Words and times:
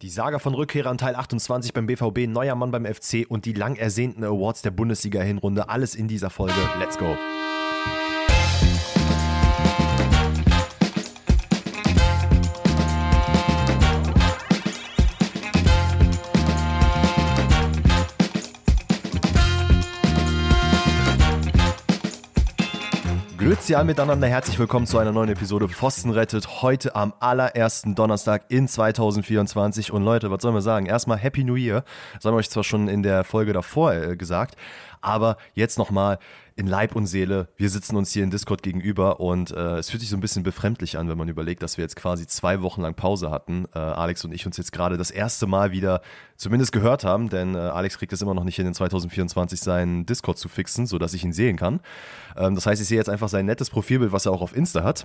Die 0.00 0.10
Saga 0.10 0.38
von 0.38 0.54
Rückkehrern 0.54 0.96
Teil 0.96 1.16
28 1.16 1.72
beim 1.72 1.86
BVB, 1.86 2.28
neuer 2.28 2.54
Mann 2.54 2.70
beim 2.70 2.86
FC 2.86 3.26
und 3.28 3.46
die 3.46 3.52
lang 3.52 3.74
ersehnten 3.74 4.22
Awards 4.22 4.62
der 4.62 4.70
Bundesliga-Hinrunde. 4.70 5.68
Alles 5.68 5.96
in 5.96 6.06
dieser 6.06 6.30
Folge. 6.30 6.54
Let's 6.78 6.98
go. 6.98 7.16
Alle 23.76 23.84
miteinander, 23.84 24.26
herzlich 24.26 24.58
willkommen 24.58 24.86
zu 24.86 24.96
einer 24.98 25.12
neuen 25.12 25.28
Episode 25.28 25.68
Pfosten 25.68 26.10
rettet. 26.10 26.62
Heute 26.62 26.96
am 26.96 27.12
allerersten 27.20 27.94
Donnerstag 27.94 28.46
in 28.48 28.66
2024. 28.66 29.92
Und 29.92 30.04
Leute, 30.04 30.30
was 30.30 30.40
sollen 30.40 30.54
wir 30.54 30.62
sagen? 30.62 30.86
Erstmal 30.86 31.18
Happy 31.18 31.44
New 31.44 31.56
Year. 31.56 31.84
Das 32.14 32.24
haben 32.24 32.32
wir 32.32 32.38
euch 32.38 32.48
zwar 32.48 32.64
schon 32.64 32.88
in 32.88 33.02
der 33.02 33.24
Folge 33.24 33.52
davor 33.52 33.92
äh, 33.92 34.16
gesagt, 34.16 34.56
aber 35.02 35.36
jetzt 35.52 35.76
nochmal 35.76 36.18
in 36.56 36.66
Leib 36.66 36.96
und 36.96 37.06
Seele. 37.06 37.48
Wir 37.56 37.68
sitzen 37.68 37.96
uns 37.96 38.10
hier 38.10 38.24
in 38.24 38.30
Discord 38.30 38.62
gegenüber 38.62 39.20
und 39.20 39.50
äh, 39.50 39.76
es 39.76 39.90
fühlt 39.90 40.00
sich 40.00 40.10
so 40.10 40.16
ein 40.16 40.20
bisschen 40.20 40.42
befremdlich 40.42 40.96
an, 40.96 41.08
wenn 41.08 41.18
man 41.18 41.28
überlegt, 41.28 41.62
dass 41.62 41.76
wir 41.76 41.82
jetzt 41.82 41.96
quasi 41.96 42.26
zwei 42.26 42.62
Wochen 42.62 42.80
lang 42.80 42.94
Pause 42.94 43.30
hatten. 43.30 43.66
Äh, 43.74 43.78
Alex 43.78 44.24
und 44.24 44.32
ich 44.32 44.46
uns 44.46 44.56
jetzt 44.56 44.72
gerade 44.72 44.96
das 44.96 45.10
erste 45.10 45.46
Mal 45.46 45.72
wieder 45.72 46.00
zumindest 46.38 46.72
gehört 46.72 47.04
haben, 47.04 47.28
denn 47.28 47.54
äh, 47.54 47.58
Alex 47.58 47.98
kriegt 47.98 48.12
es 48.12 48.22
immer 48.22 48.32
noch 48.32 48.44
nicht 48.44 48.56
hin, 48.56 48.66
in 48.66 48.72
2024 48.72 49.60
seinen 49.60 50.06
Discord 50.06 50.38
zu 50.38 50.48
fixen, 50.48 50.86
sodass 50.86 51.12
ich 51.12 51.24
ihn 51.24 51.32
sehen 51.32 51.56
kann. 51.56 51.80
Ähm, 52.36 52.54
das 52.54 52.64
heißt, 52.64 52.80
ich 52.80 52.88
sehe 52.88 52.96
jetzt 52.96 53.10
einfach 53.10 53.28
sein 53.28 53.44
nettes 53.44 53.68
Profilbild, 53.68 54.12
was 54.12 54.24
er 54.24 54.32
auch 54.32 54.40
auf 54.40 54.56
Insta 54.56 54.84
hat. 54.84 55.04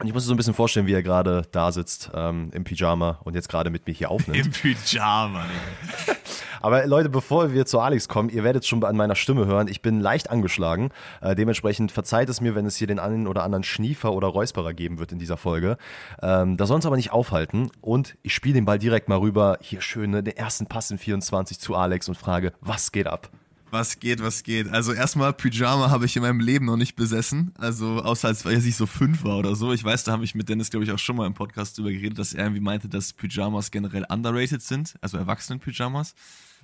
Und 0.00 0.06
ich 0.06 0.14
muss 0.14 0.24
mir 0.24 0.28
so 0.28 0.34
ein 0.34 0.36
bisschen 0.36 0.54
vorstellen, 0.54 0.86
wie 0.86 0.94
er 0.94 1.02
gerade 1.02 1.42
da 1.50 1.72
sitzt 1.72 2.10
ähm, 2.14 2.50
im 2.52 2.64
Pyjama 2.64 3.18
und 3.24 3.34
jetzt 3.34 3.48
gerade 3.48 3.70
mit 3.70 3.86
mir 3.86 3.92
hier 3.92 4.10
aufnimmt. 4.10 4.46
Im 4.46 4.52
Pyjama, 4.52 5.44
Digga. 5.44 6.18
Aber 6.62 6.86
Leute, 6.86 7.08
bevor 7.08 7.52
wir 7.52 7.64
zu 7.64 7.80
Alex 7.80 8.08
kommen, 8.08 8.28
ihr 8.28 8.44
werdet 8.44 8.66
schon 8.66 8.84
an 8.84 8.96
meiner 8.96 9.14
Stimme 9.14 9.46
hören, 9.46 9.66
ich 9.68 9.80
bin 9.80 10.00
leicht 10.00 10.30
angeschlagen. 10.30 10.90
Äh, 11.22 11.34
dementsprechend 11.34 11.90
verzeiht 11.90 12.28
es 12.28 12.40
mir, 12.40 12.54
wenn 12.54 12.66
es 12.66 12.76
hier 12.76 12.86
den 12.86 12.98
einen 12.98 13.26
oder 13.26 13.44
anderen 13.44 13.62
Schniefer 13.62 14.12
oder 14.12 14.28
Räusperer 14.28 14.74
geben 14.74 14.98
wird 14.98 15.12
in 15.12 15.18
dieser 15.18 15.38
Folge. 15.38 15.78
Ähm, 16.22 16.56
das 16.56 16.68
soll 16.68 16.76
uns 16.76 16.86
aber 16.86 16.96
nicht 16.96 17.12
aufhalten. 17.12 17.70
Und 17.80 18.16
ich 18.22 18.34
spiele 18.34 18.54
den 18.54 18.66
Ball 18.66 18.78
direkt 18.78 19.08
mal 19.08 19.18
rüber. 19.18 19.58
Hier 19.62 19.80
schön, 19.80 20.10
ne, 20.10 20.22
den 20.22 20.36
ersten 20.36 20.49
Pass 20.68 20.90
in 20.90 20.98
24 20.98 21.58
zu 21.58 21.74
Alex 21.74 22.08
und 22.08 22.16
frage, 22.16 22.52
was 22.60 22.92
geht 22.92 23.06
ab? 23.06 23.30
Was 23.70 24.00
geht, 24.00 24.20
was 24.20 24.42
geht? 24.42 24.68
Also 24.68 24.92
erstmal 24.92 25.32
Pyjama 25.32 25.90
habe 25.90 26.04
ich 26.04 26.16
in 26.16 26.22
meinem 26.22 26.40
Leben 26.40 26.66
noch 26.66 26.76
nicht 26.76 26.96
besessen. 26.96 27.52
Also 27.56 28.02
außer 28.02 28.26
als 28.26 28.44
weil 28.44 28.64
ich 28.64 28.76
so 28.76 28.86
fünf 28.86 29.22
war 29.22 29.38
oder 29.38 29.54
so. 29.54 29.72
Ich 29.72 29.84
weiß, 29.84 30.02
da 30.04 30.12
habe 30.12 30.24
ich 30.24 30.34
mit 30.34 30.48
Dennis, 30.48 30.70
glaube 30.70 30.84
ich, 30.84 30.90
auch 30.90 30.98
schon 30.98 31.14
mal 31.16 31.26
im 31.26 31.34
Podcast 31.34 31.78
drüber 31.78 31.92
geredet, 31.92 32.18
dass 32.18 32.32
er 32.32 32.44
irgendwie 32.44 32.60
meinte, 32.60 32.88
dass 32.88 33.12
Pyjamas 33.12 33.70
generell 33.70 34.04
underrated 34.08 34.60
sind, 34.60 34.94
also 35.00 35.18
Erwachsenen-Pyjamas. 35.18 36.14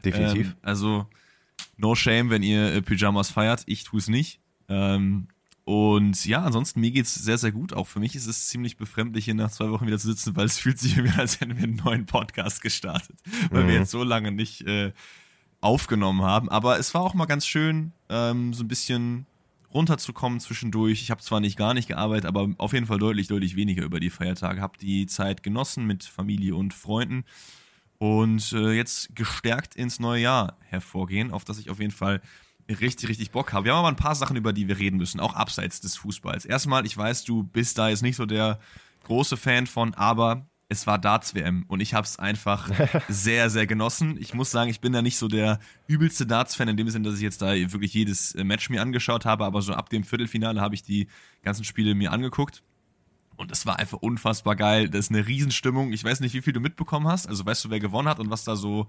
Definitiv. 0.04 0.48
Ähm, 0.48 0.54
also 0.62 1.06
no 1.76 1.94
shame, 1.94 2.30
wenn 2.30 2.42
ihr 2.42 2.72
äh, 2.72 2.82
Pyjamas 2.82 3.30
feiert. 3.30 3.62
Ich 3.66 3.84
tue 3.84 4.00
es 4.00 4.08
nicht. 4.08 4.40
Ähm, 4.68 5.28
und 5.68 6.24
ja, 6.26 6.44
ansonsten 6.44 6.78
mir 6.80 6.92
geht's 6.92 7.12
sehr, 7.12 7.38
sehr 7.38 7.50
gut. 7.50 7.72
Auch 7.72 7.88
für 7.88 7.98
mich 7.98 8.14
ist 8.14 8.26
es 8.26 8.46
ziemlich 8.48 8.76
befremdlich, 8.76 9.24
hier 9.24 9.34
nach 9.34 9.50
zwei 9.50 9.68
Wochen 9.70 9.84
wieder 9.86 9.98
zu 9.98 10.06
sitzen, 10.06 10.36
weil 10.36 10.46
es 10.46 10.58
fühlt 10.60 10.78
sich 10.78 10.96
irgendwie 10.96 11.18
als 11.18 11.40
hätten 11.40 11.56
wir 11.56 11.64
einen 11.64 11.74
neuen 11.84 12.06
Podcast 12.06 12.62
gestartet. 12.62 13.16
Weil 13.50 13.64
Mhm. 13.64 13.68
wir 13.68 13.74
jetzt 13.74 13.90
so 13.90 14.04
lange 14.04 14.30
nicht 14.30 14.62
äh, 14.62 14.92
aufgenommen 15.60 16.22
haben. 16.22 16.48
Aber 16.48 16.78
es 16.78 16.94
war 16.94 17.00
auch 17.02 17.14
mal 17.14 17.26
ganz 17.26 17.46
schön, 17.48 17.90
ähm, 18.08 18.54
so 18.54 18.62
ein 18.62 18.68
bisschen 18.68 19.26
runterzukommen 19.74 20.38
zwischendurch. 20.38 21.02
Ich 21.02 21.10
habe 21.10 21.20
zwar 21.20 21.40
nicht 21.40 21.58
gar 21.58 21.74
nicht 21.74 21.88
gearbeitet, 21.88 22.26
aber 22.26 22.48
auf 22.58 22.72
jeden 22.72 22.86
Fall 22.86 22.98
deutlich, 23.00 23.26
deutlich 23.26 23.56
weniger 23.56 23.82
über 23.82 23.98
die 23.98 24.10
Feiertage. 24.10 24.60
Habe 24.60 24.78
die 24.78 25.06
Zeit 25.06 25.42
genossen 25.42 25.84
mit 25.84 26.04
Familie 26.04 26.54
und 26.54 26.74
Freunden 26.74 27.24
und 27.98 28.52
äh, 28.52 28.70
jetzt 28.72 29.16
gestärkt 29.16 29.74
ins 29.74 29.98
neue 29.98 30.22
Jahr 30.22 30.56
hervorgehen, 30.68 31.32
auf 31.32 31.44
das 31.44 31.58
ich 31.58 31.70
auf 31.70 31.80
jeden 31.80 31.90
Fall 31.92 32.22
richtig, 32.68 33.08
richtig 33.08 33.30
Bock 33.30 33.52
habe. 33.52 33.66
Wir 33.66 33.72
haben 33.72 33.80
aber 33.80 33.88
ein 33.88 33.96
paar 33.96 34.14
Sachen, 34.14 34.36
über 34.36 34.52
die 34.52 34.68
wir 34.68 34.78
reden 34.78 34.96
müssen, 34.96 35.20
auch 35.20 35.34
abseits 35.34 35.80
des 35.80 35.96
Fußballs. 35.96 36.44
Erstmal, 36.44 36.86
ich 36.86 36.96
weiß, 36.96 37.24
du 37.24 37.44
bist 37.44 37.78
da 37.78 37.88
jetzt 37.88 38.02
nicht 38.02 38.16
so 38.16 38.26
der 38.26 38.58
große 39.04 39.36
Fan 39.36 39.66
von, 39.66 39.94
aber 39.94 40.46
es 40.68 40.86
war 40.86 40.98
Darts-WM 40.98 41.64
und 41.68 41.80
ich 41.80 41.94
habe 41.94 42.04
es 42.04 42.18
einfach 42.18 42.70
sehr, 43.08 43.50
sehr 43.50 43.66
genossen. 43.66 44.16
Ich 44.18 44.34
muss 44.34 44.50
sagen, 44.50 44.68
ich 44.68 44.80
bin 44.80 44.92
da 44.92 45.00
nicht 45.00 45.16
so 45.16 45.28
der 45.28 45.60
übelste 45.86 46.26
Darts-Fan 46.26 46.68
in 46.68 46.76
dem 46.76 46.90
Sinne, 46.90 47.08
dass 47.08 47.16
ich 47.16 47.22
jetzt 47.22 47.40
da 47.40 47.54
wirklich 47.54 47.94
jedes 47.94 48.34
äh, 48.34 48.42
Match 48.42 48.68
mir 48.68 48.82
angeschaut 48.82 49.24
habe, 49.24 49.44
aber 49.44 49.62
so 49.62 49.74
ab 49.74 49.90
dem 49.90 50.02
Viertelfinale 50.02 50.60
habe 50.60 50.74
ich 50.74 50.82
die 50.82 51.06
ganzen 51.42 51.64
Spiele 51.64 51.94
mir 51.94 52.10
angeguckt. 52.10 52.62
Und 53.36 53.50
das 53.50 53.66
war 53.66 53.78
einfach 53.78 53.98
unfassbar 53.98 54.56
geil. 54.56 54.88
Das 54.88 55.06
ist 55.06 55.10
eine 55.10 55.26
Riesenstimmung. 55.26 55.92
Ich 55.92 56.02
weiß 56.02 56.20
nicht, 56.20 56.34
wie 56.34 56.40
viel 56.40 56.54
du 56.54 56.60
mitbekommen 56.60 57.06
hast. 57.06 57.28
Also 57.28 57.44
weißt 57.44 57.66
du, 57.66 57.70
wer 57.70 57.80
gewonnen 57.80 58.08
hat 58.08 58.18
und 58.18 58.30
was 58.30 58.44
da 58.44 58.56
so 58.56 58.86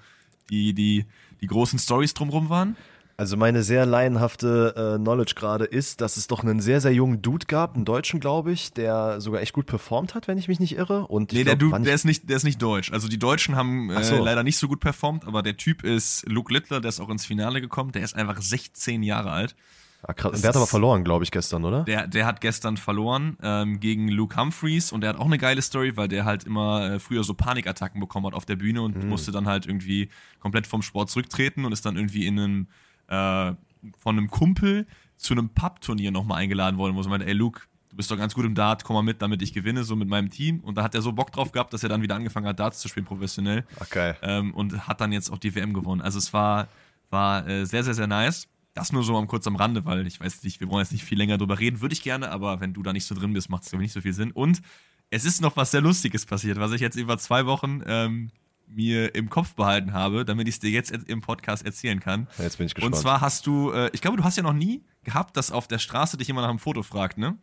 die, 0.49 0.73
die, 0.73 1.05
die 1.41 1.47
großen 1.47 1.77
Stories 1.77 2.13
drumrum 2.13 2.49
waren? 2.49 2.77
Also 3.19 3.35
meine 3.35 3.63
sehr 3.63 3.87
laienhafte 3.87 4.95
äh, 4.95 5.01
Knowledge 5.01 5.33
gerade 5.35 5.65
ist, 5.65 6.01
dass 6.01 6.17
es 6.17 6.27
doch 6.27 6.43
einen 6.43 6.59
sehr, 6.59 6.81
sehr 6.81 6.93
jungen 6.93 7.23
Dude 7.23 7.47
gab, 7.47 7.73
einen 7.75 7.83
Deutschen, 7.83 8.19
glaube 8.19 8.51
ich, 8.51 8.73
der 8.73 9.19
sogar 9.21 9.41
echt 9.41 9.53
gut 9.53 9.65
performt 9.65 10.13
hat, 10.13 10.27
wenn 10.27 10.37
ich 10.37 10.47
mich 10.47 10.59
nicht 10.59 10.75
irre. 10.77 11.07
Und 11.07 11.31
Nee, 11.33 11.43
der 11.43 11.55
glaub, 11.55 11.59
Dude, 11.59 11.71
war 11.71 11.79
nicht- 11.79 11.87
der 11.87 11.95
ist 11.95 12.05
nicht, 12.05 12.29
der 12.29 12.37
ist 12.37 12.43
nicht 12.43 12.61
deutsch. 12.61 12.91
Also 12.93 13.07
die 13.07 13.17
Deutschen 13.17 13.55
haben 13.55 13.89
äh, 13.89 14.03
so. 14.03 14.23
leider 14.23 14.43
nicht 14.43 14.57
so 14.57 14.67
gut 14.67 14.79
performt, 14.81 15.25
aber 15.25 15.41
der 15.41 15.57
Typ 15.57 15.83
ist 15.83 16.29
Luke 16.29 16.53
Littler, 16.53 16.79
der 16.79 16.89
ist 16.89 16.99
auch 16.99 17.09
ins 17.09 17.25
Finale 17.25 17.59
gekommen. 17.59 17.91
Der 17.91 18.03
ist 18.03 18.15
einfach 18.15 18.39
16 18.39 19.01
Jahre 19.01 19.31
alt. 19.31 19.55
Ah, 20.03 20.13
krass. 20.13 20.33
das 20.33 20.41
Der 20.41 20.49
hat 20.49 20.55
aber 20.57 20.67
verloren, 20.67 21.03
glaube 21.03 21.23
ich, 21.23 21.31
gestern, 21.31 21.65
oder? 21.65 21.85
Der, 21.85 22.05
der 22.05 22.27
hat 22.27 22.39
gestern 22.39 22.77
verloren 22.77 23.35
ähm, 23.41 23.79
gegen 23.79 24.09
Luke 24.09 24.39
Humphreys 24.39 24.91
und 24.91 25.01
der 25.01 25.09
hat 25.09 25.17
auch 25.19 25.25
eine 25.25 25.39
geile 25.39 25.63
Story, 25.63 25.97
weil 25.97 26.07
der 26.07 26.23
halt 26.23 26.43
immer 26.43 26.91
äh, 26.91 26.99
früher 26.99 27.23
so 27.23 27.33
Panikattacken 27.33 27.99
bekommen 27.99 28.27
hat 28.27 28.35
auf 28.35 28.45
der 28.45 28.57
Bühne 28.57 28.83
und 28.83 28.95
Mhm. 28.95 29.09
musste 29.09 29.31
dann 29.31 29.47
halt 29.47 29.65
irgendwie 29.65 30.09
komplett 30.39 30.67
vom 30.67 30.83
Sport 30.83 31.09
zurücktreten 31.09 31.65
und 31.65 31.71
ist 31.71 31.83
dann 31.83 31.95
irgendwie 31.95 32.27
in 32.27 32.37
einem 32.39 32.67
äh, 33.07 33.53
von 33.97 34.17
einem 34.17 34.29
Kumpel 34.29 34.87
zu 35.15 35.33
einem 35.33 35.49
Pub-Turnier 35.49 36.11
nochmal 36.11 36.39
eingeladen 36.39 36.77
worden, 36.77 36.95
wo 36.95 37.01
er 37.01 37.09
meinte, 37.09 37.27
ey 37.27 37.33
Luke, 37.33 37.61
du 37.89 37.97
bist 37.97 38.11
doch 38.11 38.17
ganz 38.17 38.33
gut 38.33 38.45
im 38.45 38.55
Dart, 38.55 38.83
komm 38.83 38.95
mal 38.95 39.01
mit, 39.01 39.21
damit 39.21 39.41
ich 39.41 39.53
gewinne, 39.53 39.83
so 39.83 39.95
mit 39.95 40.07
meinem 40.07 40.29
Team. 40.29 40.59
Und 40.59 40.77
da 40.77 40.83
hat 40.83 40.95
er 40.95 41.01
so 41.01 41.11
Bock 41.11 41.31
drauf 41.31 41.51
gehabt, 41.51 41.73
dass 41.73 41.83
er 41.83 41.89
dann 41.89 42.01
wieder 42.01 42.15
angefangen 42.15 42.47
hat, 42.47 42.59
Darts 42.59 42.79
zu 42.79 42.87
spielen 42.87 43.05
professionell. 43.05 43.65
Geil. 43.89 44.17
Ähm, 44.21 44.53
und 44.53 44.87
hat 44.87 45.01
dann 45.01 45.11
jetzt 45.11 45.31
auch 45.31 45.39
die 45.39 45.55
WM 45.55 45.73
gewonnen. 45.73 46.01
Also 46.01 46.19
es 46.19 46.31
war, 46.33 46.67
war 47.09 47.47
äh, 47.47 47.65
sehr, 47.65 47.83
sehr, 47.83 47.93
sehr 47.93 48.07
nice. 48.07 48.47
Das 48.73 48.91
nur 48.91 49.03
so 49.03 49.17
am 49.17 49.27
kurz 49.27 49.47
am 49.47 49.55
Rande, 49.55 49.85
weil 49.85 50.05
ich 50.05 50.19
weiß 50.19 50.43
nicht, 50.43 50.59
wir 50.59 50.69
wollen 50.69 50.83
jetzt 50.83 50.91
nicht 50.91 51.03
viel 51.03 51.17
länger 51.17 51.39
drüber 51.39 51.57
reden, 51.57 51.81
würde 51.81 51.93
ich 51.93 52.03
gerne, 52.03 52.29
aber 52.29 52.59
wenn 52.61 52.73
du 52.73 52.83
da 52.83 52.93
nicht 52.93 53.05
so 53.05 53.15
drin 53.15 53.33
bist, 53.33 53.49
macht 53.49 53.63
es 53.63 53.73
nicht 53.73 53.91
so 53.91 54.01
viel 54.01 54.13
Sinn. 54.13 54.31
Und 54.31 54.61
es 55.09 55.25
ist 55.25 55.41
noch 55.41 55.57
was 55.57 55.71
sehr 55.71 55.81
Lustiges 55.81 56.27
passiert, 56.27 56.59
was 56.59 56.71
ich 56.73 56.81
jetzt 56.81 56.95
über 56.95 57.17
zwei 57.17 57.47
Wochen 57.47 57.81
ähm, 57.87 58.29
mir 58.67 59.15
im 59.15 59.29
Kopf 59.29 59.55
behalten 59.55 59.93
habe, 59.93 60.25
damit 60.25 60.47
ich 60.47 60.55
es 60.55 60.59
dir 60.59 60.69
jetzt 60.69 60.91
im 60.91 61.21
Podcast 61.21 61.65
erzählen 61.65 61.99
kann. 61.99 62.27
Jetzt 62.37 62.57
bin 62.57 62.67
ich 62.67 62.75
gespannt. 62.75 62.95
Und 62.95 62.99
zwar 63.01 63.21
hast 63.21 63.47
du, 63.47 63.71
äh, 63.71 63.89
ich 63.93 64.01
glaube, 64.01 64.17
du 64.17 64.23
hast 64.23 64.35
ja 64.37 64.43
noch 64.43 64.53
nie 64.53 64.83
gehabt, 65.03 65.37
dass 65.37 65.51
auf 65.51 65.67
der 65.67 65.79
Straße 65.79 66.17
dich 66.17 66.27
jemand 66.27 66.43
nach 66.43 66.49
einem 66.49 66.59
Foto 66.59 66.83
fragt, 66.83 67.17
ne? 67.17 67.37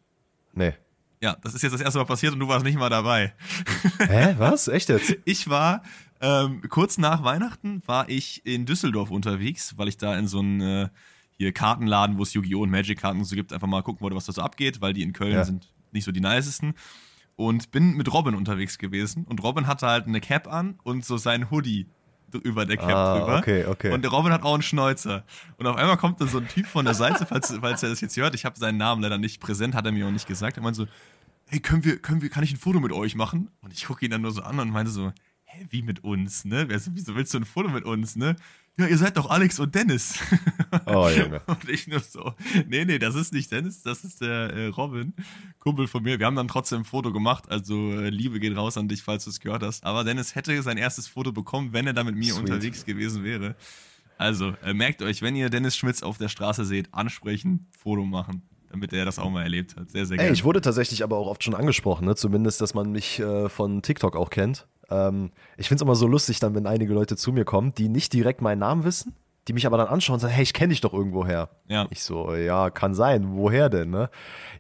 nee. 0.53 0.73
Ja, 1.21 1.39
das 1.43 1.55
ist 1.55 1.62
jetzt 1.62 1.73
das 1.73 1.81
erste 1.81 1.99
Mal 1.99 2.05
passiert 2.05 2.35
und 2.35 2.41
du 2.41 2.49
warst 2.49 2.67
nicht 2.67 2.77
mal 2.77 2.91
dabei. 2.91 3.33
Hä? 3.99 4.35
Was? 4.37 4.69
Echt 4.69 4.91
jetzt? 4.91 5.17
Ich 5.25 5.49
war 5.49 5.83
ähm, 6.21 6.61
kurz 6.69 6.99
nach 6.99 7.25
Weihnachten 7.25 7.83
war 7.87 8.11
ich 8.11 8.45
in 8.45 8.67
Düsseldorf 8.67 9.11
unterwegs, 9.11 9.79
weil 9.79 9.89
ich 9.89 9.97
da 9.97 10.19
in 10.19 10.27
so 10.27 10.41
einen 10.41 10.61
äh, 10.61 10.89
hier 11.39 11.53
Kartenladen, 11.53 12.19
wo 12.19 12.25
es 12.25 12.35
Yu-Gi-Oh! 12.35 12.62
und 12.62 12.71
Magic-Karten 12.71 13.25
so 13.25 13.37
gibt, 13.37 13.55
einfach 13.55 13.67
mal 13.67 13.83
gucken 13.83 14.03
wollte, 14.03 14.17
was 14.17 14.27
da 14.27 14.33
so 14.33 14.43
abgeht, 14.43 14.83
weil 14.83 14.93
die 14.93 15.03
in 15.03 15.15
Köln 15.15 15.33
Ja. 15.33 15.45
sind 15.45 15.73
nicht 15.93 16.05
so 16.05 16.12
die 16.12 16.21
nicesten. 16.21 16.75
Und 17.37 17.71
bin 17.72 17.97
mit 17.97 18.12
Robin 18.12 18.34
unterwegs 18.37 18.78
gewesen 18.78 19.25
und 19.25 19.43
Robin 19.43 19.67
hatte 19.67 19.87
halt 19.89 20.06
eine 20.06 20.21
Cap 20.21 20.47
an 20.47 20.78
und 20.84 21.05
so 21.05 21.17
sein 21.17 21.50
Hoodie 21.50 21.87
über 22.43 22.65
der 22.67 22.77
Cap 22.77 22.89
Ah, 22.95 23.19
drüber. 23.19 23.39
okay, 23.39 23.65
okay. 23.67 23.93
Und 23.93 24.03
der 24.03 24.11
Robin 24.11 24.33
hat 24.33 24.43
auch 24.43 24.55
einen 24.55 24.62
Schnäuzer. 24.62 25.25
Und 25.56 25.67
auf 25.67 25.77
einmal 25.77 25.97
kommt 25.97 26.21
dann 26.21 26.28
so 26.28 26.39
ein 26.39 26.49
Typ 26.49 26.67
von 26.67 26.84
der 26.84 26.94
Seite, 26.94 27.27
falls, 27.27 27.53
falls 27.61 27.83
er 27.83 27.91
das 27.91 28.00
jetzt 28.00 28.17
hört, 28.17 28.34
ich 28.34 28.44
habe 28.44 28.59
seinen 28.59 28.77
Namen 28.77 29.03
leider 29.03 29.19
nicht 29.19 29.41
präsent, 29.41 29.75
hat 29.75 29.84
er 29.87 29.93
mir 29.93 30.06
auch 30.06 30.11
nicht 30.12 30.27
gesagt. 30.27 30.56
Er 30.56 30.62
meinte 30.62 30.77
so, 30.78 30.87
hey, 31.47 31.61
können 31.61 31.84
wir, 31.84 31.99
können 31.99 32.23
wir, 32.23 32.31
kann 32.31 32.43
ich 32.44 32.53
ein 32.53 32.56
Foto 32.56 32.81
mit 32.81 32.91
euch 32.93 33.15
machen? 33.15 33.50
Und 33.62 33.73
ich 33.73 33.84
gucke 33.87 34.05
ihn 34.05 34.11
dann 34.11 34.23
nur 34.23 34.33
so 34.33 34.43
an 34.43 34.59
und 34.59 34.71
meinte 34.71 34.91
so, 34.91 35.12
hä, 35.44 35.67
wie 35.71 35.83
mit 35.83 36.03
uns, 36.03 36.44
ne? 36.44 36.69
Wer- 36.69 36.81
Wieso 36.93 37.14
willst 37.14 37.35
du 37.35 37.38
ein 37.38 37.44
Foto 37.44 37.69
mit 37.69 37.85
uns, 37.85 38.17
ne? 38.17 38.35
Ja, 38.76 38.87
ihr 38.87 38.99
seid 38.99 39.17
doch 39.17 39.31
Alex 39.31 39.61
und 39.61 39.75
Dennis. 39.75 40.19
Oh, 40.87 41.09
Junge. 41.09 41.41
Und 41.47 41.69
ich 41.69 41.87
nur 41.87 42.00
so, 42.00 42.35
nee, 42.67 42.85
nee, 42.85 42.99
das 42.99 43.15
ist 43.15 43.32
nicht 43.32 43.53
Dennis, 43.53 43.82
das 43.82 44.03
ist 44.03 44.21
der 44.21 44.50
äh, 44.53 44.67
Robin, 44.67 45.15
Kumpel 45.61 45.87
von 45.87 46.03
mir. 46.03 46.19
Wir 46.19 46.26
haben 46.26 46.35
dann 46.35 46.49
trotzdem 46.49 46.81
ein 46.81 46.85
Foto 46.85 47.12
gemacht, 47.12 47.49
also 47.49 47.93
äh, 47.93 48.11
Liebe 48.11 48.41
geht 48.41 48.56
raus 48.56 48.76
an 48.76 48.88
dich, 48.88 49.03
falls 49.03 49.23
du 49.23 49.31
es 49.31 49.38
gehört 49.38 49.62
hast. 49.62 49.85
Aber 49.85 50.03
Dennis 50.03 50.35
hätte 50.35 50.61
sein 50.62 50.76
erstes 50.76 51.06
Foto 51.06 51.31
bekommen, 51.31 51.73
wenn 51.73 51.87
er 51.87 51.93
da 51.93 52.03
mit 52.03 52.17
mir 52.17 52.32
Sweet. 52.32 52.41
unterwegs 52.41 52.85
gewesen 52.85 53.23
wäre. 53.23 53.55
Also, 54.19 54.55
äh, 54.65 54.75
merkt 54.75 55.00
euch, 55.03 55.23
wenn 55.23 55.37
ihr 55.37 55.49
Dennis 55.49 55.77
Schmitz 55.77 56.03
auf 56.03 56.19
der 56.19 56.29
Straße 56.29 56.65
seht, 56.65 56.93
ansprechen, 56.93 57.69
Foto 57.79 58.05
machen, 58.05 58.43
damit 58.70 58.93
er 58.93 59.05
das 59.05 59.20
auch 59.20 59.31
mal 59.31 59.43
erlebt 59.43 59.77
hat. 59.77 59.91
Sehr, 59.93 60.06
sehr 60.06 60.17
Ey, 60.17 60.25
gerne. 60.25 60.35
ich 60.35 60.43
wurde 60.43 60.61
tatsächlich 60.61 61.05
aber 61.05 61.17
auch 61.17 61.29
oft 61.29 61.44
schon 61.44 61.55
angesprochen, 61.55 62.06
ne? 62.06 62.17
zumindest, 62.17 62.61
dass 62.61 62.75
man 62.75 62.91
mich 62.91 63.20
äh, 63.20 63.49
von 63.49 63.82
TikTok 63.82 64.17
auch 64.17 64.31
kennt. 64.31 64.67
Ähm, 64.90 65.31
ich 65.56 65.69
finde 65.69 65.76
es 65.76 65.82
immer 65.82 65.94
so 65.94 66.06
lustig, 66.06 66.40
dann, 66.40 66.54
wenn 66.54 66.66
einige 66.66 66.92
Leute 66.94 67.16
zu 67.16 67.32
mir 67.32 67.44
kommen, 67.44 67.75
die 67.75 67.88
nicht 67.88 68.12
direkt 68.12 68.42
meinen 68.42 68.58
Namen 68.60 68.84
wissen, 68.84 69.14
die 69.48 69.52
mich 69.52 69.66
aber 69.66 69.76
dann 69.76 69.88
anschauen 69.88 70.14
und 70.14 70.20
sagen, 70.20 70.34
hey, 70.34 70.42
ich 70.42 70.52
kenne 70.52 70.70
dich 70.70 70.81
doch 70.81 70.92
irgendwo 70.92 71.26
her. 71.26 71.50
Ja. 71.69 71.86
Ich 71.90 72.02
so, 72.02 72.34
ja, 72.34 72.70
kann 72.70 72.94
sein, 72.94 73.36
woher 73.36 73.69
denn? 73.69 73.90
Ne? 73.90 74.10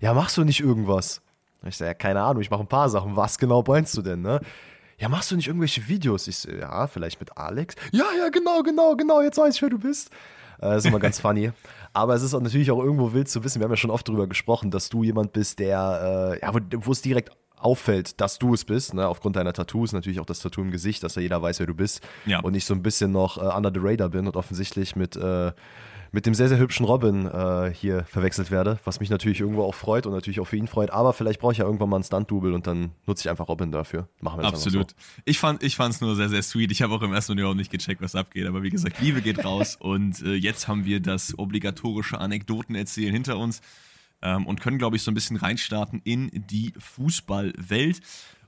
Ja, 0.00 0.14
machst 0.14 0.36
du 0.36 0.44
nicht 0.44 0.60
irgendwas? 0.60 1.22
Ich 1.66 1.76
sage, 1.76 1.90
ja, 1.90 1.94
keine 1.94 2.22
Ahnung, 2.22 2.42
ich 2.42 2.50
mache 2.50 2.60
ein 2.60 2.68
paar 2.68 2.90
Sachen. 2.90 3.16
Was 3.16 3.38
genau 3.38 3.64
meinst 3.66 3.96
du 3.96 4.02
denn? 4.02 4.20
Ne? 4.20 4.40
ja, 4.98 5.08
machst 5.08 5.30
du 5.30 5.36
nicht 5.36 5.48
irgendwelche 5.48 5.88
Videos? 5.88 6.28
Ich 6.28 6.38
so, 6.38 6.50
ja, 6.50 6.86
vielleicht 6.86 7.20
mit 7.20 7.36
Alex. 7.36 7.74
Ja, 7.92 8.04
ja, 8.16 8.28
genau, 8.28 8.62
genau, 8.62 8.96
genau, 8.96 9.20
jetzt 9.20 9.38
weiß 9.38 9.56
ich, 9.56 9.62
wer 9.62 9.70
du 9.70 9.78
bist. 9.78 10.10
Äh, 10.60 10.76
ist 10.76 10.86
immer 10.86 11.00
ganz 11.00 11.20
funny. 11.20 11.50
Aber 11.92 12.14
es 12.14 12.22
ist 12.22 12.34
auch 12.34 12.40
natürlich 12.40 12.70
auch 12.70 12.82
irgendwo 12.82 13.12
wild 13.12 13.28
zu 13.28 13.44
wissen, 13.44 13.60
wir 13.60 13.64
haben 13.64 13.72
ja 13.72 13.76
schon 13.76 13.90
oft 13.90 14.08
darüber 14.08 14.26
gesprochen, 14.26 14.70
dass 14.70 14.88
du 14.88 15.02
jemand 15.02 15.32
bist, 15.32 15.58
der, 15.58 16.38
äh, 16.40 16.40
ja, 16.40 16.52
wo 16.54 16.92
es 16.92 17.02
direkt 17.02 17.30
auffällt, 17.56 18.20
dass 18.20 18.38
du 18.38 18.54
es 18.54 18.64
bist, 18.64 18.94
ne? 18.94 19.06
aufgrund 19.08 19.36
deiner 19.36 19.52
Tattoos, 19.52 19.92
natürlich 19.92 20.20
auch 20.20 20.26
das 20.26 20.40
Tattoo 20.40 20.62
im 20.62 20.70
Gesicht, 20.70 21.02
dass 21.02 21.14
ja 21.14 21.22
jeder 21.22 21.40
weiß, 21.40 21.60
wer 21.60 21.66
du 21.66 21.74
bist. 21.74 22.06
Ja. 22.26 22.40
Und 22.40 22.54
ich 22.54 22.64
so 22.64 22.74
ein 22.74 22.82
bisschen 22.82 23.12
noch 23.12 23.38
äh, 23.38 23.56
under 23.56 23.70
the 23.72 23.80
radar 23.82 24.10
bin 24.10 24.26
und 24.26 24.36
offensichtlich 24.36 24.96
mit, 24.96 25.16
äh, 25.16 25.52
mit 26.12 26.26
dem 26.26 26.34
sehr, 26.34 26.48
sehr 26.48 26.58
hübschen 26.58 26.84
Robin 26.84 27.26
äh, 27.26 27.72
hier 27.74 28.04
verwechselt 28.04 28.50
werde, 28.50 28.78
was 28.84 29.00
mich 29.00 29.10
natürlich 29.10 29.40
irgendwo 29.40 29.62
auch 29.62 29.74
freut 29.74 30.06
und 30.06 30.12
natürlich 30.12 30.40
auch 30.40 30.46
für 30.46 30.56
ihn 30.56 30.68
freut. 30.68 30.90
Aber 30.90 31.12
vielleicht 31.12 31.40
brauche 31.40 31.52
ich 31.52 31.58
ja 31.58 31.64
irgendwann 31.64 31.88
mal 31.88 31.96
einen 31.96 32.04
Stunt-Double 32.04 32.52
und 32.52 32.66
dann 32.66 32.92
nutze 33.06 33.22
ich 33.22 33.30
einfach 33.30 33.48
Robin 33.48 33.72
dafür. 33.72 34.08
Machen 34.20 34.38
wir 34.38 34.42
das 34.42 34.52
Absolut. 34.52 34.90
So. 34.90 34.96
Ich 35.24 35.38
fand 35.38 35.62
ich 35.62 35.78
es 35.78 36.00
nur 36.00 36.14
sehr, 36.16 36.28
sehr 36.28 36.42
sweet. 36.42 36.70
Ich 36.70 36.82
habe 36.82 36.94
auch 36.94 37.02
im 37.02 37.12
ersten 37.12 37.32
Moment 37.32 37.40
überhaupt 37.40 37.58
nicht 37.58 37.70
gecheckt, 37.70 38.02
was 38.02 38.14
abgeht. 38.14 38.46
Aber 38.46 38.62
wie 38.62 38.70
gesagt, 38.70 39.00
Liebe 39.00 39.22
geht 39.22 39.44
raus 39.44 39.76
und 39.80 40.22
äh, 40.22 40.34
jetzt 40.34 40.68
haben 40.68 40.84
wir 40.84 41.00
das 41.00 41.38
obligatorische 41.38 42.18
Anekdoten 42.18 42.74
erzählen 42.74 43.12
hinter 43.12 43.38
uns 43.38 43.60
ähm, 44.24 44.46
und 44.46 44.60
können, 44.60 44.78
glaube 44.78 44.96
ich, 44.96 45.02
so 45.02 45.10
ein 45.10 45.14
bisschen 45.14 45.36
reinstarten 45.36 46.00
in 46.02 46.30
die 46.32 46.72
Fußballwelt. 46.76 48.00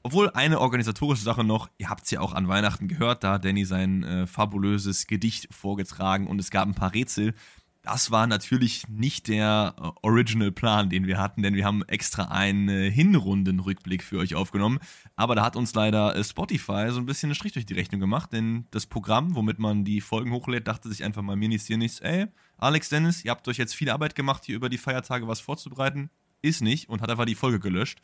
Obwohl 0.02 0.31
eine 0.31 0.61
organisatorische 0.61 1.23
Sache 1.23 1.44
noch, 1.44 1.69
ihr 1.78 1.90
habt 1.90 2.05
es 2.05 2.11
ja 2.11 2.20
auch 2.20 2.32
an 2.32 2.49
Weihnachten 2.49 2.88
gehört, 2.88 3.25
da 3.25 3.34
hat 3.34 3.44
Danny 3.44 3.64
sein 3.64 4.02
äh, 4.05 4.26
fabulöses 4.26 5.06
Gedicht 5.06 5.52
vorgetragen 5.52 6.26
und 6.26 6.40
es 6.40 6.50
gab 6.50 6.67
ein 6.67 6.75
paar 6.75 6.94
Rätsel. 6.94 7.34
Das 7.82 8.11
war 8.11 8.26
natürlich 8.26 8.88
nicht 8.88 9.28
der 9.28 9.75
äh, 9.76 9.90
Original 10.02 10.52
Plan, 10.52 10.90
den 10.90 11.06
wir 11.06 11.19
hatten, 11.19 11.43
denn 11.43 11.55
wir 11.55 11.64
haben 11.64 11.82
extra 11.84 12.26
einen 12.26 12.69
Hinrundenrückblick 12.69 14.02
für 14.02 14.19
euch 14.19 14.37
aufgenommen. 14.37 14.78
Aber 15.17 15.34
da 15.34 15.44
hat 15.44 15.56
uns 15.56 15.75
leider 15.75 16.14
äh, 16.14 16.23
Spotify 16.23 16.87
so 16.90 17.00
ein 17.00 17.06
bisschen 17.06 17.31
einen 17.31 17.34
Strich 17.34 17.52
durch 17.52 17.67
die 17.67 17.75
Rechnung 17.75 18.00
gemacht, 18.00 18.32
denn 18.32 18.67
das 18.70 18.87
Programm, 18.87 19.34
womit 19.34 19.58
man 19.58 19.84
die 19.84 20.00
Folgen 20.00 20.32
hochlädt, 20.32 20.69
dachte 20.69 20.88
sich 20.88 21.02
einfach 21.02 21.23
mal 21.23 21.37
mir 21.37 21.49
nichts, 21.49 21.67
hier 21.67 21.78
nichts, 21.78 21.99
ey, 21.99 22.26
Alex 22.58 22.88
Dennis, 22.88 23.25
ihr 23.25 23.31
habt 23.31 23.47
euch 23.49 23.58
jetzt 23.58 23.75
viel 23.75 23.91
Arbeit 23.91 24.14
gemacht, 24.14 24.44
hier 24.44 24.56
über 24.56 24.69
die 24.69 24.79
Feiertage 24.79 25.29
was 25.29 25.41
vorzubereiten. 25.41 26.11
Ist 26.43 26.62
nicht 26.62 26.88
und 26.88 27.03
hat 27.03 27.11
einfach 27.11 27.25
die 27.25 27.35
Folge 27.35 27.61
gelöscht. 27.61 28.00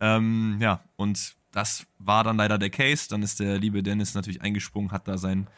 Ähm, 0.00 0.58
ja, 0.60 0.84
und 0.96 1.34
das 1.52 1.86
war 1.98 2.24
dann 2.24 2.36
leider 2.36 2.58
der 2.58 2.70
Case. 2.70 3.08
Dann 3.08 3.22
ist 3.22 3.40
der 3.40 3.58
liebe 3.58 3.82
Dennis 3.82 4.14
natürlich 4.14 4.42
eingesprungen, 4.42 4.90
hat 4.92 5.08
da 5.08 5.18
sein 5.18 5.48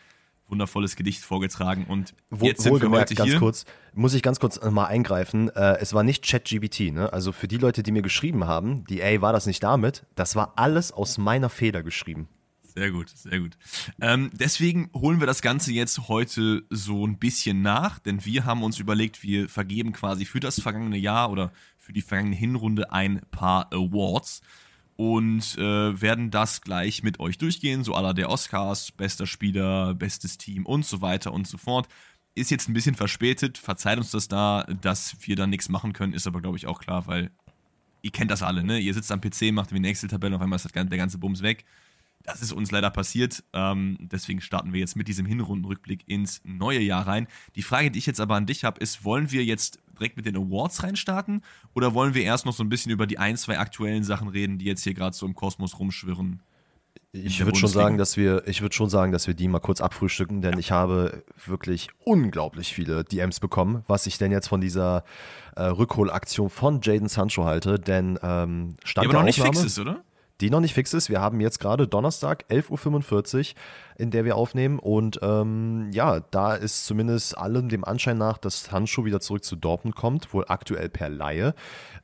wundervolles 0.48 0.96
Gedicht 0.96 1.22
vorgetragen 1.22 1.86
und 1.88 2.14
Wo, 2.30 2.46
jetzt 2.46 2.62
sind 2.62 2.80
wir 2.80 2.90
heute 2.90 3.14
ganz 3.14 3.30
hier. 3.30 3.38
kurz, 3.38 3.64
muss 3.94 4.14
ich 4.14 4.22
ganz 4.22 4.38
kurz 4.38 4.60
mal 4.62 4.86
eingreifen, 4.86 5.48
äh, 5.50 5.78
es 5.80 5.92
war 5.92 6.02
nicht 6.02 6.24
ChatGBT, 6.24 6.92
ne? 6.92 7.12
also 7.12 7.32
für 7.32 7.48
die 7.48 7.58
Leute, 7.58 7.82
die 7.82 7.90
mir 7.90 8.02
geschrieben 8.02 8.46
haben, 8.46 8.84
die, 8.84 9.00
ey, 9.00 9.20
war 9.20 9.32
das 9.32 9.46
nicht 9.46 9.62
damit, 9.62 10.06
das 10.14 10.36
war 10.36 10.52
alles 10.56 10.92
aus 10.92 11.18
meiner 11.18 11.48
Feder 11.48 11.82
geschrieben. 11.82 12.28
Sehr 12.76 12.90
gut, 12.90 13.08
sehr 13.08 13.40
gut. 13.40 13.56
Ähm, 14.02 14.30
deswegen 14.34 14.90
holen 14.94 15.18
wir 15.18 15.26
das 15.26 15.40
Ganze 15.40 15.72
jetzt 15.72 16.08
heute 16.08 16.62
so 16.68 17.06
ein 17.06 17.18
bisschen 17.18 17.62
nach, 17.62 17.98
denn 17.98 18.22
wir 18.26 18.44
haben 18.44 18.62
uns 18.62 18.78
überlegt, 18.78 19.22
wir 19.22 19.48
vergeben 19.48 19.94
quasi 19.94 20.26
für 20.26 20.40
das 20.40 20.60
vergangene 20.60 20.98
Jahr 20.98 21.30
oder 21.30 21.52
für 21.78 21.94
die 21.94 22.02
vergangene 22.02 22.36
Hinrunde 22.36 22.92
ein 22.92 23.22
paar 23.30 23.72
Awards 23.72 24.42
und 24.96 25.56
äh, 25.56 26.02
werden 26.02 26.30
das 26.30 26.60
gleich 26.60 27.02
mit 27.02 27.18
euch 27.18 27.38
durchgehen, 27.38 27.82
so 27.82 27.94
aller 27.94 28.12
der 28.12 28.28
Oscars, 28.28 28.92
bester 28.92 29.26
Spieler, 29.26 29.94
bestes 29.94 30.36
Team 30.36 30.66
und 30.66 30.84
so 30.84 31.00
weiter 31.00 31.32
und 31.32 31.48
so 31.48 31.56
fort. 31.56 31.88
Ist 32.34 32.50
jetzt 32.50 32.68
ein 32.68 32.74
bisschen 32.74 32.94
verspätet, 32.94 33.56
verzeiht 33.56 33.96
uns 33.96 34.10
das 34.10 34.28
da, 34.28 34.64
dass 34.82 35.16
wir 35.20 35.36
da 35.36 35.46
nichts 35.46 35.70
machen 35.70 35.94
können, 35.94 36.12
ist 36.12 36.26
aber 36.26 36.42
glaube 36.42 36.58
ich 36.58 36.66
auch 36.66 36.80
klar, 36.80 37.06
weil 37.06 37.30
ihr 38.02 38.10
kennt 38.10 38.30
das 38.30 38.42
alle, 38.42 38.62
ne? 38.62 38.78
Ihr 38.78 38.92
sitzt 38.92 39.10
am 39.10 39.22
PC, 39.22 39.50
macht 39.52 39.72
wie 39.72 39.76
eine 39.76 39.88
Excel-Tabelle, 39.88 40.36
auf 40.36 40.42
einmal 40.42 40.58
ist 40.58 40.74
der 40.74 40.84
ganze 40.84 41.16
Bums 41.16 41.40
weg. 41.40 41.64
Das 42.26 42.42
ist 42.42 42.52
uns 42.52 42.70
leider 42.70 42.90
passiert. 42.90 43.44
Ähm, 43.52 43.96
deswegen 44.00 44.40
starten 44.40 44.72
wir 44.72 44.80
jetzt 44.80 44.96
mit 44.96 45.08
diesem 45.08 45.26
Hinrundenrückblick 45.26 46.02
ins 46.06 46.40
neue 46.44 46.80
Jahr 46.80 47.06
rein. 47.06 47.28
Die 47.54 47.62
Frage, 47.62 47.90
die 47.90 47.98
ich 47.98 48.06
jetzt 48.06 48.20
aber 48.20 48.34
an 48.34 48.46
dich 48.46 48.64
habe, 48.64 48.80
ist: 48.80 49.04
Wollen 49.04 49.30
wir 49.30 49.44
jetzt 49.44 49.78
direkt 49.98 50.16
mit 50.16 50.26
den 50.26 50.36
Awards 50.36 50.82
reinstarten 50.82 51.42
oder 51.74 51.94
wollen 51.94 52.14
wir 52.14 52.22
erst 52.22 52.44
noch 52.44 52.52
so 52.52 52.62
ein 52.62 52.68
bisschen 52.68 52.92
über 52.92 53.06
die 53.06 53.18
ein, 53.18 53.36
zwei 53.36 53.58
aktuellen 53.58 54.04
Sachen 54.04 54.28
reden, 54.28 54.58
die 54.58 54.66
jetzt 54.66 54.82
hier 54.82 54.94
gerade 54.94 55.16
so 55.16 55.24
im 55.24 55.34
Kosmos 55.34 55.78
rumschwirren? 55.78 56.42
Ich 57.12 57.44
würde 57.44 57.58
schon 57.58 57.70
sagen, 57.70 57.96
dass 57.96 58.16
wir, 58.16 58.46
ich 58.46 58.60
würde 58.60 58.74
schon 58.74 58.90
sagen, 58.90 59.12
dass 59.12 59.26
wir 59.26 59.34
die 59.34 59.48
mal 59.48 59.60
kurz 59.60 59.80
abfrühstücken, 59.80 60.42
denn 60.42 60.54
ja. 60.54 60.58
ich 60.58 60.70
habe 60.70 61.24
wirklich 61.46 61.88
unglaublich 62.04 62.74
viele 62.74 63.04
DMs 63.04 63.40
bekommen, 63.40 63.84
was 63.86 64.06
ich 64.06 64.18
denn 64.18 64.32
jetzt 64.32 64.48
von 64.48 64.60
dieser 64.60 65.04
äh, 65.54 65.64
Rückholaktion 65.64 66.50
von 66.50 66.80
Jaden 66.82 67.08
Sancho 67.08 67.44
halte, 67.44 67.78
denn 67.78 68.18
ähm, 68.22 68.74
stand 68.84 69.04
ja, 69.04 69.10
aber 69.10 69.22
noch 69.22 69.28
Aufnahme, 69.28 69.50
nicht 69.50 69.60
fix 69.60 69.64
ist, 69.64 69.78
oder? 69.78 70.04
Die 70.40 70.50
noch 70.50 70.60
nicht 70.60 70.74
fix 70.74 70.92
ist. 70.92 71.08
Wir 71.08 71.20
haben 71.20 71.40
jetzt 71.40 71.60
gerade 71.60 71.88
Donnerstag, 71.88 72.44
11.45 72.50 73.38
Uhr, 73.38 73.54
in 73.96 74.10
der 74.10 74.26
wir 74.26 74.36
aufnehmen. 74.36 74.78
Und 74.78 75.18
ähm, 75.22 75.90
ja, 75.92 76.20
da 76.20 76.54
ist 76.54 76.84
zumindest 76.84 77.38
allem 77.38 77.70
dem 77.70 77.84
Anschein 77.84 78.18
nach, 78.18 78.36
dass 78.36 78.70
Handschuh 78.70 79.06
wieder 79.06 79.20
zurück 79.20 79.44
zu 79.44 79.56
Dortmund 79.56 79.96
kommt, 79.96 80.34
wohl 80.34 80.44
aktuell 80.48 80.90
per 80.90 81.08
Laie. 81.08 81.54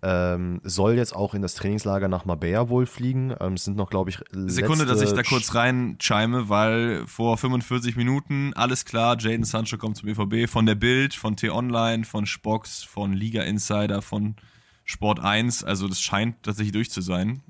Ähm, 0.02 0.61
soll 0.64 0.94
jetzt 0.94 1.14
auch 1.14 1.34
in 1.34 1.43
das 1.43 1.55
Trainingslager 1.55 2.08
nach 2.08 2.25
Marbella 2.25 2.70
wohl 2.70 2.87
fliegen. 2.87 3.34
Ähm, 3.38 3.55
es 3.55 3.64
sind 3.64 3.76
noch, 3.76 3.90
glaube 3.90 4.08
ich, 4.08 4.19
Sekunde, 4.46 4.87
dass 4.87 5.02
ich 5.02 5.12
da 5.12 5.23
kurz 5.23 5.55
reinchime, 5.55 6.49
weil 6.49 7.06
vor 7.06 7.37
45 7.37 7.96
Minuten, 7.96 8.55
alles 8.55 8.87
klar, 8.87 9.17
Jaden 9.19 9.44
Sancho 9.44 9.76
kommt 9.76 9.99
zum 9.99 10.06
BVB 10.06 10.50
von 10.50 10.64
der 10.64 10.75
Bild, 10.75 11.12
von 11.14 11.37
T-Online, 11.37 12.05
von 12.05 12.25
Spox, 12.25 12.82
von 12.82 13.12
Liga 13.12 13.43
Insider, 13.43 14.00
von 14.00 14.37
Sport 14.85 15.20
1. 15.20 15.64
Also 15.64 15.87
das 15.87 16.00
scheint 16.00 16.43
tatsächlich 16.43 16.73
durch 16.73 16.90
zu 16.90 17.02
sein 17.02 17.43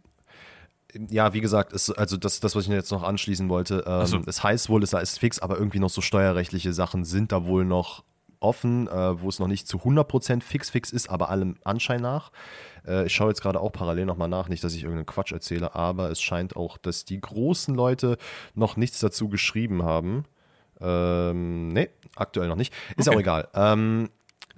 ja, 1.11 1.33
wie 1.33 1.41
gesagt, 1.41 1.73
ist, 1.73 1.91
also 1.91 2.17
das, 2.17 2.41
das, 2.41 2.55
was 2.55 2.65
ich 2.65 2.71
jetzt 2.71 2.91
noch 2.91 3.03
anschließen 3.03 3.49
wollte, 3.49 3.85
ähm, 3.87 4.07
so. 4.07 4.21
es 4.27 4.43
heißt 4.43 4.69
wohl, 4.69 4.83
es 4.83 4.93
ist 4.93 5.19
fix, 5.19 5.39
aber 5.39 5.59
irgendwie 5.59 5.79
noch 5.79 5.91
so 5.91 6.01
steuerrechtliche 6.01 6.73
Sachen 6.73 7.05
sind 7.05 7.33
da 7.33 7.45
wohl 7.47 7.65
noch 7.65 8.05
offen, 8.41 8.89
äh, 8.89 9.21
wo 9.21 9.29
es 9.29 9.39
noch 9.39 9.47
nicht 9.47 9.69
zu 9.69 9.79
100% 9.79 10.43
fix 10.43 10.71
fix 10.71 10.91
ist, 10.91 11.09
aber 11.09 11.31
allem 11.31 11.57
Anschein 11.65 12.03
nach. 12.03 12.33
Äh, 12.87 13.07
ich 13.07 13.15
schaue 13.15 13.29
jetzt 13.29 13.41
gerade 13.41 13.61
auch 13.61 13.71
parallel 13.71 14.07
nochmal 14.07 14.29
nach, 14.29 14.49
nicht, 14.49 14.65
dass 14.65 14.75
ich 14.75 14.83
irgendeinen 14.83 15.07
Quatsch 15.07 15.33
erzähle, 15.33 15.75
aber 15.75 16.11
es 16.11 16.21
scheint 16.21 16.57
auch, 16.57 16.77
dass 16.77 17.05
die 17.05 17.21
großen 17.21 17.75
Leute 17.75 18.19
noch 18.55 18.77
nichts 18.77 18.99
dazu 18.99 19.29
geschrieben 19.29 19.85
haben. 19.85 20.25
Ähm, 20.81 21.69
nee, 21.69 21.91
aktuell 22.17 22.49
noch 22.49 22.57
nicht. 22.57 22.75
Ist 22.97 23.09
okay. 23.09 23.17
auch 23.17 23.21
egal. 23.21 23.49
Ähm, 23.55 24.11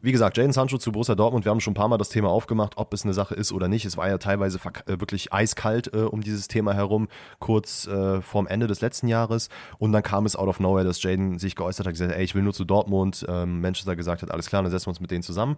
wie 0.04 0.12
gesagt, 0.12 0.36
Jaden 0.36 0.52
Sancho 0.52 0.76
zu 0.76 0.92
Borussia 0.92 1.14
Dortmund, 1.14 1.46
wir 1.46 1.50
haben 1.50 1.60
schon 1.60 1.70
ein 1.70 1.76
paar 1.76 1.88
Mal 1.88 1.96
das 1.96 2.10
Thema 2.10 2.28
aufgemacht, 2.28 2.74
ob 2.76 2.92
es 2.92 3.04
eine 3.04 3.14
Sache 3.14 3.34
ist 3.34 3.52
oder 3.52 3.68
nicht. 3.68 3.86
Es 3.86 3.96
war 3.96 4.06
ja 4.06 4.18
teilweise 4.18 4.58
äh, 4.58 5.00
wirklich 5.00 5.32
eiskalt 5.32 5.94
äh, 5.94 6.00
um 6.00 6.20
dieses 6.20 6.46
Thema 6.46 6.74
herum, 6.74 7.08
kurz 7.38 7.86
äh, 7.86 8.20
vorm 8.20 8.46
Ende 8.46 8.66
des 8.66 8.82
letzten 8.82 9.08
Jahres. 9.08 9.48
Und 9.78 9.92
dann 9.92 10.02
kam 10.02 10.26
es 10.26 10.36
out 10.36 10.48
of 10.48 10.60
nowhere, 10.60 10.84
dass 10.84 11.02
Jaden 11.02 11.38
sich 11.38 11.56
geäußert 11.56 11.86
hat, 11.86 11.94
gesagt, 11.94 12.12
ey, 12.12 12.22
ich 12.22 12.34
will 12.34 12.42
nur 12.42 12.52
zu 12.52 12.66
Dortmund. 12.66 13.24
Ähm, 13.28 13.62
Manchester 13.62 13.96
gesagt 13.96 14.20
hat, 14.20 14.30
alles 14.30 14.46
klar, 14.46 14.62
dann 14.62 14.70
setzen 14.70 14.86
wir 14.86 14.90
uns 14.90 15.00
mit 15.00 15.10
denen 15.10 15.22
zusammen. 15.22 15.56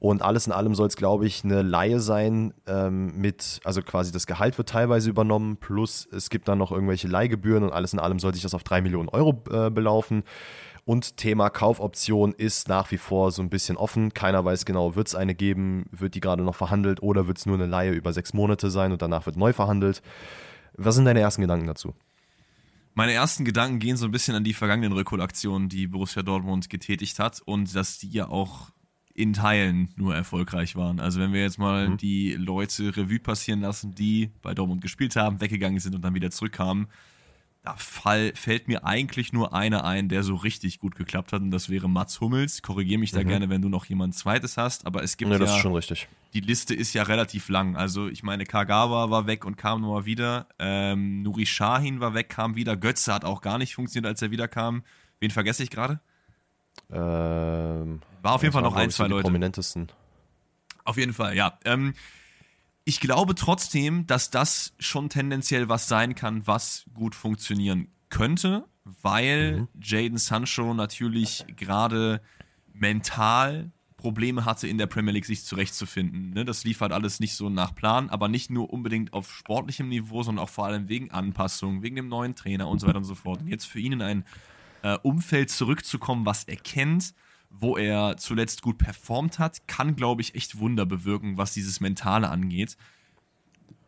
Und 0.00 0.22
alles 0.22 0.46
in 0.46 0.52
allem 0.52 0.74
soll 0.74 0.86
es, 0.86 0.96
glaube 0.96 1.26
ich, 1.26 1.42
eine 1.44 1.62
Laie 1.62 1.98
sein 1.98 2.54
ähm, 2.66 3.16
mit, 3.16 3.60
also 3.64 3.82
quasi 3.82 4.12
das 4.12 4.26
Gehalt 4.28 4.56
wird 4.56 4.68
teilweise 4.68 5.10
übernommen, 5.10 5.56
plus 5.56 6.08
es 6.12 6.30
gibt 6.30 6.46
dann 6.46 6.58
noch 6.58 6.70
irgendwelche 6.70 7.08
Leihgebühren 7.08 7.64
und 7.64 7.72
alles 7.72 7.92
in 7.92 7.98
allem 7.98 8.20
soll 8.20 8.32
sich 8.32 8.42
das 8.42 8.54
auf 8.54 8.62
drei 8.62 8.80
Millionen 8.80 9.08
Euro 9.08 9.42
äh, 9.50 9.70
belaufen. 9.70 10.22
Und 10.88 11.18
Thema 11.18 11.50
Kaufoption 11.50 12.32
ist 12.32 12.66
nach 12.70 12.90
wie 12.90 12.96
vor 12.96 13.30
so 13.30 13.42
ein 13.42 13.50
bisschen 13.50 13.76
offen. 13.76 14.14
Keiner 14.14 14.46
weiß 14.46 14.64
genau, 14.64 14.96
wird 14.96 15.08
es 15.08 15.14
eine 15.14 15.34
geben, 15.34 15.84
wird 15.90 16.14
die 16.14 16.20
gerade 16.20 16.42
noch 16.42 16.54
verhandelt 16.54 17.02
oder 17.02 17.26
wird 17.26 17.36
es 17.36 17.44
nur 17.44 17.56
eine 17.56 17.66
Laie 17.66 17.92
über 17.92 18.14
sechs 18.14 18.32
Monate 18.32 18.70
sein 18.70 18.90
und 18.90 19.02
danach 19.02 19.26
wird 19.26 19.36
neu 19.36 19.52
verhandelt. 19.52 20.00
Was 20.78 20.94
sind 20.94 21.04
deine 21.04 21.20
ersten 21.20 21.42
Gedanken 21.42 21.66
dazu? 21.66 21.94
Meine 22.94 23.12
ersten 23.12 23.44
Gedanken 23.44 23.80
gehen 23.80 23.98
so 23.98 24.06
ein 24.06 24.12
bisschen 24.12 24.34
an 24.34 24.44
die 24.44 24.54
vergangenen 24.54 24.92
Rückholaktionen, 24.92 25.68
die 25.68 25.88
Borussia 25.88 26.22
Dortmund 26.22 26.70
getätigt 26.70 27.18
hat 27.18 27.42
und 27.44 27.76
dass 27.76 27.98
die 27.98 28.08
ja 28.08 28.30
auch 28.30 28.70
in 29.12 29.34
Teilen 29.34 29.90
nur 29.96 30.14
erfolgreich 30.14 30.74
waren. 30.74 31.00
Also 31.00 31.20
wenn 31.20 31.34
wir 31.34 31.42
jetzt 31.42 31.58
mal 31.58 31.90
mhm. 31.90 31.96
die 31.98 32.32
Leute 32.32 32.96
Revue 32.96 33.18
passieren 33.18 33.60
lassen, 33.60 33.94
die 33.94 34.30
bei 34.40 34.54
Dortmund 34.54 34.80
gespielt 34.80 35.16
haben, 35.16 35.42
weggegangen 35.42 35.80
sind 35.80 35.94
und 35.94 36.00
dann 36.00 36.14
wieder 36.14 36.30
zurückkamen, 36.30 36.86
da 37.62 37.74
fall, 37.76 38.32
fällt 38.34 38.68
mir 38.68 38.84
eigentlich 38.84 39.32
nur 39.32 39.52
einer 39.52 39.84
ein, 39.84 40.08
der 40.08 40.22
so 40.22 40.34
richtig 40.36 40.78
gut 40.78 40.94
geklappt 40.94 41.32
hat, 41.32 41.42
und 41.42 41.50
das 41.50 41.68
wäre 41.68 41.88
Mats 41.88 42.20
Hummels. 42.20 42.62
Korrigiere 42.62 42.98
mich 42.98 43.10
da 43.10 43.22
mhm. 43.22 43.28
gerne, 43.28 43.48
wenn 43.50 43.62
du 43.62 43.68
noch 43.68 43.84
jemand 43.86 44.14
zweites 44.14 44.56
hast, 44.56 44.86
aber 44.86 45.02
es 45.02 45.16
gibt 45.16 45.30
ja, 45.30 45.38
das 45.38 45.50
ist 45.50 45.58
schon 45.58 45.74
richtig. 45.74 46.08
Die 46.34 46.40
Liste 46.40 46.74
ist 46.74 46.92
ja 46.92 47.02
relativ 47.04 47.48
lang. 47.48 47.76
Also 47.76 48.08
ich 48.08 48.22
meine, 48.22 48.44
Kagawa 48.44 49.10
war 49.10 49.26
weg 49.26 49.44
und 49.44 49.56
kam 49.56 49.80
nochmal 49.80 50.04
wieder. 50.04 50.46
Ähm, 50.58 51.22
Nuri 51.22 51.46
Shahin 51.46 52.00
war 52.00 52.14
weg, 52.14 52.28
kam 52.28 52.54
wieder. 52.54 52.76
Götze 52.76 53.14
hat 53.14 53.24
auch 53.24 53.40
gar 53.40 53.58
nicht 53.58 53.74
funktioniert, 53.74 54.06
als 54.06 54.20
er 54.22 54.30
wieder 54.30 54.46
kam. 54.46 54.82
Wen 55.20 55.30
vergesse 55.30 55.62
ich 55.62 55.70
gerade? 55.70 56.00
Ähm, 56.90 58.00
war 58.22 58.34
auf 58.34 58.42
jeden 58.42 58.52
Fall 58.52 58.62
noch 58.62 58.76
ein, 58.76 58.90
zwei 58.90 59.08
Leute. 59.08 59.22
Prominentesten. 59.22 59.88
Auf 60.84 60.96
jeden 60.96 61.12
Fall, 61.12 61.34
ja. 61.34 61.58
Ähm, 61.64 61.94
ich 62.88 63.00
glaube 63.00 63.34
trotzdem, 63.34 64.06
dass 64.06 64.30
das 64.30 64.72
schon 64.78 65.10
tendenziell 65.10 65.68
was 65.68 65.88
sein 65.88 66.14
kann, 66.14 66.46
was 66.46 66.86
gut 66.94 67.14
funktionieren 67.14 67.88
könnte, 68.08 68.64
weil 69.02 69.60
mhm. 69.60 69.68
Jaden 69.78 70.16
Sancho 70.16 70.72
natürlich 70.72 71.44
gerade 71.54 72.22
mental 72.72 73.72
Probleme 73.98 74.46
hatte, 74.46 74.68
in 74.68 74.78
der 74.78 74.86
Premier 74.86 75.12
League 75.12 75.26
sich 75.26 75.44
zurechtzufinden. 75.44 76.30
Ne? 76.30 76.46
Das 76.46 76.64
lief 76.64 76.80
halt 76.80 76.92
alles 76.92 77.20
nicht 77.20 77.34
so 77.34 77.50
nach 77.50 77.74
Plan, 77.74 78.08
aber 78.08 78.28
nicht 78.28 78.48
nur 78.48 78.72
unbedingt 78.72 79.12
auf 79.12 79.34
sportlichem 79.34 79.90
Niveau, 79.90 80.22
sondern 80.22 80.42
auch 80.42 80.48
vor 80.48 80.64
allem 80.64 80.88
wegen 80.88 81.10
Anpassungen, 81.10 81.82
wegen 81.82 81.96
dem 81.96 82.08
neuen 82.08 82.36
Trainer 82.36 82.68
und 82.68 82.78
so 82.78 82.86
weiter 82.86 82.96
und 82.96 83.04
so 83.04 83.14
fort. 83.14 83.42
Und 83.42 83.48
jetzt 83.48 83.66
für 83.66 83.80
ihn 83.80 83.92
in 83.92 84.00
ein 84.02 84.24
äh, 84.80 84.96
Umfeld 85.02 85.50
zurückzukommen, 85.50 86.24
was 86.24 86.44
er 86.44 86.56
kennt, 86.56 87.12
wo 87.50 87.76
er 87.76 88.16
zuletzt 88.16 88.62
gut 88.62 88.78
performt 88.78 89.38
hat, 89.38 89.66
kann, 89.66 89.96
glaube 89.96 90.22
ich, 90.22 90.34
echt 90.34 90.58
Wunder 90.58 90.86
bewirken, 90.86 91.36
was 91.36 91.54
dieses 91.54 91.80
Mentale 91.80 92.28
angeht. 92.28 92.76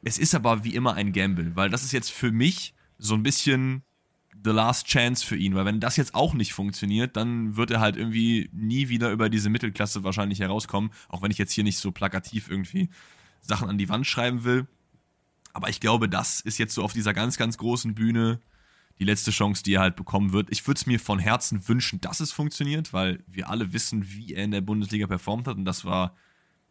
Es 0.03 0.19
ist 0.19 0.35
aber 0.35 0.65
wie 0.65 0.75
immer 0.75 0.95
ein 0.95 1.13
Gamble, 1.13 1.55
weil 1.57 1.71
das 1.71 1.85
ist 1.85 1.93
jetzt 1.93 2.11
für 2.11 2.33
mich 2.33 2.75
so 2.99 3.15
ein 3.15 3.23
bisschen 3.23 3.83
the 4.43 4.51
last 4.51 4.87
chance 4.87 5.25
für 5.25 5.37
ihn, 5.37 5.55
weil 5.55 5.67
wenn 5.67 5.81
das 5.81 5.97
jetzt 5.97 6.15
auch 6.15 6.35
nicht 6.35 6.53
funktioniert, 6.53 7.17
dann 7.17 7.57
wird 7.57 7.71
er 7.71 7.81
halt 7.81 7.97
irgendwie 7.97 8.49
nie 8.53 8.89
wieder 8.89 9.11
über 9.11 9.29
diese 9.29 9.51
Mittelklasse 9.51 10.03
wahrscheinlich 10.03 10.41
herauskommen, 10.41 10.91
auch 11.09 11.23
wenn 11.23 11.31
ich 11.31 11.39
jetzt 11.39 11.53
hier 11.53 11.65
nicht 11.65 11.79
so 11.79 11.93
plakativ 11.93 12.51
irgendwie 12.51 12.89
Sachen 13.43 13.69
an 13.69 13.79
die 13.79 13.89
Wand 13.89 14.07
schreiben 14.07 14.45
will. 14.45 14.67
Aber 15.53 15.69
ich 15.69 15.81
glaube, 15.81 16.09
das 16.09 16.41
ist 16.41 16.59
jetzt 16.59 16.75
so 16.75 16.83
auf 16.83 16.93
dieser 16.93 17.13
ganz, 17.13 17.37
ganz 17.37 17.59
großen 17.59 17.95
Bühne 17.95 18.41
die 19.01 19.05
letzte 19.05 19.31
Chance, 19.31 19.63
die 19.63 19.75
er 19.75 19.81
halt 19.81 19.97
bekommen 19.97 20.33
wird. 20.33 20.51
Ich 20.51 20.67
würde 20.67 20.79
es 20.79 20.87
mir 20.87 21.01
von 21.01 21.19
Herzen 21.19 21.67
wünschen, 21.67 22.01
dass 22.03 22.21
es 22.21 22.33
funktioniert, 22.33 22.93
weil 22.93 23.25
wir 23.27 23.49
alle 23.49 23.73
wissen, 23.73 24.07
wie 24.11 24.35
er 24.35 24.45
in 24.45 24.51
der 24.51 24.61
Bundesliga 24.61 25.07
performt 25.07 25.49
hat 25.49 25.57
und 25.57 25.65
das 25.65 25.87
war 25.87 26.15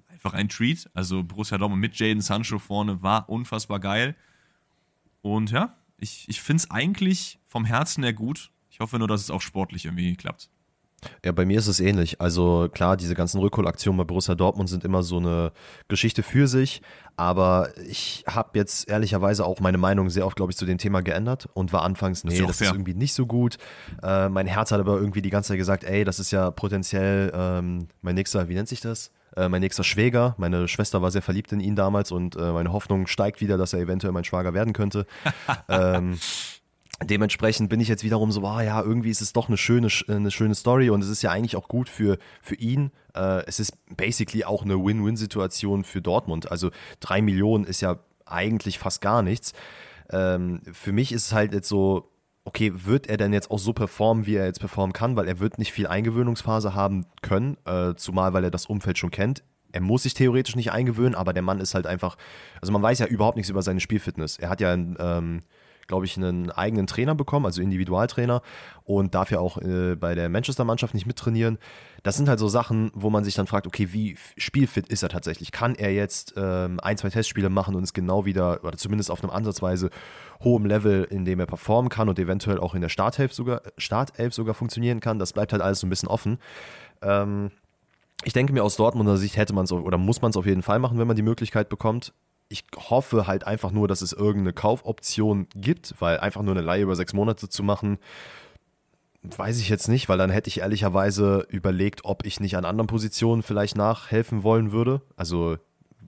einfach 0.07 0.33
ein 0.33 0.47
Treat. 0.47 0.89
Also 0.93 1.23
Borussia 1.23 1.57
Dortmund 1.57 1.81
mit 1.81 1.97
Jaden 1.97 2.21
Sancho 2.21 2.59
vorne 2.59 3.01
war 3.01 3.29
unfassbar 3.29 3.79
geil. 3.79 4.15
Und 5.21 5.49
ja, 5.51 5.75
ich, 5.97 6.29
ich 6.29 6.39
finde 6.39 6.61
es 6.61 6.71
eigentlich 6.71 7.39
vom 7.47 7.65
Herzen 7.65 8.03
her 8.03 8.13
gut. 8.13 8.51
Ich 8.69 8.79
hoffe 8.79 8.99
nur, 8.99 9.07
dass 9.07 9.21
es 9.21 9.31
auch 9.31 9.41
sportlich 9.41 9.85
irgendwie 9.85 10.15
klappt. 10.15 10.49
Ja, 11.23 11.31
bei 11.31 11.45
mir 11.45 11.59
ist 11.59 11.67
es 11.67 11.79
ähnlich. 11.79 12.21
Also 12.21 12.69
klar, 12.71 12.97
diese 12.97 13.15
ganzen 13.15 13.39
Rückholaktionen 13.39 13.97
bei 13.97 14.03
Borussia 14.03 14.35
Dortmund 14.35 14.69
sind 14.69 14.83
immer 14.83 15.03
so 15.03 15.17
eine 15.17 15.51
Geschichte 15.87 16.23
für 16.23 16.47
sich. 16.47 16.81
Aber 17.15 17.69
ich 17.85 18.23
habe 18.27 18.57
jetzt 18.57 18.89
ehrlicherweise 18.89 19.45
auch 19.45 19.59
meine 19.59 19.77
Meinung 19.77 20.09
sehr 20.09 20.25
oft, 20.25 20.37
glaube 20.37 20.53
ich, 20.53 20.57
zu 20.57 20.65
dem 20.65 20.77
Thema 20.77 21.01
geändert 21.01 21.49
und 21.53 21.73
war 21.73 21.83
anfangs, 21.83 22.23
nee, 22.23 22.29
das, 22.29 22.39
ist, 22.39 22.47
das 22.47 22.61
ist 22.61 22.73
irgendwie 22.73 22.93
nicht 22.93 23.13
so 23.13 23.25
gut. 23.25 23.57
Äh, 24.01 24.29
mein 24.29 24.47
Herz 24.47 24.71
hat 24.71 24.79
aber 24.79 24.97
irgendwie 24.97 25.21
die 25.21 25.29
ganze 25.29 25.49
Zeit 25.49 25.57
gesagt, 25.57 25.83
ey, 25.83 26.05
das 26.05 26.19
ist 26.19 26.31
ja 26.31 26.49
potenziell 26.49 27.31
ähm, 27.35 27.89
mein 28.01 28.15
nächster, 28.15 28.47
wie 28.47 28.53
nennt 28.53 28.69
sich 28.69 28.79
das? 28.79 29.11
Äh, 29.35 29.49
mein 29.49 29.61
nächster 29.61 29.83
Schwäger. 29.83 30.35
Meine 30.37 30.67
Schwester 30.67 31.01
war 31.01 31.11
sehr 31.11 31.21
verliebt 31.21 31.51
in 31.51 31.59
ihn 31.59 31.75
damals 31.75 32.11
und 32.11 32.35
äh, 32.35 32.51
meine 32.51 32.71
Hoffnung 32.71 33.05
steigt 33.07 33.41
wieder, 33.41 33.57
dass 33.57 33.73
er 33.73 33.79
eventuell 33.79 34.13
mein 34.13 34.23
Schwager 34.23 34.53
werden 34.53 34.73
könnte. 34.73 35.05
ähm, 35.69 36.17
dementsprechend 37.03 37.69
bin 37.69 37.79
ich 37.79 37.87
jetzt 37.87 38.03
wiederum 38.03 38.31
so, 38.31 38.45
ah 38.45 38.61
ja, 38.61 38.81
irgendwie 38.81 39.09
ist 39.09 39.21
es 39.21 39.33
doch 39.33 39.47
eine 39.47 39.57
schöne, 39.57 39.87
eine 40.07 40.31
schöne 40.31 40.55
Story 40.55 40.89
und 40.89 41.01
es 41.03 41.09
ist 41.09 41.21
ja 41.21 41.31
eigentlich 41.31 41.55
auch 41.55 41.67
gut 41.67 41.89
für, 41.89 42.17
für 42.41 42.55
ihn. 42.55 42.91
Äh, 43.15 43.45
es 43.45 43.59
ist 43.59 43.73
basically 43.95 44.43
auch 44.43 44.63
eine 44.63 44.83
Win-Win-Situation 44.83 45.83
für 45.83 46.01
Dortmund. 46.01 46.51
Also 46.51 46.71
drei 46.99 47.21
Millionen 47.21 47.63
ist 47.63 47.81
ja 47.81 47.99
eigentlich 48.25 48.79
fast 48.79 49.01
gar 49.01 49.21
nichts. 49.21 49.53
Ähm, 50.11 50.61
für 50.71 50.91
mich 50.91 51.11
ist 51.11 51.27
es 51.27 51.33
halt 51.33 51.53
jetzt 51.53 51.69
so, 51.69 52.11
okay, 52.43 52.71
wird 52.85 53.07
er 53.07 53.17
denn 53.17 53.33
jetzt 53.33 53.51
auch 53.51 53.59
so 53.59 53.73
performen, 53.73 54.25
wie 54.25 54.35
er 54.35 54.45
jetzt 54.45 54.59
performen 54.59 54.93
kann, 54.93 55.15
weil 55.15 55.27
er 55.27 55.39
wird 55.39 55.57
nicht 55.57 55.71
viel 55.71 55.87
Eingewöhnungsphase 55.87 56.73
haben 56.73 57.05
können, 57.21 57.57
äh, 57.65 57.93
zumal 57.95 58.33
weil 58.33 58.43
er 58.43 58.51
das 58.51 58.65
Umfeld 58.65 58.97
schon 58.97 59.11
kennt. 59.11 59.43
Er 59.71 59.81
muss 59.81 60.03
sich 60.03 60.15
theoretisch 60.15 60.55
nicht 60.55 60.71
eingewöhnen, 60.71 61.13
aber 61.13 61.31
der 61.31 61.43
Mann 61.43 61.59
ist 61.59 61.75
halt 61.75 61.85
einfach, 61.85 62.17
also 62.59 62.73
man 62.73 62.81
weiß 62.81 62.99
ja 62.99 63.05
überhaupt 63.05 63.37
nichts 63.37 63.51
über 63.51 63.61
seine 63.61 63.79
Spielfitness. 63.79 64.37
Er 64.39 64.49
hat 64.49 64.61
ja 64.61 64.73
ein 64.73 64.97
ähm, 64.99 65.41
glaube 65.89 66.05
ich, 66.05 66.15
einen 66.15 66.51
eigenen 66.51 66.87
Trainer 66.87 67.15
bekommen, 67.15 67.45
also 67.45 67.61
Individualtrainer 67.61 68.41
und 68.85 69.13
darf 69.15 69.31
ja 69.31 69.39
auch 69.39 69.57
äh, 69.57 69.95
bei 69.95 70.15
der 70.15 70.29
Manchester-Mannschaft 70.29 70.93
nicht 70.93 71.05
mittrainieren. 71.05 71.57
Das 72.03 72.15
sind 72.15 72.29
halt 72.29 72.39
so 72.39 72.47
Sachen, 72.47 72.91
wo 72.93 73.09
man 73.09 73.25
sich 73.25 73.33
dann 73.33 73.47
fragt, 73.47 73.67
okay, 73.67 73.91
wie 73.91 74.15
spielfit 74.37 74.87
ist 74.87 75.03
er 75.03 75.09
tatsächlich? 75.09 75.51
Kann 75.51 75.75
er 75.75 75.91
jetzt 75.91 76.35
ähm, 76.37 76.79
ein, 76.79 76.97
zwei 76.97 77.09
Testspiele 77.09 77.49
machen 77.49 77.75
und 77.75 77.83
ist 77.83 77.93
genau 77.93 78.23
wieder, 78.23 78.63
oder 78.63 78.77
zumindest 78.77 79.11
auf 79.11 79.21
einem 79.21 79.31
ansatzweise 79.31 79.89
hohem 80.41 80.65
Level, 80.65 81.03
in 81.09 81.25
dem 81.25 81.39
er 81.39 81.47
performen 81.47 81.89
kann 81.89 82.07
und 82.07 82.19
eventuell 82.19 82.59
auch 82.59 82.75
in 82.75 82.81
der 82.81 82.89
Startelf 82.89 83.33
sogar, 83.33 83.63
Startelf 83.77 84.33
sogar 84.33 84.53
funktionieren 84.53 84.99
kann? 84.99 85.19
Das 85.19 85.33
bleibt 85.33 85.51
halt 85.51 85.61
alles 85.61 85.79
so 85.79 85.87
ein 85.87 85.89
bisschen 85.89 86.07
offen. 86.07 86.37
Ähm, 87.01 87.51
ich 88.23 88.33
denke 88.33 88.53
mir 88.53 88.63
aus 88.63 88.75
Dortmunder 88.75 89.17
Sicht 89.17 89.37
hätte 89.37 89.53
man 89.53 89.65
es 89.65 89.71
oder 89.71 89.97
muss 89.97 90.21
man 90.21 90.29
es 90.29 90.37
auf 90.37 90.45
jeden 90.45 90.61
Fall 90.61 90.77
machen, 90.79 90.99
wenn 90.99 91.07
man 91.07 91.15
die 91.15 91.23
Möglichkeit 91.23 91.67
bekommt 91.67 92.13
ich 92.49 92.65
hoffe 92.75 93.27
halt 93.27 93.45
einfach 93.45 93.71
nur, 93.71 93.87
dass 93.87 94.01
es 94.01 94.11
irgendeine 94.11 94.53
Kaufoption 94.53 95.47
gibt, 95.55 95.93
weil 95.99 96.19
einfach 96.19 96.41
nur 96.41 96.53
eine 96.53 96.61
Leihe 96.61 96.83
über 96.83 96.95
sechs 96.95 97.13
Monate 97.13 97.47
zu 97.47 97.63
machen, 97.63 97.99
weiß 99.21 99.59
ich 99.59 99.69
jetzt 99.69 99.87
nicht, 99.87 100.09
weil 100.09 100.17
dann 100.17 100.31
hätte 100.31 100.47
ich 100.47 100.59
ehrlicherweise 100.59 101.45
überlegt, 101.49 102.05
ob 102.05 102.25
ich 102.25 102.39
nicht 102.39 102.57
an 102.57 102.65
anderen 102.65 102.87
Positionen 102.87 103.43
vielleicht 103.43 103.77
nachhelfen 103.77 104.43
wollen 104.43 104.71
würde. 104.71 105.01
Also 105.15 105.57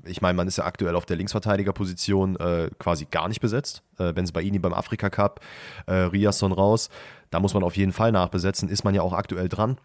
ich 0.04 0.22
meine, 0.22 0.36
man 0.36 0.48
ist 0.48 0.58
ja 0.58 0.66
aktuell 0.66 0.96
auf 0.96 1.06
der 1.06 1.18
Linksverteidigerposition 1.18 2.36
äh, 2.38 2.72
quasi 2.80 3.06
gar 3.06 3.28
nicht 3.28 3.42
besetzt. 3.42 3.84
Äh, 4.00 4.16
Wenn 4.16 4.24
es 4.24 4.32
bei 4.32 4.42
Ihnen 4.42 4.62
beim 4.62 4.74
Afrika 4.74 5.12
Cup, 5.12 5.42
äh, 5.86 5.94
Riasson 5.94 6.52
raus, 6.52 6.90
da 7.30 7.40
muss 7.40 7.54
man 7.54 7.64
auf 7.64 7.78
jeden 7.78 7.92
Fall 7.92 8.12
nachbesetzen, 8.12 8.68
ist 8.70 8.84
man 8.84 8.96
ja 8.96 9.04
auch 9.04 9.14
aktuell 9.14 9.48
dran. 9.48 9.78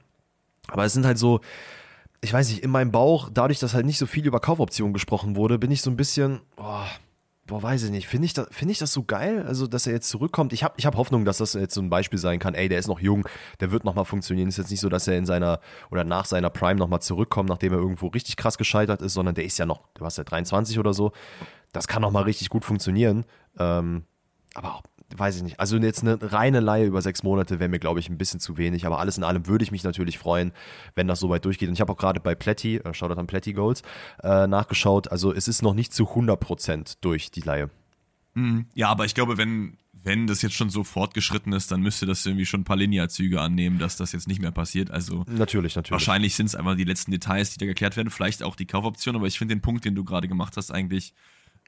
Aber 0.69 0.85
es 0.85 0.95
sind 0.95 1.05
halt 1.05 1.19
so, 1.19 1.41
ich 2.21 2.33
weiß 2.33 2.49
nicht, 2.51 2.63
in 2.63 2.71
meinem 2.71 2.91
Bauch, 2.91 3.31
dadurch, 3.33 3.59
dass 3.59 3.75
halt 3.75 3.87
nicht 3.87 3.99
so 3.99 4.07
viel 4.07 4.27
über 4.27 4.41
Kaufoptionen 4.41 4.93
gesprochen 4.93 5.37
wurde, 5.37 5.59
bin 5.59 5.71
ich 5.71 5.83
so 5.83 5.91
ein 5.91 5.97
bisschen, 5.97 6.41
oh, 6.57 6.85
boah, 7.47 7.63
weiß 7.63 7.85
ich 7.85 7.91
nicht, 7.91 8.09
finde 8.09 8.27
ich, 8.27 8.35
find 8.51 8.71
ich 8.71 8.79
das 8.79 8.93
so 8.93 9.05
geil, 9.05 9.45
also 9.47 9.67
dass 9.67 9.87
er 9.87 9.93
jetzt 9.93 10.09
zurückkommt. 10.09 10.53
Ich 10.53 10.65
habe 10.65 10.75
ich 10.77 10.87
hab 10.87 10.97
Hoffnung, 10.97 11.25
dass 11.25 11.39
das 11.39 11.55
jetzt 11.55 11.75
so 11.75 11.81
ein 11.81 11.91
Beispiel 11.91 12.19
sein 12.19 12.39
kann, 12.39 12.55
ey, 12.55 12.69
der 12.69 12.79
ist 12.79 12.89
noch 12.89 13.01
jung, 13.01 13.27
der 13.61 13.71
wird 13.71 13.85
nochmal 13.85 14.05
funktionieren. 14.05 14.49
Ist 14.49 14.59
jetzt 14.59 14.71
nicht 14.71 14.81
so, 14.81 14.89
dass 14.89 15.07
er 15.07 15.17
in 15.17 15.27
seiner 15.27 15.61
oder 15.91 16.05
nach 16.05 16.25
seiner 16.25 16.51
Prime 16.51 16.79
nochmal 16.79 17.01
zurückkommt, 17.01 17.49
nachdem 17.49 17.73
er 17.73 17.79
irgendwo 17.79 18.09
richtig 18.09 18.37
krass 18.37 18.59
gescheitert 18.59 19.03
ist, 19.03 19.15
sondern 19.15 19.35
der 19.35 19.45
ist 19.45 19.59
ja 19.59 19.67
noch, 19.67 19.89
du 19.95 20.03
warst 20.03 20.19
ja 20.19 20.25
23 20.25 20.79
oder 20.79 20.93
so. 20.93 21.13
Das 21.73 21.87
kann 21.87 22.03
nochmal 22.03 22.25
richtig 22.25 22.49
gut 22.49 22.65
funktionieren. 22.65 23.25
Ähm, 23.59 24.05
aber 24.55 24.81
weiß 25.15 25.37
ich 25.37 25.43
nicht. 25.43 25.61
Also 25.61 25.77
jetzt 25.77 26.03
eine 26.03 26.19
reine 26.33 26.61
Laie 26.61 26.87
über 26.87 27.03
sechs 27.03 27.23
Monate 27.23 27.61
wäre 27.61 27.69
mir, 27.69 27.79
glaube 27.79 28.01
ich, 28.01 28.09
ein 28.09 28.19
bisschen 28.19 28.41
zu 28.41 28.57
wenig. 28.57 28.87
Aber 28.87 28.99
alles 28.99 29.19
in 29.19 29.25
allem 29.25 29.47
würde 29.47 29.63
ich 29.63 29.71
mich 29.71 29.85
natürlich 29.85 30.19
freuen, 30.19 30.53
wenn 30.95 31.07
das 31.07 31.21
so 31.21 31.29
weit 31.29 31.45
durchgeht. 31.45 31.69
Und 31.69 31.75
ich 31.75 31.81
habe 31.81 31.93
auch 31.93 31.97
gerade 31.97 32.21
bei 32.21 32.35
Plätti, 32.35 32.77
äh, 32.77 32.95
Shoutout 32.95 33.19
an 33.19 33.27
Plätti 33.27 33.53
Goals, 33.53 33.83
äh, 34.23 34.47
nachgeschaut. 34.47 35.11
Also 35.11 35.33
es 35.33 35.49
ist 35.49 35.63
noch 35.63 35.75
nicht 35.75 35.93
zu 35.95 36.05
100% 36.15 36.99
durch 37.01 37.31
die 37.31 37.41
Laie. 37.41 37.71
Mhm. 38.35 38.67
Ja, 38.75 38.89
aber 38.89 39.05
ich 39.05 39.15
glaube, 39.15 39.39
wenn, 39.39 39.79
wenn 39.93 40.27
das 40.27 40.43
jetzt 40.43 40.55
schon 40.55 40.71
so 40.71 40.85
fortgeschritten 40.85 41.53
ist, 41.53 41.71
dann 41.71 41.81
müsste 41.81 42.07
das 42.07 42.25
irgendwie 42.27 42.47
schon 42.47 42.61
ein 42.61 42.65
paar 42.65 42.77
Linearzüge 42.77 43.41
annehmen, 43.41 43.79
dass 43.79 43.97
das 43.97 44.13
jetzt 44.13 44.29
nicht 44.29 44.41
mehr 44.41 44.53
passiert. 44.53 44.91
Also 44.91 45.25
natürlich, 45.29 45.77
natürlich. 45.77 45.93
Wahrscheinlich 45.93 46.35
sind 46.35 46.47
es 46.47 46.55
einfach 46.55 46.77
die 46.77 46.85
letzten 46.85 47.13
Details, 47.13 47.51
die 47.51 47.59
da 47.59 47.67
geklärt 47.67 47.97
werden. 47.97 48.11
Vielleicht 48.11 48.43
auch 48.43 48.57
die 48.57 48.67
Kaufoption. 48.67 49.17
Aber 49.17 49.27
ich 49.27 49.39
finde 49.39 49.55
den 49.55 49.63
Punkt, 49.63 49.85
den 49.85 49.95
du 49.95 50.05
gerade 50.05 50.29
gemacht 50.29 50.57
hast, 50.57 50.71
eigentlich 50.71 51.15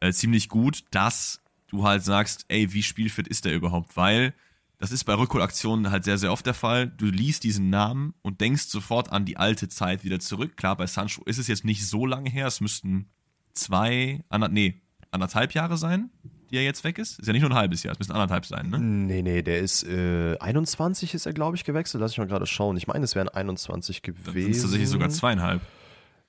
äh, 0.01 0.13
ziemlich 0.13 0.49
gut, 0.49 0.85
dass 0.91 1.41
du 1.69 1.85
halt 1.85 2.05
sagst, 2.05 2.45
ey, 2.49 2.73
wie 2.73 2.83
spielfit 2.83 3.29
ist 3.29 3.45
der 3.45 3.55
überhaupt? 3.55 3.97
Weil 3.97 4.35
das 4.79 4.93
ist 4.93 5.05
bei 5.05 5.15
Rückholaktionen 5.15 5.91
halt 5.91 6.05
sehr, 6.05 6.19
sehr 6.19 6.33
oft 6.33 6.47
der 6.47 6.55
Fall. 6.55 6.87
Du 6.87 7.07
liest 7.07 7.43
diesen 7.45 7.69
Namen 7.69 8.15
und 8.23 8.41
denkst 8.41 8.65
sofort 8.69 9.11
an 9.11 9.25
die 9.25 9.37
alte 9.37 9.69
Zeit 9.69 10.05
wieder 10.05 10.21
zurück. 10.21 10.57
Klar, 10.57 10.77
bei 10.77 10.87
Sancho 10.87 11.23
ist 11.25 11.39
es 11.39 11.49
jetzt 11.49 11.65
nicht 11.65 11.87
so 11.87 12.07
lange 12.07 12.31
her. 12.31 12.47
Es 12.47 12.61
müssten 12.61 13.09
zwei, 13.55 14.25
ander, 14.29 14.49
nee, 14.49 14.81
anderthalb 15.11 15.53
Jahre 15.53 15.77
sein, 15.77 16.11
die 16.51 16.57
er 16.57 16.63
jetzt 16.63 16.85
weg 16.85 16.99
ist. 16.99 17.19
Ist 17.19 17.27
ja 17.27 17.33
nicht 17.33 17.43
nur 17.43 17.51
ein 17.51 17.57
halbes 17.57 17.83
Jahr, 17.83 17.93
es 17.93 17.99
müssen 17.99 18.13
anderthalb 18.13 18.47
sein, 18.47 18.71
ne? 18.71 18.79
Nee, 18.79 19.23
nee, 19.23 19.43
der 19.43 19.59
ist 19.59 19.83
äh, 19.83 20.37
21 20.39 21.13
ist 21.15 21.27
er, 21.27 21.33
glaube 21.33 21.57
ich, 21.57 21.65
gewechselt. 21.65 22.01
Lass 22.01 22.13
ich 22.13 22.19
mal 22.19 22.29
gerade 22.29 22.47
schauen. 22.47 22.77
Ich 22.77 22.87
meine, 22.87 23.05
es 23.05 23.17
wären 23.17 23.29
21 23.29 24.03
gewesen. 24.03 24.25
Dann 24.25 24.35
sind 24.35 24.51
es 24.53 24.63
tatsächlich 24.63 24.89
sogar 24.89 25.11
zweieinhalb. 25.11 25.61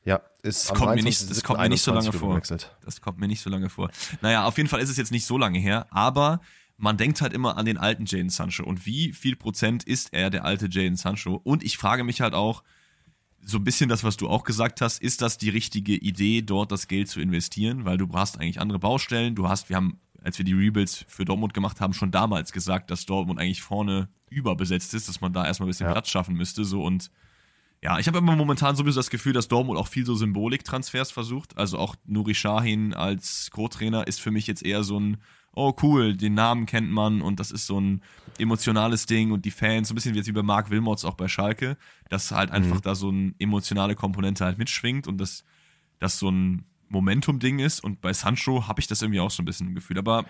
Ja, 0.05 0.21
ist 0.43 0.69
das 0.69 0.77
kommt, 0.77 0.95
mir 0.95 1.03
nicht, 1.03 1.29
das 1.29 1.43
kommt 1.43 1.59
mir 1.59 1.69
nicht 1.69 1.81
so 1.81 1.93
lange 1.93 2.13
vor. 2.13 2.41
Das 2.85 3.01
kommt 3.01 3.19
mir 3.19 3.27
nicht 3.27 3.41
so 3.41 3.49
lange 3.49 3.69
vor. 3.69 3.91
Naja, 4.21 4.45
auf 4.45 4.57
jeden 4.57 4.69
Fall 4.69 4.79
ist 4.79 4.89
es 4.89 4.97
jetzt 4.97 5.11
nicht 5.11 5.25
so 5.25 5.37
lange 5.37 5.59
her, 5.59 5.87
aber 5.91 6.39
man 6.77 6.95
denkt 6.95 7.21
halt 7.21 7.33
immer 7.33 7.57
an 7.57 7.65
den 7.65 7.77
alten 7.77 8.05
Jaden 8.05 8.29
Sancho. 8.29 8.63
Und 8.63 8.85
wie 8.85 9.11
viel 9.11 9.35
Prozent 9.35 9.83
ist 9.83 10.13
er 10.13 10.29
der 10.29 10.45
alte 10.45 10.67
Jaden 10.71 10.95
Sancho? 10.95 11.35
Und 11.43 11.63
ich 11.63 11.77
frage 11.77 12.05
mich 12.05 12.21
halt 12.21 12.33
auch, 12.33 12.63
so 13.41 13.57
ein 13.57 13.63
bisschen 13.63 13.89
das, 13.89 14.03
was 14.03 14.17
du 14.17 14.27
auch 14.27 14.43
gesagt 14.43 14.81
hast, 14.81 15.01
ist 15.01 15.21
das 15.21 15.37
die 15.37 15.49
richtige 15.49 15.95
Idee, 15.95 16.41
dort 16.41 16.71
das 16.71 16.87
Geld 16.87 17.09
zu 17.09 17.19
investieren? 17.19 17.85
Weil 17.85 17.97
du 17.97 18.07
hast 18.13 18.39
eigentlich 18.39 18.59
andere 18.59 18.79
Baustellen. 18.79 19.35
Du 19.35 19.47
hast, 19.49 19.69
wir 19.69 19.75
haben, 19.75 19.99
als 20.23 20.37
wir 20.37 20.45
die 20.45 20.53
Rebuilds 20.53 21.05
für 21.07 21.25
Dortmund 21.25 21.53
gemacht 21.53 21.81
haben, 21.81 21.93
schon 21.93 22.11
damals 22.11 22.51
gesagt, 22.51 22.91
dass 22.91 23.05
Dortmund 23.05 23.39
eigentlich 23.39 23.61
vorne 23.61 24.09
überbesetzt 24.29 24.93
ist, 24.93 25.09
dass 25.09 25.21
man 25.21 25.33
da 25.33 25.45
erstmal 25.45 25.67
ein 25.67 25.71
bisschen 25.71 25.87
ja. 25.87 25.93
Platz 25.93 26.09
schaffen 26.09 26.35
müsste. 26.35 26.63
So 26.63 26.83
und 26.83 27.11
ja, 27.81 27.97
ich 27.97 28.07
habe 28.07 28.17
immer 28.17 28.35
momentan 28.35 28.75
sowieso 28.75 28.99
das 28.99 29.09
Gefühl, 29.09 29.33
dass 29.33 29.47
Dortmund 29.47 29.79
auch 29.79 29.87
viel 29.87 30.05
so 30.05 30.13
Symbolik-Transfers 30.13 31.11
versucht. 31.11 31.57
Also 31.57 31.77
auch 31.77 31.95
Nuri 32.05 32.35
Shahin 32.35 32.93
als 32.93 33.49
Co-Trainer 33.51 34.05
ist 34.07 34.19
für 34.19 34.31
mich 34.31 34.47
jetzt 34.47 34.65
eher 34.65 34.83
so 34.83 34.99
ein, 34.99 35.17
oh 35.55 35.73
cool, 35.81 36.15
den 36.15 36.33
Namen 36.33 36.65
kennt 36.65 36.91
man 36.91 37.21
und 37.21 37.39
das 37.39 37.51
ist 37.51 37.67
so 37.67 37.79
ein 37.79 38.01
emotionales 38.37 39.05
Ding 39.05 39.31
und 39.31 39.45
die 39.45 39.51
Fans, 39.51 39.87
so 39.87 39.93
ein 39.93 39.95
bisschen 39.95 40.13
wie 40.13 40.17
jetzt 40.17 40.27
wie 40.27 40.33
bei 40.33 40.43
Mark 40.43 40.69
Wilmots 40.69 41.05
auch 41.05 41.15
bei 41.15 41.29
Schalke, 41.29 41.77
dass 42.09 42.31
halt 42.31 42.51
einfach 42.51 42.77
mhm. 42.77 42.81
da 42.81 42.95
so 42.95 43.09
eine 43.09 43.33
emotionale 43.39 43.95
Komponente 43.95 44.43
halt 44.43 44.57
mitschwingt 44.57 45.07
und 45.07 45.17
dass 45.17 45.45
das 45.99 46.19
so 46.19 46.29
ein 46.29 46.65
Momentum-Ding 46.89 47.59
ist. 47.59 47.81
Und 47.83 48.01
bei 48.01 48.11
Sancho 48.11 48.67
habe 48.67 48.81
ich 48.81 48.87
das 48.87 49.01
irgendwie 49.01 49.19
auch 49.21 49.31
so 49.31 49.41
ein 49.41 49.45
bisschen 49.45 49.67
im 49.67 49.75
Gefühl. 49.75 49.97
Aber 49.97 50.25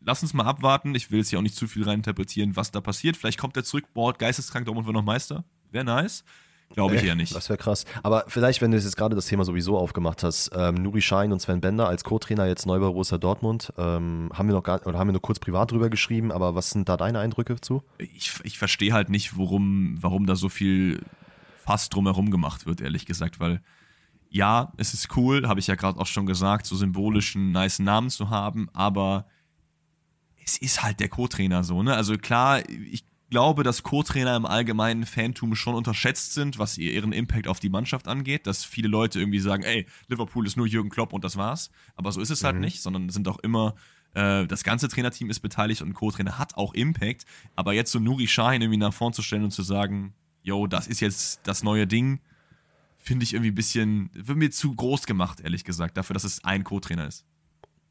lass 0.00 0.22
uns 0.22 0.32
mal 0.32 0.44
abwarten. 0.44 0.94
Ich 0.94 1.10
will 1.10 1.18
jetzt 1.18 1.30
hier 1.30 1.38
auch 1.38 1.42
nicht 1.42 1.56
zu 1.56 1.66
viel 1.66 1.82
reininterpretieren, 1.82 2.56
was 2.56 2.70
da 2.70 2.80
passiert. 2.80 3.16
Vielleicht 3.16 3.38
kommt 3.38 3.56
er 3.56 3.64
zurück, 3.64 3.84
boah, 3.92 4.14
geisteskrank, 4.14 4.64
Dortmund 4.64 4.86
wird 4.86 4.94
noch 4.94 5.04
Meister. 5.04 5.44
Wäre 5.70 5.84
nice. 5.84 6.24
Glaube 6.70 6.96
ich 6.96 7.04
eher 7.04 7.14
nicht. 7.14 7.34
Das 7.34 7.48
wäre 7.48 7.56
krass. 7.56 7.84
Aber 8.02 8.24
vielleicht, 8.26 8.60
wenn 8.60 8.72
du 8.72 8.76
jetzt 8.76 8.96
gerade 8.96 9.14
das 9.14 9.26
Thema 9.26 9.44
sowieso 9.44 9.78
aufgemacht 9.78 10.22
hast, 10.22 10.50
ähm, 10.56 10.74
Nuri 10.74 11.02
Schein 11.02 11.32
und 11.32 11.40
Sven 11.40 11.60
Bender 11.60 11.86
als 11.86 12.02
Co-Trainer 12.02 12.46
jetzt 12.46 12.66
neu 12.66 12.80
bei 12.80 12.86
Borussia 12.86 13.18
Dortmund, 13.18 13.72
ähm, 13.78 14.30
haben 14.34 14.48
wir 14.48 14.54
noch 14.54 14.62
gar, 14.64 14.84
oder 14.86 14.98
haben 14.98 15.08
wir 15.08 15.12
nur 15.12 15.22
kurz 15.22 15.38
privat 15.38 15.70
drüber 15.70 15.88
geschrieben, 15.88 16.32
aber 16.32 16.54
was 16.54 16.70
sind 16.70 16.88
da 16.88 16.96
deine 16.96 17.20
Eindrücke 17.20 17.60
zu? 17.60 17.82
Ich, 17.98 18.32
ich 18.42 18.58
verstehe 18.58 18.92
halt 18.92 19.08
nicht, 19.08 19.36
worum, 19.36 19.98
warum 20.00 20.26
da 20.26 20.34
so 20.34 20.48
viel 20.48 21.02
Fass 21.64 21.90
drumherum 21.90 22.30
gemacht 22.30 22.66
wird, 22.66 22.80
ehrlich 22.80 23.06
gesagt, 23.06 23.38
weil 23.38 23.62
ja, 24.28 24.72
es 24.76 24.94
ist 24.94 25.16
cool, 25.16 25.46
habe 25.46 25.60
ich 25.60 25.68
ja 25.68 25.76
gerade 25.76 26.00
auch 26.00 26.06
schon 26.06 26.26
gesagt, 26.26 26.66
so 26.66 26.74
symbolischen, 26.74 27.52
nice 27.52 27.78
Namen 27.78 28.10
zu 28.10 28.30
haben, 28.30 28.68
aber 28.72 29.26
es 30.44 30.58
ist 30.58 30.82
halt 30.82 30.98
der 30.98 31.08
Co-Trainer 31.08 31.62
so, 31.62 31.84
ne? 31.84 31.94
Also 31.94 32.16
klar, 32.18 32.68
ich 32.68 33.04
glaube, 33.30 33.62
dass 33.62 33.82
Co-Trainer 33.82 34.36
im 34.36 34.46
allgemeinen 34.46 35.06
Fantum 35.06 35.54
schon 35.54 35.74
unterschätzt 35.74 36.34
sind, 36.34 36.58
was 36.58 36.78
ihren 36.78 37.12
Impact 37.12 37.48
auf 37.48 37.60
die 37.60 37.70
Mannschaft 37.70 38.08
angeht. 38.08 38.46
Dass 38.46 38.64
viele 38.64 38.88
Leute 38.88 39.18
irgendwie 39.18 39.40
sagen, 39.40 39.62
ey, 39.62 39.86
Liverpool 40.08 40.46
ist 40.46 40.56
nur 40.56 40.66
Jürgen 40.66 40.90
Klopp 40.90 41.12
und 41.12 41.24
das 41.24 41.36
war's. 41.36 41.70
Aber 41.96 42.12
so 42.12 42.20
ist 42.20 42.30
es 42.30 42.44
halt 42.44 42.56
mhm. 42.56 42.62
nicht, 42.62 42.82
sondern 42.82 43.08
sind 43.08 43.26
auch 43.28 43.38
immer 43.38 43.74
äh, 44.14 44.46
das 44.46 44.64
ganze 44.64 44.88
Trainerteam 44.88 45.30
ist 45.30 45.40
beteiligt 45.40 45.82
und 45.82 45.90
ein 45.90 45.94
Co-Trainer 45.94 46.38
hat 46.38 46.56
auch 46.56 46.74
Impact. 46.74 47.26
Aber 47.56 47.72
jetzt 47.72 47.92
so 47.92 47.98
Nuri 47.98 48.26
Sahin 48.26 48.62
irgendwie 48.62 48.78
nach 48.78 48.94
vorn 48.94 49.12
zu 49.12 49.22
stellen 49.22 49.44
und 49.44 49.50
zu 49.50 49.62
sagen, 49.62 50.14
yo, 50.42 50.66
das 50.66 50.86
ist 50.86 51.00
jetzt 51.00 51.40
das 51.44 51.62
neue 51.62 51.86
Ding, 51.86 52.20
finde 52.98 53.24
ich 53.24 53.34
irgendwie 53.34 53.50
ein 53.50 53.56
bisschen, 53.56 54.10
wird 54.14 54.38
mir 54.38 54.50
zu 54.50 54.74
groß 54.74 55.06
gemacht, 55.06 55.40
ehrlich 55.40 55.64
gesagt, 55.64 55.96
dafür, 55.96 56.14
dass 56.14 56.24
es 56.24 56.44
ein 56.44 56.64
Co-Trainer 56.64 57.06
ist. 57.06 57.24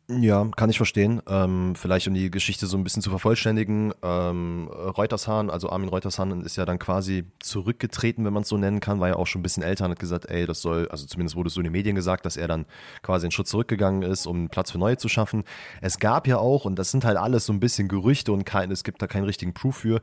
Ja, 0.10 0.45
kann 0.57 0.69
ich 0.69 0.75
verstehen. 0.75 1.22
Ähm, 1.29 1.75
vielleicht 1.75 2.10
um 2.10 2.13
die 2.13 2.29
Geschichte 2.29 2.67
so 2.67 2.75
ein 2.75 2.83
bisschen 2.83 3.01
zu 3.01 3.10
vervollständigen. 3.10 3.93
Ähm, 4.03 4.67
Reutershahn, 4.69 5.50
also 5.50 5.69
Armin 5.69 5.88
Reutershahn 5.88 6.41
ist 6.41 6.57
ja 6.57 6.65
dann 6.65 6.77
quasi 6.77 7.24
zurückgetreten, 7.39 8.25
wenn 8.25 8.33
man 8.33 8.43
es 8.43 8.50
so 8.50 8.57
nennen 8.57 8.81
kann, 8.81 9.00
war 9.00 9.07
ja 9.07 9.15
auch 9.15 9.27
schon 9.27 9.39
ein 9.39 9.43
bisschen 9.43 9.63
älter 9.63 9.86
und 9.86 9.91
hat 9.91 10.00
gesagt, 10.00 10.25
ey, 10.29 10.45
das 10.45 10.62
soll, 10.62 10.89
also 10.89 11.05
zumindest 11.05 11.38
wurde 11.38 11.48
es 11.48 11.53
so 11.53 11.62
in 11.62 11.63
den 11.63 11.72
Medien 11.72 11.95
gesagt, 11.95 12.25
dass 12.25 12.36
er 12.36 12.50
dann 12.50 12.65
quasi 13.01 13.27
einen 13.27 13.31
Schritt 13.31 13.48
zurückgegangen 13.48 14.03
ist, 14.03 14.25
um 14.25 14.50
Platz 14.50 14.72
für 14.72 14.77
Neue 14.77 14.98
zu 14.98 15.07
schaffen. 15.07 15.45
Es 15.79 16.00
gab 16.00 16.27
ja 16.27 16.38
auch, 16.38 16.65
und 16.65 16.77
das 16.77 16.91
sind 16.91 17.05
halt 17.05 17.15
alles 17.15 17.45
so 17.45 17.53
ein 17.53 17.62
bisschen 17.62 17.88
Gerüchte 17.88 18.33
und 18.33 18.43
kein, 18.43 18.72
es 18.72 18.83
gibt 18.83 19.01
da 19.01 19.07
keinen 19.07 19.24
richtigen 19.24 19.53
Proof 19.53 19.77
für, 19.77 20.01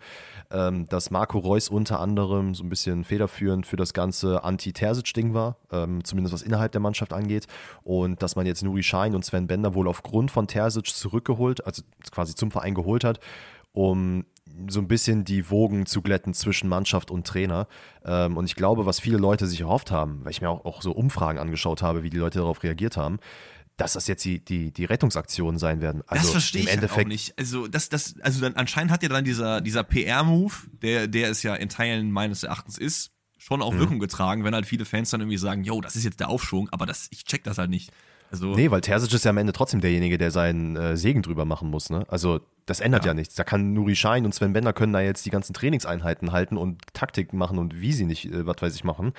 ähm, 0.50 0.86
dass 0.88 1.10
Marco 1.10 1.38
Reus 1.38 1.68
unter 1.68 2.00
anderem 2.00 2.54
so 2.54 2.64
ein 2.64 2.70
bisschen 2.70 3.04
federführend 3.04 3.66
für 3.66 3.76
das 3.76 3.92
ganze 3.92 4.44
Anti-Terzic-Ding 4.44 5.34
war, 5.34 5.58
ähm, 5.70 6.02
zumindest 6.04 6.32
was 6.32 6.40
innerhalb 6.40 6.72
der 6.72 6.80
Mannschaft 6.80 7.12
angeht. 7.12 7.46
Und 7.82 8.22
dass 8.22 8.34
man 8.34 8.46
jetzt 8.46 8.62
Nuri 8.62 8.82
Schein 8.82 9.14
und 9.14 9.26
Sven 9.26 9.46
Bender 9.46 9.74
wohl 9.74 9.89
aufgrund 9.90 10.30
von 10.30 10.46
Terzic 10.46 10.86
zurückgeholt, 10.86 11.66
also 11.66 11.82
quasi 12.10 12.34
zum 12.34 12.50
Verein 12.50 12.74
geholt 12.74 13.04
hat, 13.04 13.20
um 13.72 14.24
so 14.68 14.80
ein 14.80 14.88
bisschen 14.88 15.24
die 15.24 15.50
Wogen 15.50 15.86
zu 15.86 16.02
glätten 16.02 16.34
zwischen 16.34 16.68
Mannschaft 16.68 17.10
und 17.10 17.26
Trainer. 17.26 17.68
Ähm, 18.04 18.36
und 18.36 18.46
ich 18.46 18.56
glaube, 18.56 18.86
was 18.86 19.00
viele 19.00 19.18
Leute 19.18 19.46
sich 19.46 19.60
erhofft 19.60 19.90
haben, 19.90 20.24
weil 20.24 20.32
ich 20.32 20.40
mir 20.40 20.48
auch, 20.48 20.64
auch 20.64 20.82
so 20.82 20.92
Umfragen 20.92 21.38
angeschaut 21.38 21.82
habe, 21.82 22.02
wie 22.02 22.10
die 22.10 22.18
Leute 22.18 22.40
darauf 22.40 22.62
reagiert 22.62 22.96
haben, 22.96 23.18
dass 23.76 23.94
das 23.94 24.06
jetzt 24.06 24.24
die, 24.24 24.44
die, 24.44 24.72
die 24.72 24.84
Rettungsaktionen 24.84 25.58
sein 25.58 25.80
werden. 25.80 26.02
Also 26.06 26.24
das 26.24 26.30
verstehe 26.32 26.62
ich 26.62 26.66
halt 26.68 26.76
Endeffekt 26.76 27.06
auch 27.06 27.08
nicht. 27.08 27.38
Also, 27.38 27.66
das, 27.66 27.88
das, 27.88 28.14
also 28.20 28.40
dann, 28.40 28.54
anscheinend 28.56 28.92
hat 28.92 29.02
ja 29.02 29.08
dann 29.08 29.24
dieser, 29.24 29.60
dieser 29.60 29.84
PR-Move, 29.84 30.52
der, 30.82 31.06
der 31.06 31.30
es 31.30 31.42
ja 31.42 31.54
in 31.54 31.68
Teilen 31.68 32.10
meines 32.10 32.42
Erachtens 32.42 32.76
ist, 32.76 33.12
schon 33.38 33.62
auch 33.62 33.72
mhm. 33.72 33.78
Wirkung 33.78 33.98
getragen, 33.98 34.44
wenn 34.44 34.54
halt 34.54 34.66
viele 34.66 34.84
Fans 34.84 35.10
dann 35.10 35.22
irgendwie 35.22 35.38
sagen, 35.38 35.64
yo, 35.64 35.80
das 35.80 35.96
ist 35.96 36.04
jetzt 36.04 36.20
der 36.20 36.28
Aufschwung, 36.28 36.68
aber 36.70 36.84
das, 36.84 37.08
ich 37.10 37.24
check 37.24 37.42
das 37.44 37.56
halt 37.56 37.70
nicht. 37.70 37.90
Also, 38.30 38.54
nee, 38.54 38.70
weil 38.70 38.80
Terzic 38.80 39.12
ist 39.12 39.24
ja 39.24 39.30
am 39.30 39.38
Ende 39.38 39.52
trotzdem 39.52 39.80
derjenige, 39.80 40.16
der 40.16 40.30
seinen 40.30 40.76
äh, 40.76 40.96
Segen 40.96 41.22
drüber 41.22 41.44
machen 41.44 41.68
muss. 41.68 41.90
Ne? 41.90 42.04
Also 42.08 42.40
das 42.66 42.80
ändert 42.80 43.04
ja. 43.04 43.10
ja. 43.10 43.14
nichts. 43.14 43.34
Da 43.34 43.42
kann 43.42 43.72
Nuri 43.72 43.96
Schein 43.96 44.24
und 44.24 44.34
Sven 44.34 44.52
Bender 44.52 44.72
können 44.72 44.92
da 44.92 45.00
jetzt 45.00 45.26
die 45.26 45.30
ganzen 45.30 45.52
Trainingseinheiten 45.52 46.30
halten 46.30 46.56
und 46.56 46.80
Taktik 46.92 47.32
machen 47.32 47.58
und 47.58 47.80
wie 47.80 47.92
sie 47.92 48.04
nicht, 48.04 48.26
äh, 48.26 48.46
was 48.46 48.56
weiß 48.60 48.74
ich, 48.76 48.84
machen. 48.84 49.12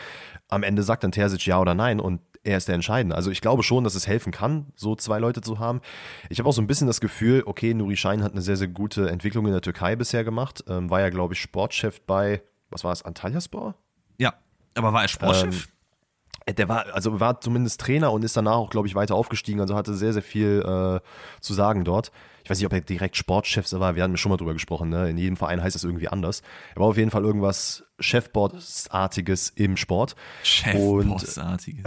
Am 0.47 0.63
Ende 0.63 0.83
sagt 0.83 1.03
dann 1.03 1.11
Terzic 1.11 1.45
ja 1.45 1.59
oder 1.59 1.75
nein 1.75 1.99
und 1.99 2.21
er 2.43 2.57
ist 2.57 2.67
der 2.67 2.75
Entscheidende. 2.75 3.15
Also 3.15 3.29
ich 3.31 3.41
glaube 3.41 3.63
schon, 3.63 3.83
dass 3.83 3.95
es 3.95 4.07
helfen 4.07 4.31
kann, 4.31 4.67
so 4.75 4.95
zwei 4.95 5.19
Leute 5.19 5.41
zu 5.41 5.59
haben. 5.59 5.81
Ich 6.29 6.39
habe 6.39 6.49
auch 6.49 6.53
so 6.53 6.61
ein 6.61 6.67
bisschen 6.67 6.87
das 6.87 7.01
Gefühl, 7.01 7.43
okay, 7.45 7.73
Nuri 7.73 7.97
Schein 7.97 8.23
hat 8.23 8.31
eine 8.31 8.41
sehr, 8.41 8.57
sehr 8.57 8.67
gute 8.67 9.09
Entwicklung 9.09 9.45
in 9.45 9.51
der 9.51 9.61
Türkei 9.61 9.95
bisher 9.95 10.23
gemacht. 10.23 10.63
Ähm, 10.67 10.89
war 10.89 11.01
ja, 11.01 11.09
glaube 11.09 11.33
ich, 11.33 11.41
Sportchef 11.41 12.01
bei, 12.01 12.41
was 12.69 12.83
war 12.83 12.93
es, 12.93 13.03
Antalyaspor? 13.03 13.75
Ja, 14.17 14.33
aber 14.75 14.93
war 14.93 15.03
er 15.03 15.07
Sportchef? 15.07 15.43
Ähm, 15.43 15.51
äh, 15.51 15.80
der 16.47 16.67
war, 16.67 16.93
also 16.93 17.19
war 17.19 17.39
zumindest 17.39 17.79
Trainer 17.81 18.11
und 18.11 18.23
ist 18.23 18.35
danach 18.35 18.55
auch, 18.55 18.69
glaube 18.69 18.87
ich, 18.87 18.95
weiter 18.95 19.15
aufgestiegen, 19.15 19.61
also 19.61 19.75
hatte 19.75 19.93
sehr, 19.93 20.13
sehr 20.13 20.21
viel 20.21 20.63
äh, 20.65 20.99
zu 21.39 21.53
sagen 21.53 21.83
dort. 21.83 22.11
Ich 22.43 22.49
weiß 22.49 22.57
nicht, 22.57 22.65
ob 22.65 22.73
er 22.73 22.81
direkt 22.81 23.15
Sportchef 23.15 23.71
war, 23.73 23.95
wir 23.95 24.03
hatten 24.03 24.17
schon 24.17 24.31
mal 24.31 24.37
drüber 24.37 24.53
gesprochen, 24.53 24.89
ne? 24.89 25.09
In 25.09 25.17
jedem 25.17 25.37
Verein 25.37 25.61
heißt 25.61 25.75
es 25.75 25.83
irgendwie 25.83 26.07
anders. 26.07 26.41
Er 26.75 26.81
war 26.81 26.87
auf 26.87 26.97
jeden 26.97 27.11
Fall 27.11 27.23
irgendwas 27.23 27.83
Chefboardsartiges 27.99 29.49
im 29.49 29.77
Sport. 29.77 30.15
Chefboardsartiges. 30.43 31.83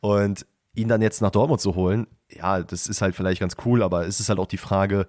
Und, 0.00 0.10
und 0.20 0.46
ihn 0.74 0.88
dann 0.88 1.02
jetzt 1.02 1.22
nach 1.22 1.30
Dortmund 1.30 1.60
zu 1.60 1.76
holen, 1.76 2.08
ja, 2.28 2.62
das 2.62 2.86
ist 2.88 3.02
halt 3.02 3.14
vielleicht 3.14 3.40
ganz 3.40 3.56
cool, 3.64 3.82
aber 3.82 4.06
es 4.06 4.18
ist 4.18 4.28
halt 4.28 4.38
auch 4.38 4.46
die 4.46 4.56
Frage, 4.56 5.06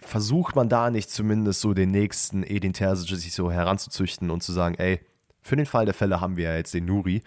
versucht 0.00 0.56
man 0.56 0.68
da 0.68 0.90
nicht 0.90 1.10
zumindest 1.10 1.60
so 1.60 1.74
den 1.74 1.90
nächsten 1.90 2.42
Edin 2.42 2.72
Terzic 2.74 3.16
sich 3.16 3.32
so 3.32 3.50
heranzuzüchten 3.50 4.30
und 4.30 4.42
zu 4.42 4.52
sagen, 4.52 4.74
ey, 4.76 5.00
für 5.46 5.56
den 5.56 5.66
Fall 5.66 5.84
der 5.84 5.94
Fälle 5.94 6.20
haben 6.20 6.36
wir 6.36 6.50
ja 6.50 6.56
jetzt 6.56 6.74
den 6.74 6.84
Nuri. 6.84 7.22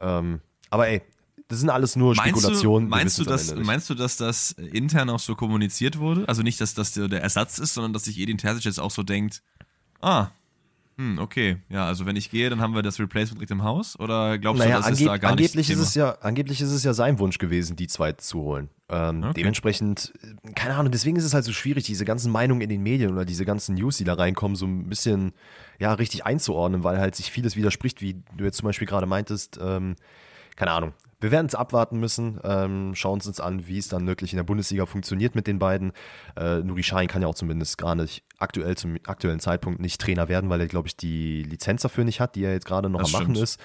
Ähm, 0.00 0.40
aber 0.70 0.88
ey, 0.88 1.02
das 1.48 1.60
sind 1.60 1.70
alles 1.70 1.96
nur 1.96 2.14
Spekulationen. 2.14 2.88
Meinst 2.88 3.18
du, 3.18 3.24
meinst, 3.24 3.50
du, 3.50 3.54
dass, 3.54 3.66
meinst 3.66 3.90
du, 3.90 3.94
dass 3.94 4.16
das 4.16 4.52
intern 4.52 5.08
auch 5.10 5.18
so 5.18 5.34
kommuniziert 5.34 5.98
wurde? 5.98 6.28
Also 6.28 6.42
nicht, 6.42 6.60
dass 6.60 6.74
das 6.74 6.92
der 6.92 7.10
Ersatz 7.22 7.58
ist, 7.58 7.74
sondern 7.74 7.92
dass 7.92 8.04
sich 8.04 8.18
Edin 8.18 8.38
Terzic 8.38 8.64
jetzt 8.64 8.80
auch 8.80 8.90
so 8.90 9.02
denkt, 9.02 9.42
ah, 10.00 10.28
hm, 10.98 11.20
okay, 11.20 11.58
ja, 11.68 11.86
also 11.86 12.06
wenn 12.06 12.16
ich 12.16 12.28
gehe, 12.28 12.50
dann 12.50 12.60
haben 12.60 12.74
wir 12.74 12.82
das 12.82 12.98
Replacement 12.98 13.38
direkt 13.38 13.52
im 13.52 13.62
Haus? 13.62 13.96
Oder 14.00 14.36
glaubst 14.36 14.58
naja, 14.64 14.78
du, 14.78 14.82
das 14.82 14.98
ist 14.98 15.06
da 15.06 15.16
gar 15.16 15.30
angeblich 15.30 15.54
nicht 15.54 15.70
ist 15.70 15.78
es 15.78 15.94
ja 15.94 16.18
Angeblich 16.22 16.60
ist 16.60 16.72
es 16.72 16.82
ja 16.82 16.92
sein 16.92 17.20
Wunsch 17.20 17.38
gewesen, 17.38 17.76
die 17.76 17.86
zwei 17.86 18.14
zu 18.14 18.40
holen. 18.40 18.68
Ähm, 18.88 19.22
okay. 19.22 19.34
Dementsprechend, 19.36 20.12
keine 20.56 20.74
Ahnung, 20.74 20.90
deswegen 20.90 21.16
ist 21.16 21.22
es 21.22 21.34
halt 21.34 21.44
so 21.44 21.52
schwierig, 21.52 21.84
diese 21.84 22.04
ganzen 22.04 22.32
Meinungen 22.32 22.62
in 22.62 22.68
den 22.68 22.82
Medien 22.82 23.12
oder 23.12 23.24
diese 23.24 23.44
ganzen 23.44 23.76
News, 23.76 23.98
die 23.98 24.04
da 24.04 24.14
reinkommen, 24.14 24.56
so 24.56 24.66
ein 24.66 24.88
bisschen, 24.88 25.34
ja, 25.78 25.92
richtig 25.92 26.26
einzuordnen, 26.26 26.82
weil 26.82 26.98
halt 26.98 27.14
sich 27.14 27.30
vieles 27.30 27.54
widerspricht, 27.54 28.02
wie 28.02 28.20
du 28.36 28.44
jetzt 28.44 28.56
zum 28.56 28.66
Beispiel 28.66 28.88
gerade 28.88 29.06
meintest, 29.06 29.56
ähm, 29.62 29.94
keine 30.56 30.72
Ahnung. 30.72 30.94
Wir 31.20 31.32
werden 31.32 31.46
es 31.46 31.56
abwarten 31.56 31.98
müssen, 31.98 32.38
ähm, 32.44 32.94
schauen 32.94 33.20
uns 33.20 33.40
an, 33.40 33.66
wie 33.66 33.78
es 33.78 33.88
dann 33.88 34.06
wirklich 34.06 34.32
in 34.32 34.36
der 34.36 34.44
Bundesliga 34.44 34.86
funktioniert 34.86 35.34
mit 35.34 35.48
den 35.48 35.58
beiden. 35.58 35.92
Äh, 36.36 36.58
Nuri 36.58 36.84
Schein 36.84 37.08
kann 37.08 37.22
ja 37.22 37.28
auch 37.28 37.34
zumindest 37.34 37.76
gar 37.76 37.96
nicht 37.96 38.22
aktuell 38.38 38.76
zum 38.76 38.96
aktuellen 39.04 39.40
Zeitpunkt 39.40 39.80
nicht 39.80 40.00
Trainer 40.00 40.28
werden, 40.28 40.48
weil 40.48 40.60
er, 40.60 40.68
glaube 40.68 40.86
ich, 40.86 40.96
die 40.96 41.42
Lizenz 41.42 41.82
dafür 41.82 42.04
nicht 42.04 42.20
hat, 42.20 42.36
die 42.36 42.44
er 42.44 42.52
jetzt 42.52 42.66
gerade 42.66 42.88
noch 42.88 43.00
das 43.00 43.14
am 43.14 43.22
stimmt. 43.22 43.30
Machen 43.30 43.42
ist. 43.42 43.60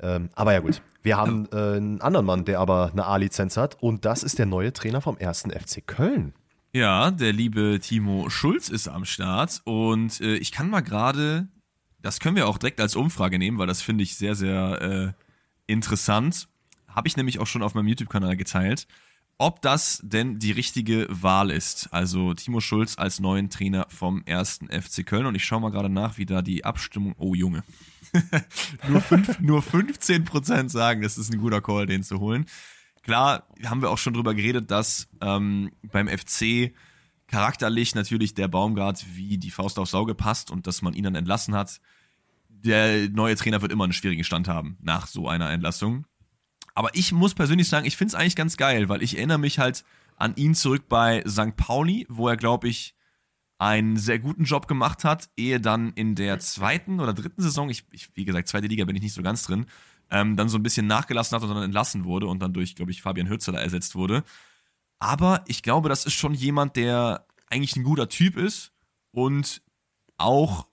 Ähm, 0.00 0.28
aber 0.34 0.52
ja 0.52 0.60
gut, 0.60 0.82
wir 1.02 1.16
haben 1.16 1.48
äh, 1.52 1.76
einen 1.76 2.00
anderen 2.00 2.26
Mann, 2.26 2.44
der 2.44 2.60
aber 2.60 2.90
eine 2.92 3.06
A-Lizenz 3.06 3.56
hat 3.56 3.82
und 3.82 4.04
das 4.04 4.22
ist 4.22 4.38
der 4.38 4.46
neue 4.46 4.72
Trainer 4.72 5.00
vom 5.00 5.16
ersten 5.18 5.50
FC 5.50 5.86
Köln. 5.86 6.32
Ja, 6.72 7.10
der 7.10 7.32
liebe 7.32 7.78
Timo 7.80 8.28
Schulz 8.30 8.68
ist 8.68 8.88
am 8.88 9.04
Start 9.04 9.62
und 9.64 10.20
äh, 10.20 10.34
ich 10.36 10.50
kann 10.50 10.68
mal 10.68 10.80
gerade, 10.80 11.48
das 12.02 12.18
können 12.20 12.36
wir 12.36 12.48
auch 12.48 12.58
direkt 12.58 12.80
als 12.80 12.96
Umfrage 12.96 13.38
nehmen, 13.38 13.58
weil 13.58 13.68
das 13.68 13.82
finde 13.82 14.02
ich 14.02 14.16
sehr, 14.16 14.34
sehr 14.34 14.82
äh, 14.82 15.72
interessant. 15.72 16.48
Habe 16.94 17.08
ich 17.08 17.16
nämlich 17.16 17.38
auch 17.38 17.46
schon 17.46 17.62
auf 17.62 17.74
meinem 17.74 17.88
YouTube-Kanal 17.88 18.36
geteilt, 18.36 18.86
ob 19.36 19.60
das 19.62 20.00
denn 20.04 20.38
die 20.38 20.52
richtige 20.52 21.06
Wahl 21.10 21.50
ist. 21.50 21.88
Also 21.92 22.34
Timo 22.34 22.60
Schulz 22.60 22.96
als 22.98 23.18
neuen 23.18 23.50
Trainer 23.50 23.86
vom 23.88 24.22
ersten 24.26 24.68
FC 24.68 25.04
Köln. 25.04 25.26
Und 25.26 25.34
ich 25.34 25.44
schaue 25.44 25.60
mal 25.60 25.70
gerade 25.70 25.88
nach, 25.88 26.18
wie 26.18 26.26
da 26.26 26.40
die 26.40 26.64
Abstimmung. 26.64 27.14
Oh, 27.18 27.34
Junge. 27.34 27.64
nur, 28.88 29.00
fünf, 29.00 29.40
nur 29.40 29.60
15% 29.60 30.68
sagen, 30.68 31.02
das 31.02 31.18
ist 31.18 31.32
ein 31.32 31.40
guter 31.40 31.60
Call, 31.60 31.86
den 31.86 32.04
zu 32.04 32.20
holen. 32.20 32.46
Klar, 33.02 33.48
haben 33.64 33.82
wir 33.82 33.90
auch 33.90 33.98
schon 33.98 34.14
drüber 34.14 34.34
geredet, 34.34 34.70
dass 34.70 35.08
ähm, 35.20 35.72
beim 35.82 36.08
FC 36.08 36.72
charakterlich 37.26 37.94
natürlich 37.96 38.34
der 38.34 38.46
Baumgart 38.46 39.04
wie 39.14 39.36
die 39.36 39.50
Faust 39.50 39.78
aufs 39.78 39.94
Auge 39.94 40.14
passt 40.14 40.50
und 40.50 40.68
dass 40.68 40.80
man 40.80 40.94
ihn 40.94 41.04
dann 41.04 41.16
entlassen 41.16 41.54
hat 41.54 41.80
der 42.64 43.10
neue 43.10 43.36
Trainer 43.36 43.62
wird 43.62 43.72
immer 43.72 43.84
einen 43.84 43.92
schwierigen 43.92 44.24
Stand 44.24 44.48
haben 44.48 44.78
nach 44.80 45.06
so 45.06 45.28
einer 45.28 45.50
Entlassung. 45.50 46.06
Aber 46.74 46.94
ich 46.94 47.12
muss 47.12 47.34
persönlich 47.34 47.68
sagen, 47.68 47.86
ich 47.86 47.96
finde 47.96 48.10
es 48.10 48.14
eigentlich 48.14 48.36
ganz 48.36 48.56
geil, 48.56 48.88
weil 48.88 49.02
ich 49.02 49.16
erinnere 49.16 49.38
mich 49.38 49.58
halt 49.58 49.84
an 50.16 50.34
ihn 50.36 50.54
zurück 50.54 50.88
bei 50.88 51.24
St. 51.26 51.56
Pauli, 51.56 52.06
wo 52.08 52.28
er, 52.28 52.36
glaube 52.36 52.68
ich, 52.68 52.94
einen 53.58 53.96
sehr 53.96 54.18
guten 54.18 54.44
Job 54.44 54.66
gemacht 54.66 55.04
hat, 55.04 55.30
ehe 55.36 55.60
dann 55.60 55.92
in 55.92 56.14
der 56.14 56.40
zweiten 56.40 57.00
oder 57.00 57.14
dritten 57.14 57.40
Saison, 57.40 57.70
ich, 57.70 57.84
ich 57.92 58.08
wie 58.14 58.24
gesagt, 58.24 58.48
zweite 58.48 58.66
Liga 58.66 58.84
bin 58.84 58.96
ich 58.96 59.02
nicht 59.02 59.14
so 59.14 59.22
ganz 59.22 59.44
drin, 59.44 59.66
ähm, 60.10 60.36
dann 60.36 60.48
so 60.48 60.58
ein 60.58 60.62
bisschen 60.62 60.86
nachgelassen 60.86 61.36
hat 61.36 61.42
und 61.42 61.54
dann 61.54 61.62
entlassen 61.62 62.04
wurde 62.04 62.26
und 62.26 62.40
dann 62.40 62.52
durch, 62.52 62.74
glaube 62.74 62.90
ich, 62.90 63.02
Fabian 63.02 63.28
Hürzeler 63.28 63.60
ersetzt 63.60 63.94
wurde. 63.94 64.24
Aber 64.98 65.44
ich 65.46 65.62
glaube, 65.62 65.88
das 65.88 66.04
ist 66.04 66.14
schon 66.14 66.34
jemand, 66.34 66.76
der 66.76 67.26
eigentlich 67.48 67.76
ein 67.76 67.84
guter 67.84 68.08
Typ 68.08 68.36
ist 68.36 68.72
und 69.12 69.62
auch 70.16 70.66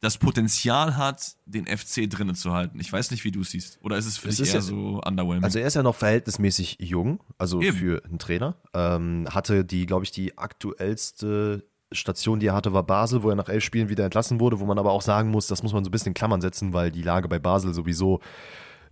das 0.00 0.18
Potenzial 0.18 0.96
hat, 0.96 1.36
den 1.44 1.66
FC 1.66 2.08
drinnen 2.08 2.34
zu 2.34 2.52
halten. 2.52 2.78
Ich 2.78 2.92
weiß 2.92 3.10
nicht, 3.10 3.24
wie 3.24 3.32
du 3.32 3.40
es 3.40 3.50
siehst. 3.50 3.78
Oder 3.82 3.96
ist 3.96 4.06
es 4.06 4.16
für 4.16 4.28
es 4.28 4.36
dich 4.36 4.48
eher 4.48 4.56
ja, 4.56 4.60
so 4.60 5.00
underwhelming? 5.04 5.44
Also 5.44 5.58
er 5.58 5.66
ist 5.66 5.74
ja 5.74 5.82
noch 5.82 5.96
verhältnismäßig 5.96 6.78
jung, 6.80 7.20
also 7.36 7.60
Eben. 7.60 7.76
für 7.76 8.04
einen 8.04 8.18
Trainer. 8.18 8.56
Ähm, 8.74 9.26
hatte 9.30 9.64
die, 9.64 9.86
glaube 9.86 10.04
ich, 10.04 10.12
die 10.12 10.38
aktuellste 10.38 11.64
Station, 11.90 12.38
die 12.38 12.46
er 12.46 12.54
hatte, 12.54 12.72
war 12.72 12.84
Basel, 12.84 13.22
wo 13.22 13.30
er 13.30 13.36
nach 13.36 13.48
elf 13.48 13.64
Spielen 13.64 13.88
wieder 13.88 14.04
entlassen 14.04 14.40
wurde, 14.40 14.60
wo 14.60 14.66
man 14.66 14.78
aber 14.78 14.92
auch 14.92 15.02
sagen 15.02 15.30
muss, 15.30 15.46
das 15.46 15.62
muss 15.62 15.72
man 15.72 15.84
so 15.84 15.88
ein 15.88 15.92
bisschen 15.92 16.08
in 16.08 16.14
Klammern 16.14 16.40
setzen, 16.40 16.72
weil 16.72 16.90
die 16.90 17.02
Lage 17.02 17.28
bei 17.28 17.38
Basel 17.38 17.74
sowieso 17.74 18.20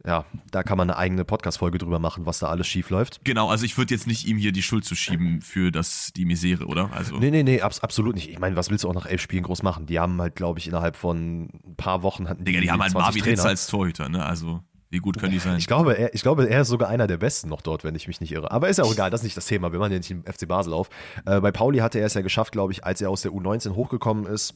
ja, 0.06 0.24
da 0.52 0.62
kann 0.62 0.78
man 0.78 0.88
eine 0.88 0.98
eigene 0.98 1.24
Podcast-Folge 1.24 1.78
drüber 1.78 1.98
machen, 1.98 2.26
was 2.26 2.38
da 2.38 2.46
alles 2.46 2.68
schief 2.68 2.90
läuft. 2.90 3.20
Genau, 3.24 3.48
also 3.48 3.64
ich 3.64 3.76
würde 3.76 3.92
jetzt 3.92 4.06
nicht 4.06 4.26
ihm 4.26 4.38
hier 4.38 4.52
die 4.52 4.62
Schuld 4.62 4.84
zu 4.84 4.94
schieben 4.94 5.42
für 5.42 5.72
das, 5.72 6.12
die 6.14 6.24
Misere, 6.24 6.66
oder? 6.66 6.92
Also 6.92 7.18
nee, 7.18 7.30
nee, 7.30 7.42
nee, 7.42 7.60
abs 7.60 7.80
absolut 7.80 8.14
nicht. 8.14 8.30
Ich 8.30 8.38
meine, 8.38 8.54
was 8.54 8.70
willst 8.70 8.84
du 8.84 8.88
auch 8.88 8.94
nach 8.94 9.06
elf 9.06 9.20
Spielen 9.20 9.42
groß 9.42 9.64
machen? 9.64 9.86
Die 9.86 9.98
haben 9.98 10.20
halt, 10.22 10.36
glaube 10.36 10.60
ich, 10.60 10.68
innerhalb 10.68 10.94
von 10.94 11.48
ein 11.64 11.74
paar 11.76 12.02
Wochen 12.02 12.28
hatten 12.28 12.44
die. 12.44 12.52
Digga, 12.52 12.60
die 12.60 12.70
haben 12.70 12.82
halt 12.82 12.94
Marvin 12.94 13.24
Hitz 13.24 13.44
als 13.44 13.66
Torhüter, 13.66 14.08
ne? 14.08 14.24
Also. 14.24 14.60
Wie 14.88 14.98
gut 14.98 15.18
können 15.18 15.32
die 15.32 15.40
sein? 15.40 15.58
Ich 15.58 15.66
glaube, 15.66 15.98
er, 15.98 16.14
ich 16.14 16.22
glaube, 16.22 16.48
er 16.48 16.60
ist 16.60 16.68
sogar 16.68 16.88
einer 16.88 17.08
der 17.08 17.16
Besten 17.16 17.48
noch 17.48 17.60
dort, 17.60 17.82
wenn 17.82 17.96
ich 17.96 18.06
mich 18.06 18.20
nicht 18.20 18.30
irre. 18.30 18.52
Aber 18.52 18.68
ist 18.68 18.76
ja 18.76 18.84
auch 18.84 18.92
egal, 18.92 19.10
das 19.10 19.20
ist 19.20 19.24
nicht 19.24 19.36
das 19.36 19.46
Thema. 19.46 19.72
Wir 19.72 19.80
machen 19.80 19.90
ja 19.90 19.98
nicht 19.98 20.12
im 20.12 20.22
FC 20.22 20.46
Basel 20.46 20.72
auf. 20.72 20.88
Äh, 21.26 21.40
bei 21.40 21.50
Pauli 21.50 21.78
hatte 21.80 21.98
er 21.98 22.06
es 22.06 22.14
ja 22.14 22.20
geschafft, 22.20 22.52
glaube 22.52 22.72
ich, 22.72 22.84
als 22.84 23.00
er 23.00 23.10
aus 23.10 23.22
der 23.22 23.32
U19 23.32 23.74
hochgekommen 23.74 24.26
ist, 24.26 24.54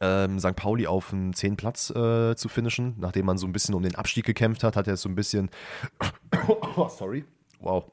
ähm, 0.00 0.38
St. 0.38 0.56
Pauli 0.56 0.86
auf 0.86 1.12
einen 1.12 1.32
10. 1.32 1.56
Platz 1.56 1.90
äh, 1.90 2.36
zu 2.36 2.48
finishen. 2.48 2.94
Nachdem 2.98 3.26
man 3.26 3.38
so 3.38 3.46
ein 3.46 3.52
bisschen 3.52 3.74
um 3.74 3.82
den 3.82 3.94
Abstieg 3.94 4.24
gekämpft 4.24 4.64
hat, 4.64 4.76
hat 4.76 4.86
er 4.86 4.94
es 4.94 5.02
so 5.02 5.08
ein 5.08 5.14
bisschen. 5.14 5.50
oh, 6.48 6.88
sorry. 6.98 7.24
Wow. 7.60 7.84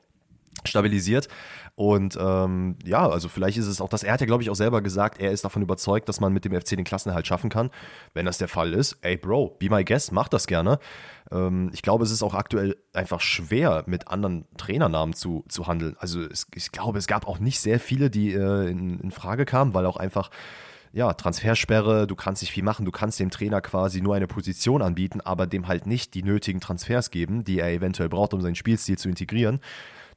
Stabilisiert. 0.64 1.28
Und 1.76 2.18
ähm, 2.20 2.78
ja, 2.86 3.08
also 3.08 3.28
vielleicht 3.28 3.58
ist 3.58 3.68
es 3.68 3.82
auch 3.82 3.90
das. 3.90 4.04
Er 4.04 4.14
hat 4.14 4.22
ja, 4.22 4.26
glaube 4.26 4.42
ich, 4.42 4.50
auch 4.50 4.56
selber 4.56 4.82
gesagt, 4.82 5.20
er 5.20 5.32
ist 5.32 5.44
davon 5.44 5.62
überzeugt, 5.62 6.08
dass 6.08 6.22
man 6.22 6.32
mit 6.32 6.46
dem 6.46 6.54
FC 6.54 6.70
den 6.70 6.86
Klassenerhalt 6.86 7.28
schaffen 7.28 7.50
kann. 7.50 7.70
Wenn 8.14 8.26
das 8.26 8.38
der 8.38 8.48
Fall 8.48 8.74
ist, 8.74 8.98
ey, 9.02 9.18
Bro, 9.18 9.58
be 9.60 9.70
my 9.70 9.84
guest, 9.84 10.14
mach 10.14 10.30
das 10.30 10.48
gerne. 10.48 10.80
Ähm, 11.32 11.70
ich 11.74 11.82
glaube, 11.82 12.06
es 12.06 12.12
ist 12.12 12.24
auch 12.24 12.34
aktuell 12.34 12.78
einfach 12.94 13.20
schwer, 13.20 13.84
mit 13.88 14.08
anderen 14.08 14.46
Trainernamen 14.58 15.14
zu, 15.14 15.44
zu 15.50 15.68
handeln. 15.68 15.98
Also 16.00 16.22
es, 16.22 16.48
ich 16.56 16.72
glaube, 16.72 16.98
es 16.98 17.08
gab 17.08 17.28
auch 17.28 17.40
nicht 17.40 17.60
sehr 17.60 17.80
viele, 17.80 18.10
die 18.10 18.34
äh, 18.34 18.70
in, 18.70 19.00
in 19.02 19.12
Frage 19.12 19.44
kamen, 19.44 19.74
weil 19.74 19.86
auch 19.86 19.98
einfach 19.98 20.30
ja, 20.96 21.12
Transfersperre, 21.14 22.08
du 22.08 22.16
kannst 22.16 22.42
nicht 22.42 22.52
viel 22.52 22.64
machen, 22.64 22.86
du 22.86 22.92
kannst 22.92 23.20
dem 23.20 23.30
Trainer 23.30 23.60
quasi 23.60 24.00
nur 24.00 24.16
eine 24.16 24.28
Position 24.28 24.82
anbieten, 24.82 25.20
aber 25.20 25.46
dem 25.46 25.68
halt 25.68 25.88
nicht 25.88 26.14
die 26.14 26.24
nötigen 26.24 26.62
Transfers 26.62 27.12
geben, 27.12 27.44
die 27.44 27.60
er 27.60 27.70
eventuell 27.70 28.08
braucht, 28.08 28.34
um 28.34 28.40
seinen 28.40 28.56
Spielstil 28.56 28.98
zu 28.98 29.10
integrieren. 29.10 29.60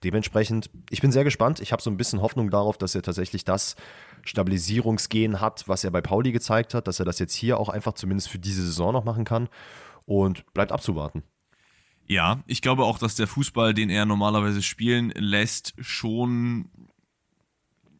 Dementsprechend, 0.05 0.71
ich 0.89 1.01
bin 1.01 1.11
sehr 1.11 1.25
gespannt. 1.25 1.59
Ich 1.59 1.73
habe 1.73 1.83
so 1.83 1.91
ein 1.91 1.97
bisschen 1.97 2.23
Hoffnung 2.23 2.51
darauf, 2.51 2.79
dass 2.79 2.95
er 2.95 3.03
tatsächlich 3.03 3.45
das 3.45 3.75
Stabilisierungsgehen 4.23 5.41
hat, 5.41 5.67
was 5.67 5.83
er 5.83 5.91
bei 5.91 6.01
Pauli 6.01 6.31
gezeigt 6.31 6.75
hat, 6.75 6.87
dass 6.87 7.01
er 7.01 7.05
das 7.05 7.19
jetzt 7.19 7.35
hier 7.35 7.59
auch 7.59 7.71
einfach 7.71 7.95
zumindest 7.95 8.29
für 8.29 8.39
diese 8.39 8.63
Saison 8.63 8.93
noch 8.93 9.05
machen 9.05 9.25
kann 9.25 9.49
und 10.07 10.45
bleibt 10.55 10.71
abzuwarten. 10.71 11.25
Ja, 12.07 12.45
ich 12.47 12.63
glaube 12.63 12.85
auch, 12.85 12.99
dass 12.99 13.17
der 13.17 13.27
Fußball, 13.27 13.75
den 13.75 13.91
er 13.91 14.07
normalerweise 14.07 14.63
spielen 14.63 15.13
lässt, 15.17 15.75
schon 15.81 16.71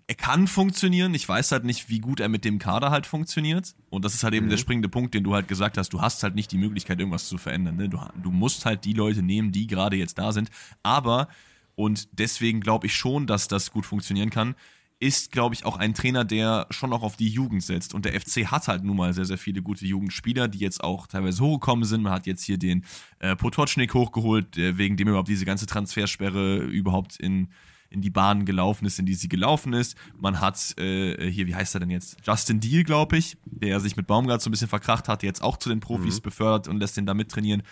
er 0.09 0.15
kann 0.15 0.47
funktionieren. 0.47 1.13
Ich 1.13 1.29
weiß 1.29 1.53
halt 1.53 1.65
nicht, 1.65 1.91
wie 1.91 1.99
gut 1.99 2.19
er 2.19 2.31
mit 2.31 2.47
dem 2.47 2.59
Kader 2.59 2.91
halt 2.91 3.07
funktioniert. 3.07 3.75
Und 3.91 4.07
das 4.07 4.15
ist 4.15 4.25
halt 4.25 4.33
eben 4.33 4.47
mhm. 4.47 4.51
der 4.51 4.57
springende 4.57 4.89
Punkt, 4.89 5.13
den 5.13 5.23
du 5.23 5.35
halt 5.35 5.49
gesagt 5.49 5.77
hast. 5.77 5.93
Du 5.93 6.01
hast 6.01 6.23
halt 6.23 6.35
nicht 6.35 6.51
die 6.51 6.57
Möglichkeit, 6.57 6.99
irgendwas 6.99 7.29
zu 7.29 7.37
verändern. 7.37 7.77
Ne? 7.77 7.91
Du, 7.91 8.01
du 8.23 8.31
musst 8.31 8.65
halt 8.65 8.87
die 8.87 8.95
Leute 8.95 9.23
nehmen, 9.23 9.53
die 9.53 9.67
gerade 9.67 9.97
jetzt 9.97 10.17
da 10.17 10.33
sind. 10.33 10.49
Aber, 10.83 11.29
und 11.75 12.09
deswegen 12.13 12.63
glaube 12.63 12.87
ich 12.87 12.95
schon, 12.95 13.27
dass 13.27 13.49
das 13.49 13.71
gut 13.71 13.85
funktionieren 13.85 14.31
kann, 14.31 14.55
ist, 14.99 15.31
glaube 15.31 15.55
ich, 15.55 15.67
auch 15.67 15.77
ein 15.77 15.93
Trainer, 15.93 16.25
der 16.25 16.67
schon 16.71 16.95
auch 16.95 17.03
auf 17.03 17.17
die 17.17 17.29
Jugend 17.29 17.63
setzt. 17.63 17.93
Und 17.93 18.07
der 18.07 18.19
FC 18.19 18.47
hat 18.47 18.67
halt 18.67 18.85
nun 18.85 18.97
mal 18.97 19.13
sehr, 19.13 19.27
sehr 19.27 19.39
viele 19.39 19.61
gute 19.61 19.85
Jugendspieler, 19.85 20.49
die 20.49 20.59
jetzt 20.59 20.83
auch 20.83 21.07
teilweise 21.07 21.45
hochgekommen 21.45 21.85
sind. 21.85 22.03
Man 22.03 22.15
hat 22.15 22.27
jetzt 22.27 22.45
hier 22.45 22.57
den 22.57 22.83
äh, 23.19 23.37
Potocznik 23.37 23.93
hochgeholt, 23.93 24.57
wegen 24.57 24.97
dem 24.97 25.09
überhaupt 25.09 25.29
diese 25.29 25.45
ganze 25.45 25.67
Transfersperre 25.67 26.57
überhaupt 26.57 27.21
in 27.21 27.49
in 27.91 28.03
die 28.03 28.11
Bahn 28.11 28.45
gelaufen 28.45 28.85
ist, 28.85 28.99
in 28.99 29.07
die 29.07 29.15
sie 29.15 29.29
gelaufen 29.29 29.73
ist. 29.73 29.97
Man 30.19 30.41
hat 30.41 30.79
äh, 30.79 31.31
hier, 31.31 31.47
wie 31.47 31.55
heißt 31.55 31.75
er 31.75 31.81
denn 31.81 31.91
jetzt? 31.91 32.17
Justin 32.25 32.61
Deal, 32.61 32.85
glaube 32.85 33.17
ich, 33.17 33.39
der 33.45 33.81
sich 33.81 33.97
mit 33.97 34.07
Baumgart 34.07 34.43
so 34.43 34.51
ein 34.51 34.53
bisschen 34.53 34.69
verkracht 34.69 35.09
hat, 35.09 35.23
jetzt 35.23 35.43
auch 35.43 35.57
zu 35.57 35.69
den 35.69 35.81
Profis 35.81 36.17
mhm. 36.17 36.23
befördert 36.23 36.69
und 36.69 36.79
lässt 36.79 36.97
den 36.97 37.07
da 37.07 37.15
mittrainieren. 37.15 37.63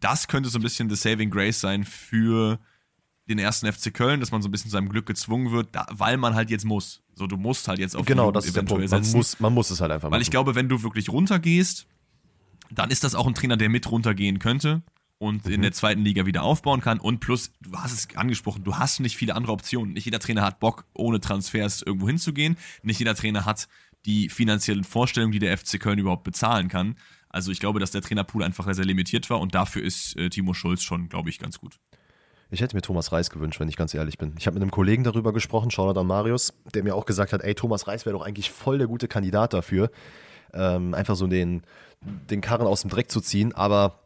Das 0.00 0.28
könnte 0.28 0.48
so 0.48 0.58
ein 0.58 0.62
bisschen 0.62 0.90
the 0.90 0.96
Saving 0.96 1.30
Grace 1.30 1.60
sein 1.60 1.84
für 1.84 2.58
den 3.28 3.38
ersten 3.38 3.70
FC 3.70 3.94
Köln, 3.94 4.20
dass 4.20 4.30
man 4.30 4.42
so 4.42 4.48
ein 4.48 4.50
bisschen 4.50 4.70
zu 4.70 4.76
seinem 4.76 4.88
Glück 4.88 5.06
gezwungen 5.06 5.52
wird, 5.52 5.68
da, 5.72 5.86
weil 5.90 6.16
man 6.16 6.34
halt 6.34 6.50
jetzt 6.50 6.64
muss. 6.64 7.02
So, 7.14 7.26
du 7.26 7.36
musst 7.36 7.68
halt 7.68 7.78
jetzt 7.78 7.96
auf 7.96 8.06
genau, 8.06 8.32
das 8.32 8.44
ist 8.44 8.56
eventuell 8.56 8.80
der 8.80 8.88
Punkt. 8.88 9.06
Man 9.06 9.16
muss, 9.16 9.40
man 9.40 9.54
muss 9.54 9.70
es 9.70 9.80
halt 9.80 9.92
einfach 9.92 10.08
machen. 10.08 10.14
Weil 10.14 10.22
ich 10.22 10.30
glaube, 10.30 10.54
wenn 10.54 10.68
du 10.68 10.82
wirklich 10.82 11.08
runtergehst, 11.10 11.86
dann 12.70 12.90
ist 12.90 13.04
das 13.04 13.14
auch 13.14 13.26
ein 13.26 13.34
Trainer, 13.34 13.56
der 13.56 13.68
mit 13.68 13.90
runtergehen 13.90 14.38
könnte 14.38 14.82
und 15.20 15.44
mhm. 15.44 15.52
in 15.52 15.62
der 15.62 15.72
zweiten 15.72 16.02
Liga 16.02 16.26
wieder 16.26 16.42
aufbauen 16.42 16.80
kann. 16.80 16.98
Und 16.98 17.20
plus, 17.20 17.52
du 17.60 17.76
hast 17.76 17.92
es 17.92 18.16
angesprochen, 18.16 18.64
du 18.64 18.76
hast 18.76 19.00
nicht 19.00 19.16
viele 19.16 19.34
andere 19.34 19.52
Optionen. 19.52 19.92
Nicht 19.92 20.06
jeder 20.06 20.18
Trainer 20.18 20.42
hat 20.42 20.58
Bock, 20.58 20.86
ohne 20.94 21.20
Transfers 21.20 21.82
irgendwo 21.82 22.08
hinzugehen. 22.08 22.56
Nicht 22.82 22.98
jeder 22.98 23.14
Trainer 23.14 23.44
hat 23.44 23.68
die 24.06 24.30
finanziellen 24.30 24.82
Vorstellungen, 24.82 25.30
die 25.30 25.38
der 25.38 25.56
FC 25.56 25.78
Köln 25.78 25.98
überhaupt 25.98 26.24
bezahlen 26.24 26.68
kann. 26.68 26.96
Also 27.28 27.52
ich 27.52 27.60
glaube, 27.60 27.80
dass 27.80 27.90
der 27.90 28.00
Trainerpool 28.00 28.42
einfach 28.42 28.72
sehr 28.72 28.84
limitiert 28.84 29.28
war 29.28 29.40
und 29.40 29.54
dafür 29.54 29.82
ist 29.82 30.16
äh, 30.16 30.30
Timo 30.30 30.54
Schulz 30.54 30.82
schon, 30.82 31.10
glaube 31.10 31.28
ich, 31.28 31.38
ganz 31.38 31.60
gut. 31.60 31.78
Ich 32.50 32.62
hätte 32.62 32.74
mir 32.74 32.82
Thomas 32.82 33.12
Reis 33.12 33.30
gewünscht, 33.30 33.60
wenn 33.60 33.68
ich 33.68 33.76
ganz 33.76 33.94
ehrlich 33.94 34.16
bin. 34.16 34.32
Ich 34.38 34.46
habe 34.46 34.54
mit 34.54 34.62
einem 34.62 34.72
Kollegen 34.72 35.04
darüber 35.04 35.32
gesprochen, 35.32 35.70
Shoutout 35.70 36.00
an 36.00 36.06
Marius, 36.06 36.54
der 36.74 36.82
mir 36.82 36.96
auch 36.96 37.04
gesagt 37.04 37.32
hat, 37.32 37.42
ey, 37.42 37.54
Thomas 37.54 37.86
Reis 37.86 38.06
wäre 38.06 38.16
doch 38.16 38.24
eigentlich 38.24 38.50
voll 38.50 38.78
der 38.78 38.88
gute 38.88 39.06
Kandidat 39.06 39.52
dafür, 39.52 39.90
ähm, 40.54 40.94
einfach 40.94 41.14
so 41.14 41.26
den, 41.26 41.62
den 42.00 42.40
Karren 42.40 42.66
aus 42.66 42.80
dem 42.80 42.90
Dreck 42.90 43.10
zu 43.10 43.20
ziehen. 43.20 43.54
Aber 43.54 44.00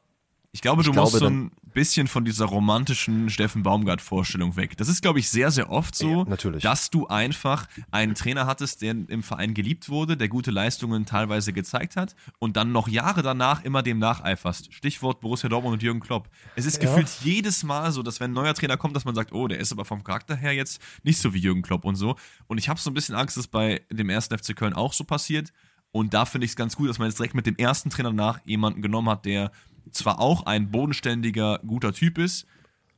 ich 0.55 0.61
glaube, 0.61 0.83
ich 0.83 0.87
du 0.87 0.93
glaube, 0.93 1.11
musst 1.11 1.19
so 1.19 1.27
ein 1.27 1.51
bisschen 1.73 2.07
von 2.07 2.25
dieser 2.25 2.45
romantischen 2.45 3.29
Steffen 3.29 3.65
Baumgart-Vorstellung 3.65 4.55
weg. 4.55 4.77
Das 4.77 4.89
ist, 4.89 5.03
glaube 5.03 5.19
ich, 5.19 5.29
sehr, 5.29 5.51
sehr 5.51 5.69
oft 5.69 5.97
so, 5.97 6.25
ja, 6.25 6.51
dass 6.61 6.91
du 6.91 7.09
einfach 7.09 7.67
einen 7.91 8.15
Trainer 8.15 8.47
hattest, 8.47 8.81
der 8.81 8.93
im 8.93 9.25
Verein 9.25 9.55
geliebt 9.55 9.89
wurde, 9.89 10.17
der 10.17 10.29
gute 10.29 10.53
Leistungen 10.53 11.07
teilweise 11.07 11.53
gezeigt 11.53 11.97
hat 11.97 12.15
und 12.39 12.57
dann 12.57 12.71
noch 12.71 12.87
Jahre 12.87 13.23
danach 13.23 13.65
immer 13.65 13.83
dem 13.83 13.99
nacheiferst. 13.99 14.73
Stichwort 14.73 15.21
Borussia 15.21 15.49
Dortmund 15.49 15.73
und 15.73 15.83
Jürgen 15.83 15.99
Klopp. 15.99 16.29
Es 16.55 16.67
ist 16.67 16.81
ja. 16.81 16.89
gefühlt 16.89 17.09
jedes 17.25 17.65
Mal 17.65 17.91
so, 17.91 18.05
dass 18.05 18.21
wenn 18.21 18.31
ein 18.31 18.35
neuer 18.35 18.55
Trainer 18.55 18.77
kommt, 18.77 18.95
dass 18.95 19.05
man 19.05 19.17
sagt, 19.17 19.33
oh, 19.33 19.49
der 19.49 19.59
ist 19.59 19.73
aber 19.73 19.85
vom 19.85 20.05
Charakter 20.05 20.37
her 20.37 20.53
jetzt 20.53 20.81
nicht 21.03 21.19
so 21.19 21.35
wie 21.35 21.39
Jürgen 21.39 21.63
Klopp 21.63 21.85
und 21.85 21.97
so. 21.97 22.15
Und 22.47 22.59
ich 22.59 22.69
habe 22.69 22.79
so 22.79 22.91
ein 22.91 22.95
bisschen 22.95 23.17
Angst, 23.17 23.37
dass 23.37 23.49
bei 23.49 23.83
dem 23.91 24.09
ersten 24.09 24.39
FC 24.39 24.55
Köln 24.55 24.73
auch 24.73 24.93
so 24.93 25.03
passiert. 25.03 25.53
Und 25.91 26.15
da 26.15 26.25
finde 26.27 26.45
ich 26.45 26.53
es 26.53 26.57
ganz 26.57 26.77
gut, 26.77 26.89
dass 26.89 26.99
man 27.01 27.09
jetzt 27.09 27.19
direkt 27.19 27.35
mit 27.35 27.47
dem 27.47 27.57
ersten 27.57 27.91
Trainer 27.91 28.13
nach 28.13 28.39
jemanden 28.45 28.83
genommen 28.83 29.09
hat, 29.09 29.25
der 29.25 29.51
zwar 29.91 30.21
auch 30.21 30.47
ein 30.47 30.71
bodenständiger, 30.71 31.61
guter 31.67 31.93
Typ 31.93 32.19
ist, 32.19 32.47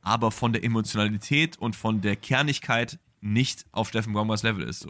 aber 0.01 0.31
von 0.31 0.53
der 0.53 0.63
Emotionalität 0.63 1.57
und 1.57 1.75
von 1.75 2.01
der 2.01 2.15
Kernigkeit 2.15 2.99
nicht 3.21 3.65
auf 3.71 3.89
Steffen 3.89 4.13
Baumgarts 4.13 4.43
Level 4.43 4.63
ist. 4.63 4.81
So. 4.81 4.89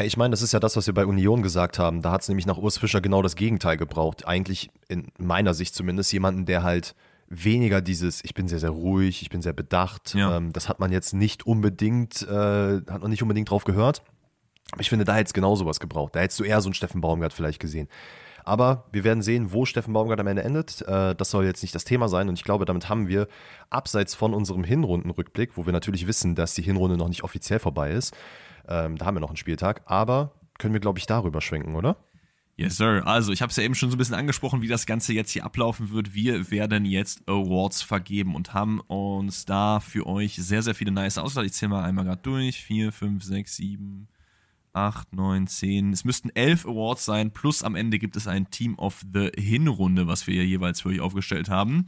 Ich 0.00 0.16
meine, 0.16 0.30
das 0.30 0.42
ist 0.42 0.52
ja 0.52 0.60
das, 0.60 0.76
was 0.76 0.86
wir 0.86 0.94
bei 0.94 1.04
Union 1.04 1.42
gesagt 1.42 1.78
haben. 1.78 2.02
Da 2.02 2.12
hat 2.12 2.22
es 2.22 2.28
nämlich 2.28 2.46
nach 2.46 2.58
Urs 2.58 2.78
Fischer 2.78 3.00
genau 3.00 3.22
das 3.22 3.36
Gegenteil 3.36 3.76
gebraucht. 3.76 4.26
Eigentlich, 4.26 4.70
in 4.88 5.08
meiner 5.18 5.54
Sicht 5.54 5.74
zumindest, 5.74 6.12
jemanden, 6.12 6.46
der 6.46 6.62
halt 6.62 6.94
weniger 7.28 7.80
dieses, 7.80 8.22
ich 8.24 8.34
bin 8.34 8.46
sehr, 8.46 8.58
sehr 8.58 8.70
ruhig, 8.70 9.22
ich 9.22 9.30
bin 9.30 9.42
sehr 9.42 9.52
bedacht. 9.52 10.14
Ja. 10.14 10.36
Ähm, 10.36 10.52
das 10.52 10.68
hat 10.68 10.80
man 10.80 10.92
jetzt 10.92 11.14
nicht 11.14 11.46
unbedingt, 11.46 12.22
äh, 12.22 12.80
hat 12.88 13.00
man 13.00 13.10
nicht 13.10 13.22
unbedingt 13.22 13.50
drauf 13.50 13.64
gehört. 13.64 14.02
Aber 14.70 14.80
ich 14.80 14.88
finde, 14.88 15.04
da 15.04 15.14
hätte 15.14 15.28
es 15.28 15.34
genau 15.34 15.56
sowas 15.56 15.80
gebraucht. 15.80 16.14
Da 16.14 16.20
hättest 16.20 16.40
du 16.40 16.44
eher 16.44 16.60
so 16.60 16.68
einen 16.68 16.74
Steffen 16.74 17.00
Baumgart 17.00 17.32
vielleicht 17.32 17.60
gesehen. 17.60 17.88
Aber 18.44 18.84
wir 18.92 19.04
werden 19.04 19.22
sehen, 19.22 19.52
wo 19.52 19.64
Steffen 19.64 19.92
Baumgart 19.92 20.20
am 20.20 20.26
Ende 20.26 20.42
endet. 20.42 20.82
Äh, 20.82 21.14
das 21.14 21.30
soll 21.30 21.44
jetzt 21.44 21.62
nicht 21.62 21.74
das 21.74 21.84
Thema 21.84 22.08
sein. 22.08 22.28
Und 22.28 22.34
ich 22.34 22.44
glaube, 22.44 22.64
damit 22.64 22.88
haben 22.88 23.08
wir, 23.08 23.28
abseits 23.70 24.14
von 24.14 24.34
unserem 24.34 24.64
Hinrundenrückblick, 24.64 25.56
wo 25.56 25.66
wir 25.66 25.72
natürlich 25.72 26.06
wissen, 26.06 26.34
dass 26.34 26.54
die 26.54 26.62
Hinrunde 26.62 26.96
noch 26.96 27.08
nicht 27.08 27.24
offiziell 27.24 27.58
vorbei 27.58 27.92
ist, 27.92 28.14
ähm, 28.68 28.96
da 28.96 29.06
haben 29.06 29.16
wir 29.16 29.20
noch 29.20 29.30
einen 29.30 29.36
Spieltag, 29.36 29.82
aber 29.86 30.32
können 30.58 30.74
wir, 30.74 30.80
glaube 30.80 30.98
ich, 30.98 31.06
darüber 31.06 31.40
schwenken, 31.40 31.74
oder? 31.74 31.96
Yes, 32.56 32.76
sir. 32.76 33.02
Also, 33.06 33.32
ich 33.32 33.40
habe 33.40 33.50
es 33.50 33.56
ja 33.56 33.62
eben 33.62 33.74
schon 33.74 33.90
so 33.90 33.96
ein 33.96 33.98
bisschen 33.98 34.14
angesprochen, 34.14 34.60
wie 34.60 34.68
das 34.68 34.84
Ganze 34.84 35.14
jetzt 35.14 35.30
hier 35.30 35.44
ablaufen 35.44 35.90
wird. 35.90 36.14
Wir 36.14 36.50
werden 36.50 36.84
jetzt 36.84 37.26
Awards 37.26 37.82
vergeben 37.82 38.34
und 38.34 38.52
haben 38.52 38.80
uns 38.80 39.46
da 39.46 39.80
für 39.80 40.06
euch 40.06 40.36
sehr, 40.36 40.62
sehr 40.62 40.74
viele 40.74 40.92
nice 40.92 41.16
Auswahl. 41.16 41.46
Ich 41.46 41.54
zähle 41.54 41.70
mal 41.70 41.84
einmal 41.84 42.04
gerade 42.04 42.22
durch. 42.22 42.62
4, 42.62 42.92
5, 42.92 43.24
6, 43.24 43.56
7, 43.56 44.08
8, 44.72 45.12
9, 45.14 45.46
10. 45.46 45.92
Es 45.92 46.04
müssten 46.04 46.30
11 46.30 46.66
Awards 46.66 47.04
sein, 47.04 47.32
plus 47.32 47.62
am 47.62 47.74
Ende 47.74 47.98
gibt 47.98 48.16
es 48.16 48.26
ein 48.26 48.50
Team 48.50 48.78
of 48.78 49.02
the 49.12 49.30
Hinrunde, 49.36 50.06
was 50.06 50.26
wir 50.26 50.44
jeweils 50.44 50.80
für 50.82 50.90
euch 50.90 51.00
aufgestellt 51.00 51.48
haben. 51.48 51.86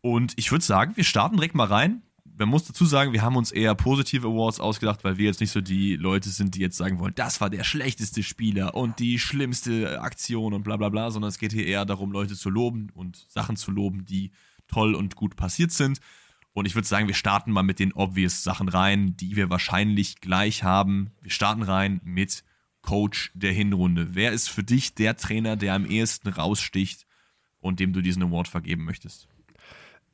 Und 0.00 0.34
ich 0.36 0.50
würde 0.50 0.64
sagen, 0.64 0.96
wir 0.96 1.04
starten 1.04 1.36
direkt 1.36 1.54
mal 1.54 1.66
rein. 1.66 2.02
Man 2.36 2.48
muss 2.48 2.64
dazu 2.64 2.84
sagen, 2.84 3.12
wir 3.12 3.22
haben 3.22 3.36
uns 3.36 3.52
eher 3.52 3.74
positive 3.74 4.26
Awards 4.26 4.58
ausgedacht, 4.58 5.04
weil 5.04 5.18
wir 5.18 5.26
jetzt 5.26 5.40
nicht 5.40 5.52
so 5.52 5.60
die 5.60 5.96
Leute 5.96 6.30
sind, 6.30 6.56
die 6.56 6.60
jetzt 6.60 6.76
sagen 6.76 6.98
wollen, 6.98 7.14
das 7.14 7.40
war 7.40 7.48
der 7.48 7.64
schlechteste 7.64 8.22
Spieler 8.22 8.74
und 8.74 8.98
die 8.98 9.18
schlimmste 9.18 10.00
Aktion 10.00 10.52
und 10.52 10.64
bla 10.64 10.76
bla 10.76 10.88
bla, 10.88 11.10
sondern 11.10 11.28
es 11.28 11.38
geht 11.38 11.52
hier 11.52 11.66
eher 11.66 11.84
darum, 11.84 12.10
Leute 12.10 12.34
zu 12.34 12.50
loben 12.50 12.90
und 12.94 13.24
Sachen 13.28 13.56
zu 13.56 13.70
loben, 13.70 14.04
die 14.04 14.32
toll 14.66 14.94
und 14.94 15.14
gut 15.14 15.36
passiert 15.36 15.70
sind. 15.70 16.00
Und 16.54 16.66
ich 16.66 16.76
würde 16.76 16.86
sagen, 16.86 17.08
wir 17.08 17.14
starten 17.14 17.50
mal 17.50 17.64
mit 17.64 17.80
den 17.80 17.92
obvious 17.92 18.44
Sachen 18.44 18.68
rein, 18.68 19.16
die 19.16 19.36
wir 19.36 19.50
wahrscheinlich 19.50 20.20
gleich 20.20 20.62
haben. 20.62 21.10
Wir 21.20 21.32
starten 21.32 21.62
rein 21.62 22.00
mit 22.04 22.44
Coach 22.80 23.32
der 23.34 23.52
Hinrunde. 23.52 24.14
Wer 24.14 24.32
ist 24.32 24.48
für 24.48 24.62
dich 24.62 24.94
der 24.94 25.16
Trainer, 25.16 25.56
der 25.56 25.74
am 25.74 25.84
ehesten 25.84 26.28
raussticht 26.28 27.06
und 27.58 27.80
dem 27.80 27.92
du 27.92 28.02
diesen 28.02 28.22
Award 28.22 28.46
vergeben 28.46 28.84
möchtest? 28.84 29.26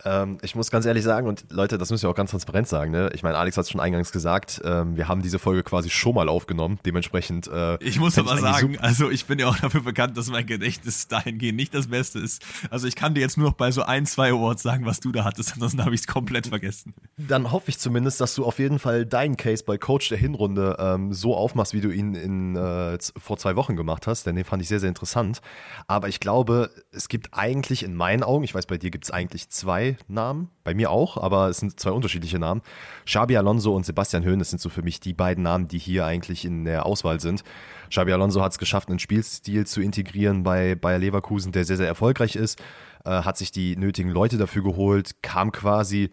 Ähm, 0.05 0.39
ich 0.43 0.55
muss 0.55 0.71
ganz 0.71 0.87
ehrlich 0.87 1.05
sagen, 1.05 1.27
und 1.27 1.45
Leute, 1.51 1.79
das 1.79 1.91
müssen 1.91 2.05
wir 2.05 2.11
auch 2.11 2.15
ganz 2.15 2.31
transparent 2.31 2.69
sagen, 2.69 2.91
ne? 2.91 3.11
Ich 3.15 3.23
meine, 3.23 3.37
Alex 3.37 3.57
hat 3.57 3.65
es 3.65 3.71
schon 3.71 3.81
eingangs 3.81 4.13
gesagt, 4.13 4.61
ähm, 4.65 4.97
wir 4.97 5.09
haben 5.09 5.23
diese 5.23 5.39
Folge 5.39 5.63
quasi 5.63 5.91
schon 5.91 6.15
mal 6.15 6.29
aufgenommen. 6.29 6.79
Dementsprechend. 6.85 7.49
Äh, 7.49 7.83
ich 7.83 7.99
muss 7.99 8.19
aber 8.19 8.37
sagen, 8.39 8.79
also 8.79 9.11
ich 9.11 9.27
bin 9.27 9.39
ja 9.39 9.49
auch 9.49 9.57
dafür 9.61 9.83
bekannt, 9.83 10.17
dass 10.17 10.31
mein 10.31 10.47
Gedächtnis 10.47 11.09
dahingehend 11.09 11.57
nicht 11.57 11.75
das 11.75 11.89
Beste 11.89 12.19
ist. 12.19 12.43
Also 12.71 12.87
ich 12.87 12.97
kann 12.97 13.15
dir 13.15 13.21
jetzt 13.21 13.37
nur 13.37 13.49
noch 13.49 13.57
bei 13.57 13.71
so 13.71 13.83
ein, 13.83 14.07
zwei 14.07 14.31
Awards 14.31 14.63
sagen, 14.63 14.87
was 14.87 15.01
du 15.01 15.13
da 15.13 15.25
hattest, 15.25 15.55
ansonsten 15.55 15.85
habe 15.85 15.95
ich 15.95 16.03
es 16.03 16.07
komplett 16.07 16.47
vergessen. 16.47 16.95
Dann 17.17 17.53
hoffe 17.53 17.71
ich 17.71 17.79
zumindest, 17.79 18.21
dass 18.21 18.35
du 18.35 18.45
auf 18.45 18.59
jeden 18.59 18.79
Fall 18.79 19.07
deinen 19.07 19.37
Case 19.37 19.65
bei 19.65 19.79
Coach 19.79 20.09
der 20.09 20.19
Hinrunde 20.19 20.77
ähm, 20.79 21.13
so 21.13 21.37
aufmachst, 21.37 21.75
wie 21.75 21.81
du 21.81 21.91
ihn 21.91 22.15
in, 22.15 22.57
äh, 22.57 22.99
vor 23.19 23.37
zwei 23.37 23.57
Wochen 23.57 23.77
gemacht 23.77 24.07
hast, 24.07 24.27
denn 24.27 24.37
den 24.37 24.45
fand 24.45 24.63
ich 24.63 24.69
sehr, 24.69 24.81
sehr 24.81 24.89
interessant. 24.89 25.41
Aber 25.87 26.09
ich 26.09 26.21
glaube, 26.21 26.71
es 26.93 27.09
gibt 27.09 27.29
eigentlich 27.33 27.83
in 27.83 27.95
meinen 27.95 28.23
Augen, 28.23 28.45
ich 28.45 28.55
weiß, 28.55 28.67
bei 28.67 28.79
dir 28.79 28.91
gibt 28.91 29.05
es 29.05 29.11
eigentlich 29.11 29.49
zwei 29.51 29.90
Namen, 30.09 30.51
bei 30.65 30.75
mir 30.75 30.91
auch, 30.91 31.17
aber 31.17 31.49
es 31.49 31.59
sind 31.59 31.79
zwei 31.79 31.91
unterschiedliche 31.91 32.39
Namen. 32.39 32.63
Xabi 33.07 33.37
Alonso 33.37 33.75
und 33.75 33.87
Sebastian 33.87 34.25
Höhn, 34.25 34.39
das 34.39 34.51
sind 34.51 34.61
so 34.61 34.69
für 34.69 34.83
mich 34.83 35.01
die 35.01 35.13
beiden 35.13 35.45
Namen, 35.45 35.69
die 35.69 35.79
hier 35.79 36.07
eigentlich 36.07 36.45
in 36.45 36.65
der 36.65 36.87
Auswahl 36.87 37.21
sind. 37.21 37.45
Xabi 37.89 38.13
Alonso 38.13 38.43
hat 38.43 38.53
es 38.53 38.59
geschafft, 38.59 38.89
einen 38.89 38.99
Spielstil 38.99 39.67
zu 39.67 39.81
integrieren 39.81 40.43
bei 40.43 40.75
Bayer 40.75 40.99
Leverkusen, 40.99 41.53
der 41.53 41.65
sehr, 41.65 41.77
sehr 41.77 41.89
erfolgreich 41.89 42.37
ist, 42.37 42.61
äh, 43.05 43.11
hat 43.11 43.37
sich 43.37 43.53
die 43.53 43.77
nötigen 43.77 44.11
Leute 44.11 44.39
dafür 44.39 44.63
geholt, 44.63 45.23
kam 45.23 45.53
quasi 45.53 46.11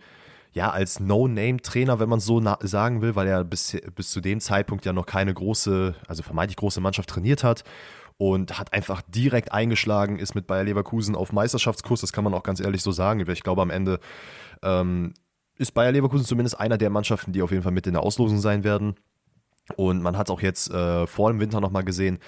ja, 0.54 0.72
als 0.72 1.00
No-Name-Trainer, 1.00 2.00
wenn 2.00 2.10
man 2.10 2.20
so 2.20 2.42
sagen 2.62 3.02
will, 3.02 3.16
weil 3.16 3.28
er 3.28 3.44
bis, 3.44 3.78
bis 3.96 4.10
zu 4.10 4.22
dem 4.22 4.40
Zeitpunkt 4.40 4.86
ja 4.86 4.94
noch 4.94 5.06
keine 5.06 5.34
große, 5.34 5.94
also 6.08 6.24
vermeintlich 6.24 6.58
große 6.58 6.82
Mannschaft 6.82 7.10
trainiert 7.10 7.44
hat 7.44 7.64
und 8.18 8.58
hat 8.58 8.74
einfach 8.74 9.02
direkt 9.08 9.52
eingeschlagen, 9.52 10.18
ist 10.18 10.36
mit 10.36 10.48
Bayer 10.48 10.64
Leverkusen 10.64 11.16
auf 11.16 11.32
Meisterschaftskurs, 11.32 12.02
das 12.02 12.14
kann 12.14 12.24
man 12.24 12.34
auch 12.34 12.44
ganz 12.44 12.60
ehrlich 12.60 12.82
so 12.82 12.92
sagen. 12.92 13.24
Ich 13.28 13.44
glaube, 13.44 13.62
am 13.62 13.70
Ende 13.70 14.00
ähm, 14.64 15.14
ist 15.58 15.74
Bayer 15.74 15.92
Leverkusen 15.92 16.26
zumindest 16.26 16.60
einer 16.60 16.78
der 16.78 16.90
Mannschaften, 16.90 17.32
die 17.32 17.42
auf 17.42 17.52
jeden 17.52 17.64
Fall 17.64 17.72
mit 17.72 17.88
in 17.88 17.94
der 17.94 18.04
Auslosung 18.04 18.40
sein 18.40 18.64
werden. 18.64 18.96
Und 19.76 20.02
man 20.02 20.18
hat 20.18 20.28
es 20.28 20.32
auch 20.32 20.42
jetzt 20.42 20.72
äh, 20.72 21.06
vor 21.08 21.32
dem 21.32 21.40
Winter 21.40 21.60
nochmal 21.60 21.84
gesehen. 21.84 22.20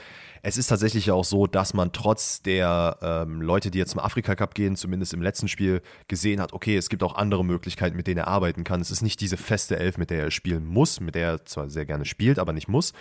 Es 0.41 0.57
ist 0.57 0.67
tatsächlich 0.67 1.07
ja 1.07 1.13
auch 1.13 1.25
so, 1.25 1.47
dass 1.47 1.73
man 1.73 1.91
trotz 1.91 2.41
der 2.41 2.97
ähm, 3.01 3.41
Leute, 3.41 3.71
die 3.71 3.77
jetzt 3.77 3.91
zum 3.91 3.99
Afrika 3.99 4.35
Cup 4.35 4.55
gehen, 4.55 4.75
zumindest 4.77 5.13
im 5.13 5.21
letzten 5.21 5.49
Spiel 5.49 5.81
gesehen 6.07 6.39
hat, 6.39 6.53
okay, 6.53 6.77
es 6.77 6.87
gibt 6.89 7.03
auch 7.03 7.15
andere 7.15 7.43
Möglichkeiten, 7.43 7.97
mit 7.97 8.07
denen 8.07 8.19
er 8.19 8.27
arbeiten 8.27 8.63
kann. 8.63 8.79
Es 8.79 8.89
ist 8.91 9.01
nicht 9.01 9.19
diese 9.19 9.35
feste 9.35 9.77
Elf, 9.77 9.97
mit 9.97 10.09
der 10.09 10.23
er 10.23 10.31
spielen 10.31 10.65
muss, 10.65 11.01
mit 11.01 11.15
der 11.15 11.27
er 11.27 11.45
zwar 11.45 11.69
sehr 11.69 11.85
gerne 11.85 12.05
spielt, 12.05 12.39
aber 12.39 12.53
nicht 12.53 12.69
muss. 12.69 12.93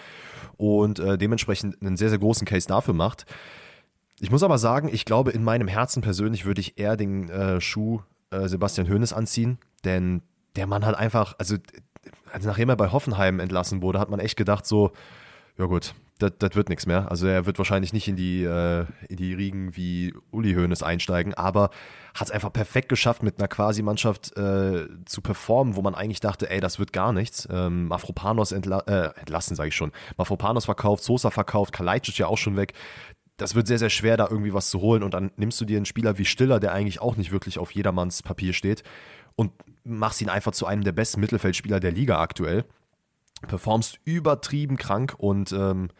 Und 0.57 0.99
äh, 0.99 1.17
dementsprechend 1.17 1.81
einen 1.81 1.97
sehr, 1.97 2.09
sehr 2.09 2.19
großen 2.19 2.47
Case 2.47 2.67
dafür 2.67 2.95
macht. 2.95 3.25
Ich 4.21 4.33
muss 4.33 4.43
aber 4.43 4.59
sagen, 4.59 4.89
ich 4.93 5.05
glaube, 5.05 5.31
in 5.31 5.45
meinem 5.45 5.69
Herzen 5.69 6.03
persönlich 6.03 6.45
würde 6.45 6.61
ich 6.61 6.77
eher 6.77 6.97
den 6.97 7.29
äh, 7.29 7.61
Schuh 7.61 8.01
äh, 8.31 8.49
Sebastian 8.49 8.89
Hoeneß 8.89 9.13
anziehen, 9.13 9.59
denn 9.85 10.23
der 10.57 10.67
Mann 10.67 10.85
hat 10.85 10.97
einfach, 10.97 11.35
also, 11.39 11.57
also 12.33 12.49
nachdem 12.49 12.69
er 12.69 12.77
bei 12.77 12.91
Hoffenheim 12.91 13.41
entlassen 13.41 13.83
wurde, 13.83 13.99
hat 13.99 14.11
man 14.11 14.21
echt 14.21 14.37
gedacht 14.37 14.67
so, 14.67 14.93
ja 15.59 15.67
gut, 15.67 15.95
das, 16.19 16.55
wird 16.55 16.69
nichts 16.69 16.87
mehr. 16.87 17.11
Also 17.11 17.27
er 17.27 17.47
wird 17.47 17.59
wahrscheinlich 17.59 17.93
nicht 17.93 18.09
in 18.09 18.17
die, 18.17 18.43
äh, 18.45 18.87
in 19.09 19.17
die 19.17 19.35
Riegen 19.35 19.77
wie 19.77 20.15
Uli 20.31 20.55
Hoeneß 20.55 20.83
einsteigen, 20.83 21.35
aber 21.35 21.71
hat 22.15 22.29
es 22.29 22.31
einfach 22.31 22.53
perfekt 22.53 22.89
geschafft, 22.89 23.23
mit 23.23 23.39
einer 23.39 23.49
Quasi-Mannschaft 23.49 24.37
äh, 24.37 24.89
zu 25.05 25.21
performen, 25.21 25.77
wo 25.77 25.83
man 25.83 25.95
eigentlich 25.95 26.21
dachte, 26.21 26.51
ey, 26.51 26.61
das 26.61 26.79
wird 26.79 26.93
gar 26.93 27.13
nichts. 27.13 27.49
Ähm, 27.51 27.89
Mafropanos 27.89 28.53
entla 28.53 28.81
äh, 28.87 29.19
entlassen, 29.19 29.57
sage 29.57 29.69
ich 29.69 29.77
schon. 29.77 29.93
Mafropanos 30.17 30.65
verkauft, 30.65 31.05
Sosa 31.05 31.31
verkauft, 31.31 31.73
Kalajdzic 31.73 32.19
ja 32.19 32.27
auch 32.27 32.39
schon 32.39 32.57
weg. 32.57 32.73
Das 33.39 33.55
wird 33.55 33.67
sehr, 33.67 33.79
sehr 33.79 33.89
schwer, 33.89 34.19
da 34.19 34.29
irgendwie 34.29 34.53
was 34.53 34.69
zu 34.69 34.81
holen. 34.81 35.03
Und 35.03 35.15
dann 35.15 35.31
nimmst 35.37 35.59
du 35.61 35.65
dir 35.65 35.79
einen 35.79 35.87
Spieler 35.87 36.19
wie 36.19 36.27
Stiller, 36.27 36.61
der 36.61 36.73
eigentlich 36.73 37.01
auch 37.01 37.17
nicht 37.17 37.31
wirklich 37.31 37.59
auf 37.59 37.71
jedermanns 37.71 38.23
Papier 38.23 38.53
steht, 38.53 38.83
und 39.37 39.53
machst 39.85 40.21
ihn 40.21 40.29
einfach 40.29 40.53
zu 40.53 40.67
einem 40.67 40.85
der 40.85 40.93
besten 40.93 41.21
Mittelfeldspieler 41.21 41.81
der 41.81 41.93
Liga 41.93 42.21
aktuell 42.21 42.65
performst 43.47 44.01
übertrieben 44.05 44.77
krank 44.77 45.15
und 45.17 45.53
ähm, 45.53 45.91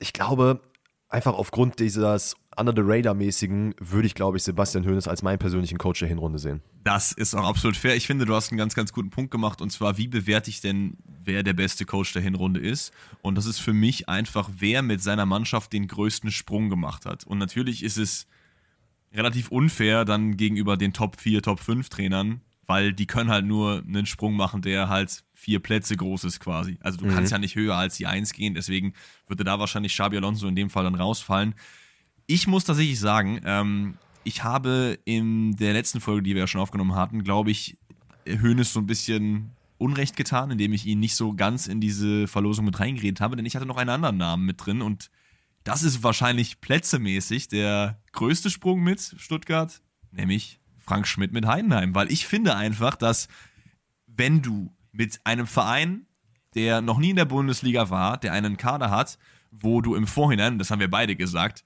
ich 0.00 0.12
glaube, 0.12 0.60
einfach 1.08 1.34
aufgrund 1.34 1.78
dieses 1.78 2.36
Under 2.58 2.72
the 2.74 2.82
Radar-mäßigen 2.82 3.74
würde 3.78 4.06
ich, 4.06 4.14
glaube 4.14 4.38
ich, 4.38 4.42
Sebastian 4.42 4.86
Hoeneß 4.86 5.08
als 5.08 5.22
meinen 5.22 5.38
persönlichen 5.38 5.76
Coach 5.76 5.98
der 6.00 6.08
Hinrunde 6.08 6.38
sehen. 6.38 6.62
Das 6.84 7.12
ist 7.12 7.34
auch 7.34 7.46
absolut 7.46 7.76
fair. 7.76 7.96
Ich 7.96 8.06
finde, 8.06 8.24
du 8.24 8.34
hast 8.34 8.50
einen 8.50 8.58
ganz, 8.58 8.74
ganz 8.74 8.92
guten 8.92 9.10
Punkt 9.10 9.30
gemacht 9.30 9.60
und 9.60 9.70
zwar, 9.70 9.98
wie 9.98 10.08
bewerte 10.08 10.48
ich 10.48 10.62
denn, 10.62 10.96
wer 11.22 11.42
der 11.42 11.52
beste 11.52 11.84
Coach 11.84 12.14
der 12.14 12.22
Hinrunde 12.22 12.60
ist? 12.60 12.92
Und 13.20 13.36
das 13.36 13.44
ist 13.44 13.58
für 13.58 13.74
mich 13.74 14.08
einfach, 14.08 14.48
wer 14.58 14.80
mit 14.80 15.02
seiner 15.02 15.26
Mannschaft 15.26 15.72
den 15.74 15.86
größten 15.86 16.30
Sprung 16.30 16.70
gemacht 16.70 17.04
hat. 17.04 17.24
Und 17.24 17.38
natürlich 17.38 17.82
ist 17.82 17.98
es 17.98 18.26
relativ 19.12 19.50
unfair 19.50 20.04
dann 20.04 20.36
gegenüber 20.36 20.76
den 20.76 20.92
Top 20.92 21.20
4, 21.20 21.42
Top 21.42 21.60
5 21.60 21.88
Trainern, 21.90 22.40
weil 22.66 22.92
die 22.92 23.06
können 23.06 23.30
halt 23.30 23.44
nur 23.44 23.82
einen 23.86 24.06
Sprung 24.06 24.34
machen, 24.34 24.62
der 24.62 24.88
halt 24.88 25.24
vier 25.32 25.60
Plätze 25.60 25.96
groß 25.96 26.24
ist 26.24 26.40
quasi. 26.40 26.78
Also 26.80 26.98
du 26.98 27.06
mhm. 27.06 27.10
kannst 27.10 27.32
ja 27.32 27.38
nicht 27.38 27.54
höher 27.54 27.76
als 27.76 27.96
die 27.96 28.06
Eins 28.06 28.32
gehen, 28.32 28.54
deswegen 28.54 28.94
würde 29.26 29.44
da 29.44 29.58
wahrscheinlich 29.58 29.92
Xabi 29.92 30.16
Alonso 30.16 30.48
in 30.48 30.56
dem 30.56 30.70
Fall 30.70 30.84
dann 30.84 30.94
rausfallen. 30.94 31.54
Ich 32.26 32.46
muss 32.46 32.64
tatsächlich 32.64 32.98
sagen, 32.98 33.40
ähm, 33.44 33.98
ich 34.24 34.42
habe 34.42 34.98
in 35.04 35.56
der 35.56 35.72
letzten 35.72 36.00
Folge, 36.00 36.22
die 36.22 36.34
wir 36.34 36.40
ja 36.40 36.46
schon 36.46 36.60
aufgenommen 36.60 36.96
hatten, 36.96 37.22
glaube 37.22 37.50
ich, 37.50 37.78
Hönes 38.26 38.72
so 38.72 38.80
ein 38.80 38.86
bisschen 38.86 39.52
Unrecht 39.78 40.16
getan, 40.16 40.50
indem 40.50 40.72
ich 40.72 40.86
ihn 40.86 40.98
nicht 41.00 41.14
so 41.14 41.34
ganz 41.34 41.66
in 41.66 41.80
diese 41.80 42.26
Verlosung 42.26 42.64
mit 42.64 42.80
reingeredet 42.80 43.20
habe, 43.20 43.36
denn 43.36 43.46
ich 43.46 43.54
hatte 43.54 43.66
noch 43.66 43.76
einen 43.76 43.90
anderen 43.90 44.16
Namen 44.16 44.44
mit 44.44 44.64
drin 44.64 44.82
und 44.82 45.10
das 45.64 45.82
ist 45.82 46.02
wahrscheinlich 46.02 46.60
plätzemäßig 46.60 47.48
der 47.48 48.00
größte 48.12 48.50
Sprung 48.50 48.82
mit 48.82 49.14
Stuttgart, 49.18 49.80
nämlich 50.12 50.60
Frank 50.78 51.06
Schmidt 51.06 51.32
mit 51.32 51.46
Heidenheim, 51.46 51.94
weil 51.94 52.10
ich 52.10 52.26
finde 52.26 52.56
einfach, 52.56 52.96
dass 52.96 53.28
wenn 54.06 54.42
du 54.42 54.72
mit 54.92 55.20
einem 55.24 55.46
Verein, 55.46 56.06
der 56.54 56.80
noch 56.80 56.98
nie 56.98 57.10
in 57.10 57.16
der 57.16 57.24
Bundesliga 57.26 57.90
war, 57.90 58.16
der 58.16 58.32
einen 58.32 58.56
Kader 58.56 58.90
hat, 58.90 59.18
wo 59.50 59.80
du 59.82 59.94
im 59.94 60.06
Vorhinein, 60.06 60.58
das 60.58 60.70
haben 60.70 60.80
wir 60.80 60.90
beide 60.90 61.16
gesagt, 61.16 61.64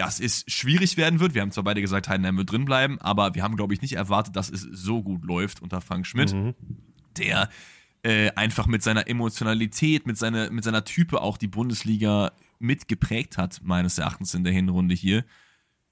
dass 0.00 0.18
es 0.18 0.44
schwierig 0.48 0.96
werden 0.96 1.20
wird. 1.20 1.34
Wir 1.34 1.42
haben 1.42 1.50
zwar 1.50 1.64
beide 1.64 1.82
gesagt, 1.82 2.08
Heidenheim 2.08 2.38
wird 2.38 2.50
drin 2.50 2.64
bleiben, 2.64 2.98
aber 3.02 3.34
wir 3.34 3.42
haben, 3.42 3.56
glaube 3.56 3.74
ich, 3.74 3.82
nicht 3.82 3.92
erwartet, 3.92 4.34
dass 4.34 4.48
es 4.48 4.62
so 4.62 5.02
gut 5.02 5.26
läuft 5.26 5.60
unter 5.60 5.82
Frank 5.82 6.06
Schmidt, 6.06 6.32
mhm. 6.32 6.54
der 7.18 7.50
äh, 8.02 8.30
einfach 8.30 8.66
mit 8.66 8.82
seiner 8.82 9.08
Emotionalität, 9.08 10.06
mit 10.06 10.16
seiner, 10.16 10.50
mit 10.50 10.64
seiner 10.64 10.84
Type 10.84 11.20
auch 11.20 11.36
die 11.36 11.48
Bundesliga 11.48 12.32
mitgeprägt 12.58 13.36
hat, 13.36 13.60
meines 13.62 13.98
Erachtens 13.98 14.32
in 14.32 14.42
der 14.42 14.54
Hinrunde 14.54 14.94
hier. 14.94 15.26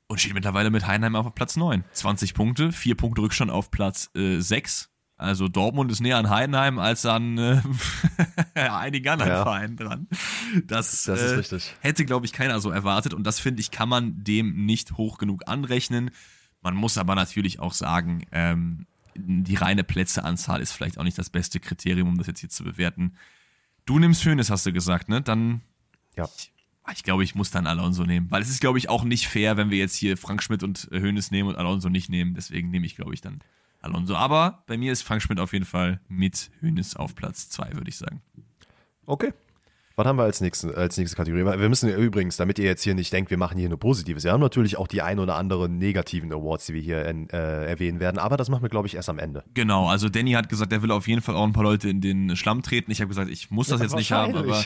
Und 0.07 0.19
steht 0.19 0.33
mittlerweile 0.33 0.71
mit 0.71 0.87
Heidenheim 0.87 1.15
auf 1.15 1.35
Platz 1.35 1.57
9. 1.57 1.85
20 1.93 2.33
Punkte, 2.33 2.73
4 2.73 2.95
Punkte 2.95 3.21
Rückstand 3.21 3.51
auf 3.51 3.71
Platz 3.71 4.11
äh, 4.15 4.41
6. 4.41 4.89
Also 5.19 5.49
Dortmund 5.49 5.91
ist 5.91 6.01
näher 6.01 6.17
an 6.17 6.31
Heidenheim 6.31 6.79
als 6.79 7.05
an 7.05 7.39
äh, 7.39 7.61
einigen 8.55 9.09
anderen 9.09 9.33
ja. 9.33 9.43
Vereinen 9.43 9.77
dran. 9.77 10.07
Das, 10.65 11.03
das 11.03 11.21
ist 11.21 11.33
äh, 11.33 11.35
richtig. 11.35 11.75
hätte, 11.81 12.05
glaube 12.05 12.25
ich, 12.25 12.33
keiner 12.33 12.61
so 12.61 12.71
erwartet. 12.71 13.15
Und 13.15 13.25
das, 13.25 13.41
finde 13.41 13.61
ich, 13.61 13.73
kann 13.73 13.89
man 13.89 14.23
dem 14.23 14.65
nicht 14.65 14.97
hoch 14.97 15.19
genug 15.19 15.49
anrechnen. 15.49 16.13
Man 16.63 16.77
muss 16.77 16.99
aber 16.99 17.17
natürlich 17.17 17.59
auch 17.59 17.73
sagen, 17.73 18.27
ähm, 18.31 18.87
die 19.17 19.57
reine 19.57 19.83
Plätzeanzahl 19.83 20.61
ist 20.61 20.71
vielleicht 20.71 20.99
auch 20.99 21.05
nicht 21.05 21.19
das 21.19 21.31
beste 21.31 21.59
Kriterium, 21.59 22.11
um 22.11 22.19
das 22.19 22.29
jetzt 22.29 22.39
hier 22.39 22.49
zu 22.49 22.63
bewerten. 22.63 23.15
Du 23.87 23.99
nimmst 23.99 24.23
Schönes, 24.23 24.51
hast 24.51 24.67
du 24.67 24.73
gesagt, 24.73 25.09
ne? 25.09 25.21
Dann. 25.21 25.63
Ja. 26.17 26.29
Ich, 26.37 26.53
ich 26.95 27.03
glaube, 27.03 27.25
ich 27.25 27.35
muss 27.35 27.51
dann 27.51 27.67
Alonso 27.67 28.05
nehmen. 28.05 28.31
Weil 28.31 28.43
es 28.43 28.51
ist, 28.51 28.61
glaube 28.61 28.79
ich, 28.79 28.89
auch 28.89 29.03
nicht 29.03 29.27
fair, 29.27 29.57
wenn 29.57 29.71
wir 29.71 29.79
jetzt 29.79 29.97
hier 29.97 30.17
Frank 30.17 30.45
Schmidt 30.45 30.63
und 30.63 30.89
Hönes 30.93 31.33
nehmen 31.33 31.49
und 31.49 31.57
Alonso 31.57 31.89
nicht 31.89 32.09
nehmen. 32.09 32.35
Deswegen 32.35 32.71
nehme 32.71 32.87
ich, 32.87 32.95
glaube 32.95 33.15
ich, 33.15 33.21
dann 33.21 33.41
Alonso. 33.89 34.15
Aber 34.15 34.63
bei 34.67 34.77
mir 34.77 34.93
ist 34.93 35.03
Frank 35.03 35.23
Schmidt 35.23 35.41
auf 35.41 35.53
jeden 35.53 35.65
Fall 35.65 36.01
mit 36.09 36.51
Hönes 36.61 36.97
auf 36.97 37.15
Platz 37.15 37.49
2, 37.51 37.75
würde 37.75 37.89
ich 37.89 37.97
sagen. 37.97 38.23
Okay. 39.07 39.33
Was 39.99 40.07
haben 40.07 40.17
wir 40.17 40.23
als 40.23 40.41
nächste, 40.41 40.77
als 40.77 40.97
nächste 40.97 41.17
Kategorie? 41.17 41.45
Wir 41.45 41.69
müssen 41.69 41.91
übrigens, 41.91 42.37
damit 42.37 42.61
ihr 42.61 42.67
jetzt 42.67 42.85
hier 42.85 42.95
nicht 42.95 43.13
denkt, 43.13 43.31
wir 43.33 43.37
machen 43.37 43.59
hier 43.59 43.69
nur 43.69 43.81
Positives. 43.81 44.23
Wir 44.23 44.31
haben 44.31 44.41
natürlich 44.41 44.77
auch 44.79 44.87
die 44.87 45.03
ein 45.03 45.19
oder 45.19 45.35
anderen 45.35 45.79
negativen 45.79 46.33
Awards, 46.33 46.67
die 46.67 46.75
wir 46.75 46.81
hier 46.81 46.99
äh, 46.99 47.67
erwähnen 47.67 47.99
werden, 47.99 48.19
aber 48.19 48.37
das 48.37 48.49
machen 48.49 48.63
wir, 48.63 48.69
glaube 48.69 48.87
ich, 48.87 48.95
erst 48.95 49.09
am 49.09 49.19
Ende. 49.19 49.43
Genau, 49.55 49.89
also 49.89 50.09
Danny 50.09 50.33
hat 50.33 50.49
gesagt, 50.49 50.73
er 50.73 50.83
will 50.83 50.93
auf 50.93 51.09
jeden 51.09 51.21
Fall 51.21 51.35
auch 51.35 51.43
ein 51.43 51.53
paar 51.53 51.65
Leute 51.65 51.89
in 51.89 52.01
den 52.01 52.37
Schlamm 52.37 52.63
treten. 52.63 52.93
Ich 52.93 53.01
habe 53.01 53.09
gesagt, 53.09 53.29
ich 53.29 53.51
muss 53.51 53.67
das 53.67 53.81
ja, 53.81 53.87
jetzt 53.87 53.97
nicht 53.97 54.13
haben, 54.13 54.37
aber 54.37 54.65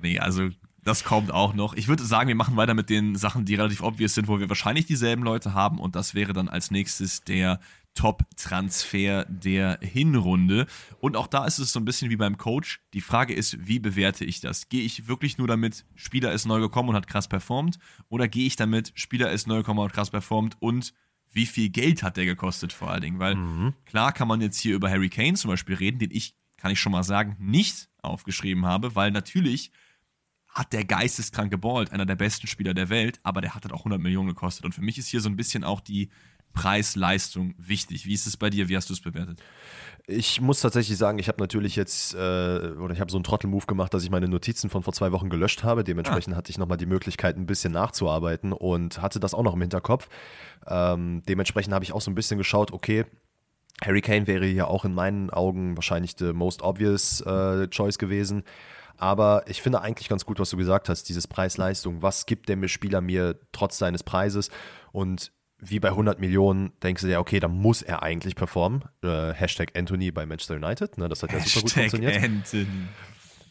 nee, 0.00 0.18
also 0.18 0.48
das 0.82 1.04
kommt 1.04 1.32
auch 1.32 1.54
noch. 1.54 1.74
Ich 1.74 1.86
würde 1.86 2.02
sagen, 2.02 2.26
wir 2.26 2.34
machen 2.34 2.56
weiter 2.56 2.74
mit 2.74 2.90
den 2.90 3.14
Sachen, 3.14 3.44
die 3.44 3.54
relativ 3.54 3.82
obvious 3.82 4.14
sind, 4.14 4.26
wo 4.26 4.40
wir 4.40 4.48
wahrscheinlich 4.48 4.86
dieselben 4.86 5.22
Leute 5.22 5.54
haben 5.54 5.78
und 5.78 5.94
das 5.94 6.16
wäre 6.16 6.32
dann 6.32 6.48
als 6.48 6.72
nächstes 6.72 7.22
der 7.22 7.60
Top-Transfer 7.94 9.26
der 9.28 9.78
Hinrunde. 9.82 10.66
Und 10.98 11.16
auch 11.16 11.26
da 11.26 11.44
ist 11.46 11.58
es 11.58 11.72
so 11.72 11.80
ein 11.80 11.84
bisschen 11.84 12.10
wie 12.10 12.16
beim 12.16 12.38
Coach. 12.38 12.80
Die 12.94 13.00
Frage 13.00 13.34
ist, 13.34 13.66
wie 13.66 13.78
bewerte 13.78 14.24
ich 14.24 14.40
das? 14.40 14.68
Gehe 14.68 14.82
ich 14.82 15.08
wirklich 15.08 15.38
nur 15.38 15.48
damit, 15.48 15.84
Spieler 15.94 16.32
ist 16.32 16.46
neu 16.46 16.60
gekommen 16.60 16.90
und 16.90 16.96
hat 16.96 17.06
krass 17.06 17.28
performt? 17.28 17.78
Oder 18.08 18.28
gehe 18.28 18.46
ich 18.46 18.56
damit, 18.56 18.92
Spieler 18.94 19.30
ist 19.30 19.46
neu 19.46 19.58
gekommen 19.58 19.80
und 19.80 19.86
hat 19.86 19.94
krass 19.94 20.10
performt 20.10 20.56
und 20.60 20.94
wie 21.34 21.46
viel 21.46 21.70
Geld 21.70 22.02
hat 22.02 22.16
der 22.16 22.26
gekostet 22.26 22.72
vor 22.72 22.90
allen 22.90 23.00
Dingen? 23.00 23.18
Weil 23.18 23.36
mhm. 23.36 23.74
klar 23.86 24.12
kann 24.12 24.28
man 24.28 24.40
jetzt 24.40 24.58
hier 24.58 24.74
über 24.74 24.90
Harry 24.90 25.08
Kane 25.08 25.34
zum 25.34 25.50
Beispiel 25.50 25.76
reden, 25.76 25.98
den 25.98 26.10
ich, 26.10 26.36
kann 26.56 26.70
ich 26.70 26.80
schon 26.80 26.92
mal 26.92 27.04
sagen, 27.04 27.36
nicht 27.38 27.88
aufgeschrieben 28.02 28.66
habe, 28.66 28.94
weil 28.94 29.10
natürlich 29.10 29.72
hat 30.52 30.74
der 30.74 30.84
geisteskrank 30.84 31.50
geballt, 31.50 31.92
einer 31.92 32.04
der 32.04 32.16
besten 32.16 32.46
Spieler 32.46 32.74
der 32.74 32.90
Welt, 32.90 33.20
aber 33.22 33.40
der 33.40 33.54
hat 33.54 33.64
halt 33.64 33.72
auch 33.72 33.80
100 33.80 34.00
Millionen 34.00 34.28
gekostet. 34.28 34.66
Und 34.66 34.74
für 34.74 34.82
mich 34.82 34.98
ist 34.98 35.08
hier 35.08 35.22
so 35.22 35.30
ein 35.30 35.36
bisschen 35.36 35.64
auch 35.64 35.80
die 35.80 36.10
Preis-Leistung 36.52 37.54
wichtig? 37.58 38.06
Wie 38.06 38.14
ist 38.14 38.26
es 38.26 38.36
bei 38.36 38.50
dir? 38.50 38.68
Wie 38.68 38.76
hast 38.76 38.88
du 38.88 38.94
es 38.94 39.00
bewertet? 39.00 39.40
Ich 40.06 40.40
muss 40.40 40.60
tatsächlich 40.60 40.98
sagen, 40.98 41.18
ich 41.18 41.28
habe 41.28 41.40
natürlich 41.40 41.76
jetzt, 41.76 42.14
äh, 42.14 42.18
oder 42.18 42.92
ich 42.92 43.00
habe 43.00 43.10
so 43.10 43.16
einen 43.16 43.24
Trottel-Move 43.24 43.66
gemacht, 43.66 43.94
dass 43.94 44.02
ich 44.02 44.10
meine 44.10 44.28
Notizen 44.28 44.68
von 44.68 44.82
vor 44.82 44.92
zwei 44.92 45.12
Wochen 45.12 45.30
gelöscht 45.30 45.62
habe. 45.62 45.84
Dementsprechend 45.84 46.34
ah. 46.34 46.36
hatte 46.36 46.50
ich 46.50 46.58
nochmal 46.58 46.78
die 46.78 46.86
Möglichkeit, 46.86 47.36
ein 47.36 47.46
bisschen 47.46 47.72
nachzuarbeiten 47.72 48.52
und 48.52 49.00
hatte 49.00 49.20
das 49.20 49.34
auch 49.34 49.42
noch 49.42 49.54
im 49.54 49.60
Hinterkopf. 49.60 50.08
Ähm, 50.66 51.22
dementsprechend 51.28 51.72
habe 51.72 51.84
ich 51.84 51.92
auch 51.92 52.00
so 52.00 52.10
ein 52.10 52.16
bisschen 52.16 52.38
geschaut, 52.38 52.72
okay, 52.72 53.04
Harry 53.84 54.00
Kane 54.00 54.26
wäre 54.26 54.46
hier 54.46 54.68
auch 54.68 54.84
in 54.84 54.94
meinen 54.94 55.30
Augen 55.30 55.76
wahrscheinlich 55.76 56.14
the 56.18 56.32
most 56.32 56.62
obvious 56.62 57.20
äh, 57.22 57.68
choice 57.68 57.98
gewesen. 57.98 58.44
Aber 58.96 59.42
ich 59.46 59.62
finde 59.62 59.80
eigentlich 59.80 60.08
ganz 60.08 60.24
gut, 60.24 60.38
was 60.38 60.50
du 60.50 60.56
gesagt 60.56 60.88
hast, 60.88 61.08
dieses 61.08 61.26
Preis-Leistung. 61.26 62.02
Was 62.02 62.26
gibt 62.26 62.48
der 62.48 62.68
Spieler 62.68 63.00
mir 63.00 63.38
trotz 63.50 63.78
seines 63.78 64.04
Preises? 64.04 64.50
Und 64.92 65.32
wie 65.64 65.78
bei 65.78 65.88
100 65.88 66.18
Millionen 66.18 66.72
denkst 66.82 67.02
du 67.02 67.08
dir, 67.08 67.20
okay, 67.20 67.38
da 67.38 67.46
muss 67.46 67.82
er 67.82 68.02
eigentlich 68.02 68.34
performen. 68.34 68.84
Äh, 69.02 69.32
Hashtag 69.32 69.78
Anthony 69.78 70.10
bei 70.10 70.26
Manchester 70.26 70.56
United, 70.56 70.98
ne, 70.98 71.08
das 71.08 71.22
hat 71.22 71.32
ja 71.32 71.38
super 71.40 71.62
gut 71.62 71.70
funktioniert. 71.70 72.22
Anthony. 72.22 72.66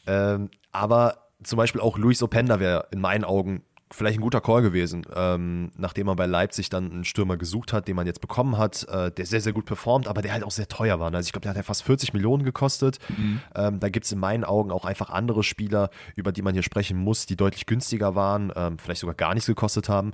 Ähm, 0.06 0.50
aber 0.74 1.30
zum 1.42 1.58
Beispiel 1.58 1.80
auch 1.80 1.98
Luis 1.98 2.22
Openda 2.22 2.60
wäre 2.60 2.88
in 2.92 3.00
meinen 3.00 3.24
Augen 3.24 3.64
vielleicht 3.94 4.20
ein 4.20 4.22
guter 4.22 4.42
Call 4.42 4.62
gewesen, 4.62 5.06
ähm, 5.14 5.72
nachdem 5.78 6.08
man 6.08 6.16
bei 6.16 6.26
Leipzig 6.26 6.70
dann 6.70 6.92
einen 6.92 7.04
Stürmer 7.04 7.38
gesucht 7.38 7.74
hat, 7.74 7.88
den 7.88 7.96
man 7.96 8.08
jetzt 8.08 8.22
bekommen 8.22 8.58
hat, 8.58 8.88
äh, 8.90 9.12
der 9.12 9.26
sehr, 9.26 9.42
sehr 9.42 9.54
gut 9.54 9.66
performt, 9.66 10.08
aber 10.08 10.22
der 10.22 10.34
halt 10.34 10.44
auch 10.44 10.52
sehr 10.52 10.68
teuer 10.68 11.00
war. 11.00 11.14
Also 11.14 11.28
ich 11.28 11.34
glaube, 11.34 11.44
der 11.44 11.52
hat 11.52 11.58
ja 11.58 11.64
fast 11.64 11.84
40 11.84 12.14
Millionen 12.14 12.44
gekostet. 12.44 13.00
Mhm. 13.10 13.42
Ähm, 13.56 13.80
da 13.80 13.90
gibt 13.90 14.06
es 14.06 14.12
in 14.12 14.20
meinen 14.20 14.44
Augen 14.44 14.72
auch 14.72 14.86
einfach 14.86 15.10
andere 15.10 15.44
Spieler, 15.44 15.90
über 16.16 16.32
die 16.32 16.42
man 16.42 16.54
hier 16.54 16.64
sprechen 16.64 16.98
muss, 16.98 17.26
die 17.26 17.36
deutlich 17.36 17.66
günstiger 17.66 18.16
waren, 18.16 18.52
ähm, 18.56 18.78
vielleicht 18.80 19.02
sogar 19.02 19.16
gar 19.16 19.34
nichts 19.34 19.48
gekostet 19.48 19.90
haben 19.90 20.14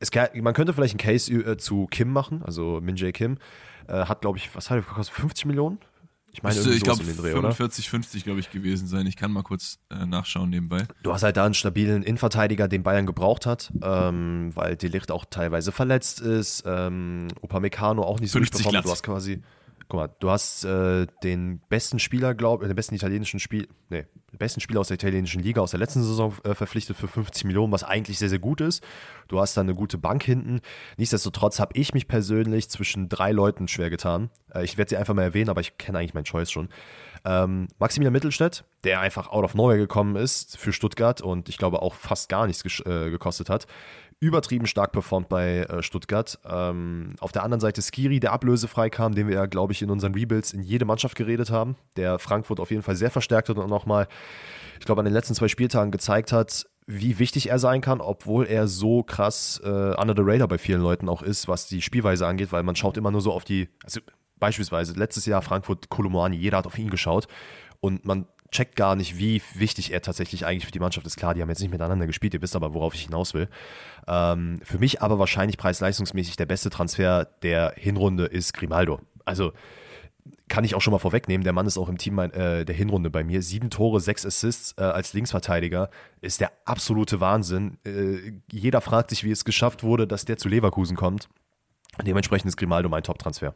es 0.00 0.10
kann, 0.10 0.28
man 0.42 0.54
könnte 0.54 0.72
vielleicht 0.72 0.94
einen 0.94 0.98
Case 0.98 1.32
äh, 1.32 1.56
zu 1.56 1.86
Kim 1.86 2.12
machen, 2.12 2.42
also 2.42 2.80
Min 2.82 2.96
Jae 2.96 3.12
Kim. 3.12 3.38
Äh, 3.86 4.06
hat, 4.06 4.22
glaube 4.22 4.38
ich, 4.38 4.54
was 4.54 4.70
hat 4.70 4.78
er 4.78 4.82
gekostet? 4.82 5.14
50 5.16 5.44
Millionen? 5.44 5.78
Ich 6.32 6.42
meine, 6.44 6.58
ich 6.60 6.82
glaube, 6.82 7.02
45, 7.02 7.90
50, 7.90 8.24
glaube 8.24 8.38
ich, 8.38 8.50
gewesen 8.50 8.86
sein. 8.86 9.04
Ich 9.06 9.16
kann 9.16 9.32
mal 9.32 9.42
kurz 9.42 9.80
äh, 9.90 10.06
nachschauen 10.06 10.48
nebenbei. 10.50 10.86
Du 11.02 11.12
hast 11.12 11.24
halt 11.24 11.36
da 11.36 11.44
einen 11.44 11.54
stabilen 11.54 12.04
Innenverteidiger, 12.04 12.68
den 12.68 12.84
Bayern 12.84 13.04
gebraucht 13.04 13.46
hat, 13.46 13.72
ähm, 13.82 14.50
weil 14.54 14.76
Delicht 14.76 15.10
auch 15.10 15.24
teilweise 15.24 15.72
verletzt 15.72 16.20
ist, 16.20 16.62
ähm, 16.66 17.28
Upamecano 17.42 18.02
auch 18.02 18.20
nicht 18.20 18.30
so 18.30 18.38
gut 18.38 18.50
performt. 18.50 18.84
Du 18.84 18.90
hast 18.90 19.02
quasi 19.02 19.42
guck 19.90 20.00
mal, 20.00 20.10
du 20.20 20.30
hast 20.30 20.64
äh, 20.64 21.06
den 21.22 21.60
besten 21.68 21.98
Spieler, 21.98 22.34
glaube 22.34 22.64
ich, 22.64 22.68
den 22.68 22.76
besten 22.76 22.94
italienischen 22.94 23.40
Spiel, 23.40 23.68
nee, 23.90 24.06
den 24.32 24.38
besten 24.38 24.60
Spieler 24.60 24.80
aus 24.80 24.88
der 24.88 24.94
italienischen 24.94 25.42
Liga 25.42 25.60
aus 25.60 25.72
der 25.72 25.80
letzten 25.80 26.02
Saison 26.02 26.32
äh, 26.44 26.54
verpflichtet 26.54 26.96
für 26.96 27.08
50 27.08 27.44
Millionen, 27.44 27.72
was 27.72 27.82
eigentlich 27.84 28.18
sehr, 28.18 28.28
sehr 28.28 28.38
gut 28.38 28.60
ist. 28.60 28.82
Du 29.28 29.40
hast 29.40 29.56
da 29.56 29.60
eine 29.60 29.74
gute 29.74 29.98
Bank 29.98 30.22
hinten. 30.22 30.60
Nichtsdestotrotz 30.96 31.58
habe 31.58 31.76
ich 31.76 31.92
mich 31.92 32.06
persönlich 32.06 32.70
zwischen 32.70 33.08
drei 33.08 33.32
Leuten 33.32 33.68
schwer 33.68 33.90
getan. 33.90 34.30
Äh, 34.54 34.64
ich 34.64 34.78
werde 34.78 34.90
sie 34.90 34.96
einfach 34.96 35.14
mal 35.14 35.22
erwähnen, 35.22 35.50
aber 35.50 35.60
ich 35.60 35.76
kenne 35.76 35.98
eigentlich 35.98 36.14
meinen 36.14 36.24
Choice 36.24 36.52
schon. 36.52 36.68
Ähm, 37.24 37.66
Maximilian 37.78 38.12
Mittelstädt, 38.12 38.64
der 38.84 39.00
einfach 39.00 39.28
out 39.28 39.44
of 39.44 39.54
nowhere 39.54 39.76
gekommen 39.76 40.16
ist 40.16 40.56
für 40.56 40.72
Stuttgart 40.72 41.20
und 41.20 41.48
ich 41.48 41.58
glaube 41.58 41.82
auch 41.82 41.94
fast 41.94 42.28
gar 42.28 42.46
nichts 42.46 42.64
äh, 42.86 43.10
gekostet 43.10 43.50
hat 43.50 43.66
übertrieben 44.20 44.66
stark 44.66 44.92
performt 44.92 45.30
bei 45.30 45.60
äh, 45.60 45.82
Stuttgart. 45.82 46.38
Ähm, 46.44 47.14
auf 47.20 47.32
der 47.32 47.42
anderen 47.42 47.60
Seite 47.60 47.80
Skiri, 47.80 48.20
der 48.20 48.32
ablösefrei 48.32 48.90
kam, 48.90 49.14
den 49.14 49.26
wir 49.26 49.34
ja, 49.34 49.46
glaube 49.46 49.72
ich, 49.72 49.80
in 49.80 49.90
unseren 49.90 50.14
Rebuilds 50.14 50.52
in 50.52 50.62
jede 50.62 50.84
Mannschaft 50.84 51.16
geredet 51.16 51.50
haben, 51.50 51.76
der 51.96 52.18
Frankfurt 52.18 52.60
auf 52.60 52.70
jeden 52.70 52.82
Fall 52.82 52.96
sehr 52.96 53.10
verstärkt 53.10 53.48
hat 53.48 53.56
und 53.56 53.70
nochmal, 53.70 54.06
ich 54.78 54.84
glaube, 54.84 55.00
an 55.00 55.06
den 55.06 55.14
letzten 55.14 55.34
zwei 55.34 55.48
Spieltagen 55.48 55.90
gezeigt 55.90 56.32
hat, 56.32 56.66
wie 56.86 57.18
wichtig 57.18 57.48
er 57.48 57.58
sein 57.58 57.80
kann, 57.80 58.00
obwohl 58.00 58.46
er 58.46 58.68
so 58.68 59.02
krass 59.02 59.60
äh, 59.64 59.68
under 59.68 60.14
the 60.14 60.22
radar 60.22 60.48
bei 60.48 60.58
vielen 60.58 60.82
Leuten 60.82 61.08
auch 61.08 61.22
ist, 61.22 61.48
was 61.48 61.66
die 61.66 61.80
Spielweise 61.80 62.26
angeht, 62.26 62.52
weil 62.52 62.62
man 62.62 62.76
schaut 62.76 62.98
immer 62.98 63.10
nur 63.10 63.22
so 63.22 63.32
auf 63.32 63.44
die, 63.44 63.68
also 63.84 64.00
beispielsweise 64.38 64.92
letztes 64.94 65.24
Jahr 65.24 65.40
Frankfurt 65.40 65.88
Kolomani, 65.88 66.36
jeder 66.36 66.58
hat 66.58 66.66
auf 66.66 66.78
ihn 66.78 66.90
geschaut 66.90 67.26
und 67.80 68.04
man 68.04 68.26
checkt 68.50 68.76
gar 68.76 68.96
nicht, 68.96 69.18
wie 69.18 69.42
wichtig 69.54 69.92
er 69.92 70.02
tatsächlich 70.02 70.46
eigentlich 70.46 70.66
für 70.66 70.72
die 70.72 70.80
Mannschaft 70.80 71.06
ist. 71.06 71.16
Klar, 71.16 71.34
die 71.34 71.42
haben 71.42 71.48
jetzt 71.48 71.60
nicht 71.60 71.70
miteinander 71.70 72.06
gespielt, 72.06 72.34
ihr 72.34 72.42
wisst 72.42 72.56
aber, 72.56 72.74
worauf 72.74 72.94
ich 72.94 73.02
hinaus 73.02 73.34
will. 73.34 73.48
Ähm, 74.06 74.60
für 74.62 74.78
mich 74.78 75.02
aber 75.02 75.18
wahrscheinlich 75.18 75.56
preis-leistungsmäßig 75.56 76.36
der 76.36 76.46
beste 76.46 76.70
Transfer 76.70 77.26
der 77.42 77.74
Hinrunde 77.76 78.26
ist 78.26 78.52
Grimaldo. 78.54 79.00
Also 79.24 79.52
kann 80.48 80.64
ich 80.64 80.74
auch 80.74 80.80
schon 80.80 80.92
mal 80.92 80.98
vorwegnehmen, 80.98 81.44
der 81.44 81.52
Mann 81.52 81.66
ist 81.66 81.78
auch 81.78 81.88
im 81.88 81.96
Team 81.96 82.18
äh, 82.18 82.64
der 82.64 82.74
Hinrunde 82.74 83.10
bei 83.10 83.24
mir. 83.24 83.40
Sieben 83.42 83.70
Tore, 83.70 84.00
sechs 84.00 84.26
Assists 84.26 84.74
äh, 84.76 84.82
als 84.82 85.12
Linksverteidiger 85.12 85.90
ist 86.20 86.40
der 86.40 86.52
absolute 86.64 87.20
Wahnsinn. 87.20 87.78
Äh, 87.84 88.32
jeder 88.50 88.80
fragt 88.80 89.10
sich, 89.10 89.24
wie 89.24 89.30
es 89.30 89.44
geschafft 89.44 89.82
wurde, 89.82 90.06
dass 90.06 90.24
der 90.24 90.36
zu 90.36 90.48
Leverkusen 90.48 90.96
kommt. 90.96 91.28
Dementsprechend 92.04 92.48
ist 92.48 92.56
Grimaldo 92.56 92.88
mein 92.88 93.02
Top-Transfer. 93.02 93.54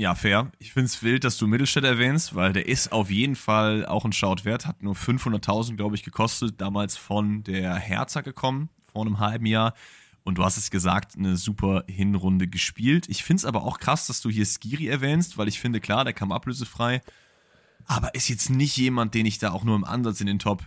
Ja, 0.00 0.14
fair. 0.14 0.50
Ich 0.58 0.72
finde 0.72 0.86
es 0.86 1.02
wild, 1.02 1.24
dass 1.24 1.36
du 1.36 1.46
Mittelstädt 1.46 1.84
erwähnst, 1.84 2.34
weil 2.34 2.54
der 2.54 2.66
ist 2.66 2.90
auf 2.90 3.10
jeden 3.10 3.36
Fall 3.36 3.84
auch 3.84 4.06
ein 4.06 4.14
Shout 4.14 4.44
wert. 4.44 4.64
Hat 4.64 4.82
nur 4.82 4.94
500.000, 4.94 5.76
glaube 5.76 5.94
ich, 5.94 6.02
gekostet. 6.02 6.58
Damals 6.58 6.96
von 6.96 7.44
der 7.44 7.74
Herzer 7.74 8.22
gekommen, 8.22 8.70
vor 8.90 9.04
einem 9.04 9.18
halben 9.18 9.44
Jahr. 9.44 9.74
Und 10.24 10.38
du 10.38 10.42
hast 10.42 10.56
es 10.56 10.70
gesagt, 10.70 11.18
eine 11.18 11.36
super 11.36 11.84
Hinrunde 11.86 12.48
gespielt. 12.48 13.10
Ich 13.10 13.24
finde 13.24 13.40
es 13.40 13.44
aber 13.44 13.62
auch 13.62 13.78
krass, 13.78 14.06
dass 14.06 14.22
du 14.22 14.30
hier 14.30 14.46
Skiri 14.46 14.88
erwähnst, 14.88 15.36
weil 15.36 15.48
ich 15.48 15.60
finde, 15.60 15.80
klar, 15.80 16.04
der 16.04 16.14
kam 16.14 16.32
ablösefrei. 16.32 17.02
Aber 17.84 18.14
ist 18.14 18.30
jetzt 18.30 18.48
nicht 18.48 18.78
jemand, 18.78 19.12
den 19.12 19.26
ich 19.26 19.36
da 19.36 19.50
auch 19.50 19.64
nur 19.64 19.76
im 19.76 19.84
Ansatz 19.84 20.22
in 20.22 20.28
den 20.28 20.38
Top 20.38 20.64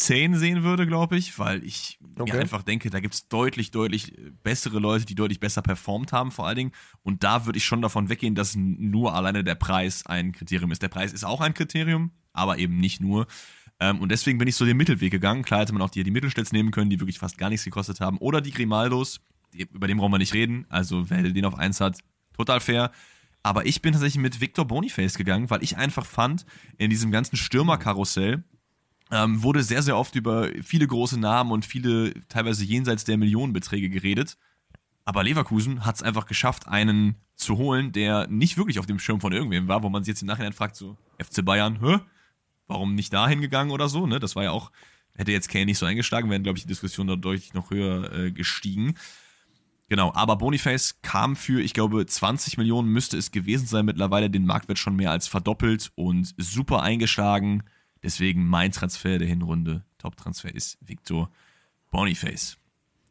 10 0.00 0.36
sehen 0.36 0.62
würde, 0.62 0.86
glaube 0.86 1.18
ich, 1.18 1.38
weil 1.38 1.62
ich 1.62 1.98
okay. 2.18 2.32
mir 2.32 2.40
einfach 2.40 2.62
denke, 2.62 2.88
da 2.88 3.00
gibt 3.00 3.12
es 3.12 3.28
deutlich, 3.28 3.70
deutlich 3.70 4.14
bessere 4.42 4.78
Leute, 4.78 5.04
die 5.04 5.14
deutlich 5.14 5.40
besser 5.40 5.60
performt 5.60 6.12
haben, 6.12 6.30
vor 6.30 6.46
allen 6.46 6.56
Dingen. 6.56 6.72
Und 7.02 7.22
da 7.22 7.44
würde 7.44 7.58
ich 7.58 7.66
schon 7.66 7.82
davon 7.82 8.08
weggehen, 8.08 8.34
dass 8.34 8.56
nur 8.56 9.14
alleine 9.14 9.44
der 9.44 9.56
Preis 9.56 10.06
ein 10.06 10.32
Kriterium 10.32 10.72
ist. 10.72 10.80
Der 10.80 10.88
Preis 10.88 11.12
ist 11.12 11.24
auch 11.24 11.42
ein 11.42 11.52
Kriterium, 11.52 12.12
aber 12.32 12.56
eben 12.56 12.78
nicht 12.78 13.02
nur. 13.02 13.26
Ähm, 13.78 14.00
und 14.00 14.10
deswegen 14.10 14.38
bin 14.38 14.48
ich 14.48 14.56
so 14.56 14.64
den 14.64 14.78
Mittelweg 14.78 15.10
gegangen. 15.10 15.42
Klar 15.42 15.60
hätte 15.60 15.74
man 15.74 15.82
auch 15.82 15.90
die, 15.90 16.02
die 16.02 16.10
Mittelstädts 16.10 16.52
nehmen 16.52 16.70
können, 16.70 16.88
die 16.88 16.98
wirklich 16.98 17.18
fast 17.18 17.36
gar 17.36 17.50
nichts 17.50 17.66
gekostet 17.66 18.00
haben. 18.00 18.16
Oder 18.18 18.40
die 18.40 18.52
Grimaldos, 18.52 19.20
die, 19.52 19.68
über 19.70 19.86
den 19.86 19.98
brauchen 19.98 20.12
wir 20.12 20.18
nicht 20.18 20.32
reden. 20.32 20.64
Also 20.70 21.10
wer 21.10 21.22
den 21.22 21.44
auf 21.44 21.58
1 21.58 21.78
hat, 21.82 21.98
total 22.34 22.60
fair. 22.60 22.90
Aber 23.42 23.66
ich 23.66 23.82
bin 23.82 23.92
tatsächlich 23.92 24.20
mit 24.20 24.40
Victor 24.40 24.66
Boniface 24.66 25.18
gegangen, 25.18 25.50
weil 25.50 25.62
ich 25.62 25.76
einfach 25.76 26.06
fand, 26.06 26.46
in 26.78 26.88
diesem 26.88 27.10
ganzen 27.10 27.36
Stürmerkarussell, 27.36 28.44
ähm, 29.10 29.42
wurde 29.42 29.62
sehr, 29.62 29.82
sehr 29.82 29.96
oft 29.96 30.14
über 30.14 30.48
viele 30.62 30.86
große 30.86 31.18
Namen 31.18 31.50
und 31.52 31.64
viele 31.64 32.14
teilweise 32.28 32.64
jenseits 32.64 33.04
der 33.04 33.16
Millionenbeträge 33.16 33.90
geredet. 33.90 34.36
Aber 35.04 35.24
Leverkusen 35.24 35.84
hat 35.84 35.96
es 35.96 36.02
einfach 36.02 36.26
geschafft, 36.26 36.68
einen 36.68 37.16
zu 37.34 37.56
holen, 37.56 37.92
der 37.92 38.26
nicht 38.28 38.56
wirklich 38.56 38.78
auf 38.78 38.86
dem 38.86 38.98
Schirm 38.98 39.20
von 39.20 39.32
irgendwem 39.32 39.66
war, 39.66 39.82
wo 39.82 39.88
man 39.88 40.04
sich 40.04 40.12
jetzt 40.12 40.22
im 40.22 40.28
Nachhinein 40.28 40.52
fragt, 40.52 40.76
so 40.76 40.96
FC 41.18 41.44
Bayern, 41.44 41.80
hä? 41.80 41.98
Warum 42.68 42.94
nicht 42.94 43.12
da 43.12 43.26
hingegangen 43.26 43.72
oder 43.72 43.88
so? 43.88 44.06
Ne? 44.06 44.20
Das 44.20 44.36
war 44.36 44.44
ja 44.44 44.52
auch, 44.52 44.70
hätte 45.14 45.32
jetzt 45.32 45.48
Kane 45.48 45.66
nicht 45.66 45.78
so 45.78 45.86
eingeschlagen, 45.86 46.30
wären, 46.30 46.44
glaube 46.44 46.58
ich, 46.58 46.64
die 46.64 46.68
Diskussion 46.68 47.08
da 47.08 47.16
deutlich 47.16 47.52
noch 47.52 47.70
höher 47.70 48.12
äh, 48.12 48.30
gestiegen. 48.30 48.94
Genau, 49.88 50.12
aber 50.14 50.36
Boniface 50.36 51.02
kam 51.02 51.34
für, 51.34 51.60
ich 51.60 51.74
glaube, 51.74 52.06
20 52.06 52.58
Millionen 52.58 52.88
müsste 52.88 53.16
es 53.16 53.32
gewesen 53.32 53.66
sein 53.66 53.86
mittlerweile, 53.86 54.30
den 54.30 54.46
Marktwert 54.46 54.78
schon 54.78 54.94
mehr 54.94 55.10
als 55.10 55.26
verdoppelt 55.26 55.90
und 55.96 56.32
super 56.36 56.82
eingeschlagen. 56.82 57.64
Deswegen 58.02 58.46
mein 58.46 58.72
Transfer 58.72 59.18
der 59.18 59.28
Hinrunde, 59.28 59.84
Top-Transfer 59.98 60.54
ist 60.54 60.78
Victor 60.80 61.30
Boniface. 61.90 62.56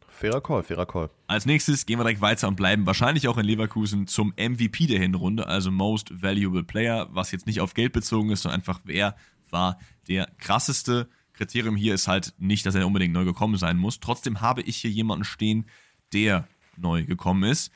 Fairer 0.07 0.41
Call, 0.41 0.63
fairer 0.63 0.85
Call. 0.85 1.09
Als 1.27 1.45
nächstes 1.45 1.85
gehen 1.85 1.99
wir 1.99 2.03
direkt 2.03 2.21
weiter 2.21 2.47
und 2.47 2.55
bleiben 2.55 2.85
wahrscheinlich 2.85 3.27
auch 3.27 3.37
in 3.37 3.45
Leverkusen 3.45 4.07
zum 4.07 4.33
MVP 4.37 4.87
der 4.87 4.99
Hinrunde, 4.99 5.47
also 5.47 5.71
Most 5.71 6.21
Valuable 6.21 6.63
Player, 6.63 7.07
was 7.11 7.31
jetzt 7.31 7.47
nicht 7.47 7.61
auf 7.61 7.73
Geld 7.73 7.93
bezogen 7.93 8.31
ist, 8.31 8.41
sondern 8.41 8.59
einfach, 8.59 8.81
wer 8.83 9.15
war 9.49 9.79
der 10.07 10.29
krasseste. 10.37 11.09
Kriterium 11.33 11.77
hier 11.77 11.93
ist 11.93 12.09
halt 12.09 12.33
nicht, 12.37 12.65
dass 12.65 12.75
er 12.75 12.85
unbedingt 12.85 13.13
neu 13.13 13.23
gekommen 13.23 13.55
sein 13.57 13.77
muss. 13.77 14.01
Trotzdem 14.01 14.41
habe 14.41 14.61
ich 14.61 14.75
hier 14.77 14.91
jemanden 14.91 15.23
stehen, 15.23 15.67
der 16.11 16.49
neu 16.75 17.05
gekommen 17.05 17.43
ist. 17.43 17.71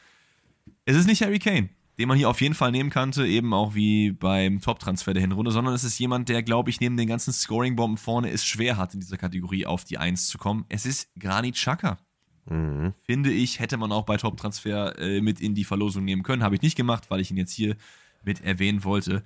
Es 0.84 0.98
ist 0.98 1.08
nicht 1.08 1.22
Harry 1.22 1.40
Kane 1.40 1.70
den 1.98 2.08
man 2.08 2.18
hier 2.18 2.30
auf 2.30 2.42
jeden 2.42 2.56
Fall 2.56 2.72
nehmen 2.72 2.90
könnte, 2.90 3.28
eben 3.28 3.54
auch 3.54 3.76
wie 3.76 4.12
beim 4.12 4.62
Top-Transfer 4.62 5.14
der 5.14 5.22
Hinrunde, 5.22 5.52
sondern 5.52 5.74
es 5.74 5.84
ist 5.84 6.00
jemand, 6.00 6.30
der, 6.30 6.42
glaube 6.42 6.70
ich, 6.70 6.80
neben 6.80 6.98
den 6.98 7.08
ganzen 7.08 7.32
Scoring-Bomben 7.34 7.98
vorne 7.98 8.32
es 8.32 8.46
schwer 8.46 8.78
hat, 8.78 8.94
in 8.94 9.00
dieser 9.00 9.18
Kategorie 9.18 9.66
auf 9.66 9.84
die 9.84 9.98
Eins 9.98 10.28
zu 10.28 10.38
kommen. 10.38 10.66
Es 10.70 10.86
ist 10.86 11.10
Granit 11.20 11.56
Xhaka. 11.56 11.98
Mhm. 12.46 12.94
Finde 13.04 13.32
ich, 13.32 13.60
hätte 13.60 13.78
man 13.78 13.92
auch 13.92 14.06
bei 14.06 14.18
Top-Transfer 14.18 14.98
äh, 15.00 15.22
mit 15.22 15.40
in 15.40 15.56
die 15.56 15.64
Verlosung 15.64 16.04
nehmen 16.04 16.24
können. 16.24 16.44
Habe 16.44 16.56
ich 16.56 16.62
nicht 16.62 16.76
gemacht, 16.76 17.10
weil 17.10 17.20
ich 17.22 17.32
ihn 17.32 17.38
jetzt 17.38 17.54
hier 17.54 17.76
mit 18.24 18.42
erwähnen 18.42 18.84
wollte. 18.84 19.24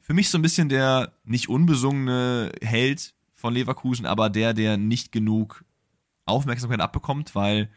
Für 0.00 0.14
mich 0.14 0.30
so 0.30 0.38
ein 0.38 0.42
bisschen 0.42 0.68
der 0.68 1.12
nicht 1.24 1.48
unbesungene 1.48 2.52
Held 2.62 3.14
von 3.32 3.54
Leverkusen, 3.54 4.06
aber 4.06 4.30
der, 4.30 4.54
der 4.54 4.76
nicht 4.76 5.12
genug 5.12 5.64
Aufmerksamkeit 6.26 6.80
abbekommt, 6.80 7.34
weil 7.34 7.68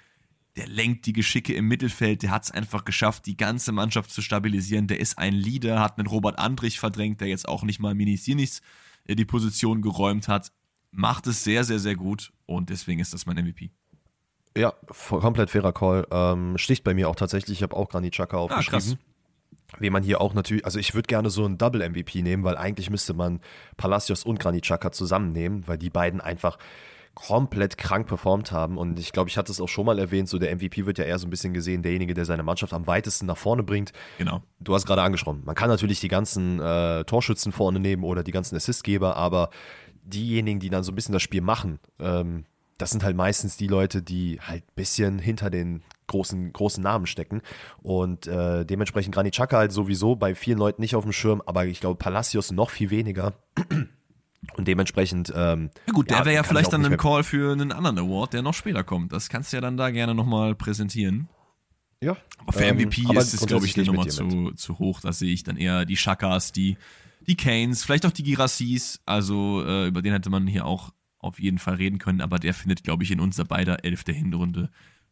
der 0.57 0.67
lenkt 0.67 1.05
die 1.05 1.13
Geschicke 1.13 1.53
im 1.53 1.67
Mittelfeld, 1.67 2.23
der 2.23 2.31
hat 2.31 2.45
es 2.45 2.51
einfach 2.51 2.83
geschafft, 2.83 3.27
die 3.27 3.37
ganze 3.37 3.71
Mannschaft 3.71 4.09
zu 4.09 4.21
stabilisieren. 4.21 4.87
Der 4.87 4.99
ist 4.99 5.17
ein 5.17 5.33
Leader, 5.33 5.79
hat 5.79 5.97
einen 5.97 6.07
Robert 6.07 6.39
Andrich 6.39 6.79
verdrängt, 6.79 7.21
der 7.21 7.27
jetzt 7.27 7.47
auch 7.47 7.63
nicht 7.63 7.79
mal 7.79 7.93
Minis 7.93 8.25
Sinis 8.25 8.61
äh, 9.05 9.15
die 9.15 9.25
Position 9.25 9.81
geräumt 9.81 10.27
hat. 10.27 10.51
Macht 10.91 11.27
es 11.27 11.43
sehr, 11.43 11.63
sehr, 11.63 11.79
sehr 11.79 11.95
gut 11.95 12.33
und 12.47 12.71
deswegen 12.71 12.99
ist 12.99 13.13
das 13.13 13.27
mein 13.27 13.37
MVP. 13.37 13.69
Ja, 14.57 14.73
komplett 15.09 15.51
fairer 15.51 15.73
Call. 15.73 16.07
Ähm, 16.09 16.57
sticht 16.57 16.83
bei 16.83 16.95
mir 16.95 17.07
auch 17.07 17.15
tatsächlich. 17.15 17.59
Ich 17.59 17.63
habe 17.63 17.75
auch 17.75 17.89
Granit 17.89 18.13
Xhaka 18.13 18.37
aufgeschrieben. 18.37 18.97
Ah, 18.97 19.75
Wie 19.79 19.91
man 19.91 20.01
hier 20.01 20.19
auch 20.19 20.33
natürlich, 20.33 20.65
also 20.65 20.79
ich 20.79 20.95
würde 20.95 21.05
gerne 21.05 21.29
so 21.29 21.45
einen 21.45 21.59
Double 21.59 21.87
MVP 21.87 22.23
nehmen, 22.23 22.43
weil 22.43 22.57
eigentlich 22.57 22.89
müsste 22.89 23.13
man 23.13 23.41
Palacios 23.75 24.23
und 24.23 24.39
Granit 24.39 24.63
Xhaka 24.63 24.91
zusammennehmen, 24.91 25.67
weil 25.67 25.77
die 25.77 25.91
beiden 25.91 26.19
einfach 26.19 26.57
komplett 27.17 27.79
krank 27.79 28.05
performt 28.05 28.51
haben. 28.51 28.77
Und 28.77 28.99
ich 28.99 29.11
glaube, 29.11 29.27
ich 29.27 29.37
hatte 29.37 29.51
es 29.51 29.59
auch 29.59 29.67
schon 29.67 29.87
mal 29.87 29.97
erwähnt, 29.97 30.29
so 30.29 30.37
der 30.37 30.55
MVP 30.55 30.85
wird 30.85 30.99
ja 30.99 31.03
eher 31.03 31.17
so 31.17 31.25
ein 31.25 31.31
bisschen 31.31 31.51
gesehen, 31.51 31.81
derjenige, 31.81 32.13
der 32.13 32.25
seine 32.25 32.43
Mannschaft 32.43 32.73
am 32.73 32.85
weitesten 32.85 33.25
nach 33.25 33.37
vorne 33.37 33.63
bringt. 33.63 33.91
Genau. 34.19 34.43
Du 34.59 34.75
hast 34.75 34.85
gerade 34.85 35.01
angesprochen, 35.01 35.41
man 35.43 35.55
kann 35.55 35.67
natürlich 35.67 35.99
die 35.99 36.09
ganzen 36.09 36.59
äh, 36.59 37.03
Torschützen 37.05 37.51
vorne 37.51 37.79
nehmen 37.79 38.03
oder 38.03 38.23
die 38.23 38.31
ganzen 38.31 38.55
Assistgeber, 38.55 39.15
aber 39.15 39.49
diejenigen, 40.03 40.59
die 40.59 40.69
dann 40.69 40.83
so 40.83 40.91
ein 40.91 40.95
bisschen 40.95 41.13
das 41.13 41.23
Spiel 41.23 41.41
machen, 41.41 41.79
ähm, 41.99 42.45
das 42.77 42.91
sind 42.91 43.03
halt 43.03 43.15
meistens 43.15 43.57
die 43.57 43.67
Leute, 43.67 44.03
die 44.03 44.39
halt 44.39 44.63
ein 44.63 44.75
bisschen 44.75 45.17
hinter 45.17 45.49
den 45.49 45.81
großen, 46.05 46.53
großen 46.53 46.83
Namen 46.83 47.07
stecken. 47.07 47.41
Und 47.81 48.27
äh, 48.27 48.63
dementsprechend 48.63 49.15
Granit 49.15 49.33
Xhaka 49.33 49.57
halt 49.57 49.71
sowieso 49.71 50.15
bei 50.15 50.35
vielen 50.35 50.59
Leuten 50.59 50.81
nicht 50.81 50.95
auf 50.95 51.03
dem 51.03 51.13
Schirm, 51.13 51.41
aber 51.47 51.65
ich 51.65 51.79
glaube 51.79 51.97
Palacios 51.97 52.51
noch 52.51 52.69
viel 52.69 52.91
weniger. 52.91 53.33
Und 54.55 54.67
dementsprechend. 54.67 55.31
Ähm, 55.35 55.69
ja 55.85 55.93
gut, 55.93 56.09
der 56.09 56.19
ja, 56.19 56.25
wäre 56.25 56.35
ja 56.35 56.43
vielleicht 56.43 56.73
dann 56.73 56.85
ein 56.85 56.97
Call 56.97 57.23
für 57.23 57.51
einen 57.51 57.71
anderen 57.71 57.99
Award, 57.99 58.33
der 58.33 58.41
noch 58.41 58.53
später 58.53 58.83
kommt. 58.83 59.11
Das 59.11 59.29
kannst 59.29 59.51
du 59.51 59.57
ja 59.57 59.61
dann 59.61 59.77
da 59.77 59.91
gerne 59.91 60.15
nochmal 60.15 60.55
präsentieren. 60.55 61.29
Ja. 62.01 62.15
Aber 62.39 62.53
für 62.53 62.63
ähm, 62.63 62.77
MVP 62.77 63.03
ist 63.17 63.33
es, 63.33 63.45
glaube 63.45 63.65
ich, 63.65 63.75
eine 63.75 63.85
Nummer 63.85 64.07
zu, 64.07 64.51
zu 64.51 64.79
hoch. 64.79 65.01
Da 65.01 65.11
sehe 65.13 65.33
ich 65.33 65.43
dann 65.43 65.57
eher 65.57 65.85
die 65.85 65.95
Chakas, 65.95 66.51
die, 66.51 66.77
die 67.21 67.35
Kanes, 67.35 67.83
vielleicht 67.83 68.05
auch 68.05 68.11
die 68.11 68.23
Girassis. 68.23 68.99
Also 69.05 69.63
äh, 69.65 69.87
über 69.87 70.01
den 70.01 70.13
hätte 70.13 70.29
man 70.29 70.47
hier 70.47 70.65
auch 70.65 70.91
auf 71.19 71.39
jeden 71.39 71.57
Fall 71.57 71.75
reden 71.75 71.97
können. 71.97 72.21
Aber 72.21 72.39
der 72.39 72.53
findet, 72.53 72.83
glaube 72.83 73.03
ich, 73.03 73.11
in 73.11 73.19
unserer 73.19 73.45
beider 73.45 73.83
Elf 73.83 74.03
der 74.03 74.15
Hinrunde 74.15 74.69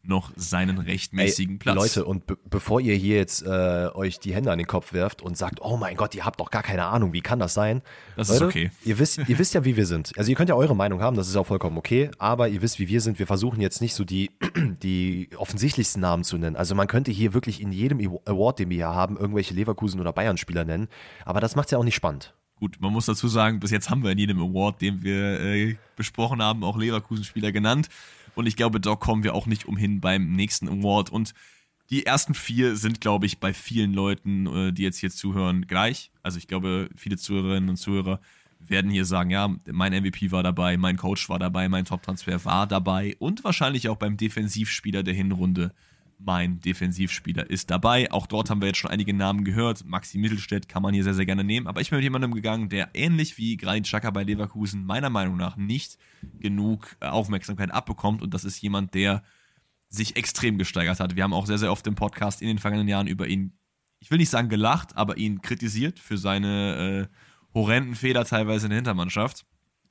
noch 0.08 0.32
seinen 0.36 0.78
rechtmäßigen 0.78 1.54
Ey, 1.54 1.58
Platz. 1.58 1.76
Leute, 1.76 2.04
und 2.04 2.26
be 2.26 2.36
bevor 2.48 2.80
ihr 2.80 2.94
hier 2.94 3.16
jetzt 3.16 3.42
äh, 3.42 3.88
euch 3.94 4.18
die 4.18 4.34
Hände 4.34 4.50
an 4.50 4.58
den 4.58 4.66
Kopf 4.66 4.92
werft 4.92 5.22
und 5.22 5.36
sagt, 5.36 5.60
oh 5.60 5.76
mein 5.76 5.96
Gott, 5.96 6.14
ihr 6.14 6.24
habt 6.24 6.40
doch 6.40 6.50
gar 6.50 6.62
keine 6.62 6.84
Ahnung, 6.84 7.12
wie 7.12 7.20
kann 7.20 7.38
das 7.38 7.54
sein? 7.54 7.82
Das 8.16 8.28
Leute, 8.28 8.44
ist 8.44 8.48
okay. 8.48 8.70
Ihr 8.84 8.98
wisst, 8.98 9.18
ihr 9.28 9.38
wisst 9.38 9.54
ja, 9.54 9.64
wie 9.64 9.76
wir 9.76 9.86
sind. 9.86 10.12
Also 10.16 10.30
ihr 10.30 10.36
könnt 10.36 10.48
ja 10.48 10.54
eure 10.54 10.76
Meinung 10.76 11.00
haben, 11.00 11.16
das 11.16 11.28
ist 11.28 11.36
auch 11.36 11.46
vollkommen 11.46 11.76
okay, 11.78 12.10
aber 12.18 12.48
ihr 12.48 12.62
wisst, 12.62 12.78
wie 12.78 12.88
wir 12.88 13.00
sind. 13.00 13.18
Wir 13.18 13.26
versuchen 13.26 13.60
jetzt 13.60 13.80
nicht 13.80 13.94
so 13.94 14.04
die, 14.04 14.30
die 14.82 15.30
offensichtlichsten 15.36 16.00
Namen 16.00 16.24
zu 16.24 16.38
nennen. 16.38 16.56
Also 16.56 16.74
man 16.74 16.86
könnte 16.86 17.10
hier 17.10 17.34
wirklich 17.34 17.60
in 17.60 17.72
jedem 17.72 18.00
Award, 18.24 18.58
den 18.58 18.70
wir 18.70 18.76
hier 18.76 18.94
haben, 18.94 19.16
irgendwelche 19.16 19.54
Leverkusen- 19.54 20.00
oder 20.00 20.12
Bayern-Spieler 20.12 20.64
nennen, 20.64 20.88
aber 21.24 21.40
das 21.40 21.56
macht 21.56 21.66
es 21.66 21.72
ja 21.72 21.78
auch 21.78 21.84
nicht 21.84 21.94
spannend. 21.94 22.34
Gut, 22.58 22.78
man 22.80 22.90
muss 22.90 23.04
dazu 23.04 23.28
sagen, 23.28 23.60
bis 23.60 23.70
jetzt 23.70 23.90
haben 23.90 24.02
wir 24.02 24.10
in 24.10 24.18
jedem 24.18 24.40
Award, 24.40 24.80
den 24.80 25.02
wir 25.02 25.40
äh, 25.40 25.76
besprochen 25.94 26.40
haben, 26.42 26.64
auch 26.64 26.78
Leverkusen-Spieler 26.78 27.52
genannt. 27.52 27.88
Und 28.36 28.46
ich 28.46 28.54
glaube, 28.54 28.80
da 28.80 28.94
kommen 28.94 29.24
wir 29.24 29.34
auch 29.34 29.46
nicht 29.46 29.64
umhin 29.64 30.00
beim 30.00 30.30
nächsten 30.32 30.68
Award. 30.68 31.10
Und 31.10 31.32
die 31.88 32.04
ersten 32.04 32.34
vier 32.34 32.76
sind, 32.76 33.00
glaube 33.00 33.26
ich, 33.26 33.38
bei 33.38 33.54
vielen 33.54 33.94
Leuten, 33.94 34.46
äh, 34.46 34.72
die 34.72 34.82
jetzt 34.82 34.98
hier 34.98 35.10
zuhören, 35.10 35.66
gleich. 35.66 36.10
Also 36.22 36.38
ich 36.38 36.46
glaube, 36.46 36.90
viele 36.96 37.16
Zuhörerinnen 37.16 37.70
und 37.70 37.76
Zuhörer 37.76 38.20
werden 38.60 38.90
hier 38.90 39.06
sagen, 39.06 39.30
ja, 39.30 39.54
mein 39.70 39.92
MVP 39.92 40.32
war 40.32 40.42
dabei, 40.42 40.76
mein 40.76 40.98
Coach 40.98 41.28
war 41.28 41.38
dabei, 41.38 41.68
mein 41.68 41.86
Top-Transfer 41.86 42.44
war 42.44 42.66
dabei 42.66 43.16
und 43.18 43.42
wahrscheinlich 43.42 43.88
auch 43.88 43.96
beim 43.96 44.16
Defensivspieler 44.16 45.02
der 45.02 45.14
Hinrunde 45.14 45.72
mein 46.18 46.60
Defensivspieler 46.60 47.48
ist 47.48 47.70
dabei. 47.70 48.10
Auch 48.10 48.26
dort 48.26 48.50
haben 48.50 48.60
wir 48.60 48.68
jetzt 48.68 48.78
schon 48.78 48.90
einige 48.90 49.14
Namen 49.14 49.44
gehört. 49.44 49.84
Maxi 49.84 50.18
Mittelstädt 50.18 50.68
kann 50.68 50.82
man 50.82 50.94
hier 50.94 51.04
sehr, 51.04 51.14
sehr 51.14 51.26
gerne 51.26 51.44
nehmen. 51.44 51.66
Aber 51.66 51.80
ich 51.80 51.90
bin 51.90 51.98
mit 51.98 52.04
jemandem 52.04 52.34
gegangen, 52.34 52.68
der 52.68 52.90
ähnlich 52.94 53.38
wie 53.38 53.56
Granit 53.56 53.84
Xhaka 53.84 54.10
bei 54.10 54.24
Leverkusen 54.24 54.84
meiner 54.84 55.10
Meinung 55.10 55.36
nach 55.36 55.56
nicht 55.56 55.98
genug 56.38 56.96
äh, 57.00 57.06
Aufmerksamkeit 57.06 57.70
abbekommt. 57.70 58.22
Und 58.22 58.34
das 58.34 58.44
ist 58.44 58.60
jemand, 58.60 58.94
der 58.94 59.22
sich 59.88 60.16
extrem 60.16 60.58
gesteigert 60.58 61.00
hat. 61.00 61.16
Wir 61.16 61.22
haben 61.22 61.32
auch 61.32 61.46
sehr, 61.46 61.58
sehr 61.58 61.72
oft 61.72 61.86
im 61.86 61.94
Podcast 61.94 62.42
in 62.42 62.48
den 62.48 62.58
vergangenen 62.58 62.88
Jahren 62.88 63.06
über 63.06 63.26
ihn, 63.26 63.52
ich 64.00 64.10
will 64.10 64.18
nicht 64.18 64.30
sagen 64.30 64.48
gelacht, 64.48 64.96
aber 64.96 65.16
ihn 65.16 65.42
kritisiert 65.42 65.98
für 65.98 66.18
seine 66.18 67.08
äh, 67.10 67.54
horrenden 67.54 67.94
Fehler 67.94 68.24
teilweise 68.24 68.66
in 68.66 68.70
der 68.70 68.78
Hintermannschaft. 68.78 69.46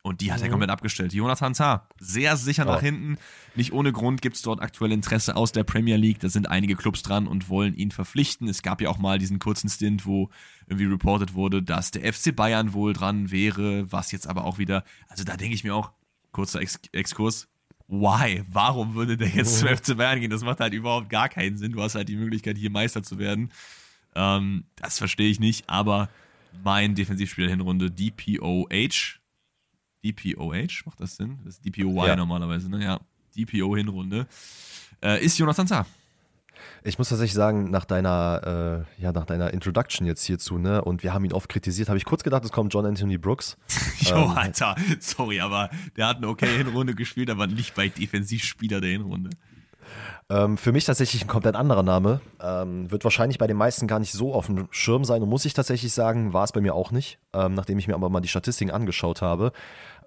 Und 0.06 0.22
die 0.22 0.32
hat 0.32 0.40
er 0.42 0.50
mhm. 0.50 0.52
komplett 0.52 0.70
abgestellt. 0.70 1.14
Jonathan 1.14 1.54
Tah, 1.54 1.90
sehr 2.00 2.38
sicher 2.38 2.64
nach 2.64 2.78
oh. 2.78 2.82
hinten. 2.82 3.18
Nicht 3.56 3.74
ohne 3.74 3.92
Grund 3.92 4.22
gibt 4.22 4.36
es 4.36 4.44
dort 4.44 4.62
aktuell 4.62 4.92
Interesse 4.92 5.36
aus 5.36 5.52
der 5.52 5.64
Premier 5.64 5.96
League. 5.96 6.20
Da 6.20 6.30
sind 6.30 6.48
einige 6.48 6.76
Clubs 6.76 7.02
dran 7.02 7.26
und 7.26 7.50
wollen 7.50 7.74
ihn 7.74 7.90
verpflichten. 7.90 8.48
Es 8.48 8.62
gab 8.62 8.82
ja 8.82 8.90
auch 8.90 9.00
mal 9.00 9.18
diesen 9.18 9.40
kurzen 9.40 9.68
Stint, 9.68 10.06
wo 10.06 10.30
irgendwie 10.68 10.86
reported 10.86 11.34
wurde, 11.34 11.64
dass 11.64 11.90
der 11.90 12.14
FC 12.14 12.36
Bayern 12.36 12.74
wohl 12.74 12.94
dran 12.94 13.32
wäre, 13.32 13.92
was 13.92 14.12
jetzt 14.12 14.28
aber 14.28 14.44
auch 14.44 14.60
wieder, 14.60 14.84
also 15.08 15.24
da 15.24 15.38
denke 15.38 15.56
ich 15.56 15.64
mir 15.64 15.74
auch, 15.74 15.92
kurzer 16.32 16.62
Ex 16.62 16.80
Exkurs, 16.92 17.48
why? 17.88 18.44
Warum 18.48 18.94
würde 18.94 19.18
der 19.18 19.30
jetzt 19.30 19.58
zum 19.58 19.70
FC 19.70 19.98
Bayern 19.98 20.20
gehen? 20.20 20.30
Das 20.30 20.44
macht 20.44 20.60
halt 20.60 20.76
überhaupt 20.76 21.10
gar 21.10 21.30
keinen 21.30 21.58
Sinn. 21.58 21.72
Du 21.72 21.82
hast 21.82 21.96
halt 21.96 22.10
die 22.10 22.18
Möglichkeit, 22.18 22.60
hier 22.60 22.70
Meister 22.70 23.02
zu 23.02 23.18
werden. 23.18 23.52
Ähm, 24.14 24.66
das 24.76 25.00
verstehe 25.00 25.32
ich 25.32 25.40
nicht, 25.40 25.68
aber 25.68 26.10
mein 26.64 26.94
Defensivspieler 26.94 27.50
Hinrunde, 27.50 27.90
DPOH, 27.90 29.20
DPOH, 30.12 30.86
macht 30.86 31.00
das 31.00 31.16
Sinn? 31.16 31.40
Das 31.44 31.56
ist 31.56 31.66
DPOY 31.66 32.08
ja. 32.08 32.16
normalerweise, 32.16 32.70
ne? 32.70 32.84
Ja, 32.84 33.00
DPO-Hinrunde. 33.38 34.28
Äh, 35.02 35.24
ist 35.24 35.38
Jonathan 35.38 35.68
Tah. 35.68 35.86
Ich 36.84 36.98
muss 36.98 37.10
tatsächlich 37.10 37.34
sagen, 37.34 37.72
nach 37.72 37.86
deiner, 37.86 38.86
äh, 38.98 39.02
ja, 39.02 39.12
nach 39.12 39.26
deiner 39.26 39.52
Introduction 39.54 40.06
jetzt 40.06 40.24
hierzu, 40.24 40.58
ne, 40.58 40.84
und 40.84 41.04
wir 41.04 41.14
haben 41.14 41.26
ihn 41.26 41.34
oft 41.34 41.50
kritisiert, 41.50 41.90
habe 41.90 41.98
ich 41.98 42.06
kurz 42.06 42.24
gedacht, 42.24 42.46
es 42.46 42.52
kommt 42.52 42.74
John 42.74 42.86
Anthony 42.86 43.18
Brooks. 43.18 43.58
jo, 44.00 44.16
ähm, 44.16 44.30
Alter, 44.32 44.76
sorry, 45.00 45.42
aber 45.42 45.70
der 45.98 46.08
hat 46.08 46.18
eine 46.18 46.28
okay 46.28 46.58
Hinrunde 46.58 46.96
gespielt, 46.96 47.30
aber 47.30 47.48
nicht 47.48 47.76
bei 47.76 47.90
Defensivspieler 47.90 48.82
der 48.82 48.92
Hinrunde. 48.92 49.32
Ähm, 50.30 50.58
für 50.58 50.72
mich 50.72 50.86
tatsächlich 50.86 51.24
ein 51.24 51.28
komplett 51.28 51.56
anderer 51.56 51.84
Name. 51.84 52.22
Ähm, 52.42 52.90
wird 52.92 53.04
wahrscheinlich 53.04 53.38
bei 53.38 53.48
den 53.48 53.58
meisten 53.58 53.88
gar 53.88 54.00
nicht 54.00 54.12
so 54.12 54.34
auf 54.34 54.48
dem 54.48 54.68
Schirm 54.72 55.06
sein 55.06 55.22
und 55.22 55.30
muss 55.30 55.46
ich 55.46 55.54
tatsächlich 55.54 55.94
sagen, 55.94 56.34
war 56.34 56.44
es 56.44 56.52
bei 56.52 56.62
mir 56.62 56.74
auch 56.74 56.92
nicht, 56.92 57.20
ähm, 57.34 57.54
nachdem 57.54 57.78
ich 57.78 57.88
mir 57.88 57.94
aber 57.94 58.10
mal 58.10 58.22
die 58.22 58.28
Statistiken 58.28 58.72
angeschaut 58.72 59.22
habe 59.22 59.52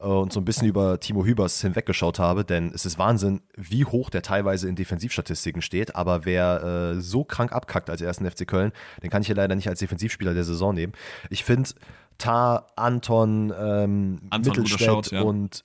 äh, 0.01 0.05
und 0.05 0.33
so 0.33 0.41
ein 0.41 0.45
bisschen 0.45 0.66
über 0.66 0.99
Timo 0.99 1.24
Hübers 1.24 1.61
hinweggeschaut 1.61 2.18
habe, 2.18 2.45
denn 2.45 2.72
es 2.74 2.85
ist 2.85 2.99
Wahnsinn, 2.99 3.41
wie 3.57 3.85
hoch 3.85 4.11
der 4.11 4.22
teilweise 4.22 4.68
in 4.68 4.74
Defensivstatistiken 4.74 5.62
steht. 5.62 5.95
Aber 5.95 6.24
wer 6.24 6.95
äh, 6.97 7.01
so 7.01 7.24
krank 7.24 7.53
abkackt 7.53 7.91
als 7.91 8.01
ersten 8.01 8.29
FC 8.29 8.47
Köln, 8.47 8.72
den 9.03 9.11
kann 9.11 9.22
ich 9.22 9.29
ja 9.29 9.35
leider 9.35 9.55
nicht 9.55 9.68
als 9.68 9.79
Defensivspieler 9.79 10.35
der 10.35 10.45
Saison 10.45 10.74
nehmen. 10.74 10.93
Ich 11.31 11.45
finde, 11.45 11.70
Tar, 12.18 12.66
Anton, 12.74 13.53
ähm, 13.57 14.20
Anton 14.31 14.53
Mittelstädt 14.53 14.87
Schaut, 14.87 15.11
ja. 15.12 15.22
und 15.22 15.64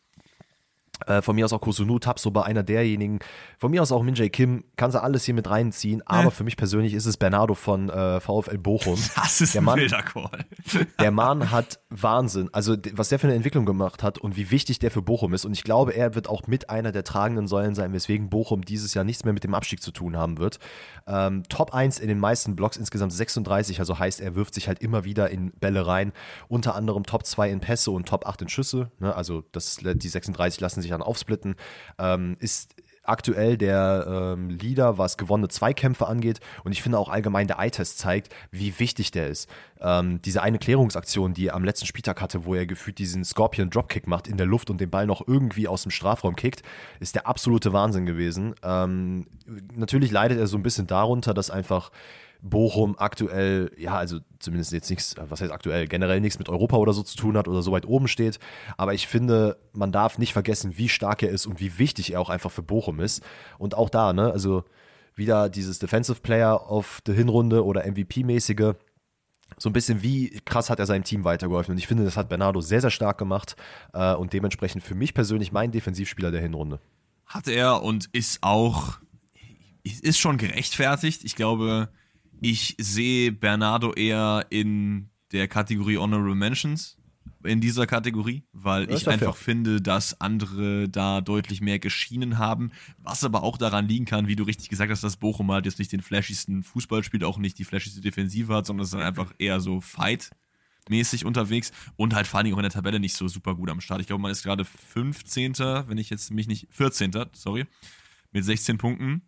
äh, 1.07 1.21
von 1.21 1.35
mir 1.35 1.45
aus 1.45 1.53
auch 1.53 1.61
Kosunu 1.61 1.99
Tapsoba, 1.99 2.43
einer 2.43 2.63
derjenigen. 2.63 3.19
Von 3.57 3.71
mir 3.71 3.81
aus 3.81 3.91
auch 3.91 4.03
Minjay 4.03 4.29
Kim, 4.29 4.63
kann 4.75 4.91
sie 4.91 5.01
alles 5.01 5.23
hier 5.23 5.33
mit 5.33 5.49
reinziehen. 5.49 6.01
Aber 6.05 6.31
für 6.31 6.43
mich 6.43 6.57
persönlich 6.57 6.93
ist 6.93 7.05
es 7.05 7.17
Bernardo 7.17 7.53
von 7.53 7.89
äh, 7.89 8.19
VfL 8.19 8.57
Bochum. 8.57 8.99
Das 9.15 9.41
ist 9.41 9.53
der 9.53 9.61
ein 9.61 9.65
Mann, 9.65 9.79
wilder 9.79 10.01
Call. 10.01 10.45
der 10.99 11.11
Mann 11.11 11.51
hat 11.51 11.79
Wahnsinn. 11.89 12.49
Also 12.51 12.75
was 12.93 13.09
der 13.09 13.19
für 13.19 13.27
eine 13.27 13.35
Entwicklung 13.35 13.65
gemacht 13.65 14.03
hat 14.03 14.17
und 14.17 14.35
wie 14.35 14.51
wichtig 14.51 14.79
der 14.79 14.91
für 14.91 15.01
Bochum 15.01 15.33
ist. 15.33 15.45
Und 15.45 15.53
ich 15.53 15.63
glaube, 15.63 15.93
er 15.93 16.15
wird 16.15 16.27
auch 16.27 16.47
mit 16.47 16.69
einer 16.69 16.91
der 16.91 17.03
tragenden 17.03 17.47
Säulen 17.47 17.75
sein, 17.75 17.93
weswegen 17.93 18.29
Bochum 18.29 18.63
dieses 18.63 18.93
Jahr 18.93 19.03
nichts 19.03 19.23
mehr 19.23 19.33
mit 19.33 19.43
dem 19.43 19.53
Abstieg 19.53 19.81
zu 19.81 19.91
tun 19.91 20.17
haben 20.17 20.37
wird. 20.37 20.59
Ähm, 21.07 21.43
Top 21.49 21.73
1 21.73 21.99
in 21.99 22.07
den 22.07 22.19
meisten 22.19 22.55
Blocks, 22.55 22.77
insgesamt 22.77 23.13
36. 23.13 23.79
Also 23.79 23.99
heißt, 23.99 24.21
er 24.21 24.35
wirft 24.35 24.53
sich 24.53 24.67
halt 24.67 24.79
immer 24.79 25.03
wieder 25.03 25.29
in 25.29 25.51
Bälle 25.51 25.85
rein. 25.85 26.13
Unter 26.47 26.75
anderem 26.75 27.03
Top 27.03 27.25
2 27.25 27.49
in 27.49 27.59
Pässe 27.59 27.91
und 27.91 28.07
Top 28.07 28.25
8 28.25 28.43
in 28.43 28.49
Schüsse. 28.49 28.91
Ne? 28.99 29.15
Also 29.15 29.43
das, 29.51 29.79
die 29.81 30.09
36 30.09 30.59
lassen 30.59 30.81
sich 30.81 30.92
dann 30.93 31.01
aufsplitten, 31.01 31.55
ähm, 31.99 32.37
ist 32.39 32.75
aktuell 33.03 33.57
der 33.57 34.05
ähm, 34.07 34.49
Leader, 34.49 34.97
was 34.97 35.17
gewonnene 35.17 35.49
Zweikämpfe 35.49 36.07
angeht. 36.07 36.39
Und 36.63 36.71
ich 36.71 36.81
finde 36.81 36.97
auch 36.97 37.09
allgemein 37.09 37.47
der 37.47 37.59
Eye-Test 37.59 37.99
zeigt, 37.99 38.33
wie 38.51 38.79
wichtig 38.79 39.11
der 39.11 39.27
ist. 39.27 39.49
Ähm, 39.81 40.21
diese 40.21 40.41
eine 40.41 40.57
Klärungsaktion, 40.57 41.33
die 41.33 41.47
er 41.47 41.55
am 41.55 41.65
letzten 41.65 41.85
Spieltag 41.85 42.21
hatte, 42.21 42.45
wo 42.45 42.55
er 42.55 42.65
gefühlt 42.65 42.97
diesen 42.97 43.25
Scorpion 43.25 43.69
Dropkick 43.69 44.07
macht 44.07 44.27
in 44.27 44.37
der 44.37 44.45
Luft 44.45 44.69
und 44.69 44.79
den 44.79 44.89
Ball 44.89 45.05
noch 45.05 45.27
irgendwie 45.27 45.67
aus 45.67 45.83
dem 45.83 45.91
Strafraum 45.91 46.35
kickt, 46.35 46.63
ist 46.99 47.15
der 47.15 47.27
absolute 47.27 47.73
Wahnsinn 47.73 48.05
gewesen. 48.05 48.55
Ähm, 48.63 49.27
natürlich 49.75 50.11
leidet 50.11 50.39
er 50.39 50.47
so 50.47 50.57
ein 50.57 50.63
bisschen 50.63 50.87
darunter, 50.87 51.33
dass 51.33 51.49
einfach 51.49 51.91
Bochum 52.43 52.95
aktuell, 52.99 53.71
ja, 53.77 53.95
also 53.95 54.19
zumindest 54.37 54.73
jetzt 54.73 54.89
nichts, 54.89 55.15
was 55.17 55.39
heißt 55.39 55.51
aktuell, 55.51 55.87
generell 55.87 56.19
nichts 56.19 56.39
mit 56.39 56.49
Europa 56.49 56.75
oder 56.75 56.91
so 56.91 57.01
zu 57.01 57.15
tun 57.15 57.37
hat 57.37 57.47
oder 57.47 57.61
so 57.61 57.71
weit 57.71 57.85
oben 57.85 58.09
steht. 58.09 58.37
Aber 58.77 58.93
ich 58.93 59.07
finde, 59.07 59.57
man 59.71 59.93
darf 59.93 60.17
nicht 60.17 60.33
vergessen, 60.33 60.77
wie 60.77 60.89
stark 60.89 61.23
er 61.23 61.29
ist 61.29 61.45
und 61.45 61.61
wie 61.61 61.79
wichtig 61.79 62.11
er 62.11 62.19
auch 62.19 62.29
einfach 62.29 62.51
für 62.51 62.61
Bochum 62.61 62.99
ist. 62.99 63.23
Und 63.57 63.75
auch 63.75 63.89
da, 63.89 64.11
ne, 64.11 64.29
also 64.29 64.65
wieder 65.15 65.47
dieses 65.47 65.79
Defensive 65.79 66.19
Player 66.19 66.69
auf 66.69 66.99
der 67.07 67.15
Hinrunde 67.15 67.63
oder 67.63 67.85
MVP-mäßige. 67.85 68.73
So 69.57 69.69
ein 69.69 69.73
bisschen, 69.73 70.03
wie 70.03 70.41
krass 70.43 70.69
hat 70.69 70.79
er 70.79 70.85
seinem 70.85 71.05
Team 71.05 71.23
weitergeholfen. 71.23 71.71
Und 71.71 71.77
ich 71.77 71.87
finde, 71.87 72.03
das 72.03 72.17
hat 72.17 72.27
Bernardo 72.27 72.59
sehr, 72.59 72.81
sehr 72.81 72.91
stark 72.91 73.17
gemacht 73.17 73.55
äh, 73.93 74.15
und 74.15 74.33
dementsprechend 74.33 74.83
für 74.83 74.95
mich 74.95 75.13
persönlich 75.13 75.53
mein 75.53 75.71
Defensivspieler 75.71 76.31
der 76.31 76.41
Hinrunde. 76.41 76.81
Hat 77.25 77.47
er 77.47 77.83
und 77.83 78.09
ist 78.11 78.39
auch, 78.41 78.97
ist 79.83 80.19
schon 80.19 80.37
gerechtfertigt. 80.37 81.23
Ich 81.23 81.35
glaube, 81.35 81.89
ich 82.43 82.75
sehe 82.79 83.31
Bernardo 83.31 83.93
eher 83.93 84.45
in 84.49 85.09
der 85.31 85.47
Kategorie 85.47 85.97
Honorable 85.97 86.35
Mentions. 86.35 86.97
in 87.43 87.61
dieser 87.61 87.87
Kategorie, 87.87 88.43
weil 88.53 88.89
ich 88.91 89.07
einfach 89.07 89.35
fair. 89.35 89.45
finde, 89.45 89.81
dass 89.81 90.19
andere 90.21 90.89
da 90.89 91.21
deutlich 91.21 91.61
mehr 91.61 91.79
geschienen 91.79 92.37
haben, 92.37 92.71
was 92.97 93.23
aber 93.23 93.43
auch 93.43 93.57
daran 93.57 93.87
liegen 93.87 94.05
kann, 94.05 94.27
wie 94.27 94.35
du 94.35 94.43
richtig 94.43 94.69
gesagt 94.69 94.91
hast, 94.91 95.03
dass 95.03 95.17
Bochum 95.17 95.51
halt 95.51 95.65
jetzt 95.65 95.79
nicht 95.79 95.91
den 95.91 96.01
flashigsten 96.01 96.63
Fußball 96.63 97.03
spielt, 97.03 97.23
auch 97.23 97.37
nicht 97.37 97.59
die 97.59 97.65
flashigste 97.65 98.01
Defensive 98.01 98.53
hat, 98.53 98.65
sondern 98.65 98.83
es 98.83 98.89
ist 98.89 98.93
dann 98.93 99.01
einfach 99.05 99.33
eher 99.37 99.59
so 99.59 99.81
Fight-mäßig 99.81 101.25
unterwegs 101.25 101.71
und 101.95 102.15
halt 102.15 102.27
vor 102.27 102.37
allen 102.37 102.45
Dingen 102.45 102.55
auch 102.55 102.59
in 102.59 102.63
der 102.63 102.71
Tabelle 102.71 102.99
nicht 102.99 103.15
so 103.15 103.27
super 103.27 103.55
gut 103.55 103.69
am 103.69 103.81
Start. 103.81 104.01
Ich 104.01 104.07
glaube, 104.07 104.21
man 104.21 104.31
ist 104.31 104.43
gerade 104.43 104.65
15., 104.65 105.53
wenn 105.87 105.97
ich 105.97 106.09
jetzt 106.09 106.31
mich 106.31 106.47
nicht, 106.47 106.67
14., 106.71 107.11
sorry, 107.33 107.65
mit 108.31 108.45
16 108.45 108.77
Punkten. 108.77 109.21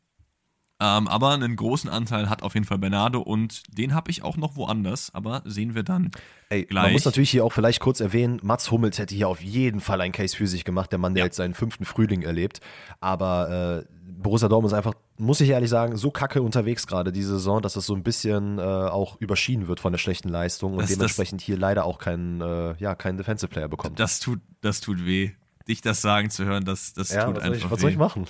Ähm, 0.82 1.08
aber 1.08 1.32
einen 1.32 1.56
großen 1.56 1.90
Anteil 1.90 2.30
hat 2.30 2.44
auf 2.44 2.54
jeden 2.54 2.66
Fall 2.66 2.78
Bernardo 2.78 3.22
und 3.22 3.64
den 3.78 3.94
habe 3.94 4.12
ich 4.12 4.24
auch 4.24 4.36
noch 4.36 4.58
woanders, 4.58 5.10
aber 5.14 5.42
sehen 5.46 5.74
wir 5.74 5.84
dann 5.84 6.12
Ey, 6.50 6.66
gleich. 6.66 6.84
man 6.84 6.92
muss 6.92 7.06
natürlich 7.06 7.30
hier 7.30 7.46
auch 7.46 7.54
vielleicht 7.54 7.80
kurz 7.80 8.02
erwähnen, 8.02 8.42
Mats 8.44 8.70
Hummels 8.72 9.00
hätte 9.00 9.16
hier 9.16 9.30
auf 9.30 9.42
jeden 9.42 9.80
Fall 9.80 10.02
einen 10.02 10.12
Case 10.12 10.36
für 10.36 10.48
sich 10.48 10.66
gemacht, 10.66 10.92
der 10.92 11.00
Mann, 11.00 11.14
der 11.14 11.22
Ja. 11.22 11.26
jetzt 11.28 11.38
seinen 11.38 11.54
fünften 11.54 11.86
Frühling 11.86 12.24
erlebt. 12.24 12.60
Aber 13.00 13.86
äh, 13.86 13.94
Borussia 14.22 14.50
Dortmund 14.50 14.74
ist 14.74 14.78
einfach, 14.78 14.96
muss 15.18 15.40
ich 15.40 15.50
ehrlich 15.50 15.70
sagen, 15.70 15.96
so 15.96 16.12
kacke 16.12 16.42
unterwegs 16.42 16.88
gerade 16.88 17.14
diese 17.14 17.30
Saison, 17.36 17.62
dass 17.62 17.74
das 17.76 17.86
so 17.86 17.96
ein 17.96 18.04
bisschen 18.04 18.60
äh, 18.60 18.62
auch 18.62 19.16
überschieden 19.22 19.68
wird 19.70 19.80
von 19.80 19.94
der 19.94 20.00
schlechten 20.00 20.28
Leistung 20.28 20.74
und 20.74 20.80
Das- 20.80 20.90
das- 20.90 20.98
dementsprechend 20.98 21.42
hier 21.42 21.58
leider 21.58 21.86
auch 21.86 22.00
keinen, 22.00 22.42
äh, 22.42 22.76
ja, 22.80 22.96
keinen 22.96 23.18
Defensive 23.18 23.48
Player 23.50 23.70
bekommt. 23.70 23.98
Das 23.98 24.20
tut, 24.20 24.42
das 24.60 24.82
tut 24.82 25.06
weh. 25.06 25.32
Dich 25.70 25.80
das 25.82 26.02
sagen 26.02 26.30
zu 26.30 26.44
hören, 26.44 26.66
das, 26.66 26.94
das 26.94 27.12
ja, 27.14 27.24
tut 27.26 27.36
was, 27.38 27.44
soll 27.44 27.54
einfach 27.54 27.66
ich, 27.66 27.72
was 27.72 27.78
weh. 27.80 27.82
soll 27.82 27.92
ich 27.92 27.98
machen? 27.98 28.26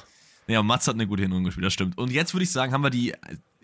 Ja, 0.47 0.61
Mats 0.61 0.87
hat 0.87 0.95
eine 0.95 1.07
gute 1.07 1.23
Hinrunde 1.23 1.47
gespielt, 1.47 1.65
das 1.65 1.73
stimmt. 1.73 1.97
Und 1.97 2.11
jetzt 2.11 2.33
würde 2.33 2.43
ich 2.43 2.51
sagen, 2.51 2.71
haben 2.71 2.83
wir 2.83 2.89
die 2.89 3.13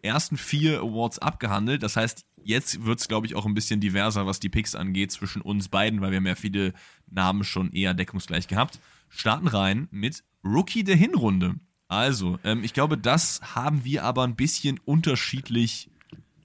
ersten 0.01 0.37
vier 0.37 0.79
Awards 0.79 1.19
abgehandelt. 1.19 1.83
Das 1.83 1.95
heißt, 1.95 2.25
jetzt 2.43 2.85
wird 2.85 2.99
es, 2.99 3.07
glaube 3.07 3.27
ich, 3.27 3.35
auch 3.35 3.45
ein 3.45 3.53
bisschen 3.53 3.79
diverser, 3.79 4.25
was 4.25 4.39
die 4.39 4.49
Picks 4.49 4.75
angeht 4.75 5.11
zwischen 5.11 5.41
uns 5.41 5.69
beiden, 5.69 6.01
weil 6.01 6.11
wir 6.11 6.17
haben 6.17 6.27
ja 6.27 6.35
viele 6.35 6.73
Namen 7.09 7.43
schon 7.43 7.71
eher 7.71 7.93
deckungsgleich 7.93 8.47
gehabt. 8.47 8.79
Starten 9.09 9.47
rein 9.47 9.87
mit 9.91 10.23
Rookie 10.43 10.83
der 10.83 10.95
Hinrunde. 10.95 11.55
Also, 11.87 12.39
ähm, 12.43 12.63
ich 12.63 12.73
glaube, 12.73 12.97
das 12.97 13.41
haben 13.55 13.83
wir 13.83 14.03
aber 14.03 14.23
ein 14.23 14.35
bisschen 14.35 14.79
unterschiedlich 14.85 15.89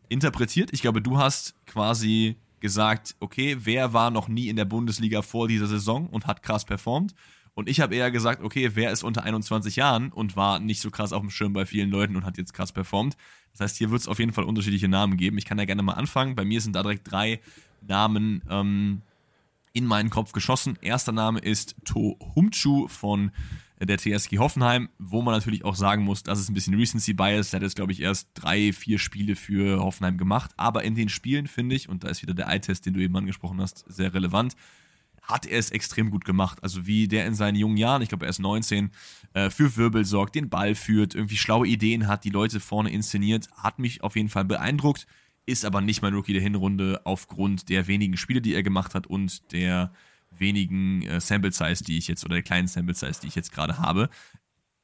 interpretiert. 0.08 0.70
Ich 0.72 0.82
glaube, 0.82 1.00
du 1.00 1.18
hast 1.18 1.54
quasi 1.66 2.36
gesagt, 2.60 3.14
okay, 3.20 3.58
wer 3.60 3.92
war 3.92 4.10
noch 4.10 4.28
nie 4.28 4.48
in 4.48 4.56
der 4.56 4.64
Bundesliga 4.64 5.22
vor 5.22 5.46
dieser 5.46 5.66
Saison 5.66 6.08
und 6.08 6.26
hat 6.26 6.42
krass 6.42 6.64
performt? 6.64 7.14
Und 7.56 7.70
ich 7.70 7.80
habe 7.80 7.96
eher 7.96 8.10
gesagt, 8.10 8.42
okay, 8.42 8.72
wer 8.74 8.90
ist 8.92 9.02
unter 9.02 9.22
21 9.24 9.76
Jahren 9.76 10.12
und 10.12 10.36
war 10.36 10.58
nicht 10.58 10.82
so 10.82 10.90
krass 10.90 11.14
auf 11.14 11.22
dem 11.22 11.30
Schirm 11.30 11.54
bei 11.54 11.64
vielen 11.64 11.90
Leuten 11.90 12.14
und 12.14 12.26
hat 12.26 12.36
jetzt 12.36 12.52
krass 12.52 12.70
performt. 12.70 13.16
Das 13.52 13.60
heißt, 13.60 13.78
hier 13.78 13.90
wird 13.90 14.02
es 14.02 14.08
auf 14.08 14.18
jeden 14.18 14.34
Fall 14.34 14.44
unterschiedliche 14.44 14.88
Namen 14.88 15.16
geben. 15.16 15.38
Ich 15.38 15.46
kann 15.46 15.58
ja 15.58 15.64
gerne 15.64 15.82
mal 15.82 15.94
anfangen. 15.94 16.36
Bei 16.36 16.44
mir 16.44 16.60
sind 16.60 16.76
da 16.76 16.82
direkt 16.82 17.10
drei 17.10 17.40
Namen 17.80 18.42
ähm, 18.50 19.00
in 19.72 19.86
meinen 19.86 20.10
Kopf 20.10 20.32
geschossen. 20.32 20.78
Erster 20.82 21.12
Name 21.12 21.38
ist 21.38 21.76
To 21.86 22.18
Humchu 22.34 22.88
von 22.88 23.30
der 23.80 23.96
TSG 23.96 24.36
Hoffenheim, 24.36 24.90
wo 24.98 25.22
man 25.22 25.32
natürlich 25.32 25.64
auch 25.64 25.76
sagen 25.76 26.04
muss, 26.04 26.22
das 26.22 26.38
ist 26.38 26.50
ein 26.50 26.54
bisschen 26.54 26.74
Recency 26.74 27.14
Bias. 27.14 27.50
Der 27.50 27.60
hat 27.60 27.62
jetzt, 27.62 27.76
glaube 27.76 27.92
ich, 27.92 28.02
erst 28.02 28.28
drei, 28.34 28.74
vier 28.74 28.98
Spiele 28.98 29.34
für 29.34 29.80
Hoffenheim 29.80 30.18
gemacht. 30.18 30.50
Aber 30.58 30.84
in 30.84 30.94
den 30.94 31.08
Spielen 31.08 31.46
finde 31.46 31.74
ich, 31.74 31.88
und 31.88 32.04
da 32.04 32.08
ist 32.08 32.20
wieder 32.20 32.34
der 32.34 32.48
Eye-Test, 32.48 32.84
den 32.84 32.92
du 32.92 33.00
eben 33.00 33.16
angesprochen 33.16 33.62
hast, 33.62 33.86
sehr 33.88 34.12
relevant, 34.12 34.56
hat 35.26 35.44
er 35.44 35.58
es 35.58 35.70
extrem 35.70 36.10
gut 36.10 36.24
gemacht. 36.24 36.62
Also 36.62 36.86
wie 36.86 37.08
der 37.08 37.26
in 37.26 37.34
seinen 37.34 37.56
jungen 37.56 37.76
Jahren, 37.76 38.02
ich 38.02 38.08
glaube 38.08 38.26
er 38.26 38.30
ist 38.30 38.38
19, 38.38 38.90
äh, 39.34 39.50
für 39.50 39.76
Wirbel 39.76 40.04
sorgt, 40.04 40.34
den 40.34 40.48
Ball 40.48 40.74
führt, 40.74 41.14
irgendwie 41.14 41.36
schlaue 41.36 41.66
Ideen 41.66 42.06
hat, 42.06 42.24
die 42.24 42.30
Leute 42.30 42.60
vorne 42.60 42.90
inszeniert, 42.90 43.48
hat 43.56 43.78
mich 43.78 44.02
auf 44.02 44.16
jeden 44.16 44.28
Fall 44.28 44.44
beeindruckt, 44.44 45.06
ist 45.44 45.64
aber 45.64 45.80
nicht 45.80 46.02
mein 46.02 46.14
Rookie 46.14 46.32
der 46.32 46.42
Hinrunde 46.42 47.00
aufgrund 47.04 47.68
der 47.68 47.86
wenigen 47.86 48.16
Spiele, 48.16 48.40
die 48.40 48.54
er 48.54 48.62
gemacht 48.62 48.94
hat 48.94 49.06
und 49.06 49.52
der 49.52 49.92
wenigen 50.30 51.02
äh, 51.02 51.20
Sample 51.20 51.52
Size, 51.52 51.82
die 51.82 51.98
ich 51.98 52.08
jetzt, 52.08 52.24
oder 52.24 52.34
der 52.34 52.42
kleinen 52.42 52.68
Sample 52.68 52.94
Size, 52.94 53.20
die 53.20 53.28
ich 53.28 53.34
jetzt 53.34 53.52
gerade 53.52 53.78
habe. 53.78 54.10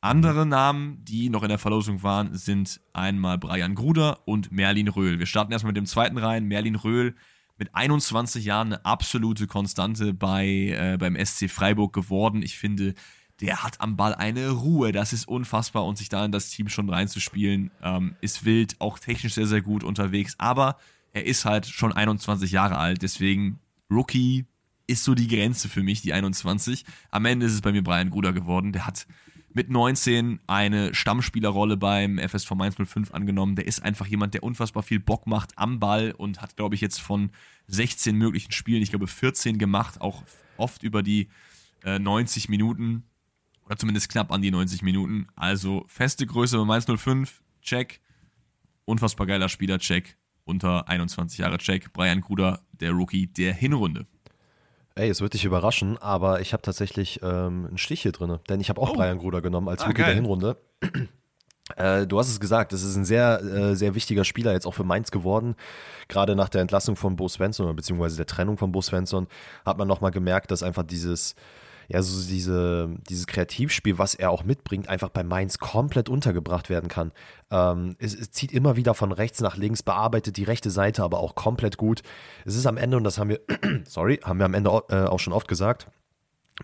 Andere 0.01 0.47
Namen, 0.47 1.05
die 1.05 1.28
noch 1.28 1.45
in 1.45 1.49
der 1.49 1.59
Verlosung 1.59 2.03
waren, 2.03 2.34
sind 2.34 2.80
einmal 2.93 3.38
Brian 3.38 3.76
Gruder 3.76 4.26
und 4.26 4.51
Merlin 4.51 4.88
Röhl. 4.88 5.20
Wir 5.20 5.26
starten 5.26 5.53
erstmal 5.53 5.70
mit 5.70 5.76
dem 5.76 5.86
zweiten 5.86 6.18
rein. 6.18 6.47
Merlin 6.47 6.74
Röhl 6.74 7.14
mit 7.62 7.76
21 7.76 8.44
Jahren 8.44 8.72
eine 8.72 8.84
absolute 8.84 9.46
Konstante 9.46 10.12
bei, 10.12 10.46
äh, 10.46 10.96
beim 10.98 11.14
SC 11.14 11.48
Freiburg 11.48 11.92
geworden. 11.92 12.42
Ich 12.42 12.58
finde, 12.58 12.94
der 13.40 13.62
hat 13.62 13.80
am 13.80 13.96
Ball 13.96 14.16
eine 14.16 14.50
Ruhe, 14.50 14.90
das 14.90 15.12
ist 15.12 15.28
unfassbar. 15.28 15.84
Und 15.84 15.96
sich 15.96 16.08
da 16.08 16.24
in 16.24 16.32
das 16.32 16.50
Team 16.50 16.68
schon 16.68 16.90
reinzuspielen, 16.90 17.70
ähm, 17.80 18.16
ist 18.20 18.44
wild, 18.44 18.80
auch 18.80 18.98
technisch 18.98 19.34
sehr, 19.34 19.46
sehr 19.46 19.62
gut 19.62 19.84
unterwegs, 19.84 20.34
aber 20.38 20.76
er 21.12 21.24
ist 21.24 21.44
halt 21.44 21.66
schon 21.66 21.92
21 21.92 22.50
Jahre 22.50 22.78
alt, 22.78 23.02
deswegen 23.02 23.60
Rookie 23.88 24.46
ist 24.88 25.04
so 25.04 25.14
die 25.14 25.28
Grenze 25.28 25.68
für 25.68 25.84
mich, 25.84 26.02
die 26.02 26.12
21. 26.12 26.84
Am 27.12 27.24
Ende 27.26 27.46
ist 27.46 27.52
es 27.52 27.60
bei 27.60 27.70
mir 27.70 27.84
Brian 27.84 28.10
Gruder 28.10 28.32
geworden, 28.32 28.72
der 28.72 28.86
hat 28.88 29.06
mit 29.55 29.70
19 29.70 30.40
eine 30.46 30.94
Stammspielerrolle 30.94 31.76
beim 31.76 32.18
FSV 32.18 32.53
Mainz 32.53 32.76
05 32.76 33.12
angenommen. 33.12 33.57
Der 33.57 33.66
ist 33.66 33.82
einfach 33.82 34.07
jemand, 34.07 34.34
der 34.34 34.42
unfassbar 34.42 34.82
viel 34.82 35.00
Bock 35.00 35.26
macht 35.26 35.57
am 35.57 35.80
Ball 35.80 36.12
und 36.12 36.40
hat, 36.40 36.57
glaube 36.57 36.74
ich, 36.74 36.80
jetzt 36.80 37.00
von 37.00 37.30
16 37.68 38.16
möglichen 38.16 38.53
Spielen, 38.53 38.82
ich 38.82 38.90
glaube 38.90 39.07
14 39.07 39.59
gemacht, 39.59 40.00
auch 40.00 40.22
oft 40.57 40.82
über 40.82 41.03
die 41.03 41.28
äh, 41.84 41.98
90 41.98 42.48
Minuten 42.48 43.05
oder 43.66 43.76
zumindest 43.76 44.11
knapp 44.11 44.32
an 44.32 44.42
die 44.42 44.50
90 44.50 44.82
Minuten. 44.82 45.26
Also 45.36 45.84
feste 45.88 46.26
Größe 46.26 46.59
bei 46.59 46.64
Mainz 46.64 46.86
05, 46.86 47.42
check. 47.62 48.00
Unfassbar 48.84 49.26
geiler 49.26 49.48
Spieler, 49.48 49.78
check. 49.78 50.16
Unter 50.44 50.88
21 50.88 51.38
Jahre, 51.38 51.59
check. 51.59 51.92
Brian 51.92 52.20
Gruder, 52.20 52.61
der 52.72 52.90
Rookie 52.90 53.28
der 53.28 53.55
Hinrunde. 53.55 54.07
Ey, 54.95 55.09
es 55.09 55.20
wird 55.20 55.34
dich 55.34 55.45
überraschen, 55.45 55.97
aber 55.99 56.40
ich 56.40 56.53
habe 56.53 56.62
tatsächlich 56.62 57.20
ähm, 57.22 57.66
einen 57.68 57.78
Stich 57.78 58.03
hier 58.03 58.12
drin, 58.12 58.38
denn 58.49 58.61
ich 58.61 58.68
habe 58.68 58.80
auch 58.80 58.90
Oh. 58.90 58.95
Brian 58.95 59.18
Gruder 59.18 59.40
genommen 59.40 59.68
als 59.68 59.82
Ah, 59.82 59.86
Rookie 59.86 60.03
der. 60.05 60.14
Hinrunde. 60.14 60.57
Äh, 61.76 62.07
du 62.09 62.18
hast 62.18 62.28
es 62.28 62.40
gesagt, 62.40 62.72
es 62.72 62.82
ist 62.82 62.97
ein 62.97 63.05
sehr, 63.05 63.40
äh, 63.40 63.76
sehr 63.76 63.95
wichtiger 63.95 64.24
Spieler 64.24 64.53
jetzt 64.53 64.66
auch 64.66 64.74
für 64.74 64.82
Mainz 64.84 65.11
geworden. 65.12 65.55
Gerade 66.09 66.34
nach 66.34 66.49
der 66.49 66.61
Entlassung 66.61 66.97
von 66.97 67.14
Bo 67.16 67.28
Svensson 67.28 67.64
oder 67.66 67.74
beziehungsweise 67.74 68.16
der 68.16 68.26
Trennung 68.26 68.59
von 68.59 68.72
Bo 68.72 68.82
Svensson 68.82 69.26
hat 69.64 69.78
man 69.78 69.86
nochmal 69.86 70.11
gemerkt, 70.11 70.51
dass 70.51 70.64
einfach 70.64 70.82
dieses, 70.82 71.34
ja, 71.89 72.03
so 72.03 72.28
diese, 72.28 72.97
dieses 73.09 73.26
Kreativspiel, 73.26 73.99
was 73.99 74.14
er 74.14 74.30
auch 74.30 74.45
mitbringt, 74.45 74.89
einfach 74.89 75.09
bei 75.09 75.22
Mainz 75.22 75.59
komplett 75.59 76.09
untergebracht 76.09 76.70
werden 76.70 76.89
kann. 76.89 77.12
Ähm, 77.51 77.97
es, 77.99 78.14
es 78.14 78.30
zieht 78.30 78.53
immer 78.53 78.76
wieder 78.76 78.95
von 78.95 79.12
rechts 79.12 79.41
nach 79.41 79.57
links, 79.57 79.83
bearbeitet 79.83 80.37
die 80.37 80.45
rechte 80.45 80.70
Seite 80.70 81.03
aber 81.03 81.20
auch 81.20 81.35
komplett 81.35 81.76
gut. 81.76 82.03
Es 82.45 82.57
ist 82.57 82.66
am 82.66 82.76
Ende, 82.76 82.97
und 82.97 83.05
das 83.05 83.18
haben 83.18 83.30
wir, 83.30 83.41
sorry, 83.87 84.20
haben 84.22 84.39
wir 84.39 84.47
am 84.47 84.55
Ende 84.55 84.70
äh, 84.89 85.05
auch 85.05 85.20
schon 85.20 85.33
oft 85.33 85.49
gesagt, 85.49 85.89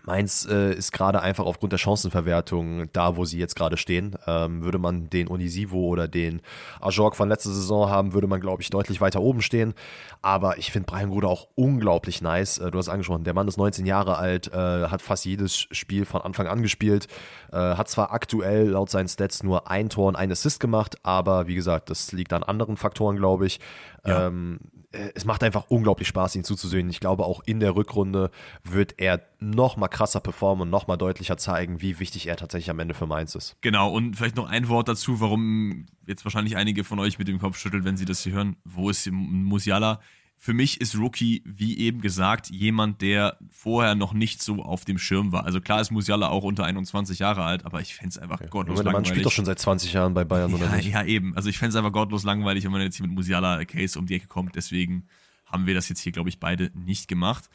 Mainz 0.03 0.47
äh, 0.49 0.73
ist 0.73 0.91
gerade 0.91 1.21
einfach 1.21 1.45
aufgrund 1.45 1.73
der 1.73 1.77
Chancenverwertung 1.77 2.91
da, 2.93 3.15
wo 3.15 3.25
sie 3.25 3.39
jetzt 3.39 3.55
gerade 3.55 3.77
stehen. 3.77 4.15
Ähm, 4.27 4.63
würde 4.63 4.77
man 4.77 5.09
den 5.09 5.27
Unisivo 5.27 5.79
oder 5.87 6.07
den 6.07 6.41
Ajorg 6.81 7.15
von 7.15 7.29
letzter 7.29 7.51
Saison 7.51 7.89
haben, 7.89 8.13
würde 8.13 8.27
man, 8.27 8.41
glaube 8.41 8.61
ich, 8.61 8.69
deutlich 8.69 9.01
weiter 9.01 9.21
oben 9.21 9.41
stehen. 9.41 9.73
Aber 10.21 10.57
ich 10.57 10.71
finde 10.71 10.87
Brian 10.87 11.09
Gruder 11.09 11.29
auch 11.29 11.47
unglaublich 11.55 12.21
nice. 12.21 12.57
Äh, 12.57 12.71
du 12.71 12.77
hast 12.77 12.89
angesprochen, 12.89 13.23
der 13.23 13.33
Mann 13.33 13.47
ist 13.47 13.57
19 13.57 13.85
Jahre 13.85 14.17
alt, 14.17 14.51
äh, 14.53 14.87
hat 14.87 15.01
fast 15.01 15.25
jedes 15.25 15.57
Spiel 15.57 16.05
von 16.05 16.21
Anfang 16.21 16.47
an 16.47 16.61
gespielt, 16.61 17.07
äh, 17.51 17.57
hat 17.57 17.89
zwar 17.89 18.11
aktuell 18.11 18.69
laut 18.69 18.89
seinen 18.89 19.07
Stats 19.07 19.43
nur 19.43 19.69
ein 19.69 19.89
Tor 19.89 20.07
und 20.07 20.15
ein 20.15 20.31
Assist 20.31 20.59
gemacht, 20.59 20.97
aber 21.03 21.47
wie 21.47 21.55
gesagt, 21.55 21.89
das 21.89 22.11
liegt 22.11 22.33
an 22.33 22.43
anderen 22.43 22.77
Faktoren, 22.77 23.15
glaube 23.15 23.45
ich. 23.45 23.59
Ja. 24.05 24.27
Ähm, 24.27 24.59
äh, 24.91 25.11
es 25.15 25.25
macht 25.25 25.43
einfach 25.43 25.65
unglaublich 25.69 26.07
Spaß, 26.07 26.35
ihn 26.35 26.43
zuzusehen. 26.43 26.89
Ich 26.89 26.99
glaube, 26.99 27.25
auch 27.25 27.41
in 27.45 27.59
der 27.59 27.75
Rückrunde 27.75 28.31
wird 28.63 28.95
er 28.97 29.21
noch 29.39 29.77
mal 29.77 29.87
krasser 29.87 30.19
performen 30.19 30.63
und 30.63 30.69
noch 30.69 30.87
mal 30.87 30.97
deutlicher 30.97 31.37
zeigen, 31.37 31.81
wie 31.81 31.99
wichtig 31.99 32.27
er 32.27 32.37
tatsächlich 32.37 32.69
am 32.69 32.79
Ende 32.79 32.93
für 32.93 33.05
Mainz 33.05 33.35
ist. 33.35 33.57
Genau, 33.61 33.91
und 33.91 34.15
vielleicht 34.15 34.35
noch 34.35 34.49
ein 34.49 34.67
Wort 34.67 34.87
dazu, 34.87 35.19
warum 35.21 35.85
jetzt 36.07 36.25
wahrscheinlich 36.25 36.57
einige 36.57 36.83
von 36.83 36.99
euch 36.99 37.19
mit 37.19 37.27
dem 37.27 37.39
Kopf 37.39 37.57
schütteln, 37.57 37.85
wenn 37.85 37.97
sie 37.97 38.05
das 38.05 38.23
hier 38.23 38.33
hören. 38.33 38.55
Wo 38.63 38.89
ist 38.89 39.09
Musiala? 39.11 39.99
Für 40.41 40.53
mich 40.53 40.79
ist 40.79 40.95
Rookie, 40.95 41.43
wie 41.45 41.77
eben 41.79 41.99
gesagt, 41.99 42.49
jemand, 42.49 43.01
der 43.01 43.37
vorher 43.51 43.93
noch 43.93 44.13
nicht 44.13 44.41
so 44.41 44.63
auf 44.63 44.85
dem 44.85 44.97
Schirm 44.97 45.33
war. 45.33 45.43
Also 45.43 45.59
klar 45.59 45.81
ist 45.81 45.91
Musiala 45.91 46.29
auch 46.29 46.45
unter 46.45 46.63
21 46.63 47.19
Jahre 47.19 47.43
alt, 47.43 47.65
aber 47.65 47.81
ich 47.81 47.93
fände 47.93 48.11
es 48.11 48.17
einfach 48.17 48.39
gottlos 48.49 48.77
Junge, 48.77 48.83
der 48.83 48.83
Mann 48.85 48.85
langweilig. 48.93 49.09
spielt 49.09 49.25
doch 49.25 49.31
schon 49.33 49.43
seit 49.43 49.59
20 49.59 49.91
Jahren 49.91 50.13
bei 50.13 50.23
Bayern, 50.23 50.53
oder 50.53 50.67
ja, 50.67 50.75
nicht? 50.77 50.93
ja, 50.93 51.03
eben. 51.03 51.35
Also 51.35 51.49
ich 51.49 51.57
fände 51.57 51.71
es 51.71 51.75
einfach 51.75 51.91
gottlos 51.91 52.23
langweilig, 52.23 52.63
wenn 52.63 52.71
man 52.71 52.81
jetzt 52.81 52.95
hier 52.95 53.05
mit 53.05 53.13
Musiala 53.13 53.65
Case 53.65 53.99
um 53.99 54.05
die 54.05 54.15
Ecke 54.15 54.27
kommt. 54.27 54.55
Deswegen 54.55 55.07
haben 55.45 55.67
wir 55.67 55.73
das 55.73 55.89
jetzt 55.89 55.99
hier, 55.99 56.13
glaube 56.13 56.29
ich, 56.29 56.39
beide 56.39 56.71
nicht 56.73 57.09
gemacht. 57.09 57.49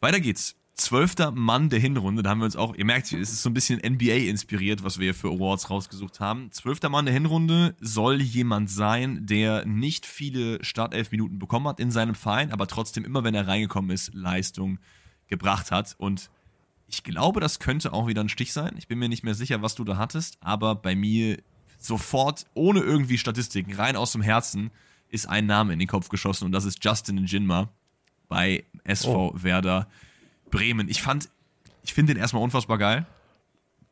Weiter 0.00 0.20
geht's. 0.20 0.56
Zwölfter 0.74 1.30
Mann 1.30 1.70
der 1.70 1.78
Hinrunde, 1.78 2.24
da 2.24 2.30
haben 2.30 2.40
wir 2.40 2.46
uns 2.46 2.56
auch, 2.56 2.74
ihr 2.74 2.84
merkt, 2.84 3.12
es 3.12 3.30
ist 3.30 3.42
so 3.42 3.50
ein 3.50 3.54
bisschen 3.54 3.78
NBA 3.78 4.28
inspiriert, 4.28 4.82
was 4.82 4.98
wir 4.98 5.04
hier 5.04 5.14
für 5.14 5.28
Awards 5.28 5.70
rausgesucht 5.70 6.18
haben. 6.18 6.50
Zwölfter 6.50 6.88
Mann 6.88 7.04
der 7.04 7.14
Hinrunde 7.14 7.76
soll 7.80 8.20
jemand 8.20 8.68
sein, 8.68 9.24
der 9.24 9.64
nicht 9.66 10.04
viele 10.04 10.62
Startelf-Minuten 10.64 11.38
bekommen 11.38 11.68
hat 11.68 11.78
in 11.78 11.92
seinem 11.92 12.16
Verein, 12.16 12.50
aber 12.50 12.66
trotzdem 12.66 13.04
immer, 13.04 13.22
wenn 13.22 13.36
er 13.36 13.46
reingekommen 13.46 13.92
ist, 13.92 14.14
Leistung 14.14 14.80
gebracht 15.28 15.70
hat. 15.70 15.94
Und 15.96 16.28
ich 16.88 17.04
glaube, 17.04 17.38
das 17.38 17.60
könnte 17.60 17.92
auch 17.92 18.08
wieder 18.08 18.22
ein 18.22 18.28
Stich 18.28 18.52
sein. 18.52 18.74
Ich 18.76 18.88
bin 18.88 18.98
mir 18.98 19.08
nicht 19.08 19.22
mehr 19.22 19.34
sicher, 19.34 19.62
was 19.62 19.76
du 19.76 19.84
da 19.84 19.96
hattest, 19.96 20.38
aber 20.40 20.74
bei 20.74 20.96
mir 20.96 21.38
sofort, 21.78 22.46
ohne 22.54 22.80
irgendwie 22.80 23.18
Statistiken, 23.18 23.74
rein 23.74 23.94
aus 23.94 24.10
dem 24.10 24.22
Herzen, 24.22 24.72
ist 25.08 25.28
ein 25.28 25.46
Name 25.46 25.72
in 25.72 25.78
den 25.78 25.86
Kopf 25.86 26.08
geschossen 26.08 26.46
und 26.46 26.52
das 26.52 26.64
ist 26.64 26.84
Justin 26.84 27.24
Jinma 27.26 27.68
bei 28.28 28.64
SV 28.82 29.28
oh. 29.28 29.42
Werder 29.42 29.86
Bremen. 30.54 30.88
Ich 30.88 31.02
fand, 31.02 31.28
ich 31.82 31.92
finde 31.92 32.14
den 32.14 32.20
erstmal 32.20 32.42
unfassbar 32.42 32.78
geil. 32.78 33.06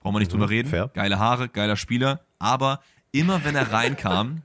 Brauchen 0.00 0.14
wir 0.14 0.20
nicht 0.20 0.30
mhm, 0.30 0.38
drüber 0.38 0.50
reden. 0.50 0.68
Fair. 0.68 0.90
Geile 0.94 1.18
Haare, 1.18 1.48
geiler 1.48 1.76
Spieler. 1.76 2.20
Aber 2.38 2.80
immer 3.12 3.44
wenn 3.44 3.54
er 3.54 3.70
reinkam, 3.72 4.42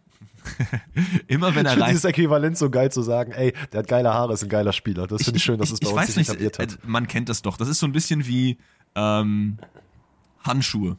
immer 1.28 1.55
wenn 1.55 1.65
er 1.65 1.80
rein. 1.80 1.89
Dieses 1.89 2.05
Äquivalent 2.05 2.57
so 2.57 2.70
geil 2.70 2.91
zu 2.91 3.01
sagen, 3.01 3.32
ey, 3.32 3.53
der 3.72 3.80
hat 3.80 3.88
geile 3.88 4.13
Haare, 4.13 4.34
ist 4.34 4.43
ein 4.43 4.49
geiler 4.49 4.74
Spieler. 4.74 5.07
Das 5.07 5.24
finde 5.24 5.38
ich 5.38 5.43
schön, 5.43 5.57
dass 5.57 5.72
es 5.72 5.80
bei 5.80 5.88
ich 5.88 5.93
uns 5.93 6.01
weiß 6.01 6.15
nicht 6.18 6.30
etabliert 6.30 6.59
hat. 6.59 6.74
Äh, 6.74 6.78
man 6.84 7.07
kennt 7.07 7.30
das 7.30 7.41
doch. 7.41 7.57
Das 7.57 7.68
ist 7.68 7.80
so 7.80 7.86
ein 7.86 7.91
bisschen 7.91 8.28
wie 8.28 8.57
ähm, 8.95 9.57
Handschuhe. 10.43 10.97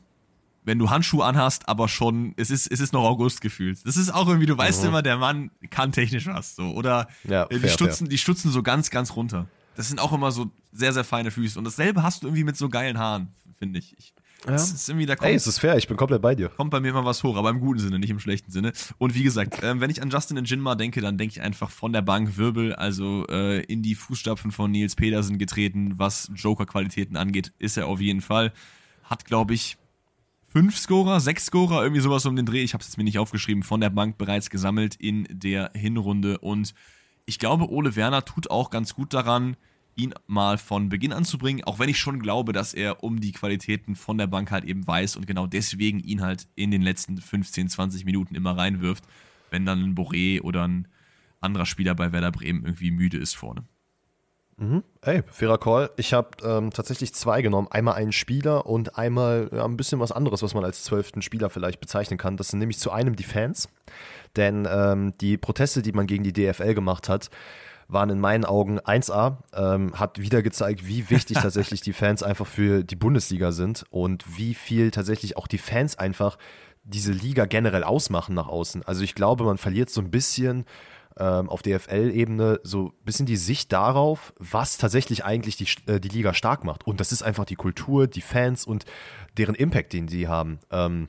Wenn 0.65 0.79
du 0.79 0.91
Handschuhe 0.91 1.25
anhast, 1.25 1.69
aber 1.69 1.89
schon, 1.89 2.35
es 2.37 2.51
ist, 2.51 2.71
es 2.71 2.81
ist 2.81 2.93
noch 2.93 3.03
August 3.03 3.41
gefühlt. 3.41 3.79
Das 3.87 3.97
ist 3.97 4.13
auch 4.13 4.29
irgendwie, 4.29 4.47
du 4.47 4.59
weißt 4.59 4.83
mhm. 4.83 4.89
immer, 4.89 5.03
der 5.03 5.17
Mann 5.17 5.51
kann 5.71 5.93
technisch 5.93 6.27
was. 6.27 6.57
So. 6.57 6.73
Oder 6.73 7.09
ja, 7.25 7.45
äh, 7.45 7.59
die, 7.59 7.69
stutzen, 7.69 8.07
fair. 8.07 8.09
die 8.09 8.19
stutzen 8.19 8.51
so 8.51 8.63
ganz, 8.63 8.91
ganz 8.91 9.17
runter. 9.17 9.47
Das 9.79 9.87
sind 9.87 10.01
auch 10.01 10.13
immer 10.13 10.33
so 10.33 10.51
sehr, 10.73 10.93
sehr 10.93 11.05
feine 11.05 11.31
Füße. 11.31 11.57
Und 11.57 11.65
dasselbe 11.65 12.03
hast 12.03 12.25
du 12.25 12.27
irgendwie 12.27 12.43
mit 12.43 12.57
so 12.57 12.69
geilen 12.69 12.99
Haaren, 12.99 13.29
finde 13.61 13.79
ich. 13.79 13.97
ich 13.97 14.13
ja. 14.45 14.51
Das 14.51 14.73
ist 14.73 14.89
irgendwie, 14.89 15.07
da 15.07 15.15
kommt, 15.15 15.29
Ey, 15.29 15.37
es 15.37 15.47
ist 15.47 15.61
fair, 15.61 15.77
ich 15.77 15.87
bin 15.87 15.97
komplett 15.97 16.21
bei 16.21 16.35
dir. 16.35 16.49
Kommt 16.49 16.73
bei 16.73 16.81
mir 16.81 16.89
immer 16.89 17.05
was 17.05 17.23
hoch, 17.23 17.37
aber 17.37 17.51
im 17.51 17.61
guten 17.61 17.79
Sinne, 17.79 18.01
nicht 18.01 18.11
im 18.11 18.19
schlechten 18.19 18.51
Sinne. 18.51 18.73
Und 18.99 19.15
wie 19.15 19.23
gesagt, 19.23 19.63
äh, 19.63 19.81
wenn 19.81 19.89
ich 19.89 20.03
an 20.03 20.11
Justin 20.11 20.45
Jinma 20.45 20.75
denke, 20.75 21.01
dann 21.01 21.17
denke 21.17 21.35
ich 21.37 21.43
einfach 21.43 21.71
von 21.71 21.93
der 21.93 22.03
Bank 22.03 22.37
Wirbel, 22.37 22.75
also 22.75 23.25
äh, 23.29 23.63
in 23.67 23.83
die 23.83 23.95
Fußstapfen 23.95 24.51
von 24.51 24.73
Nils 24.73 24.97
Pedersen 24.97 25.39
getreten, 25.39 25.93
was 25.97 26.29
Joker-Qualitäten 26.35 27.17
angeht, 27.17 27.53
ist 27.61 27.77
er 27.77 27.87
auf 27.87 28.01
jeden 28.01 28.21
Fall. 28.21 28.53
Hat, 29.05 29.27
glaube 29.27 29.55
ich, 29.55 29.77
fünf 30.49 30.77
Scorer, 30.77 31.21
sechs 31.21 31.47
Scorer, 31.47 31.85
irgendwie 31.85 32.03
sowas 32.03 32.27
um 32.27 32.35
den 32.35 32.47
Dreh. 32.47 32.65
Ich 32.65 32.75
habe 32.75 32.83
es 32.83 32.89
jetzt 32.89 32.99
mir 32.99 33.05
nicht 33.05 33.21
aufgeschrieben, 33.21 33.63
von 33.63 33.81
der 33.81 33.91
Bank 33.91 34.19
bereits 34.19 34.51
gesammelt 34.51 34.97
in 34.97 35.29
der 35.31 35.71
Hinrunde. 35.73 36.39
Und 36.39 36.75
ich 37.29 37.39
glaube, 37.39 37.71
Ole 37.71 37.95
Werner 37.95 38.25
tut 38.25 38.51
auch 38.51 38.71
ganz 38.71 38.95
gut 38.95 39.13
daran, 39.13 39.59
ihn 39.95 40.15
mal 40.27 40.57
von 40.57 40.89
Beginn 40.89 41.13
an 41.13 41.27
zu 41.27 41.37
bringen, 41.37 41.63
auch 41.63 41.79
wenn 41.79 41.91
ich 41.91 41.99
schon 41.99 42.21
glaube, 42.21 42.55
dass 42.55 42.73
er 42.73 43.05
um 43.05 43.21
die 43.21 43.33
Qualitäten 43.33 43.97
von 43.97 44.17
der 44.17 44.27
Bank 44.27 44.51
halt 44.51 44.65
eben 44.65 44.87
weiß 44.87 45.17
und 45.17 45.27
genau 45.27 45.47
deswegen 45.47 46.01
ihn 46.01 46.23
halt 46.23 46.49
in 46.55 46.71
den 46.71 46.81
letzten 46.81 47.19
15, 47.19 47.69
20 47.69 48.07
Minuten 48.07 48.35
immer 48.35 48.57
reinwirft, 48.57 49.05
wenn 49.51 49.67
dann 49.67 49.83
ein 49.85 49.95
Boré 49.95 50.41
oder 50.41 50.67
ein 50.67 50.89
anderer 51.39 51.67
Spieler 51.67 51.95
bei 51.95 52.13
Werder 52.13 52.33
Bremen 52.33 52.65
irgendwie 52.65 52.93
müde 52.93 53.19
ist 53.19 53.37
vorne. 53.37 53.65
Mhm. 54.59 54.83
Ey, 55.03 55.23
fairer 55.31 55.59
Call. 55.59 55.91
Ich 55.97 56.13
habe 56.13 56.31
ähm, 56.43 56.71
tatsächlich 56.73 57.15
zwei 57.15 57.43
genommen. 57.43 57.69
Einmal 57.71 57.95
einen 57.95 58.11
Spieler 58.11 58.67
und 58.67 58.99
einmal 58.99 59.49
ja, 59.53 59.65
ein 59.65 59.77
bisschen 59.77 60.01
was 60.01 60.11
anderes, 60.11 60.43
was 60.43 60.53
man 60.53 60.65
als 60.65 60.83
zwölften 60.83 61.23
Spieler 61.23 61.49
vielleicht 61.49 61.81
bezeichnen 61.81 62.19
kann. 62.19 62.37
Das 62.37 62.49
sind 62.49 62.59
nämlich 62.59 62.81
zu 62.81 62.91
einem 62.91 63.15
die 63.15 63.25
Fans. 63.25 63.69
Denn 64.37 64.67
ähm, 64.71 65.13
die 65.21 65.39
Proteste, 65.39 65.81
die 65.81 65.93
man 65.93 66.09
gegen 66.09 66.25
die 66.25 66.33
DFL 66.33 66.75
gemacht 66.75 67.09
hat, 67.09 67.31
waren 67.87 68.11
in 68.11 68.21
meinen 68.21 68.45
Augen 68.45 68.81
1A, 68.81 69.37
ähm, 69.55 69.99
hat 69.99 70.21
wieder 70.21 70.43
gezeigt, 70.43 70.87
wie 70.87 71.09
wichtig 71.09 71.39
tatsächlich 71.41 71.81
die 71.81 71.93
Fans 71.93 72.25
einfach 72.25 72.47
für 72.47 72.83
die 72.83 72.97
Bundesliga 72.97 73.53
sind 73.53 73.85
und 73.91 74.37
wie 74.37 74.55
viel 74.55 74.91
tatsächlich 74.91 75.37
auch 75.37 75.47
die 75.47 75.59
Fans 75.59 75.97
einfach 75.99 76.37
diese 76.83 77.13
Liga 77.13 77.45
generell 77.45 77.85
ausmachen 77.85 78.35
nach 78.35 78.49
außen. 78.49 78.83
Also 78.83 79.05
ich 79.05 79.15
glaube, 79.15 79.45
man 79.45 79.59
verliert 79.59 79.91
so 79.91 80.01
ein 80.01 80.11
bisschen 80.11 80.65
ähm, 81.19 81.49
auf 81.49 81.63
DFL-Ebene 81.63 82.61
so 82.63 82.87
ein 82.87 83.05
bisschen 83.05 83.27
die 83.27 83.37
Sicht 83.37 83.73
darauf, 83.73 84.33
was 84.39 84.79
tatsächlich 84.79 85.25
eigentlich 85.25 85.57
die, 85.57 85.67
äh, 85.91 86.01
die 86.01 86.09
Liga 86.09 86.35
stark 86.35 86.65
macht. 86.65 86.87
Und 86.87 87.01
das 87.01 87.13
ist 87.13 87.23
einfach 87.23 87.45
die 87.45 87.57
Kultur, 87.57 88.07
die 88.07 88.21
Fans 88.21 88.65
und 88.65 88.85
deren 89.37 89.55
Impact, 89.55 89.93
den 89.93 90.09
sie 90.09 90.29
haben. 90.29 90.59
Ähm, 90.71 91.09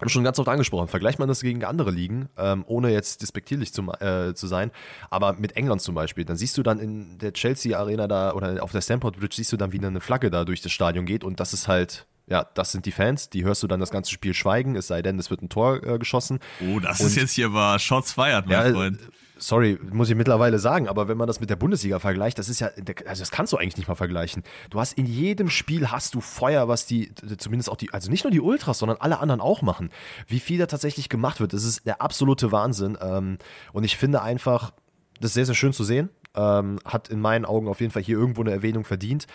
haben 0.00 0.08
schon 0.08 0.24
ganz 0.24 0.38
oft 0.38 0.48
angesprochen. 0.48 0.88
Vergleicht 0.88 1.18
man 1.18 1.28
das 1.28 1.42
gegen 1.42 1.62
andere 1.64 1.90
Ligen, 1.90 2.28
ähm, 2.38 2.64
ohne 2.66 2.90
jetzt 2.90 3.22
despektierlich 3.22 3.72
zu, 3.72 3.82
äh, 4.00 4.34
zu 4.34 4.46
sein, 4.46 4.70
aber 5.10 5.34
mit 5.34 5.56
England 5.56 5.82
zum 5.82 5.94
Beispiel, 5.94 6.24
dann 6.24 6.36
siehst 6.36 6.56
du 6.56 6.62
dann 6.62 6.78
in 6.78 7.18
der 7.18 7.32
Chelsea 7.32 7.78
Arena 7.78 8.08
da 8.08 8.32
oder 8.32 8.62
auf 8.62 8.72
der 8.72 8.80
Stamford 8.80 9.18
Bridge 9.18 9.36
siehst 9.36 9.52
du 9.52 9.56
dann, 9.56 9.72
wie 9.72 9.84
eine 9.84 10.00
Flagge 10.00 10.30
da 10.30 10.44
durch 10.44 10.62
das 10.62 10.72
Stadion 10.72 11.04
geht 11.04 11.22
und 11.22 11.40
das 11.40 11.52
ist 11.52 11.68
halt 11.68 12.06
ja, 12.26 12.46
das 12.54 12.70
sind 12.70 12.86
die 12.86 12.92
Fans, 12.92 13.28
die 13.28 13.42
hörst 13.42 13.60
du 13.64 13.66
dann 13.66 13.80
das 13.80 13.90
ganze 13.90 14.12
Spiel 14.12 14.34
schweigen, 14.34 14.76
es 14.76 14.86
sei 14.86 15.02
denn, 15.02 15.18
es 15.18 15.30
wird 15.30 15.42
ein 15.42 15.48
Tor 15.48 15.82
äh, 15.82 15.98
geschossen. 15.98 16.38
Oh, 16.60 16.78
das 16.78 17.00
und, 17.00 17.08
ist 17.08 17.16
jetzt 17.16 17.32
hier 17.32 17.52
war 17.52 17.80
Shots 17.80 18.12
feiert, 18.12 18.46
mein 18.46 18.66
ja, 18.66 18.72
Freund 18.72 19.00
sorry, 19.40 19.78
muss 19.90 20.10
ich 20.10 20.16
mittlerweile 20.16 20.58
sagen, 20.58 20.88
aber 20.88 21.08
wenn 21.08 21.16
man 21.16 21.26
das 21.26 21.40
mit 21.40 21.50
der 21.50 21.56
Bundesliga 21.56 21.98
vergleicht, 21.98 22.38
das 22.38 22.48
ist 22.48 22.60
ja, 22.60 22.70
also 23.06 23.22
das 23.22 23.30
kannst 23.30 23.52
du 23.52 23.56
eigentlich 23.56 23.76
nicht 23.76 23.88
mal 23.88 23.94
vergleichen. 23.94 24.42
Du 24.70 24.78
hast 24.78 24.96
in 24.96 25.06
jedem 25.06 25.48
Spiel 25.48 25.90
hast 25.90 26.14
du 26.14 26.20
Feuer, 26.20 26.68
was 26.68 26.86
die, 26.86 27.12
zumindest 27.38 27.70
auch 27.70 27.76
die, 27.76 27.92
also 27.92 28.10
nicht 28.10 28.24
nur 28.24 28.30
die 28.30 28.40
Ultras, 28.40 28.78
sondern 28.78 28.98
alle 28.98 29.18
anderen 29.18 29.40
auch 29.40 29.62
machen. 29.62 29.90
Wie 30.26 30.40
viel 30.40 30.58
da 30.58 30.66
tatsächlich 30.66 31.08
gemacht 31.08 31.40
wird, 31.40 31.52
das 31.52 31.64
ist 31.64 31.86
der 31.86 32.02
absolute 32.02 32.52
Wahnsinn. 32.52 32.96
Ähm, 33.00 33.38
und 33.72 33.84
ich 33.84 33.96
finde 33.96 34.22
einfach, 34.22 34.72
das 35.20 35.30
ist 35.30 35.34
sehr, 35.34 35.46
sehr 35.46 35.54
schön 35.54 35.72
zu 35.72 35.84
sehen. 35.84 36.10
Ähm, 36.34 36.78
hat 36.84 37.08
in 37.08 37.20
meinen 37.20 37.44
Augen 37.44 37.66
auf 37.66 37.80
jeden 37.80 37.92
Fall 37.92 38.02
hier 38.02 38.16
irgendwo 38.16 38.42
eine 38.42 38.52
Erwähnung 38.52 38.84
verdient. 38.84 39.26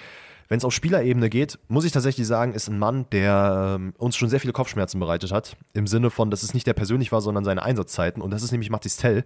Wenn 0.47 0.57
es 0.57 0.65
auf 0.65 0.73
Spielerebene 0.73 1.29
geht, 1.29 1.57
muss 1.67 1.85
ich 1.85 1.91
tatsächlich 1.91 2.27
sagen, 2.27 2.53
ist 2.53 2.67
ein 2.67 2.77
Mann, 2.77 3.07
der 3.11 3.77
ähm, 3.77 3.93
uns 3.97 4.15
schon 4.15 4.29
sehr 4.29 4.39
viele 4.39 4.53
Kopfschmerzen 4.53 4.99
bereitet 4.99 5.31
hat. 5.31 5.57
Im 5.73 5.87
Sinne 5.87 6.09
von, 6.09 6.29
dass 6.29 6.43
es 6.43 6.53
nicht 6.53 6.67
der 6.67 6.73
persönlich 6.73 7.11
war, 7.11 7.21
sondern 7.21 7.43
seine 7.43 7.63
Einsatzzeiten. 7.63 8.21
Und 8.21 8.31
das 8.31 8.43
ist 8.43 8.51
nämlich 8.51 8.69
Mathis 8.69 8.97
Tell, 8.97 9.23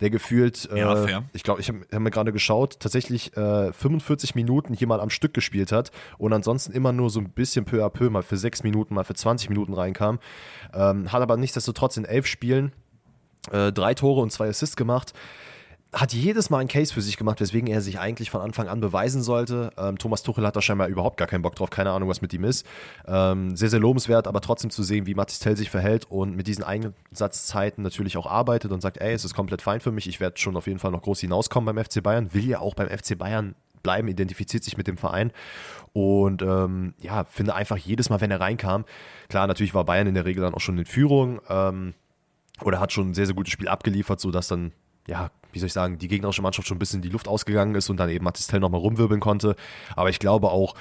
der 0.00 0.10
gefühlt, 0.10 0.68
äh, 0.72 0.78
ja, 0.78 1.22
ich 1.32 1.42
glaube, 1.42 1.60
ich 1.60 1.68
habe 1.68 1.80
hab 1.92 2.00
mir 2.00 2.10
gerade 2.10 2.32
geschaut, 2.32 2.78
tatsächlich 2.78 3.36
äh, 3.36 3.72
45 3.72 4.34
Minuten 4.34 4.74
hier 4.74 4.86
mal 4.86 5.00
am 5.00 5.10
Stück 5.10 5.34
gespielt 5.34 5.72
hat 5.72 5.90
und 6.18 6.32
ansonsten 6.32 6.72
immer 6.72 6.92
nur 6.92 7.10
so 7.10 7.20
ein 7.20 7.30
bisschen 7.30 7.64
peu 7.64 7.84
à 7.84 7.90
peu 7.90 8.10
mal 8.10 8.22
für 8.22 8.36
sechs 8.36 8.62
Minuten, 8.62 8.94
mal 8.94 9.04
für 9.04 9.14
20 9.14 9.48
Minuten 9.48 9.74
reinkam. 9.74 10.20
Ähm, 10.72 11.12
hat 11.12 11.22
aber 11.22 11.36
nichtsdestotrotz 11.36 11.96
in 11.96 12.04
elf 12.04 12.26
Spielen 12.26 12.72
äh, 13.50 13.72
drei 13.72 13.94
Tore 13.94 14.20
und 14.20 14.30
zwei 14.30 14.48
Assists 14.48 14.76
gemacht 14.76 15.14
hat 15.92 16.12
jedes 16.12 16.50
Mal 16.50 16.58
einen 16.58 16.68
Case 16.68 16.94
für 16.94 17.02
sich 17.02 17.16
gemacht, 17.16 17.40
weswegen 17.40 17.68
er 17.68 17.80
sich 17.80 17.98
eigentlich 17.98 18.30
von 18.30 18.40
Anfang 18.40 18.68
an 18.68 18.80
beweisen 18.80 19.22
sollte. 19.22 19.70
Ähm, 19.76 19.98
Thomas 19.98 20.22
Tuchel 20.22 20.46
hat 20.46 20.54
da 20.54 20.62
scheinbar 20.62 20.86
überhaupt 20.86 21.16
gar 21.16 21.26
keinen 21.26 21.42
Bock 21.42 21.56
drauf, 21.56 21.70
keine 21.70 21.90
Ahnung, 21.90 22.08
was 22.08 22.22
mit 22.22 22.32
ihm 22.32 22.44
ist. 22.44 22.64
Ähm, 23.06 23.56
sehr, 23.56 23.70
sehr 23.70 23.80
lobenswert, 23.80 24.28
aber 24.28 24.40
trotzdem 24.40 24.70
zu 24.70 24.84
sehen, 24.84 25.06
wie 25.06 25.14
Mathis 25.14 25.40
Tell 25.40 25.56
sich 25.56 25.68
verhält 25.68 26.04
und 26.08 26.36
mit 26.36 26.46
diesen 26.46 26.62
Einsatzzeiten 26.62 27.82
natürlich 27.82 28.16
auch 28.16 28.26
arbeitet 28.26 28.70
und 28.70 28.80
sagt, 28.80 28.98
ey, 28.98 29.12
es 29.12 29.24
ist 29.24 29.34
komplett 29.34 29.62
fein 29.62 29.80
für 29.80 29.90
mich, 29.90 30.08
ich 30.08 30.20
werde 30.20 30.38
schon 30.38 30.56
auf 30.56 30.68
jeden 30.68 30.78
Fall 30.78 30.92
noch 30.92 31.02
groß 31.02 31.20
hinauskommen 31.20 31.74
beim 31.74 31.84
FC 31.84 32.02
Bayern, 32.02 32.32
will 32.34 32.46
ja 32.46 32.60
auch 32.60 32.74
beim 32.74 32.88
FC 32.88 33.18
Bayern 33.18 33.56
bleiben, 33.82 34.06
identifiziert 34.08 34.62
sich 34.62 34.76
mit 34.76 34.86
dem 34.86 34.96
Verein 34.96 35.32
und 35.92 36.42
ähm, 36.42 36.94
ja, 37.00 37.24
finde 37.24 37.54
einfach 37.54 37.78
jedes 37.78 38.10
Mal, 38.10 38.20
wenn 38.20 38.30
er 38.30 38.40
reinkam, 38.40 38.84
klar, 39.28 39.48
natürlich 39.48 39.74
war 39.74 39.84
Bayern 39.84 40.06
in 40.06 40.14
der 40.14 40.24
Regel 40.24 40.42
dann 40.42 40.54
auch 40.54 40.60
schon 40.60 40.78
in 40.78 40.84
Führung 40.84 41.40
ähm, 41.48 41.94
oder 42.62 42.78
hat 42.78 42.92
schon 42.92 43.08
ein 43.10 43.14
sehr, 43.14 43.26
sehr 43.26 43.34
gutes 43.34 43.52
Spiel 43.52 43.68
abgeliefert, 43.68 44.20
sodass 44.20 44.46
dann 44.46 44.72
ja, 45.10 45.30
wie 45.52 45.58
soll 45.58 45.66
ich 45.66 45.72
sagen, 45.72 45.98
die 45.98 46.08
gegnerische 46.08 46.42
Mannschaft 46.42 46.68
schon 46.68 46.76
ein 46.76 46.78
bisschen 46.78 46.98
in 46.98 47.02
die 47.02 47.08
Luft 47.08 47.28
ausgegangen 47.28 47.74
ist 47.74 47.90
und 47.90 47.98
dann 47.98 48.08
eben 48.08 48.24
Mathis 48.24 48.46
Tell 48.46 48.60
nochmal 48.60 48.80
rumwirbeln 48.80 49.20
konnte. 49.20 49.56
Aber 49.96 50.08
ich 50.08 50.20
glaube 50.20 50.50
auch, 50.50 50.74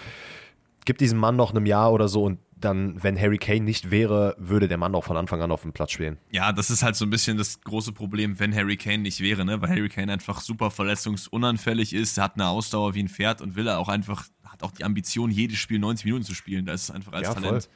gibt 0.85 1.01
diesem 1.01 1.19
Mann 1.19 1.35
noch 1.35 1.51
einem 1.51 1.65
Jahr 1.65 1.91
oder 1.91 2.07
so 2.07 2.23
und 2.23 2.39
dann, 2.55 3.01
wenn 3.01 3.19
Harry 3.19 3.37
Kane 3.37 3.61
nicht 3.61 3.89
wäre, 3.89 4.35
würde 4.37 4.67
der 4.67 4.77
Mann 4.77 4.93
auch 4.93 5.05
von 5.05 5.15
Anfang 5.15 5.41
an 5.41 5.51
auf 5.51 5.61
dem 5.61 5.71
Platz 5.71 5.91
spielen. 5.91 6.17
Ja, 6.29 6.51
das 6.51 6.69
ist 6.69 6.83
halt 6.83 6.95
so 6.95 7.05
ein 7.05 7.09
bisschen 7.09 7.37
das 7.37 7.61
große 7.61 7.93
Problem, 7.93 8.37
wenn 8.39 8.53
Harry 8.53 8.75
Kane 8.75 8.99
nicht 8.99 9.21
wäre, 9.21 9.45
ne? 9.45 9.61
Weil 9.61 9.69
Harry 9.69 9.87
Kane 9.87 10.11
einfach 10.11 10.41
super 10.41 10.69
verletzungsunanfällig 10.69 11.93
ist, 11.93 12.17
hat 12.17 12.35
eine 12.35 12.47
Ausdauer 12.47 12.95
wie 12.95 13.03
ein 13.03 13.07
Pferd 13.07 13.41
und 13.41 13.55
will 13.55 13.67
er 13.67 13.79
auch 13.79 13.87
einfach, 13.87 14.25
hat 14.43 14.61
auch 14.61 14.71
die 14.71 14.83
Ambition, 14.83 15.31
jedes 15.31 15.57
Spiel 15.57 15.79
90 15.79 16.05
Minuten 16.05 16.25
zu 16.25 16.35
spielen. 16.35 16.65
Da 16.65 16.73
ist 16.73 16.83
es 16.83 16.91
einfach 16.91 17.13
als 17.13 17.27
ja, 17.27 17.33
Talent 17.33 17.69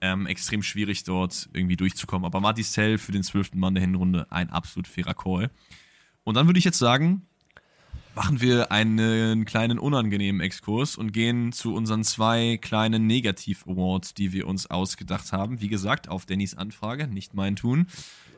ähm, 0.00 0.26
extrem 0.26 0.62
schwierig, 0.62 1.04
dort 1.04 1.48
irgendwie 1.52 1.76
durchzukommen. 1.76 2.26
Aber 2.26 2.40
Matis 2.40 2.72
Tell 2.72 2.98
für 2.98 3.12
den 3.12 3.22
zwölften 3.22 3.58
Mann 3.58 3.74
der 3.74 3.82
Hinrunde 3.82 4.26
ein 4.30 4.50
absolut 4.50 4.86
fairer 4.86 5.14
Call. 5.14 5.50
Und 6.28 6.34
dann 6.34 6.46
würde 6.46 6.58
ich 6.58 6.66
jetzt 6.66 6.78
sagen, 6.78 7.22
machen 8.14 8.42
wir 8.42 8.70
einen 8.70 9.46
kleinen 9.46 9.78
unangenehmen 9.78 10.42
Exkurs 10.42 10.94
und 10.96 11.12
gehen 11.12 11.52
zu 11.52 11.74
unseren 11.74 12.04
zwei 12.04 12.58
kleinen 12.60 13.06
Negativ-Awards, 13.06 14.12
die 14.12 14.34
wir 14.34 14.46
uns 14.46 14.66
ausgedacht 14.66 15.32
haben. 15.32 15.62
Wie 15.62 15.68
gesagt, 15.68 16.10
auf 16.10 16.26
Dannys 16.26 16.54
Anfrage, 16.54 17.08
nicht 17.08 17.32
mein 17.32 17.56
Tun. 17.56 17.86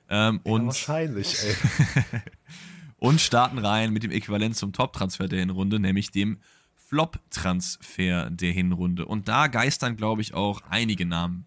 Ähm, 0.08 0.40
ja, 0.44 0.52
und 0.52 0.66
wahrscheinlich, 0.66 1.36
ey. 1.42 1.56
und 2.98 3.20
starten 3.20 3.58
rein 3.58 3.92
mit 3.92 4.04
dem 4.04 4.12
Äquivalent 4.12 4.54
zum 4.54 4.72
Top-Transfer 4.72 5.26
der 5.26 5.40
Hinrunde, 5.40 5.80
nämlich 5.80 6.12
dem 6.12 6.38
Flop-Transfer 6.76 8.30
der 8.30 8.52
Hinrunde. 8.52 9.04
Und 9.04 9.26
da 9.26 9.48
geistern, 9.48 9.96
glaube 9.96 10.22
ich, 10.22 10.32
auch 10.32 10.60
einige 10.70 11.06
Namen 11.06 11.44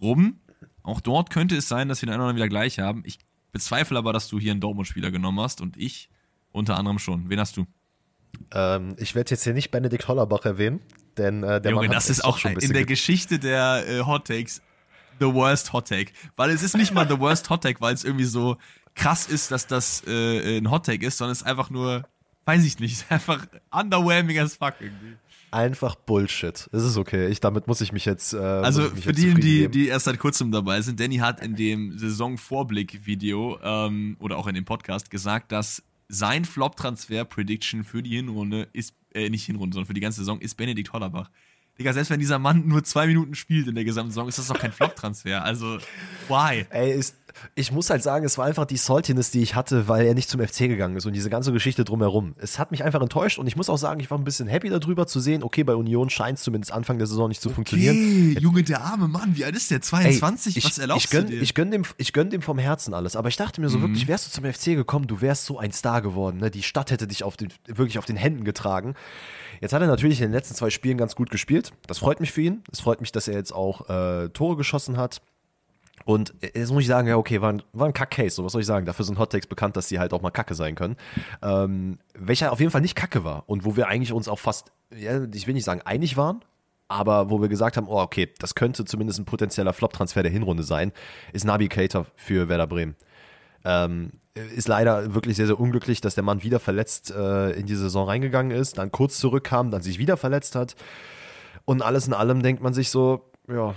rum. 0.00 0.40
Auch 0.84 1.02
dort 1.02 1.28
könnte 1.28 1.54
es 1.54 1.68
sein, 1.68 1.90
dass 1.90 2.00
wir 2.00 2.06
den 2.06 2.14
einen 2.14 2.22
oder 2.22 2.30
anderen 2.30 2.36
wieder 2.36 2.48
gleich 2.48 2.78
haben. 2.78 3.02
Ich 3.04 3.18
bezweifle 3.52 3.98
aber, 3.98 4.12
dass 4.12 4.28
du 4.28 4.38
hier 4.38 4.52
einen 4.52 4.60
Dortmund-Spieler 4.60 5.10
genommen 5.10 5.40
hast 5.40 5.60
und 5.60 5.76
ich 5.76 6.08
unter 6.50 6.76
anderem 6.76 6.98
schon. 6.98 7.30
Wen 7.30 7.38
hast 7.38 7.56
du? 7.56 7.66
Ähm, 8.52 8.96
ich 8.98 9.14
werde 9.14 9.30
jetzt 9.30 9.44
hier 9.44 9.54
nicht 9.54 9.70
Benedikt 9.70 10.08
Hollerbach 10.08 10.44
erwähnen, 10.44 10.80
denn 11.16 11.42
äh, 11.42 11.60
der 11.60 11.72
Junge, 11.72 11.86
Mann 11.86 11.94
das 11.94 12.10
ist 12.10 12.24
auch 12.24 12.38
schon 12.38 12.52
in 12.52 12.72
der 12.72 12.84
Geschichte 12.84 13.38
der 13.38 13.84
äh, 13.86 14.00
Hot 14.00 14.26
Takes 14.26 14.62
the 15.20 15.26
worst 15.26 15.72
Hot 15.72 15.88
Take, 15.88 16.12
weil 16.36 16.50
es 16.50 16.62
ist 16.62 16.76
nicht 16.76 16.92
mal 16.92 17.06
the 17.08 17.18
worst 17.18 17.48
Hot 17.50 17.62
Take, 17.62 17.80
weil 17.80 17.94
es 17.94 18.04
irgendwie 18.04 18.24
so 18.24 18.56
krass 18.94 19.26
ist, 19.26 19.50
dass 19.50 19.66
das 19.66 20.02
äh, 20.06 20.58
ein 20.58 20.70
Hot 20.70 20.86
Take 20.86 21.06
ist, 21.06 21.18
sondern 21.18 21.32
es 21.32 21.42
ist 21.42 21.46
einfach 21.46 21.70
nur, 21.70 22.08
weiß 22.46 22.64
ich 22.64 22.78
nicht, 22.78 23.10
einfach 23.10 23.46
underwhelming 23.70 24.38
as 24.38 24.56
fuck 24.56 24.74
irgendwie 24.80 25.16
einfach 25.52 25.94
Bullshit. 25.94 26.68
Es 26.72 26.82
ist 26.82 26.96
okay. 26.96 27.28
Ich, 27.28 27.40
damit 27.40 27.66
muss 27.66 27.80
ich 27.80 27.92
mich 27.92 28.04
jetzt. 28.04 28.32
Äh, 28.32 28.38
also 28.38 28.82
mich 28.82 29.04
für 29.04 29.10
jetzt 29.10 29.18
die, 29.18 29.34
die, 29.34 29.68
die 29.68 29.88
erst 29.88 30.06
seit 30.06 30.18
kurzem 30.18 30.50
dabei 30.50 30.80
sind, 30.80 30.98
Danny 30.98 31.16
hat 31.16 31.40
in 31.40 31.54
dem 31.54 31.98
Saisonvorblick-Video 31.98 33.58
ähm, 33.62 34.16
oder 34.20 34.38
auch 34.38 34.46
in 34.46 34.54
dem 34.54 34.64
Podcast 34.64 35.10
gesagt, 35.10 35.52
dass 35.52 35.82
sein 36.08 36.44
Flop-Transfer-Prediction 36.44 37.84
für 37.84 38.02
die 38.02 38.16
Hinrunde 38.16 38.68
ist, 38.72 38.94
äh, 39.14 39.30
nicht 39.30 39.44
Hinrunde, 39.44 39.74
sondern 39.74 39.86
für 39.86 39.94
die 39.94 40.00
ganze 40.00 40.20
Saison 40.20 40.40
ist 40.40 40.56
Benedikt 40.56 40.92
Hollerbach. 40.92 41.30
Digga, 41.78 41.94
selbst 41.94 42.10
wenn 42.10 42.20
dieser 42.20 42.38
Mann 42.38 42.68
nur 42.68 42.84
zwei 42.84 43.06
Minuten 43.06 43.34
spielt 43.34 43.66
in 43.66 43.74
der 43.74 43.84
gesamten 43.84 44.10
Saison, 44.10 44.28
ist 44.28 44.38
das 44.38 44.48
doch 44.48 44.58
kein 44.58 44.72
Flop-Transfer. 44.72 45.42
Also, 45.42 45.78
why? 46.28 46.66
Ey, 46.68 46.92
ist, 46.92 47.16
ich 47.54 47.72
muss 47.72 47.90
halt 47.90 48.02
sagen, 48.02 48.24
es 48.24 48.38
war 48.38 48.46
einfach 48.46 48.64
die 48.64 48.76
Saltiness, 48.76 49.30
die 49.30 49.42
ich 49.42 49.54
hatte, 49.54 49.88
weil 49.88 50.06
er 50.06 50.14
nicht 50.14 50.28
zum 50.28 50.40
FC 50.40 50.60
gegangen 50.68 50.96
ist 50.96 51.06
und 51.06 51.12
diese 51.12 51.30
ganze 51.30 51.52
Geschichte 51.52 51.84
drumherum. 51.84 52.34
Es 52.38 52.58
hat 52.58 52.70
mich 52.70 52.84
einfach 52.84 53.00
enttäuscht 53.00 53.38
und 53.38 53.46
ich 53.46 53.56
muss 53.56 53.68
auch 53.68 53.78
sagen, 53.78 54.00
ich 54.00 54.10
war 54.10 54.18
ein 54.18 54.24
bisschen 54.24 54.48
happy 54.48 54.68
darüber 54.70 55.06
zu 55.06 55.20
sehen, 55.20 55.42
okay, 55.42 55.64
bei 55.64 55.74
Union 55.74 56.10
scheint 56.10 56.38
es 56.38 56.44
zumindest 56.44 56.72
Anfang 56.72 56.98
der 56.98 57.06
Saison 57.06 57.28
nicht 57.28 57.40
zu 57.42 57.50
funktionieren. 57.50 57.96
Okay, 57.96 58.38
Junge, 58.40 58.62
der 58.62 58.82
arme 58.82 59.08
Mann, 59.08 59.36
wie 59.36 59.44
alt 59.44 59.56
ist 59.56 59.70
der? 59.70 59.80
22? 59.80 60.54
Ey, 60.54 60.58
ich, 60.58 60.64
Was 60.64 60.78
erlaubst 60.78 61.04
ich 61.06 61.10
gönn, 61.10 61.26
du 61.26 61.32
dir? 61.32 61.42
Ich 61.42 61.54
gönn, 61.54 61.70
dem, 61.70 61.82
ich 61.96 62.12
gönn 62.12 62.30
dem 62.30 62.42
vom 62.42 62.58
Herzen 62.58 62.94
alles, 62.94 63.16
aber 63.16 63.28
ich 63.28 63.36
dachte 63.36 63.60
mir 63.60 63.68
so 63.68 63.78
Mhm. 63.78 63.82
wirklich, 63.82 64.08
wärst 64.08 64.26
du 64.26 64.30
zum 64.30 64.44
FC 64.52 64.74
gekommen, 64.76 65.06
du 65.06 65.20
wärst 65.20 65.44
so 65.46 65.58
ein 65.58 65.72
Star 65.72 66.02
geworden. 66.02 66.38
Ne? 66.38 66.50
Die 66.50 66.62
Stadt 66.62 66.90
hätte 66.90 67.06
dich 67.06 67.24
auf 67.24 67.36
den, 67.36 67.48
wirklich 67.66 67.98
auf 67.98 68.04
den 68.06 68.16
Händen 68.16 68.44
getragen. 68.44 68.94
Jetzt 69.60 69.72
hat 69.72 69.80
er 69.80 69.86
natürlich 69.88 70.20
in 70.20 70.26
den 70.26 70.32
letzten 70.32 70.54
zwei 70.54 70.70
Spielen 70.70 70.98
ganz 70.98 71.14
gut 71.14 71.30
gespielt. 71.30 71.72
Das 71.86 71.98
freut 71.98 72.18
mich 72.20 72.32
für 72.32 72.42
ihn. 72.42 72.62
Es 72.72 72.80
freut 72.80 73.00
mich, 73.00 73.12
dass 73.12 73.28
er 73.28 73.34
jetzt 73.34 73.52
auch 73.54 73.88
äh, 73.88 74.28
Tore 74.30 74.56
geschossen 74.56 74.96
hat. 74.96 75.22
Und 76.04 76.34
jetzt 76.40 76.72
muss 76.72 76.82
ich 76.82 76.88
sagen, 76.88 77.08
ja, 77.08 77.16
okay, 77.16 77.40
war 77.40 77.52
ein, 77.52 77.62
war 77.72 77.86
ein 77.86 77.92
Kack-Case, 77.92 78.36
so 78.36 78.44
was 78.44 78.52
soll 78.52 78.60
ich 78.60 78.66
sagen. 78.66 78.86
Dafür 78.86 79.04
sind 79.04 79.18
Hottakes 79.18 79.46
bekannt, 79.46 79.76
dass 79.76 79.88
sie 79.88 79.98
halt 79.98 80.12
auch 80.12 80.22
mal 80.22 80.30
Kacke 80.30 80.54
sein 80.54 80.74
können. 80.74 80.96
Ähm, 81.42 81.98
welcher 82.14 82.52
auf 82.52 82.60
jeden 82.60 82.72
Fall 82.72 82.80
nicht 82.80 82.94
Kacke 82.94 83.24
war 83.24 83.44
und 83.46 83.64
wo 83.64 83.76
wir 83.76 83.88
eigentlich 83.88 84.12
uns 84.12 84.28
auch 84.28 84.38
fast, 84.38 84.72
ja, 84.96 85.24
ich 85.32 85.46
will 85.46 85.54
nicht 85.54 85.64
sagen 85.64 85.82
einig 85.82 86.16
waren, 86.16 86.44
aber 86.88 87.30
wo 87.30 87.40
wir 87.40 87.48
gesagt 87.48 87.76
haben, 87.76 87.88
oh, 87.88 88.00
okay, 88.00 88.28
das 88.38 88.54
könnte 88.54 88.84
zumindest 88.84 89.18
ein 89.18 89.24
potenzieller 89.24 89.72
Flop-Transfer 89.72 90.22
der 90.22 90.32
Hinrunde 90.32 90.62
sein, 90.62 90.92
ist 91.32 91.44
Nabi 91.44 91.68
Keita 91.68 92.06
für 92.16 92.48
Werder 92.48 92.66
Bremen. 92.66 92.96
Ähm, 93.64 94.12
ist 94.34 94.68
leider 94.68 95.14
wirklich 95.14 95.36
sehr, 95.36 95.46
sehr 95.46 95.60
unglücklich, 95.60 96.00
dass 96.00 96.14
der 96.14 96.24
Mann 96.24 96.42
wieder 96.42 96.58
verletzt 96.58 97.10
äh, 97.10 97.50
in 97.50 97.66
die 97.66 97.74
Saison 97.74 98.08
reingegangen 98.08 98.56
ist, 98.56 98.78
dann 98.78 98.90
kurz 98.90 99.18
zurückkam, 99.18 99.70
dann 99.70 99.82
sich 99.82 99.98
wieder 99.98 100.16
verletzt 100.16 100.54
hat. 100.54 100.74
Und 101.64 101.82
alles 101.82 102.06
in 102.06 102.14
allem 102.14 102.42
denkt 102.42 102.62
man 102.62 102.74
sich 102.74 102.90
so, 102.90 103.30
ja, 103.48 103.74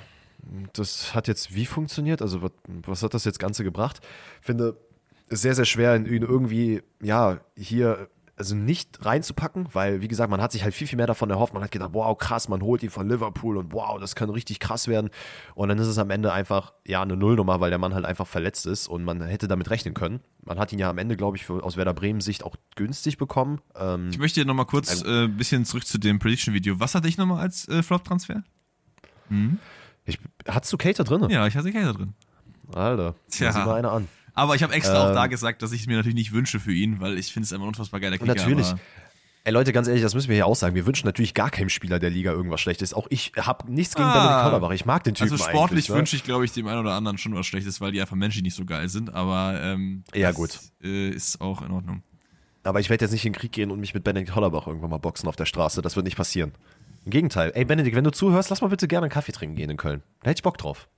das 0.73 1.13
hat 1.15 1.27
jetzt 1.27 1.55
wie 1.55 1.65
funktioniert? 1.65 2.21
Also, 2.21 2.41
was, 2.41 2.51
was 2.67 3.03
hat 3.03 3.13
das 3.13 3.25
jetzt 3.25 3.39
Ganze 3.39 3.63
gebracht? 3.63 4.01
Finde 4.41 4.77
es 5.27 5.41
sehr, 5.41 5.55
sehr 5.55 5.65
schwer, 5.65 5.95
ihn 5.95 6.21
irgendwie, 6.21 6.83
ja, 7.01 7.39
hier, 7.57 8.09
also 8.37 8.53
nicht 8.53 9.05
reinzupacken, 9.05 9.69
weil, 9.71 10.01
wie 10.01 10.09
gesagt, 10.09 10.29
man 10.29 10.41
hat 10.41 10.51
sich 10.51 10.63
halt 10.63 10.73
viel, 10.73 10.87
viel 10.87 10.97
mehr 10.97 11.07
davon 11.07 11.29
erhofft. 11.29 11.53
Man 11.53 11.63
hat 11.63 11.71
gedacht, 11.71 11.91
wow, 11.93 12.17
krass, 12.17 12.49
man 12.49 12.61
holt 12.61 12.83
ihn 12.83 12.89
von 12.89 13.07
Liverpool 13.07 13.57
und 13.57 13.71
wow, 13.71 13.97
das 13.99 14.13
kann 14.13 14.29
richtig 14.29 14.59
krass 14.59 14.87
werden. 14.87 15.09
Und 15.55 15.69
dann 15.69 15.79
ist 15.79 15.87
es 15.87 15.97
am 15.97 16.09
Ende 16.09 16.33
einfach, 16.33 16.73
ja, 16.85 17.01
eine 17.01 17.15
Nullnummer, 17.15 17.61
weil 17.61 17.69
der 17.69 17.79
Mann 17.79 17.93
halt 17.93 18.05
einfach 18.05 18.27
verletzt 18.27 18.65
ist 18.65 18.87
und 18.87 19.05
man 19.05 19.21
hätte 19.21 19.47
damit 19.47 19.69
rechnen 19.69 19.93
können. 19.93 20.19
Man 20.43 20.59
hat 20.59 20.73
ihn 20.73 20.79
ja 20.79 20.89
am 20.89 20.97
Ende, 20.97 21.15
glaube 21.15 21.37
ich, 21.37 21.45
für, 21.45 21.63
aus 21.63 21.77
Werder 21.77 21.93
Bremen 21.93 22.19
Sicht 22.19 22.43
auch 22.43 22.55
günstig 22.75 23.17
bekommen. 23.17 23.61
Ähm, 23.75 24.09
Ich 24.11 24.17
möchte 24.17 24.45
nochmal 24.45 24.65
kurz 24.65 25.03
ein 25.03 25.25
äh, 25.25 25.27
bisschen 25.29 25.63
zurück 25.63 25.87
zu 25.87 25.97
dem 25.97 26.19
Prediction-Video. 26.19 26.79
Was 26.79 26.93
hatte 26.93 27.07
ich 27.07 27.17
nochmal 27.17 27.39
als 27.39 27.67
äh, 27.69 27.81
Flop-Transfer? 27.83 28.43
Ich, 30.05 30.19
hattest 30.47 30.71
du 30.73 30.77
Cater 30.77 31.03
drin? 31.03 31.29
Ja, 31.29 31.47
ich 31.47 31.55
hatte 31.55 31.71
Kater 31.71 31.93
drin. 31.93 32.13
Alter, 32.73 33.15
Tja. 33.29 33.51
Sieh 33.51 33.59
mal 33.59 33.75
einer 33.77 33.91
an. 33.91 34.07
Aber 34.33 34.55
ich 34.55 34.63
habe 34.63 34.73
extra 34.73 35.03
auch 35.03 35.09
Ähm. 35.09 35.15
da 35.15 35.27
gesagt, 35.27 35.61
dass 35.61 35.71
ich 35.71 35.81
es 35.81 35.87
mir 35.87 35.95
natürlich 35.97 36.15
nicht 36.15 36.31
wünsche 36.33 36.59
für 36.59 36.73
ihn, 36.73 36.99
weil 36.99 37.17
ich 37.17 37.31
finde 37.31 37.45
es 37.45 37.51
immer 37.51 37.65
unfassbar 37.65 37.99
geiler 37.99 38.17
Kicker. 38.17 38.35
Natürlich. 38.35 38.73
Ey 39.47 39.53
Leute, 39.53 39.71
ganz 39.73 39.87
ehrlich, 39.87 40.01
das 40.01 40.15
müssen 40.15 40.29
wir 40.29 40.35
hier 40.35 40.47
auch 40.47 40.55
sagen. 40.55 40.73
Wir 40.73 40.87
wünschen 40.87 41.05
natürlich 41.05 41.35
gar 41.35 41.51
keinem 41.51 41.69
Spieler 41.69 41.99
der 41.99 42.09
Liga 42.09 42.31
irgendwas 42.31 42.59
Schlechtes. 42.59 42.95
Auch 42.95 43.05
ich 43.11 43.31
habe 43.37 43.71
nichts 43.71 43.93
gegen 43.93 44.07
Ah. 44.07 44.13
Benedikt 44.13 44.43
Hollerbach. 44.45 44.71
Ich 44.71 44.85
mag 44.85 45.03
den 45.03 45.13
Typen 45.13 45.31
also 45.31 45.43
sportlich. 45.43 45.87
Ne? 45.89 45.95
wünsche 45.95 46.15
ich, 46.15 46.23
glaube 46.23 46.43
ich, 46.45 46.51
dem 46.51 46.65
einen 46.67 46.79
oder 46.79 46.93
anderen 46.93 47.19
schon 47.19 47.35
was 47.35 47.45
Schlechtes, 47.45 47.79
weil 47.79 47.91
die 47.91 48.01
einfach 48.01 48.15
menschlich 48.15 48.41
nicht 48.43 48.55
so 48.55 48.65
geil 48.65 48.89
sind. 48.89 49.13
Aber 49.13 49.59
ähm, 49.61 50.03
Ja, 50.15 50.29
das, 50.29 50.35
gut. 50.35 50.59
Äh, 50.83 51.09
ist 51.09 51.39
auch 51.41 51.61
in 51.61 51.71
Ordnung. 51.71 52.01
Aber 52.63 52.79
ich 52.79 52.89
werde 52.89 53.05
jetzt 53.05 53.11
nicht 53.11 53.23
in 53.23 53.33
den 53.33 53.39
Krieg 53.39 53.51
gehen 53.51 53.69
und 53.69 53.79
mich 53.79 53.93
mit 53.93 54.03
Benedikt 54.03 54.33
Hollerbach 54.35 54.65
irgendwann 54.65 54.89
mal 54.89 54.97
boxen 54.97 55.29
auf 55.29 55.35
der 55.35 55.45
Straße. 55.45 55.83
Das 55.83 55.95
wird 55.95 56.05
nicht 56.05 56.17
passieren. 56.17 56.51
Im 57.05 57.11
Gegenteil. 57.11 57.51
Ey 57.53 57.65
Benedikt, 57.65 57.95
wenn 57.95 58.03
du 58.03 58.11
zuhörst, 58.11 58.49
lass 58.49 58.61
mal 58.61 58.67
bitte 58.67 58.87
gerne 58.87 59.05
einen 59.05 59.11
Kaffee 59.11 59.31
trinken 59.31 59.55
gehen 59.55 59.69
in 59.69 59.77
Köln. 59.77 60.01
Da 60.23 60.31
hätte 60.31 60.39
ich 60.39 60.43
Bock 60.43 60.57
drauf. 60.57 60.89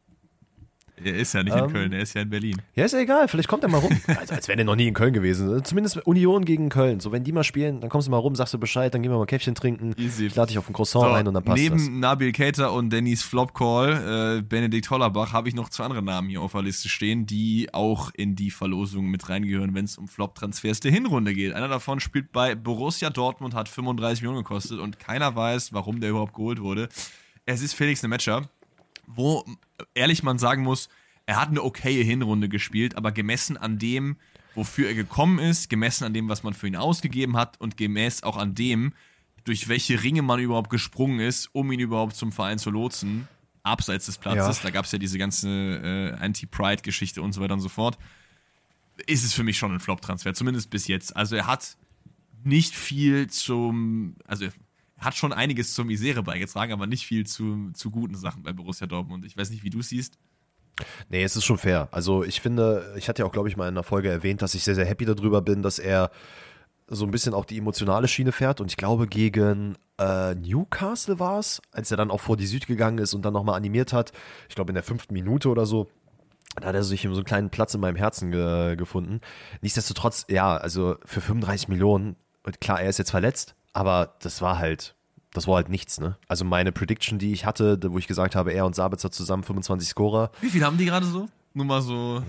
Er 1.04 1.16
ist 1.16 1.34
ja 1.34 1.44
nicht 1.44 1.56
Ähm. 1.56 1.66
in 1.66 1.72
Köln, 1.72 1.94
er 1.94 2.00
ist 2.02 2.14
ja 2.16 2.22
in 2.22 2.30
Berlin. 2.30 2.62
Ja, 2.76 2.86
ist 2.86 2.94
ja 2.94 3.00
egal. 3.00 3.28
Vielleicht 3.28 3.48
kommt 3.48 3.64
er 3.64 3.70
mal 3.70 3.78
rum. 3.80 3.92
Also, 4.18 4.34
als 4.34 4.48
wäre 4.48 4.56
der 4.56 4.66
noch 4.66 4.76
nie 4.76 4.88
in 4.88 4.94
Köln 4.94 5.14
gewesen. 5.14 5.64
Zumindest 5.64 5.98
Union 6.08 6.44
gegen 6.44 6.70
Köln. 6.70 7.00
So, 7.00 7.12
wenn 7.12 7.24
die 7.24 7.32
mal 7.32 7.44
spielen, 7.44 7.82
dann 7.82 7.90
kommst 7.90 8.08
du 8.08 8.12
mal 8.12 8.18
rum, 8.18 8.36
sagst 8.36 8.54
du 8.54 8.58
Bescheid, 8.58 8.94
dann 8.94 9.04
gehen 9.04 9.12
wir 9.12 9.18
mal 9.18 9.26
Käffchen 9.28 9.54
trinken. 9.54 9.94
Easy. 9.98 10.26
Ich 10.26 10.36
lade 10.36 10.48
dich 10.50 10.58
auf 10.58 10.68
ein 10.70 10.74
Croissant 10.74 11.06
ein 11.14 11.28
und 11.28 11.34
dann 11.36 11.44
passt 11.44 11.62
neben 11.62 11.78
das. 11.78 11.88
Nabil 11.90 12.32
Keita 12.32 12.68
und 12.68 12.90
Dennis 12.92 13.22
Flop 13.24 13.54
Call, 13.54 14.38
äh, 14.40 14.42
Benedikt 14.42 14.90
Hollerbach, 14.90 15.34
habe 15.34 15.50
ich 15.50 15.56
noch 15.56 15.70
zwei 15.70 15.84
andere 15.86 16.02
Namen 16.02 16.30
hier 16.30 16.42
auf 16.42 16.54
der 16.54 16.64
Liste 16.64 16.90
stehen, 16.90 17.26
die 17.28 17.70
auch 17.74 18.12
in 18.16 18.36
die 18.36 18.50
Verlosung 18.50 19.06
mit 19.08 19.30
reingehören, 19.30 19.76
wenn 19.76 19.86
es 19.86 19.98
um 19.98 20.08
Flop-Transfers 20.08 20.80
der 20.80 20.92
Hinrunde 20.92 21.34
geht. 21.34 21.54
Einer 21.54 21.68
davon 21.68 22.00
spielt 22.00 22.32
bei 22.32 22.56
Borussia 22.56 23.10
Dortmund, 23.12 23.54
hat 23.54 23.70
35 23.70 24.22
Millionen 24.24 24.44
gekostet 24.44 24.80
und 24.80 24.98
keiner 25.00 25.36
weiß, 25.36 25.74
warum 25.74 26.00
der 26.00 26.10
überhaupt 26.10 26.34
geholt 26.34 26.60
wurde. 26.62 26.90
Es 27.46 27.62
ist 27.62 27.74
Felix 27.76 28.02
Nemetscher, 28.04 28.50
wo 29.08 29.44
ehrlich 29.96 30.22
man 30.22 30.38
sagen 30.38 30.62
muss, 30.64 30.90
er 31.26 31.42
hat 31.42 31.50
eine 31.50 31.64
okaye 31.64 32.04
Hinrunde 32.04 32.48
gespielt, 32.50 32.96
aber 32.96 33.12
gemessen 33.12 33.58
an 33.58 33.80
dem, 33.80 34.18
wofür 34.56 34.88
er 34.88 34.94
gekommen 34.94 35.40
ist, 35.40 35.70
gemessen 35.70 36.04
an 36.06 36.14
dem, 36.14 36.30
was 36.30 36.44
man 36.44 36.54
für 36.54 36.68
ihn 36.68 36.76
ausgegeben 36.76 37.36
hat 37.36 37.60
und 37.60 37.78
gemäß 37.78 38.24
auch 38.24 38.38
an 38.38 38.54
dem, 38.56 38.94
durch 39.44 39.68
welche 39.68 40.04
Ringe 40.04 40.22
man 40.22 40.40
überhaupt 40.40 40.70
gesprungen 40.70 41.20
ist, 41.20 41.50
um 41.54 41.72
ihn 41.72 41.80
überhaupt 41.80 42.16
zum 42.16 42.32
Verein 42.32 42.60
zu 42.60 42.70
lotsen, 42.70 43.28
abseits 43.64 44.06
des 44.06 44.18
Platzes, 44.18 44.58
Ja. 44.58 44.64
da 44.64 44.70
gab 44.72 44.86
es 44.86 44.92
ja 44.92 45.00
diese 45.00 45.18
ganze 45.18 45.50
äh, 45.50 46.24
Anti-Pride-Geschichte 46.24 47.22
und 47.22 47.34
so 47.34 47.42
weiter 47.42 47.54
und 47.54 47.60
so 47.62 47.70
fort, 47.70 47.98
ist 49.06 49.24
es 49.24 49.34
für 49.34 49.44
mich 49.44 49.58
schon 49.58 49.74
ein 49.74 49.80
Flop-Transfer, 49.80 50.34
zumindest 50.34 50.70
bis 50.70 50.88
jetzt. 50.88 51.16
Also 51.16 51.36
er 51.36 51.48
hat 51.48 51.78
nicht 52.44 52.74
viel 52.76 53.30
zum, 53.30 54.16
also 54.26 54.48
hat 54.98 55.16
schon 55.16 55.34
einiges 55.34 55.74
zur 55.74 55.86
Misere 55.86 56.24
beigetragen, 56.24 56.74
aber 56.74 56.88
nicht 56.88 57.06
viel 57.06 57.26
zu, 57.26 57.72
zu 57.74 57.92
guten 57.92 58.16
Sachen 58.16 58.44
bei 58.44 58.54
Borussia 58.54 58.88
Dortmund. 58.88 59.26
Ich 59.26 59.38
weiß 59.38 59.50
nicht, 59.52 59.64
wie 59.64 59.70
du 59.70 59.82
siehst. 59.82 60.18
Nee, 61.10 61.24
es 61.24 61.36
ist 61.36 61.46
schon 61.46 61.58
fair. 61.58 61.88
Also 61.92 62.24
ich 62.24 62.42
finde, 62.42 62.94
ich 62.98 63.10
hatte 63.10 63.22
ja 63.22 63.26
auch, 63.26 63.32
glaube 63.32 63.50
ich, 63.50 63.58
mal 63.58 63.68
in 63.68 63.74
einer 63.74 63.84
Folge 63.84 64.10
erwähnt, 64.10 64.42
dass 64.42 64.56
ich 64.56 64.64
sehr, 64.64 64.76
sehr 64.76 64.86
happy 64.86 65.06
darüber 65.06 65.42
bin, 65.42 65.64
dass 65.64 65.80
er 65.80 66.12
so 66.88 67.06
ein 67.06 67.12
bisschen 67.12 67.34
auch 67.34 67.46
die 67.46 67.58
emotionale 67.58 68.08
Schiene 68.08 68.32
fährt. 68.32 68.62
Und 68.62 68.72
ich 68.72 68.78
glaube, 68.78 69.08
gegen 69.08 69.78
äh, 70.00 70.36
Newcastle 70.36 71.20
war 71.20 71.40
es, 71.40 71.62
als 71.72 71.92
er 71.92 71.98
dann 71.98 72.12
auch 72.12 72.22
vor 72.22 72.38
die 72.38 72.46
Süd 72.46 72.68
gegangen 72.68 73.00
ist 73.00 73.14
und 73.14 73.24
dann 73.24 73.34
nochmal 73.34 73.56
animiert 73.56 73.94
hat. 73.94 74.14
Ich 74.50 74.56
glaube, 74.56 74.72
in 74.72 74.76
der 74.76 74.84
fünften 74.84 75.14
Minute 75.14 75.50
oder 75.50 75.66
so. 75.66 75.90
Da 76.56 76.70
hat 76.70 76.76
er 76.76 76.84
sich 76.84 77.02
so 77.02 77.10
einen 77.10 77.24
kleinen 77.24 77.50
Platz 77.50 77.74
in 77.76 77.82
meinem 77.82 77.98
Herzen 77.98 78.32
ge 78.32 78.76
gefunden. 78.76 79.20
Nichtsdestotrotz, 79.62 80.26
ja, 80.30 80.58
also 80.58 80.96
für 81.06 81.22
35 81.22 81.68
Millionen, 81.68 82.16
klar, 82.60 82.82
er 82.82 82.90
ist 82.90 82.98
jetzt 82.98 83.12
verletzt, 83.12 83.56
aber 83.74 84.16
das 84.22 84.42
war 84.42 84.58
halt, 84.58 84.96
das 85.34 85.48
war 85.48 85.56
halt 85.56 85.70
nichts, 85.70 86.00
ne? 86.00 86.18
Also 86.28 86.46
meine 86.46 86.72
Prediction, 86.72 87.20
die 87.20 87.32
ich 87.34 87.46
hatte, 87.46 87.80
wo 87.92 87.98
ich 87.98 88.08
gesagt 88.08 88.36
habe, 88.36 88.52
er 88.54 88.66
und 88.66 88.76
Sabitzer 88.76 89.12
zusammen 89.12 89.44
25 89.44 89.90
Scorer, 89.90 90.32
Wie 90.42 90.50
viel 90.50 90.64
haben 90.66 90.78
die 90.78 90.86
gerade 90.86 91.06
so? 91.06 91.28
Nur 91.54 91.66
mal 91.66 91.82
so. 91.82 92.24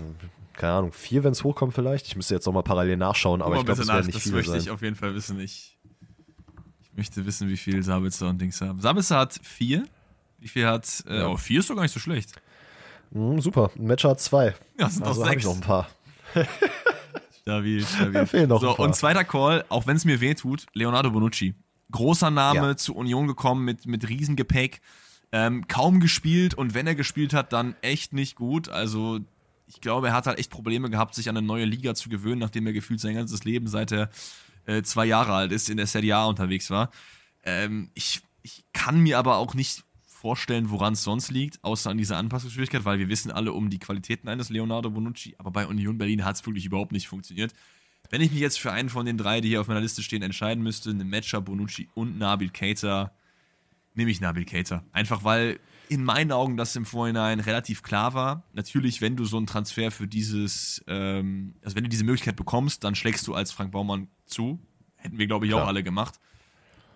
keine 0.53 0.73
Ahnung, 0.73 0.91
vier, 0.91 1.23
wenn 1.23 1.31
es 1.31 1.43
hochkommt 1.43 1.73
vielleicht. 1.73 2.07
Ich 2.07 2.15
müsste 2.15 2.33
jetzt 2.35 2.45
nochmal 2.45 2.63
parallel 2.63 2.97
nachschauen, 2.97 3.41
aber 3.41 3.55
ich 3.57 3.65
glaube, 3.65 3.81
nach, 3.85 3.93
werden 3.95 4.05
nicht 4.07 4.15
das 4.15 4.23
viele 4.23 4.35
möchte 4.37 4.51
sein. 4.51 4.61
ich 4.61 4.69
auf 4.71 4.81
jeden 4.81 4.95
Fall 4.95 5.13
wissen. 5.15 5.39
Ich, 5.39 5.77
ich 6.81 6.93
möchte 6.97 7.25
wissen, 7.25 7.47
wie 7.49 7.57
viel 7.57 7.81
Sabitzer 7.83 8.27
und 8.29 8.39
Dings 8.41 8.59
haben. 8.61 8.79
Sabitzer 8.81 9.17
hat 9.17 9.39
vier. 9.43 9.85
Wie 10.39 10.47
viel 10.47 10.65
hat. 10.67 11.03
Äh, 11.07 11.19
Ja. 11.19 11.27
Oh, 11.27 11.37
vier 11.37 11.59
ist 11.59 11.69
doch 11.69 11.75
gar 11.75 11.83
nicht 11.83 11.93
so 11.93 11.99
schlecht. 11.99 12.33
Mhm, 13.11 13.39
super, 13.41 13.71
ein 13.77 13.87
Matcher 13.87 14.09
hat 14.09 14.19
zwei. 14.21 14.53
Ja, 14.79 14.89
sind 14.89 15.05
Also 15.05 15.21
auch 15.23 15.25
habe 15.27 15.37
ich 15.37 15.43
sechs. 15.43 15.45
noch 15.45 15.55
ein 15.61 15.67
paar. 15.67 15.87
Stabil, 17.49 17.81
Da 17.81 17.87
stabil. 17.87 18.25
fehlen 18.27 18.49
noch 18.49 18.61
so, 18.61 18.77
und 18.77 18.95
zweiter 18.95 19.23
Call, 19.23 19.65
auch 19.69 19.87
wenn 19.87 19.95
es 19.97 20.05
mir 20.05 20.21
weh 20.21 20.33
tut, 20.33 20.65
Leonardo 20.73 21.11
Bonucci. 21.11 21.55
Großer 21.91 22.29
Name, 22.31 22.59
Ja. 22.59 22.77
zu 22.77 22.95
Union 22.95 23.27
gekommen 23.27 23.65
mit, 23.65 23.85
mit 23.85 24.07
Riesengepäck. 24.07 24.81
Ähm, 25.31 25.67
kaum 25.67 25.99
gespielt 25.99 26.53
und 26.55 26.73
wenn 26.73 26.87
er 26.87 26.95
gespielt 26.95 27.33
hat, 27.33 27.53
dann 27.53 27.75
echt 27.81 28.13
nicht 28.13 28.35
gut. 28.35 28.69
Also 28.69 29.19
ich 29.67 29.79
glaube, 29.81 30.07
er 30.07 30.13
hat 30.13 30.25
halt 30.25 30.39
echt 30.39 30.49
Probleme 30.49 30.89
gehabt, 30.89 31.13
sich 31.13 31.29
an 31.29 31.37
eine 31.37 31.45
neue 31.45 31.65
Liga 31.65 31.93
zu 31.93 32.09
gewöhnen, 32.09 32.39
nachdem 32.39 32.65
er 32.65 32.73
gefühlt 32.73 32.99
sein 32.99 33.13
ganzes 33.15 33.43
Leben, 33.43 33.67
seit 33.67 33.91
er 33.91 34.09
äh, 34.65 34.81
zwei 34.81 35.05
Jahre 35.05 35.33
alt 35.33 35.51
ist, 35.51 35.69
in 35.69 35.77
der 35.77 35.85
Serie 35.85 36.15
A 36.15 36.25
unterwegs 36.25 36.71
war. 36.71 36.89
Ähm, 37.43 37.91
ich, 37.93 38.21
ich 38.41 38.63
kann 38.73 38.99
mir 39.01 39.19
aber 39.19 39.37
auch 39.37 39.53
nicht 39.53 39.83
vorstellen, 40.19 40.69
woran 40.69 40.93
es 40.93 41.03
sonst 41.03 41.31
liegt, 41.31 41.63
außer 41.63 41.89
an 41.89 41.97
dieser 41.97 42.17
Anpassungsschwierigkeit, 42.17 42.83
weil 42.83 42.99
wir 42.99 43.07
wissen 43.07 43.31
alle 43.31 43.53
um 43.53 43.69
die 43.69 43.79
Qualitäten 43.79 44.27
eines 44.27 44.49
Leonardo 44.49 44.89
Bonucci, 44.89 45.35
aber 45.37 45.49
bei 45.49 45.65
Union 45.65 45.97
Berlin 45.97 46.25
hat 46.25 46.35
es 46.35 46.45
wirklich 46.45 46.65
überhaupt 46.65 46.91
nicht 46.91 47.07
funktioniert. 47.07 47.53
Wenn 48.09 48.19
ich 48.19 48.31
mich 48.31 48.41
jetzt 48.41 48.59
für 48.59 48.71
einen 48.71 48.89
von 48.89 49.05
den 49.05 49.17
drei, 49.17 49.39
die 49.39 49.47
hier 49.47 49.61
auf 49.61 49.67
meiner 49.69 49.79
Liste 49.79 50.03
stehen, 50.03 50.21
entscheiden 50.21 50.61
müsste, 50.61 50.89
eine 50.89 51.05
Matcher, 51.05 51.39
Bonucci 51.39 51.87
und 51.93 52.17
Nabil 52.17 52.49
Keita, 52.49 53.13
nehme 53.93 54.11
ich 54.11 54.19
Nabil 54.19 54.43
Keita. 54.43 54.83
Einfach 54.91 55.23
weil 55.23 55.59
in 55.87 56.03
meinen 56.03 56.33
Augen 56.33 56.57
das 56.57 56.75
im 56.75 56.85
Vorhinein 56.85 57.39
relativ 57.39 57.81
klar 57.81 58.13
war. 58.13 58.43
Natürlich, 58.51 58.99
wenn 58.99 59.15
du 59.15 59.23
so 59.23 59.37
einen 59.37 59.47
Transfer 59.47 59.89
für 59.89 60.07
dieses, 60.07 60.83
ähm, 60.87 61.55
also 61.63 61.77
wenn 61.77 61.83
du 61.83 61.89
diese 61.89 62.03
Möglichkeit 62.03 62.35
bekommst, 62.35 62.83
dann 62.83 62.93
schlägst 62.93 63.25
du 63.25 63.33
als 63.33 63.51
Frank 63.51 63.71
Baumann 63.71 64.09
zu. 64.25 64.59
Hätten 64.97 65.17
wir, 65.17 65.27
glaube 65.27 65.45
ich, 65.45 65.53
auch 65.53 65.59
Klar. 65.59 65.69
alle 65.69 65.81
gemacht. 65.81 66.19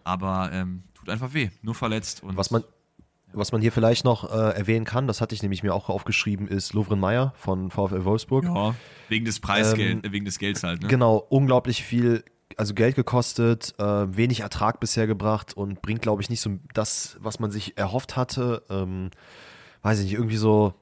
Aber 0.03 0.51
ähm, 0.51 0.83
tut 0.93 1.09
einfach 1.09 1.33
weh. 1.33 1.49
Nur 1.61 1.73
verletzt. 1.73 2.21
Und 2.21 2.37
Was 2.37 2.51
man, 2.51 2.63
Was 3.33 3.51
man 3.51 3.61
hier 3.61 3.71
vielleicht 3.71 4.05
noch 4.05 4.29
äh, 4.31 4.55
erwähnen 4.55 4.85
kann, 4.85 5.07
das 5.07 5.19
hatte 5.19 5.33
ich 5.33 5.41
nämlich 5.41 5.63
mir 5.63 5.73
auch 5.73 5.89
aufgeschrieben, 5.89 6.47
ist 6.47 6.73
Lovren 6.73 6.99
Meyer 6.99 7.33
von 7.35 7.71
VfL 7.71 8.05
Wolfsburg. 8.05 8.45
Ja, 8.45 8.75
wegen 9.09 9.25
des 9.25 9.39
Preisgeld, 9.39 10.05
ähm, 10.05 10.11
wegen 10.11 10.25
des 10.25 10.37
Gelds 10.37 10.63
halt. 10.63 10.83
Ne? 10.83 10.87
Genau, 10.87 11.17
unglaublich 11.29 11.83
viel, 11.83 12.23
also 12.57 12.73
Geld 12.73 12.95
gekostet, 12.95 13.73
äh, 13.79 13.83
wenig 14.15 14.41
Ertrag 14.41 14.79
bisher 14.79 15.07
gebracht 15.07 15.57
und 15.57 15.81
bringt, 15.81 16.01
glaube 16.03 16.21
ich, 16.21 16.29
nicht 16.29 16.41
so 16.41 16.51
das, 16.73 17.17
was 17.19 17.39
man 17.39 17.49
sich 17.49 17.77
erhofft 17.77 18.15
hatte. 18.15 18.61
Ähm, 18.69 19.09
weiß 19.81 19.99
ich 19.99 20.05
nicht, 20.05 20.13
irgendwie 20.13 20.37
so, 20.37 20.75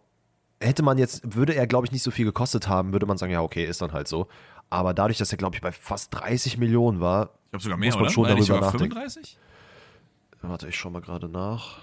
hätte 0.59 0.83
man 0.83 0.97
jetzt, 0.97 1.35
würde 1.35 1.55
er, 1.55 1.67
glaube 1.67 1.85
ich, 1.85 1.91
nicht 1.91 2.03
so 2.03 2.11
viel 2.11 2.25
gekostet 2.25 2.67
haben, 2.67 2.91
würde 2.91 3.05
man 3.05 3.17
sagen, 3.17 3.31
ja, 3.31 3.41
okay, 3.41 3.65
ist 3.65 3.81
dann 3.81 3.93
halt 3.93 4.07
so. 4.07 4.27
Aber 4.69 4.93
dadurch, 4.93 5.17
dass 5.17 5.31
er, 5.31 5.37
glaube 5.37 5.55
ich, 5.55 5.61
bei 5.61 5.71
fast 5.71 6.13
30 6.13 6.57
Millionen 6.57 6.99
war, 6.99 7.31
ich 7.45 7.51
glaube 7.51 7.63
sogar 7.63 7.77
mehr, 7.77 7.87
muss 7.87 7.95
man 7.95 8.03
oder? 8.03 8.11
schon 8.11 8.23
War 8.23 8.29
er 8.29 8.35
darüber 8.35 8.59
nachdenken. 8.61 8.93
35? 8.93 9.37
Warte, 10.41 10.67
ich 10.67 10.75
schau 10.75 10.89
mal 10.89 11.01
gerade 11.01 11.27
nach. 11.27 11.79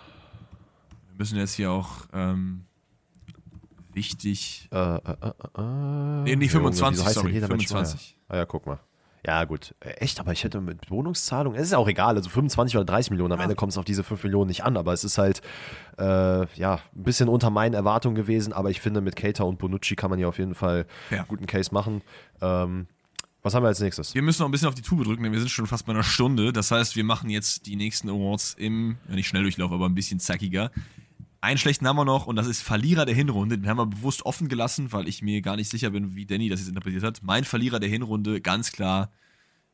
Wir 1.19 1.23
müssen 1.25 1.37
jetzt 1.39 1.55
hier 1.55 1.73
auch 1.73 2.07
ähm, 2.13 2.63
wichtig. 3.93 4.69
Äh, 4.71 4.77
äh, 4.79 4.99
äh, 4.99 5.29
äh, 5.57 5.63
Nee, 6.23 6.37
nicht 6.37 6.53
Junge, 6.53 6.73
25, 6.73 6.93
wieso 6.93 7.05
heißt 7.07 7.15
sorry, 7.17 7.25
denn 7.27 7.33
hier 7.33 7.41
der 7.41 7.49
Mensch 7.49 7.67
25. 7.67 8.17
Meier? 8.29 8.37
Ah 8.37 8.41
ja, 8.41 8.47
guck 8.47 8.67
mal. 8.67 8.79
Ja, 9.27 9.43
gut. 9.43 9.75
Äh, 9.81 9.95
Echt, 9.95 10.21
aber 10.21 10.31
ich 10.31 10.45
hätte 10.45 10.61
mit 10.61 10.93
Wohnungszahlung, 10.93 11.57
es 11.57 11.63
ist 11.63 11.73
ja 11.73 11.79
auch 11.79 11.89
egal, 11.89 12.15
also 12.15 12.31
25 12.31 12.77
oder 12.77 12.85
30 12.85 13.11
Millionen, 13.11 13.33
am 13.33 13.41
Ende 13.41 13.57
kommt 13.57 13.73
es 13.73 13.79
auf 13.79 13.85
diese 13.85 14.05
5 14.05 14.23
Millionen 14.23 14.47
nicht 14.47 14.63
an, 14.63 14.77
aber 14.77 14.93
es 14.93 15.03
ist 15.03 15.19
halt, 15.19 15.43
äh, 15.99 16.47
ja, 16.55 16.75
ein 16.95 17.03
bisschen 17.03 17.29
unter 17.29 17.51
meinen 17.51 17.75
Erwartungen 17.75 18.15
gewesen, 18.15 18.53
aber 18.53 18.71
ich 18.71 18.81
finde, 18.81 19.01
mit 19.01 19.17
Keita 19.17 19.43
und 19.43 19.59
Bonucci 19.59 19.97
kann 19.97 20.11
man 20.11 20.21
hier 20.21 20.29
auf 20.29 20.39
jeden 20.39 20.55
Fall 20.55 20.87
Ja. 21.11 21.17
einen 21.19 21.27
guten 21.27 21.47
Case 21.47 21.75
machen. 21.75 22.03
Ähm, 22.41 22.87
was 23.43 23.55
haben 23.57 23.65
wir 23.65 23.69
als 23.69 23.81
nächstes? 23.81 24.15
Wir 24.15 24.23
müssen 24.23 24.43
noch 24.43 24.49
ein 24.49 24.53
bisschen 24.53 24.69
auf 24.69 24.75
die 24.77 24.83
Tube 24.83 25.03
drücken, 25.03 25.25
denn 25.25 25.33
wir 25.33 25.41
sind 25.41 25.49
schon 25.51 25.67
fast 25.67 25.85
bei 25.85 25.93
einer 25.93 26.05
Stunde. 26.05 26.53
Das 26.53 26.71
heißt, 26.71 26.95
wir 26.95 27.03
machen 27.05 27.29
jetzt 27.29 27.67
die 27.67 27.75
nächsten 27.75 28.09
Awards 28.09 28.55
im, 28.55 28.99
ja 29.09 29.17
nicht 29.17 29.27
Schnelldurchlauf, 29.27 29.73
aber 29.73 29.87
ein 29.87 29.95
bisschen 29.97 30.21
zackiger. 30.21 30.71
Einen 31.41 31.59
schlechten 31.59 31.87
haben 31.87 31.97
wir 31.97 32.05
noch 32.05 32.27
und 32.27 32.35
das 32.37 32.49
ist 32.49 32.63
Verlierer 32.63 33.07
der 33.07 33.15
Hinrunde. 33.15 33.59
Den 33.59 33.69
haben 33.69 33.77
wir 33.79 33.87
bewusst 33.87 34.27
offen 34.27 34.49
gelassen, 34.49 34.93
weil 34.93 35.07
ich 35.09 35.23
mir 35.23 35.41
gar 35.41 35.55
nicht 35.57 35.71
sicher 35.71 35.91
bin, 35.91 36.17
wie 36.17 36.27
Danny 36.27 36.49
das 36.49 36.59
jetzt 36.61 36.69
interpretiert 36.69 37.05
hat. 37.05 37.21
Mein 37.23 37.45
Verlierer 37.45 37.79
der 37.79 37.89
Hinrunde, 37.89 38.41
ganz 38.41 38.73
klar, 38.73 39.13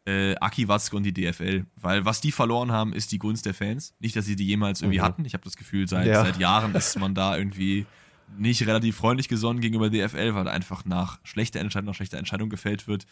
äh, 0.06 0.34
Aki 0.36 0.68
Watzke 0.68 0.94
und 0.96 1.04
die 1.04 1.14
DFL. 1.14 1.64
Weil 1.76 2.04
was 2.04 2.20
die 2.20 2.32
verloren 2.32 2.70
haben, 2.70 2.92
ist 2.92 3.12
die 3.12 3.18
Gunst 3.18 3.46
der 3.46 3.54
Fans. 3.54 3.94
Nicht, 3.98 4.14
dass 4.14 4.26
sie 4.26 4.36
die 4.36 4.46
jemals 4.46 4.82
irgendwie 4.82 4.98
Mhm. 4.98 5.02
hatten. 5.04 5.24
Ich 5.24 5.32
habe 5.32 5.44
das 5.44 5.56
Gefühl, 5.56 5.88
seit, 5.88 6.06
Ja. 6.06 6.22
seit 6.22 6.38
Jahren 6.38 6.74
ist 6.74 6.98
man 6.98 7.14
da 7.14 7.36
irgendwie 7.38 7.86
nicht 8.36 8.66
relativ 8.66 8.96
freundlich 8.96 9.28
gesonnen 9.28 9.60
gegenüber 9.60 9.88
DFL, 9.88 10.34
weil 10.34 10.48
einfach 10.48 10.84
nach 10.84 11.18
schlechter 11.24 11.60
Entscheidung 11.60 11.86
nach 11.86 11.94
schlechter 11.94 12.18
Entscheidung 12.18 12.50
gefällt 12.50 12.86
wird. 12.86 13.06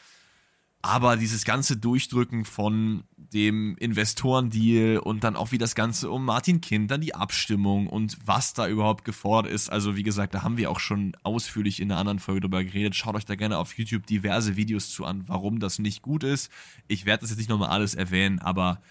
Aber 0.85 1.17
dieses 1.17 1.45
ganze 1.45 1.77
Durchdrücken 1.77 2.45
von 2.45 3.05
dem 3.17 3.77
Investorendeal 3.79 4.99
und 4.99 5.23
dann 5.23 5.37
auch 5.37 5.53
wie 5.53 5.59
das 5.59 5.77
Ganze 5.77 6.11
um 6.11 6.25
Martin 6.25 6.61
Kind, 6.61 6.91
dann 6.91 7.01
die 7.01 7.15
Abstimmung 7.15 7.87
und 7.87 8.19
was 8.25 8.53
da 8.53 8.67
überhaupt 8.67 9.05
gefordert 9.05 9.53
ist. 9.53 9.71
Also 9.71 9.97
wie 9.97 10.03
gesagt, 10.03 10.35
da 10.35 10.43
haben 10.43 10.57
wir 10.57 10.71
auch 10.71 10.81
schon 10.81 11.17
ausführlich 11.23 11.81
in 11.81 11.91
einer 11.91 12.01
anderen 12.01 12.19
Folge 12.19 12.41
drüber 12.41 12.65
geredet. 12.65 12.97
Schaut 12.97 13.15
euch 13.15 13.25
da 13.25 13.37
gerne 13.37 13.59
auf 13.59 13.79
YouTube 13.79 14.07
diverse 14.07 14.57
Videos 14.57 14.91
zu 14.91 15.05
an, 15.05 15.23
warum 15.29 15.61
das 15.61 15.79
nicht 15.79 16.03
gut 16.03 16.25
ist. 16.25 16.51
Ich 16.89 17.07
werde 17.07 17.23
das 17.23 17.31
jetzt 17.31 17.39
nicht 17.39 17.49
nochmal 17.49 17.71
alles 17.71 17.95
erwähnen, 17.95 18.41
aber 18.41 18.83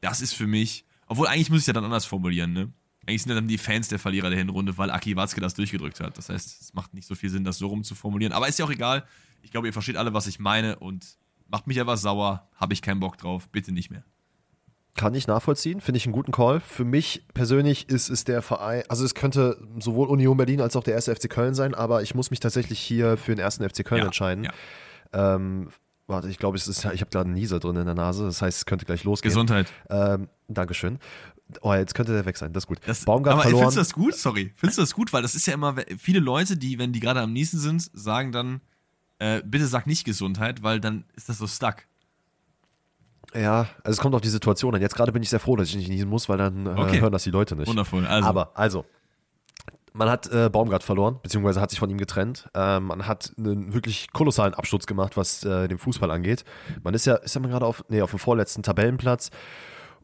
das 0.00 0.20
ist 0.20 0.34
für 0.34 0.46
mich, 0.46 0.84
obwohl 1.06 1.26
eigentlich 1.26 1.50
muss 1.50 1.62
ich 1.62 1.66
ja 1.66 1.72
dann 1.72 1.84
anders 1.84 2.06
formulieren, 2.06 2.52
ne? 2.52 2.72
Eigentlich 3.04 3.22
sind 3.22 3.30
ja 3.30 3.34
dann 3.34 3.48
die 3.48 3.58
Fans 3.58 3.88
der 3.88 3.98
Verlierer 3.98 4.30
der 4.30 4.38
Hinrunde, 4.38 4.78
weil 4.78 4.90
Aki 4.90 5.16
Watzke 5.16 5.40
das 5.40 5.54
durchgedrückt 5.54 5.98
hat. 5.98 6.16
Das 6.18 6.28
heißt, 6.28 6.60
es 6.60 6.72
macht 6.72 6.94
nicht 6.94 7.08
so 7.08 7.16
viel 7.16 7.30
Sinn, 7.30 7.42
das 7.42 7.58
so 7.58 7.66
rum 7.66 7.82
zu 7.82 7.96
formulieren. 7.96 8.32
Aber 8.32 8.46
ist 8.46 8.60
ja 8.60 8.64
auch 8.64 8.70
egal. 8.70 9.04
Ich 9.42 9.50
glaube, 9.50 9.66
ihr 9.66 9.72
versteht 9.72 9.96
alle, 9.96 10.14
was 10.14 10.28
ich 10.28 10.38
meine 10.38 10.78
und 10.78 11.16
macht 11.52 11.68
mich 11.68 11.80
aber 11.80 11.96
sauer. 11.96 12.48
Habe 12.56 12.72
ich 12.72 12.82
keinen 12.82 12.98
Bock 12.98 13.16
drauf. 13.18 13.48
Bitte 13.50 13.70
nicht 13.70 13.90
mehr. 13.90 14.02
Kann 14.94 15.14
ich 15.14 15.26
nachvollziehen, 15.26 15.80
finde 15.80 15.96
ich 15.96 16.04
einen 16.04 16.12
guten 16.12 16.32
Call. 16.32 16.60
Für 16.60 16.84
mich 16.84 17.26
persönlich 17.32 17.88
ist 17.88 18.10
es 18.10 18.24
der 18.24 18.42
Verein, 18.42 18.82
also 18.90 19.04
es 19.06 19.14
könnte 19.14 19.56
sowohl 19.78 20.08
Union 20.08 20.36
Berlin 20.36 20.60
als 20.60 20.76
auch 20.76 20.84
der 20.84 20.92
erste 20.94 21.14
FC 21.16 21.30
Köln 21.30 21.54
sein, 21.54 21.74
aber 21.74 22.02
ich 22.02 22.14
muss 22.14 22.30
mich 22.30 22.40
tatsächlich 22.40 22.78
hier 22.78 23.16
für 23.16 23.34
den 23.34 23.38
ersten 23.38 23.66
FC 23.66 23.84
Köln 23.86 24.00
Ja, 24.00 24.06
entscheiden. 24.06 24.44
ja. 24.44 24.52
Ähm, 25.14 25.70
warte, 26.08 26.28
ich 26.28 26.36
glaube, 26.38 26.58
ich 26.58 26.66
habe 26.84 27.06
gerade 27.06 27.20
einen 27.24 27.32
Nieser 27.32 27.58
drin 27.58 27.76
in 27.76 27.86
der 27.86 27.94
Nase, 27.94 28.24
das 28.26 28.42
heißt, 28.42 28.58
es 28.58 28.66
könnte 28.66 28.84
gleich 28.84 29.02
losgehen. 29.04 29.30
Gesundheit. 29.30 29.72
Ähm, 29.88 30.28
Dankeschön. 30.48 30.98
Oh, 31.62 31.72
jetzt 31.72 31.94
könnte 31.94 32.12
der 32.12 32.26
weg 32.26 32.36
sein, 32.36 32.52
das 32.52 32.64
ist 32.64 32.68
gut. 32.68 32.78
Das, 32.84 33.06
Baumgart 33.06 33.32
aber 33.34 33.42
verloren. 33.44 33.62
findest 33.72 33.76
du 33.76 33.80
das 33.80 33.92
gut? 33.94 34.14
Sorry. 34.14 34.52
Findest 34.56 34.76
du 34.78 34.82
das 34.82 34.92
gut? 34.94 35.10
Weil 35.14 35.22
das 35.22 35.34
ist 35.34 35.46
ja 35.46 35.54
immer, 35.54 35.74
viele 35.96 36.20
Leute, 36.20 36.58
die, 36.58 36.78
wenn 36.78 36.92
die 36.92 37.00
gerade 37.00 37.20
am 37.20 37.32
Niesen 37.32 37.58
sind, 37.58 37.90
sagen 37.94 38.30
dann, 38.30 38.60
äh, 39.22 39.42
bitte 39.44 39.66
sag 39.66 39.86
nicht 39.86 40.04
Gesundheit, 40.04 40.62
weil 40.62 40.80
dann 40.80 41.04
ist 41.14 41.28
das 41.28 41.38
so 41.38 41.46
stuck. 41.46 41.76
Ja, 43.34 43.68
also 43.84 43.96
es 43.96 43.98
kommt 43.98 44.14
auf 44.14 44.20
die 44.20 44.28
Situation 44.28 44.74
an. 44.74 44.80
Jetzt 44.82 44.94
gerade 44.94 45.12
bin 45.12 45.22
ich 45.22 45.30
sehr 45.30 45.40
froh, 45.40 45.56
dass 45.56 45.68
ich 45.68 45.76
nicht 45.76 45.88
niesen 45.88 46.08
muss, 46.08 46.28
weil 46.28 46.38
dann 46.38 46.66
äh, 46.66 46.70
Okay. 46.70 47.00
hören 47.00 47.12
das 47.12 47.22
die 47.22 47.30
Leute 47.30 47.56
nicht. 47.56 47.68
Wundervoll. 47.68 48.06
Also, 48.06 48.28
Aber, 48.28 48.50
also, 48.58 48.84
man 49.94 50.10
hat 50.10 50.30
äh, 50.32 50.50
Baumgart 50.50 50.82
verloren, 50.82 51.18
beziehungsweise 51.22 51.60
hat 51.60 51.70
sich 51.70 51.78
von 51.78 51.88
ihm 51.88 51.98
getrennt. 51.98 52.48
Ähm, 52.54 52.84
man 52.86 53.06
hat 53.06 53.32
einen 53.38 53.72
wirklich 53.72 54.12
kolossalen 54.12 54.54
Absturz 54.54 54.86
gemacht, 54.86 55.16
was 55.16 55.44
äh, 55.44 55.68
den 55.68 55.78
Fußball 55.78 56.10
angeht. 56.10 56.44
Man 56.82 56.92
ist 56.94 57.06
ja, 57.06 57.14
ist 57.14 57.34
ja 57.34 57.40
gerade 57.42 57.64
auf, 57.64 57.84
nee, 57.88 58.02
auf 58.02 58.10
dem 58.10 58.18
vorletzten 58.18 58.62
Tabellenplatz. 58.62 59.30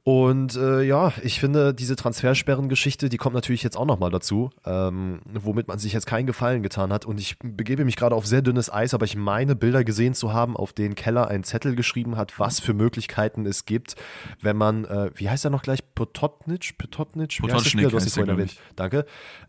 Und 0.08 0.56
äh, 0.56 0.80
ja, 0.84 1.12
ich 1.22 1.38
finde, 1.38 1.74
diese 1.74 1.94
Transfersperren-Geschichte, 1.94 3.10
die 3.10 3.18
kommt 3.18 3.34
natürlich 3.34 3.62
jetzt 3.62 3.76
auch 3.76 3.84
nochmal 3.84 4.10
dazu, 4.10 4.48
ähm, 4.64 5.20
womit 5.34 5.68
man 5.68 5.78
sich 5.78 5.92
jetzt 5.92 6.06
keinen 6.06 6.26
Gefallen 6.26 6.62
getan 6.62 6.94
hat. 6.94 7.04
Und 7.04 7.20
ich 7.20 7.38
begebe 7.40 7.84
mich 7.84 7.96
gerade 7.96 8.16
auf 8.16 8.26
sehr 8.26 8.40
dünnes 8.40 8.72
Eis, 8.72 8.94
aber 8.94 9.04
ich 9.04 9.16
meine, 9.16 9.54
Bilder 9.54 9.84
gesehen 9.84 10.14
zu 10.14 10.32
haben, 10.32 10.56
auf 10.56 10.72
denen 10.72 10.94
Keller 10.94 11.28
einen 11.28 11.44
Zettel 11.44 11.76
geschrieben 11.76 12.16
hat, 12.16 12.38
was 12.38 12.58
für 12.58 12.72
Möglichkeiten 12.72 13.44
es 13.44 13.66
gibt, 13.66 13.96
wenn 14.40 14.56
man, 14.56 14.86
äh, 14.86 15.10
wie 15.14 15.28
heißt 15.28 15.44
er 15.44 15.50
noch 15.50 15.60
gleich? 15.60 15.80
Pototnic? 15.94 16.78
Pototnic? 16.78 17.40
Du 17.42 17.52
hast 17.52 17.68
vorhin 17.68 18.30
erwähnt. 18.30 18.56
Danke. 18.76 19.04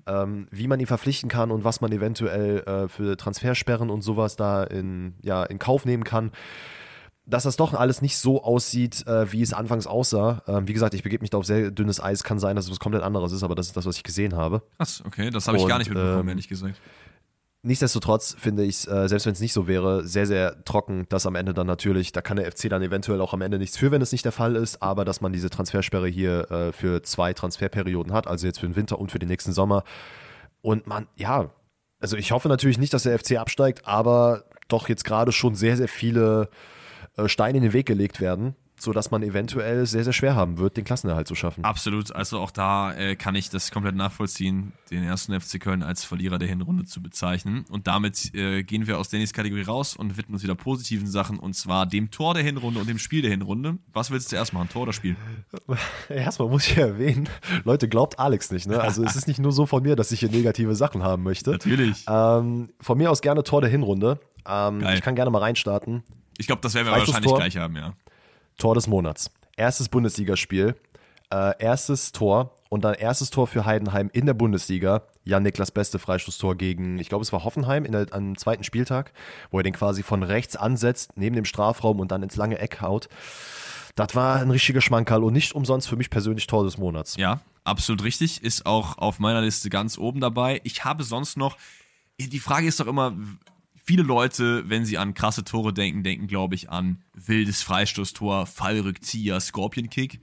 Ähm, 0.08 0.50
wie 0.52 0.68
man 0.68 0.82
ihn 0.82 0.88
verpflichten 0.88 1.30
kann 1.30 1.52
und 1.52 1.64
was 1.64 1.80
man 1.80 1.94
eventuell 1.94 2.64
äh, 2.64 2.90
für 2.90 3.16
Transfersperren 3.16 3.90
und 3.90 4.02
sowas 4.02 4.36
da 4.36 4.66
in, 4.66 5.14
ja, 5.24 5.42
in 5.46 5.58
Kauf 5.58 5.86
nehmen 5.86 6.04
kann 6.04 6.32
dass 7.30 7.44
das 7.44 7.56
doch 7.56 7.74
alles 7.74 8.02
nicht 8.02 8.18
so 8.18 8.44
aussieht, 8.44 9.06
äh, 9.08 9.32
wie 9.32 9.42
es 9.42 9.54
anfangs 9.54 9.88
aussah. 9.88 10.42
Ähm, 10.48 10.68
wie 10.68 10.74
gesagt, 10.74 10.94
ich 10.94 11.04
begebe 11.04 11.22
mich 11.22 11.30
da 11.30 11.38
auf 11.38 11.46
sehr 11.46 11.72
dünnes 11.72 12.02
Eis. 12.02 12.24
Kann 12.24 12.40
sein, 12.40 12.56
dass 12.56 12.66
es 12.66 12.72
was 12.72 12.80
komplett 12.80 13.04
anderes 13.04 13.32
ist, 13.32 13.44
aber 13.44 13.56
das 13.56 13.68
ist 13.68 13.78
das, 13.78 13.86
was 13.86 13.98
ich 13.98 14.04
gesehen 14.04 14.36
habe. 14.36 14.64
krass, 14.78 15.04
okay. 15.06 15.30
Das 15.30 15.48
habe 15.48 15.58
ich 15.58 15.68
gar 15.68 15.78
nicht 15.78 15.90
mitbekommen, 15.90 16.22
ähm, 16.22 16.30
ehrlich 16.30 16.48
gesagt. 16.48 16.80
Nichtsdestotrotz 17.62 18.36
finde 18.40 18.64
ich 18.64 18.76
es, 18.76 18.88
äh, 18.88 19.10
selbst 19.10 19.26
wenn 19.26 19.34
es 19.34 19.42
nicht 19.42 19.52
so 19.52 19.68
wäre, 19.68 20.08
sehr, 20.08 20.26
sehr 20.26 20.64
trocken, 20.64 21.08
dass 21.10 21.26
am 21.26 21.36
Ende 21.36 21.54
dann 21.54 21.68
natürlich, 21.68 22.14
da 22.14 22.22
kann 22.22 22.38
der 22.38 22.50
FC 22.50 22.70
dann 22.70 22.82
eventuell 22.82 23.20
auch 23.20 23.34
am 23.34 23.42
Ende 23.42 23.60
nichts 23.60 23.76
für, 23.78 23.92
wenn 23.92 24.02
es 24.02 24.14
nicht 24.14 24.24
der 24.24 24.32
Fall 24.32 24.56
ist, 24.56 24.82
aber 24.82 25.04
dass 25.04 25.20
man 25.20 25.34
diese 25.34 25.50
Transfersperre 25.50 26.08
hier 26.08 26.50
äh, 26.50 26.72
für 26.72 27.04
zwei 27.04 27.34
Transferperioden 27.34 28.14
hat, 28.14 28.28
also 28.28 28.48
jetzt 28.48 28.62
für 28.62 28.66
den 28.66 28.78
Winter 28.78 28.98
und 28.98 29.12
für 29.12 29.20
den 29.20 29.28
nächsten 29.28 29.52
Sommer. 29.52 29.84
Und 30.62 30.88
man, 30.88 31.08
ja, 31.18 31.50
also 32.00 32.16
ich 32.16 32.32
hoffe 32.32 32.48
natürlich 32.48 32.78
nicht, 32.78 32.94
dass 32.94 33.04
der 33.04 33.20
FC 33.20 33.38
absteigt, 33.38 33.86
aber 33.86 34.46
doch 34.70 34.88
jetzt 34.88 35.04
gerade 35.04 35.34
schon 35.34 35.56
sehr, 35.56 35.76
sehr 35.76 35.90
viele 35.90 36.50
Steine 37.28 37.58
in 37.58 37.64
den 37.64 37.74
Weg 37.74 37.86
gelegt 37.86 38.22
werden, 38.22 38.56
sodass 38.78 39.12
man 39.12 39.24
eventuell 39.24 39.86
sehr, 39.86 40.04
sehr 40.04 40.14
schwer 40.14 40.36
haben 40.36 40.58
wird, 40.58 40.78
den 40.78 40.86
Klassenerhalt 40.86 41.28
zu 41.28 41.36
schaffen. 41.36 41.64
Absolut. 41.64 42.16
Also 42.16 42.40
auch 42.40 42.52
da 42.52 42.94
äh, 42.94 43.16
kann 43.16 43.36
ich 43.36 43.50
das 43.50 43.72
komplett 43.72 43.96
nachvollziehen, 43.96 44.74
den 44.90 45.04
ersten 45.04 45.40
FC 45.40 45.60
Köln 45.60 45.84
als 45.84 46.06
Verlierer 46.06 46.40
der 46.40 46.48
Hinrunde 46.48 46.86
zu 46.86 47.02
bezeichnen. 47.02 47.66
Und 47.70 47.88
damit 47.88 48.34
äh, 48.34 48.64
gehen 48.64 48.88
wir 48.88 48.98
aus 48.98 49.10
Dannys 49.10 49.34
Kategorie 49.34 49.64
raus 49.64 49.96
und 49.96 50.18
widmen 50.18 50.36
uns 50.36 50.44
wieder 50.44 50.56
positiven 50.56 51.08
Sachen 51.08 51.40
und 51.40 51.54
zwar 51.54 51.86
dem 51.86 52.12
Tor 52.12 52.34
der 52.34 52.44
Hinrunde 52.44 52.80
und 52.80 52.88
dem 52.90 53.00
Spiel 53.00 53.22
der 53.22 53.32
Hinrunde. 53.32 53.78
Was 53.92 54.12
willst 54.12 54.28
du 54.28 54.30
zuerst 54.36 54.54
machen? 54.54 54.70
Tor 54.70 54.84
oder 54.84 54.94
Spiel? 54.94 55.16
Erstmal 56.10 56.48
muss 56.48 56.68
ich 56.68 56.78
erwähnen, 56.78 57.28
Leute, 57.66 57.90
glaubt 57.90 58.20
Alex 58.20 58.52
nicht, 58.52 58.68
ne? 58.68 58.80
Also 58.80 59.04
es 59.04 59.16
ist 59.16 59.28
nicht 59.28 59.40
nur 59.40 59.52
so 59.52 59.66
von 59.66 59.84
mir, 59.84 59.96
dass 59.96 60.12
ich 60.12 60.22
hier 60.22 60.30
negative 60.30 60.76
Sachen 60.76 61.04
haben 61.04 61.24
möchte. 61.24 61.52
Natürlich. 61.52 62.06
Ähm, 62.08 62.70
von 62.80 62.98
mir 62.98 63.12
aus 63.12 63.22
gerne 63.22 63.44
Tor 63.44 63.62
der 63.62 63.70
Hinrunde. 63.70 64.20
Ähm, 64.48 64.82
ich 64.94 65.02
kann 65.02 65.16
gerne 65.16 65.32
mal 65.32 65.40
reinstarten. 65.40 66.04
Ich 66.40 66.48
glaube, 66.48 66.62
das 66.62 66.74
werden 66.74 66.88
wir 66.88 66.92
wahrscheinlich 66.92 67.16
Freistoßtor? 67.16 67.40
gleich 67.40 67.58
haben, 67.58 67.76
ja. 67.76 67.94
Tor 68.58 68.74
des 68.74 68.88
Monats. 68.88 69.30
Erstes 69.58 69.90
Bundesligaspiel. 69.90 70.76
Äh, 71.32 71.54
erstes 71.60 72.12
Tor 72.12 72.56
und 72.70 72.84
dann 72.84 72.96
erstes 72.96 73.30
Tor 73.30 73.46
für 73.46 73.66
Heidenheim 73.66 74.10
in 74.14 74.26
der 74.26 74.34
Bundesliga. 74.34 75.04
Jan 75.26 75.44
Niklas 75.44 75.70
beste 75.70 76.00
Freistoßtor 76.00 76.56
gegen, 76.56 76.98
ich 76.98 77.10
glaube, 77.10 77.24
es 77.24 77.32
war 77.32 77.44
Hoffenheim 77.44 77.86
in 77.86 77.92
der, 77.92 78.08
am 78.12 78.36
zweiten 78.38 78.64
Spieltag, 78.64 79.12
wo 79.52 79.60
er 79.60 79.64
den 79.64 79.74
quasi 79.74 80.02
von 80.02 80.24
rechts 80.24 80.56
ansetzt, 80.56 81.18
neben 81.18 81.36
dem 81.36 81.46
Strafraum 81.46 82.00
und 82.00 82.12
dann 82.12 82.24
ins 82.24 82.36
lange 82.36 82.58
Eck 82.58 82.82
haut. 82.82 83.10
Das 83.96 84.16
war 84.16 84.40
ein 84.40 84.50
richtiger 84.50 84.82
Schmankerl 84.82 85.24
und 85.24 85.34
nicht 85.34 85.54
umsonst 85.54 85.88
für 85.90 85.98
mich 85.98 86.10
persönlich 86.10 86.48
Tor 86.48 86.64
des 86.64 86.78
Monats. 86.78 87.18
Ja, 87.18 87.42
absolut 87.64 88.04
richtig. 88.04 88.44
Ist 88.44 88.66
auch 88.66 88.98
auf 88.98 89.20
meiner 89.20 89.42
Liste 89.42 89.70
ganz 89.70 89.98
oben 89.98 90.22
dabei. 90.22 90.62
Ich 90.64 90.86
habe 90.86 91.04
sonst 91.04 91.38
noch. 91.38 91.58
Die 92.18 92.40
Frage 92.40 92.68
ist 92.68 92.80
doch 92.80 92.88
immer, 92.88 93.14
viele 93.90 94.04
Leute, 94.04 94.70
wenn 94.70 94.86
sie 94.86 95.00
an 95.00 95.16
krasse 95.16 95.44
Tore 95.44 95.74
denken, 95.74 96.04
denken, 96.04 96.28
glaube 96.28 96.54
ich, 96.54 96.70
an 96.70 97.02
wildes 97.16 97.64
Freistoßtor, 97.64 98.46
Fallrückzieher, 98.46 99.40
Scorpion 99.40 99.90
Kick. 99.90 100.20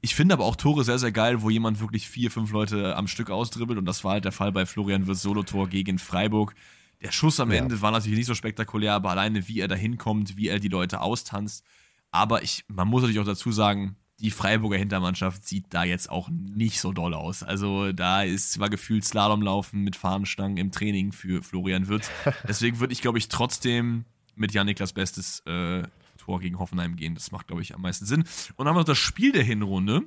Ich 0.00 0.16
finde 0.16 0.34
aber 0.34 0.44
auch 0.44 0.56
Tore 0.56 0.82
sehr, 0.82 0.98
sehr 0.98 1.12
geil, 1.12 1.40
wo 1.40 1.48
jemand 1.48 1.78
wirklich 1.78 2.08
vier, 2.08 2.32
fünf 2.32 2.50
Leute 2.50 2.96
am 2.96 3.06
Stück 3.06 3.30
ausdribbelt. 3.30 3.78
Und 3.78 3.84
das 3.84 4.02
war 4.02 4.14
halt 4.14 4.24
der 4.24 4.32
Fall 4.32 4.50
bei 4.50 4.66
Florian 4.66 5.06
Wirtz 5.06 5.22
Solo-Tor 5.22 5.68
gegen 5.68 6.00
Freiburg. 6.00 6.56
Der 7.00 7.12
Schuss 7.12 7.38
am 7.38 7.52
Ja. 7.52 7.58
Ende 7.58 7.80
war 7.80 7.92
natürlich 7.92 8.18
nicht 8.18 8.26
so 8.26 8.34
spektakulär, 8.34 8.94
aber 8.94 9.10
alleine 9.10 9.46
wie 9.46 9.60
er 9.60 9.68
da 9.68 9.76
hinkommt, 9.76 10.36
wie 10.36 10.48
er 10.48 10.58
die 10.58 10.66
Leute 10.66 11.00
austanzt. 11.00 11.64
Aber 12.10 12.42
ich, 12.42 12.64
man 12.66 12.88
muss 12.88 13.02
natürlich 13.02 13.20
auch 13.20 13.24
dazu 13.24 13.52
sagen, 13.52 13.94
die 14.20 14.30
Freiburger 14.30 14.78
Hintermannschaft 14.78 15.46
sieht 15.46 15.66
da 15.70 15.84
jetzt 15.84 16.08
auch 16.08 16.30
nicht 16.30 16.80
so 16.80 16.92
doll 16.92 17.12
aus. 17.12 17.42
Also 17.42 17.92
da 17.92 18.22
ist 18.22 18.58
war 18.58 18.70
gefühlt 18.70 19.04
Slalomlaufen 19.04 19.82
mit 19.82 19.94
Fahnenstangen 19.94 20.56
im 20.56 20.72
Training 20.72 21.12
für 21.12 21.42
Florian 21.42 21.88
Wirtz. 21.88 22.10
Deswegen 22.48 22.80
würde 22.80 22.92
ich, 22.92 23.02
glaube 23.02 23.18
ich, 23.18 23.28
trotzdem 23.28 24.04
mit 24.34 24.52
Jan-Niklas 24.52 24.94
Bestes 24.94 25.40
äh, 25.40 25.82
Tor 26.16 26.40
gegen 26.40 26.58
Hoffenheim 26.58 26.96
gehen. 26.96 27.14
Das 27.14 27.30
macht, 27.30 27.46
glaube 27.46 27.62
ich, 27.62 27.74
am 27.74 27.82
meisten 27.82 28.06
Sinn. 28.06 28.20
Und 28.20 28.58
dann 28.58 28.68
haben 28.68 28.76
wir 28.76 28.80
noch 28.80 28.84
das 28.84 28.98
Spiel 28.98 29.32
der 29.32 29.44
Hinrunde. 29.44 30.02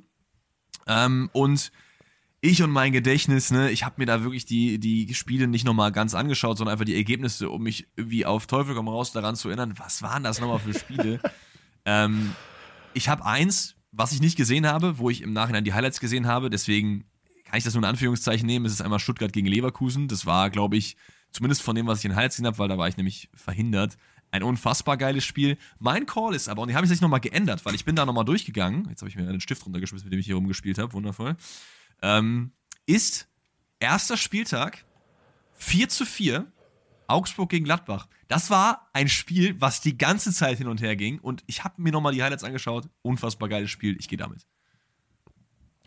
Ähm, 0.88 1.30
und 1.34 1.72
ich 2.42 2.64
und 2.64 2.72
mein 2.72 2.94
Gedächtnis, 2.94 3.52
ne, 3.52 3.70
ich 3.70 3.84
habe 3.84 3.96
mir 3.98 4.06
da 4.06 4.24
wirklich 4.24 4.46
die, 4.46 4.80
die 4.80 5.14
Spiele 5.14 5.48
nicht 5.48 5.66
nochmal 5.66 5.92
ganz 5.92 6.16
angeschaut, 6.16 6.58
sondern 6.58 6.74
einfach 6.74 6.86
die 6.86 6.96
Ergebnisse, 6.96 7.50
um 7.50 7.64
mich 7.64 7.88
irgendwie 7.96 8.26
auf 8.26 8.48
Teufel 8.48 8.76
komm 8.76 8.88
raus 8.88 9.12
daran 9.12 9.36
zu 9.36 9.50
erinnern, 9.50 9.74
was 9.78 10.02
waren 10.02 10.24
das 10.24 10.40
nochmal 10.40 10.60
für 10.60 10.74
Spiele? 10.74 11.20
ähm, 11.86 12.34
ich 12.94 13.10
habe 13.10 13.26
eins, 13.26 13.76
was 13.92 14.12
ich 14.12 14.22
nicht 14.22 14.38
gesehen 14.38 14.68
habe, 14.68 14.98
wo 14.98 15.10
ich 15.10 15.22
im 15.22 15.34
Nachhinein 15.34 15.64
die 15.64 15.74
Highlights 15.74 16.00
gesehen 16.00 16.28
habe, 16.28 16.50
deswegen 16.50 17.06
kann 17.46 17.58
ich 17.58 17.64
das 17.64 17.74
nur 17.74 17.82
in 17.82 17.90
Anführungszeichen 17.90 18.46
nehmen. 18.46 18.66
Es 18.66 18.74
ist 18.74 18.82
einmal 18.82 19.00
Stuttgart 19.00 19.34
gegen 19.34 19.48
Leverkusen. 19.48 20.08
Das 20.08 20.26
war, 20.26 20.50
glaube 20.52 20.78
ich, 20.78 20.98
zumindest 21.32 21.64
von 21.64 21.76
dem, 21.76 21.88
was 21.88 22.00
ich 22.00 22.06
in 22.06 22.16
Highlights 22.16 22.36
gesehen 22.36 22.48
habe, 22.48 22.60
weil 22.60 22.68
da 22.68 22.78
war 22.78 22.88
ich 22.88 22.98
nämlich 22.98 23.30
verhindert, 23.34 23.98
ein 24.32 24.44
unfassbar 24.44 24.98
geiles 24.98 25.26
Spiel. 25.26 25.58
Mein 25.80 26.06
Call 26.06 26.36
ist 26.36 26.50
aber, 26.50 26.62
und 26.62 26.68
den 26.68 26.76
habe 26.76 26.86
ich 26.86 26.92
sich 26.92 27.02
nochmal 27.02 27.20
geändert, 27.20 27.66
weil 27.66 27.74
ich 27.74 27.86
bin 27.86 27.96
da 27.96 28.06
nochmal 28.06 28.26
durchgegangen. 28.26 28.88
Jetzt 28.90 29.02
habe 29.02 29.10
ich 29.10 29.16
mir 29.16 29.28
einen 29.28 29.42
Stift 29.42 29.66
runtergeschmissen, 29.66 30.06
mit 30.06 30.14
dem 30.14 30.20
ich 30.20 30.28
hier 30.28 30.36
rumgespielt 30.36 30.78
habe. 30.78 30.94
Wundervoll. 30.94 31.36
Ähm, 32.04 32.52
ist 32.86 33.28
erster 33.80 34.18
Spieltag 34.18 34.86
4 35.56 35.90
zu 35.90 36.06
4 36.06 36.52
Augsburg 37.08 37.50
gegen 37.50 37.66
Gladbach. 37.66 38.08
Das 38.30 38.52
war 38.52 38.88
ein 38.94 39.10
Spiel, 39.10 39.60
was 39.60 39.82
die 39.82 39.98
ganze 39.98 40.32
Zeit 40.32 40.60
hin 40.60 40.68
und 40.68 40.82
her 40.82 40.96
ging. 40.96 41.18
Und 41.20 41.44
ich 41.48 41.64
habe 41.64 41.82
mir 41.82 41.92
nochmal 41.92 42.14
die 42.14 42.22
Highlights 42.24 42.44
angeschaut. 42.44 42.88
Unfassbar 43.02 43.50
geiles 43.50 43.72
Spiel. 43.72 43.98
Ich 44.00 44.08
gehe 44.08 44.20
damit. 44.20 44.46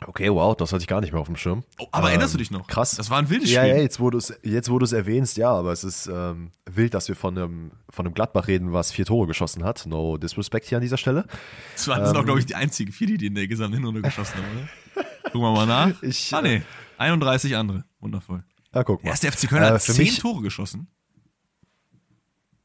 Okay, 0.04 0.28
wow, 0.28 0.56
das 0.56 0.72
hatte 0.72 0.82
ich 0.82 0.88
gar 0.88 1.00
nicht 1.00 1.12
mehr 1.12 1.20
auf 1.20 1.28
dem 1.28 1.36
Schirm. 1.36 1.62
Oh, 1.78 1.86
aber 1.92 2.08
ähm, 2.08 2.14
erinnerst 2.14 2.34
du 2.34 2.38
dich 2.38 2.50
noch? 2.50 2.66
Krass. 2.66 2.96
Das 2.96 3.10
war 3.10 3.18
ein 3.18 3.30
wildes 3.30 3.50
Spiel. 3.50 3.64
Ja, 3.64 3.76
jetzt 3.76 4.00
wo 4.00 4.10
du 4.10 4.18
es 4.18 4.36
jetzt, 4.42 4.68
wo 4.68 4.78
erwähnst, 4.80 5.36
ja, 5.36 5.52
aber 5.52 5.70
es 5.70 5.84
ist 5.84 6.08
ähm, 6.08 6.50
wild, 6.66 6.94
dass 6.94 7.06
wir 7.06 7.14
von 7.14 7.38
einem, 7.38 7.70
von 7.88 8.06
einem 8.06 8.14
Gladbach 8.14 8.48
reden, 8.48 8.72
was 8.72 8.90
vier 8.90 9.04
Tore 9.04 9.28
geschossen 9.28 9.62
hat. 9.62 9.86
No 9.86 10.16
disrespect 10.16 10.66
hier 10.66 10.78
an 10.78 10.82
dieser 10.82 10.96
Stelle. 10.96 11.26
Das 11.74 11.86
waren 11.86 12.04
ähm, 12.04 12.16
auch, 12.16 12.24
glaube 12.24 12.40
ich, 12.40 12.46
die 12.46 12.56
einzigen 12.56 12.90
vier, 12.90 13.06
die 13.16 13.26
in 13.26 13.36
der 13.36 13.46
gesamten 13.46 13.76
Hinrunde 13.76 14.02
geschossen 14.02 14.34
haben, 14.34 14.44
oder? 14.56 15.04
Gucken 15.30 15.40
wir 15.42 15.52
mal 15.52 15.66
nach. 15.66 16.02
Ich, 16.02 16.34
ah, 16.34 16.42
nee. 16.42 16.62
31 16.98 17.54
andere. 17.54 17.84
Wundervoll. 18.00 18.42
Ja, 18.74 18.82
guck 18.82 19.04
mal. 19.04 19.10
Erst 19.10 19.22
der 19.22 19.32
FC 19.32 19.48
Köln 19.48 19.62
hat 19.62 19.76
äh, 19.76 19.78
zehn 19.78 19.98
mich, 19.98 20.18
Tore 20.18 20.42
geschossen. 20.42 20.88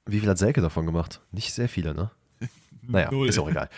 Wie 0.07 0.19
viel 0.19 0.29
hat 0.29 0.37
Selke 0.37 0.61
davon 0.61 0.85
gemacht? 0.85 1.21
Nicht 1.31 1.53
sehr 1.53 1.69
viele, 1.69 1.93
ne? 1.93 2.11
Naja, 2.89 3.09
ist 3.25 3.37
auch 3.37 3.49
egal. 3.49 3.69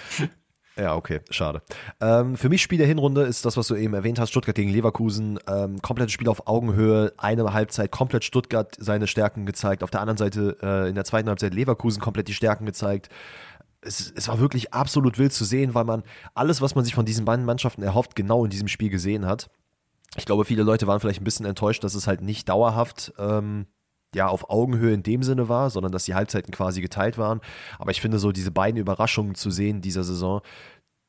Ja, 0.79 0.95
okay, 0.95 1.19
schade. 1.29 1.61
Ähm, 1.99 2.37
für 2.37 2.47
mich 2.47 2.61
Spiel 2.61 2.77
der 2.77 2.87
Hinrunde 2.87 3.23
ist 3.23 3.45
das, 3.45 3.57
was 3.57 3.67
du 3.67 3.75
eben 3.75 3.93
erwähnt 3.93 4.17
hast, 4.17 4.29
Stuttgart 4.29 4.55
gegen 4.55 4.71
Leverkusen. 4.71 5.37
Ähm, 5.47 5.81
komplettes 5.81 6.13
Spiel 6.13 6.29
auf 6.29 6.47
Augenhöhe, 6.47 7.11
eine 7.17 7.51
Halbzeit 7.51 7.91
komplett 7.91 8.23
Stuttgart 8.23 8.75
seine 8.79 9.07
Stärken 9.07 9.45
gezeigt. 9.45 9.83
Auf 9.83 9.91
der 9.91 9.99
anderen 9.99 10.17
Seite 10.17 10.57
äh, 10.61 10.89
in 10.89 10.95
der 10.95 11.03
zweiten 11.03 11.27
Halbzeit 11.27 11.53
Leverkusen 11.53 12.01
komplett 12.01 12.29
die 12.29 12.33
Stärken 12.33 12.65
gezeigt. 12.65 13.09
Es, 13.81 14.13
es, 14.15 14.27
war 14.27 14.39
wirklich 14.39 14.73
absolut 14.73 15.17
wild 15.17 15.33
zu 15.33 15.43
sehen, 15.43 15.73
weil 15.73 15.85
man 15.85 16.03
alles, 16.33 16.61
was 16.61 16.75
man 16.75 16.85
sich 16.85 16.95
von 16.95 17.05
diesen 17.05 17.25
beiden 17.25 17.45
Mannschaften 17.45 17.81
erhofft, 17.81 18.15
genau 18.15 18.45
in 18.45 18.51
diesem 18.51 18.67
Spiel 18.67 18.89
gesehen 18.89 19.25
hat. 19.25 19.49
Ich 20.15 20.25
glaube, 20.25 20.45
viele 20.45 20.63
Leute 20.63 20.87
waren 20.87 20.99
vielleicht 20.99 21.21
ein 21.21 21.25
bisschen 21.25 21.45
enttäuscht, 21.45 21.83
dass 21.83 21.93
es 21.93 22.07
halt 22.07 22.21
nicht 22.21 22.47
dauerhaft 22.47 23.13
ähm, 23.19 23.67
ja, 24.15 24.27
auf 24.27 24.49
Augenhöhe 24.49 24.93
in 24.93 25.03
dem 25.03 25.23
Sinne 25.23 25.49
war, 25.49 25.69
sondern 25.69 25.91
dass 25.91 26.05
die 26.05 26.15
Halbzeiten 26.15 26.51
quasi 26.51 26.81
geteilt 26.81 27.17
waren. 27.17 27.41
Aber 27.77 27.91
ich 27.91 28.01
finde 28.01 28.19
so 28.19 28.31
diese 28.31 28.51
beiden 28.51 28.79
Überraschungen 28.79 29.35
zu 29.35 29.51
sehen 29.51 29.81
dieser 29.81 30.03
Saison, 30.03 30.41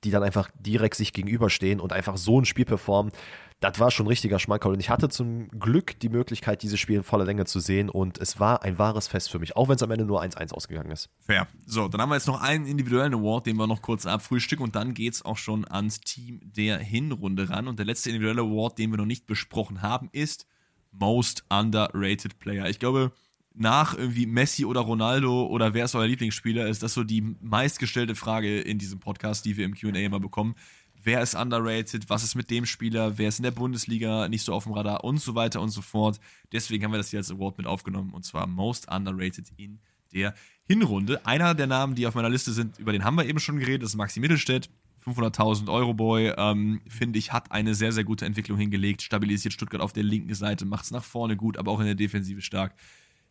die 0.04 0.10
dann 0.10 0.22
einfach 0.22 0.50
direkt 0.58 0.96
sich 0.96 1.12
gegenüberstehen 1.12 1.80
und 1.80 1.92
einfach 1.92 2.16
so 2.16 2.40
ein 2.40 2.44
Spiel 2.44 2.64
performen, 2.64 3.12
das 3.60 3.78
war 3.78 3.90
schon 3.90 4.06
richtiger 4.06 4.38
Schmankerl. 4.38 4.72
Und 4.72 4.80
ich 4.80 4.88
hatte 4.88 5.10
zum 5.10 5.48
Glück 5.50 5.98
die 6.00 6.08
Möglichkeit, 6.08 6.62
dieses 6.62 6.80
Spiel 6.80 6.96
in 6.96 7.02
voller 7.02 7.26
Länge 7.26 7.44
zu 7.44 7.60
sehen. 7.60 7.90
Und 7.90 8.16
es 8.18 8.40
war 8.40 8.62
ein 8.62 8.78
wahres 8.78 9.06
Fest 9.06 9.30
für 9.30 9.38
mich, 9.38 9.54
auch 9.54 9.68
wenn 9.68 9.76
es 9.76 9.82
am 9.82 9.90
Ende 9.90 10.06
nur 10.06 10.22
1-1 10.22 10.54
ausgegangen 10.54 10.90
ist. 10.90 11.10
Fair. 11.20 11.46
So, 11.66 11.86
dann 11.86 12.00
haben 12.00 12.08
wir 12.08 12.14
jetzt 12.14 12.26
noch 12.26 12.40
einen 12.40 12.66
individuellen 12.66 13.12
Award, 13.12 13.46
den 13.46 13.56
wir 13.56 13.66
noch 13.66 13.82
kurz 13.82 14.06
abfrühstücken. 14.06 14.64
Und 14.64 14.76
dann 14.76 14.94
geht 14.94 15.12
es 15.12 15.24
auch 15.24 15.36
schon 15.36 15.68
ans 15.68 16.00
Team 16.00 16.40
der 16.42 16.78
Hinrunde 16.78 17.50
ran. 17.50 17.68
Und 17.68 17.78
der 17.78 17.84
letzte 17.84 18.08
individuelle 18.08 18.40
Award, 18.40 18.78
den 18.78 18.90
wir 18.90 18.96
noch 18.96 19.04
nicht 19.04 19.26
besprochen 19.26 19.82
haben, 19.82 20.08
ist 20.12 20.46
Most 20.92 21.44
Underrated 21.48 22.38
Player. 22.38 22.68
Ich 22.68 22.78
glaube, 22.78 23.12
nach 23.54 23.96
irgendwie 23.96 24.26
Messi 24.26 24.64
oder 24.64 24.80
Ronaldo 24.80 25.46
oder 25.46 25.74
wer 25.74 25.84
ist 25.84 25.94
euer 25.94 26.06
Lieblingsspieler, 26.06 26.68
ist 26.68 26.82
das 26.82 26.94
so 26.94 27.04
die 27.04 27.36
meistgestellte 27.40 28.14
Frage 28.14 28.60
in 28.60 28.78
diesem 28.78 29.00
Podcast, 29.00 29.44
die 29.44 29.56
wir 29.56 29.64
im 29.64 29.74
QA 29.74 29.96
immer 29.96 30.20
bekommen. 30.20 30.54
Wer 31.02 31.22
ist 31.22 31.34
underrated? 31.34 32.10
Was 32.10 32.22
ist 32.22 32.34
mit 32.34 32.50
dem 32.50 32.66
Spieler? 32.66 33.16
Wer 33.18 33.28
ist 33.28 33.38
in 33.38 33.44
der 33.44 33.50
Bundesliga 33.50 34.28
nicht 34.28 34.44
so 34.44 34.52
auf 34.52 34.64
dem 34.64 34.72
Radar? 34.74 35.02
Und 35.02 35.18
so 35.18 35.34
weiter 35.34 35.60
und 35.60 35.70
so 35.70 35.80
fort. 35.80 36.20
Deswegen 36.52 36.84
haben 36.84 36.92
wir 36.92 36.98
das 36.98 37.10
hier 37.10 37.18
als 37.18 37.30
Award 37.30 37.58
mit 37.58 37.66
aufgenommen 37.66 38.12
und 38.12 38.24
zwar 38.24 38.46
Most 38.46 38.90
Underrated 38.90 39.48
in 39.56 39.80
der 40.12 40.34
Hinrunde. 40.66 41.24
Einer 41.26 41.54
der 41.54 41.66
Namen, 41.66 41.94
die 41.94 42.06
auf 42.06 42.14
meiner 42.14 42.28
Liste 42.28 42.52
sind, 42.52 42.78
über 42.78 42.92
den 42.92 43.04
haben 43.04 43.16
wir 43.16 43.24
eben 43.24 43.40
schon 43.40 43.58
geredet, 43.58 43.82
ist 43.82 43.96
Maxi 43.96 44.20
Mittelstädt. 44.20 44.68
500.000 45.06 45.72
Euro 45.72 45.94
Boy, 45.94 46.32
ähm, 46.36 46.80
finde 46.88 47.18
ich, 47.18 47.32
hat 47.32 47.52
eine 47.52 47.74
sehr, 47.74 47.92
sehr 47.92 48.04
gute 48.04 48.26
Entwicklung 48.26 48.58
hingelegt, 48.58 49.02
stabilisiert 49.02 49.54
Stuttgart 49.54 49.80
auf 49.80 49.92
der 49.92 50.02
linken 50.02 50.34
Seite, 50.34 50.66
macht 50.66 50.84
es 50.84 50.90
nach 50.90 51.04
vorne 51.04 51.36
gut, 51.36 51.56
aber 51.56 51.72
auch 51.72 51.80
in 51.80 51.86
der 51.86 51.94
Defensive 51.94 52.42
stark. 52.42 52.74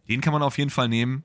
Den 0.08 0.22
kann 0.22 0.34
man 0.34 0.42
auf 0.42 0.58
jeden 0.58 0.72
Fall 0.72 0.90
nehmen. 0.90 1.24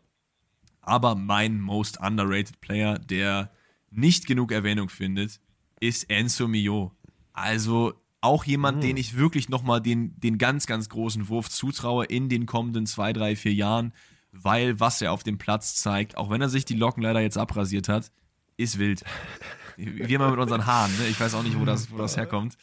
Aber 0.83 1.15
mein 1.15 1.61
most 1.61 1.99
underrated 2.01 2.61
Player, 2.61 2.99
der 2.99 3.51
nicht 3.91 4.27
genug 4.27 4.53
Erwähnung 4.53 4.91
findet, 4.91 5.41
ist 5.81 6.11
Enzo 6.11 6.47
Mio. 6.47 6.93
Also 7.33 7.95
auch 8.21 8.45
jemand, 8.45 8.79
mhm. 8.79 8.83
den 8.83 8.97
ich 8.97 9.17
wirklich 9.17 9.49
nochmal 9.49 9.81
den, 9.81 10.19
den 10.21 10.39
ganz, 10.39 10.67
ganz 10.67 10.89
großen 10.89 11.29
Wurf 11.29 11.49
zutraue 11.49 12.05
in 12.05 12.29
den 12.29 12.47
kommenden 12.47 12.87
zwei, 12.87 13.13
drei, 13.13 13.37
vier 13.37 13.55
Jahren, 13.55 13.93
weil 14.33 14.81
was 14.81 15.01
er 15.01 15.13
auf 15.13 15.23
dem 15.23 15.39
Platz 15.39 15.77
zeigt, 15.77 16.17
auch 16.17 16.31
wenn 16.31 16.41
er 16.41 16.49
sich 16.49 16.65
die 16.65 16.75
Locken 16.75 17.03
leider 17.03 17.21
jetzt 17.21 17.39
abrasiert 17.39 17.89
hat, 17.89 18.11
ist 18.57 18.79
wild. 18.79 19.05
Wir 19.77 20.18
mal 20.18 20.31
mit 20.31 20.41
unseren 20.41 20.66
Haaren, 20.66 20.97
ne? 20.99 21.07
Ich 21.09 21.18
weiß 21.18 21.35
auch 21.35 21.43
nicht, 21.43 21.59
wo 21.59 21.64
das, 21.64 21.91
wo 21.91 21.97
das 21.99 22.16
herkommt. 22.16 22.57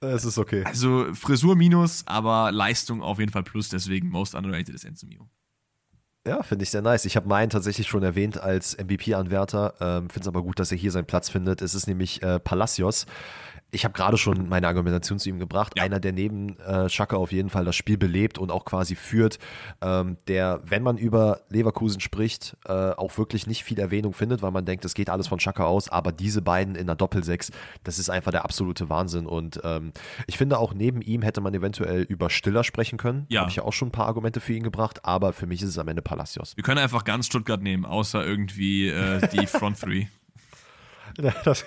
Es 0.00 0.24
ist 0.24 0.38
okay. 0.38 0.62
Also 0.64 1.12
Frisur 1.14 1.56
minus, 1.56 2.04
aber 2.06 2.52
Leistung 2.52 3.02
auf 3.02 3.18
jeden 3.18 3.32
Fall 3.32 3.42
plus, 3.42 3.68
deswegen 3.68 4.08
most 4.08 4.34
underrated 4.34 4.74
ist 4.74 4.84
Enzo 4.84 5.06
Mio. 5.06 5.28
Ja, 6.26 6.42
finde 6.42 6.62
ich 6.64 6.70
sehr 6.70 6.82
nice. 6.82 7.04
Ich 7.04 7.16
habe 7.16 7.26
meinen 7.26 7.48
tatsächlich 7.48 7.88
schon 7.88 8.02
erwähnt 8.02 8.38
als 8.38 8.76
MVP-Anwärter. 8.76 9.74
Ähm, 9.80 10.10
finde 10.10 10.20
es 10.20 10.28
aber 10.28 10.42
gut, 10.42 10.58
dass 10.58 10.70
er 10.70 10.76
hier 10.76 10.92
seinen 10.92 11.06
Platz 11.06 11.30
findet. 11.30 11.62
Es 11.62 11.74
ist 11.74 11.86
nämlich 11.86 12.22
äh, 12.22 12.38
Palacios 12.38 13.06
ich 13.70 13.84
habe 13.84 13.92
gerade 13.92 14.16
schon 14.16 14.48
meine 14.48 14.66
Argumentation 14.66 15.18
zu 15.18 15.28
ihm 15.28 15.38
gebracht. 15.38 15.74
Ja. 15.76 15.82
Einer, 15.82 16.00
der 16.00 16.12
neben 16.12 16.58
äh, 16.60 16.88
Schacke 16.88 17.16
auf 17.16 17.32
jeden 17.32 17.50
Fall 17.50 17.64
das 17.64 17.76
Spiel 17.76 17.98
belebt 17.98 18.38
und 18.38 18.50
auch 18.50 18.64
quasi 18.64 18.94
führt, 18.94 19.38
ähm, 19.82 20.16
der, 20.26 20.60
wenn 20.64 20.82
man 20.82 20.96
über 20.96 21.40
Leverkusen 21.50 22.00
spricht, 22.00 22.56
äh, 22.66 22.72
auch 22.72 23.18
wirklich 23.18 23.46
nicht 23.46 23.64
viel 23.64 23.78
Erwähnung 23.78 24.14
findet, 24.14 24.40
weil 24.40 24.52
man 24.52 24.64
denkt, 24.64 24.84
es 24.86 24.94
geht 24.94 25.10
alles 25.10 25.28
von 25.28 25.38
Schacke 25.38 25.66
aus. 25.66 25.90
Aber 25.90 26.12
diese 26.12 26.40
beiden 26.40 26.76
in 26.76 26.86
der 26.86 26.96
Doppelsechs, 26.96 27.52
das 27.84 27.98
ist 27.98 28.08
einfach 28.08 28.30
der 28.30 28.44
absolute 28.44 28.88
Wahnsinn. 28.88 29.26
Und 29.26 29.60
ähm, 29.64 29.92
ich 30.26 30.38
finde 30.38 30.58
auch 30.58 30.72
neben 30.72 31.02
ihm 31.02 31.20
hätte 31.20 31.42
man 31.42 31.52
eventuell 31.52 32.02
über 32.02 32.30
Stiller 32.30 32.64
sprechen 32.64 32.96
können. 32.96 33.26
Ja. 33.28 33.40
Habe 33.40 33.50
ich 33.50 33.56
ja 33.56 33.64
auch 33.64 33.74
schon 33.74 33.88
ein 33.88 33.92
paar 33.92 34.06
Argumente 34.06 34.40
für 34.40 34.54
ihn 34.54 34.62
gebracht. 34.62 35.04
Aber 35.04 35.34
für 35.34 35.46
mich 35.46 35.60
ist 35.60 35.68
es 35.68 35.78
am 35.78 35.88
Ende 35.88 36.00
Palacios. 36.00 36.56
Wir 36.56 36.64
können 36.64 36.78
einfach 36.78 37.04
ganz 37.04 37.26
Stuttgart 37.26 37.62
nehmen, 37.62 37.84
außer 37.84 38.24
irgendwie 38.24 38.88
äh, 38.88 39.26
die 39.28 39.46
Front 39.46 39.80
Three. 39.80 40.06
Das, 41.44 41.64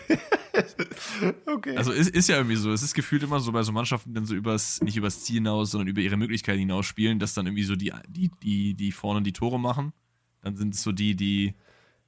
okay. 1.46 1.78
Also 1.78 1.92
ist, 1.92 2.10
ist 2.10 2.30
ja 2.30 2.38
irgendwie 2.38 2.56
so. 2.56 2.72
Es 2.72 2.84
ist 2.84 2.94
gefühlt 2.94 3.24
immer 3.24 3.40
so 3.40 3.52
bei 3.52 3.64
so 3.64 3.72
Mannschaften, 3.72 4.14
dann 4.14 4.26
so 4.26 4.36
übers, 4.36 4.82
nicht 4.82 4.98
übers 4.98 5.24
Ziel 5.24 5.36
hinaus, 5.36 5.72
sondern 5.72 5.88
über 5.88 6.02
ihre 6.02 6.18
Möglichkeiten 6.18 6.60
hinaus 6.60 6.86
spielen, 6.86 7.20
dass 7.20 7.34
dann 7.34 7.46
irgendwie 7.46 7.64
so 7.64 7.76
die, 7.76 7.94
die, 8.08 8.32
die, 8.44 8.74
die 8.74 8.92
vorne 8.92 9.22
die 9.22 9.34
Tore 9.34 9.60
machen. 9.60 9.94
Dann 10.42 10.58
sind 10.58 10.74
es 10.74 10.84
so 10.84 10.92
die, 10.92 11.16
die 11.16 11.54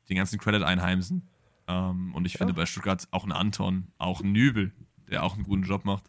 den 0.09 0.17
ganzen 0.17 0.39
Credit 0.39 0.63
einheimsen. 0.63 1.29
Ähm, 1.67 2.13
und 2.13 2.25
ich 2.25 2.33
ja. 2.33 2.39
finde 2.39 2.53
bei 2.53 2.65
Stuttgart 2.65 3.07
auch 3.11 3.23
ein 3.23 3.31
Anton, 3.31 3.87
auch 3.97 4.21
ein 4.21 4.31
Nübel, 4.31 4.73
der 5.09 5.23
auch 5.23 5.35
einen 5.35 5.43
guten 5.43 5.63
Job 5.63 5.85
macht. 5.85 6.03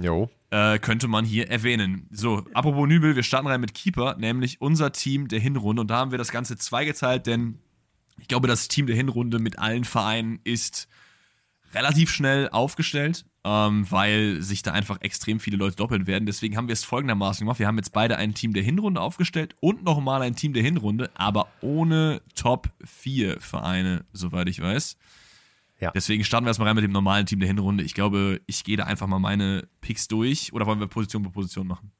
Jo. 0.00 0.30
Äh, 0.50 0.78
könnte 0.78 1.08
man 1.08 1.24
hier 1.24 1.50
erwähnen. 1.50 2.06
So, 2.10 2.44
apropos 2.54 2.86
Nübel, 2.86 3.16
wir 3.16 3.22
starten 3.22 3.46
rein 3.46 3.60
mit 3.60 3.74
Keeper, 3.74 4.16
nämlich 4.16 4.60
unser 4.60 4.92
Team 4.92 5.28
der 5.28 5.40
Hinrunde. 5.40 5.82
Und 5.82 5.88
da 5.88 5.96
haben 5.96 6.10
wir 6.10 6.18
das 6.18 6.30
Ganze 6.30 6.56
zweigeteilt, 6.56 7.26
denn 7.26 7.58
ich 8.18 8.28
glaube, 8.28 8.48
das 8.48 8.68
Team 8.68 8.86
der 8.86 8.96
Hinrunde 8.96 9.38
mit 9.38 9.58
allen 9.58 9.84
Vereinen 9.84 10.40
ist 10.44 10.88
relativ 11.74 12.10
schnell 12.10 12.48
aufgestellt, 12.50 13.24
ähm, 13.44 13.90
weil 13.90 14.42
sich 14.42 14.62
da 14.62 14.72
einfach 14.72 15.00
extrem 15.00 15.40
viele 15.40 15.56
Leute 15.56 15.76
doppeln 15.76 16.06
werden. 16.06 16.26
Deswegen 16.26 16.56
haben 16.56 16.68
wir 16.68 16.74
es 16.74 16.84
folgendermaßen 16.84 17.44
gemacht. 17.44 17.58
Wir 17.58 17.66
haben 17.66 17.78
jetzt 17.78 17.92
beide 17.92 18.16
ein 18.16 18.34
Team 18.34 18.52
der 18.52 18.62
Hinrunde 18.62 19.00
aufgestellt 19.00 19.56
und 19.60 19.82
nochmal 19.84 20.22
ein 20.22 20.36
Team 20.36 20.52
der 20.52 20.62
Hinrunde, 20.62 21.10
aber 21.14 21.48
ohne 21.60 22.22
Top 22.34 22.70
4 22.84 23.40
Vereine, 23.40 24.04
soweit 24.12 24.48
ich 24.48 24.60
weiß. 24.60 24.96
Ja. 25.80 25.90
Deswegen 25.90 26.22
starten 26.22 26.46
wir 26.46 26.50
erstmal 26.50 26.68
rein 26.68 26.76
mit 26.76 26.84
dem 26.84 26.92
normalen 26.92 27.26
Team 27.26 27.40
der 27.40 27.48
Hinrunde. 27.48 27.82
Ich 27.82 27.94
glaube, 27.94 28.40
ich 28.46 28.62
gehe 28.62 28.76
da 28.76 28.84
einfach 28.84 29.08
mal 29.08 29.18
meine 29.18 29.66
Picks 29.80 30.06
durch. 30.06 30.52
Oder 30.52 30.64
wollen 30.66 30.78
wir 30.78 30.86
Position 30.86 31.24
für 31.24 31.30
Position 31.30 31.66
machen? 31.66 31.90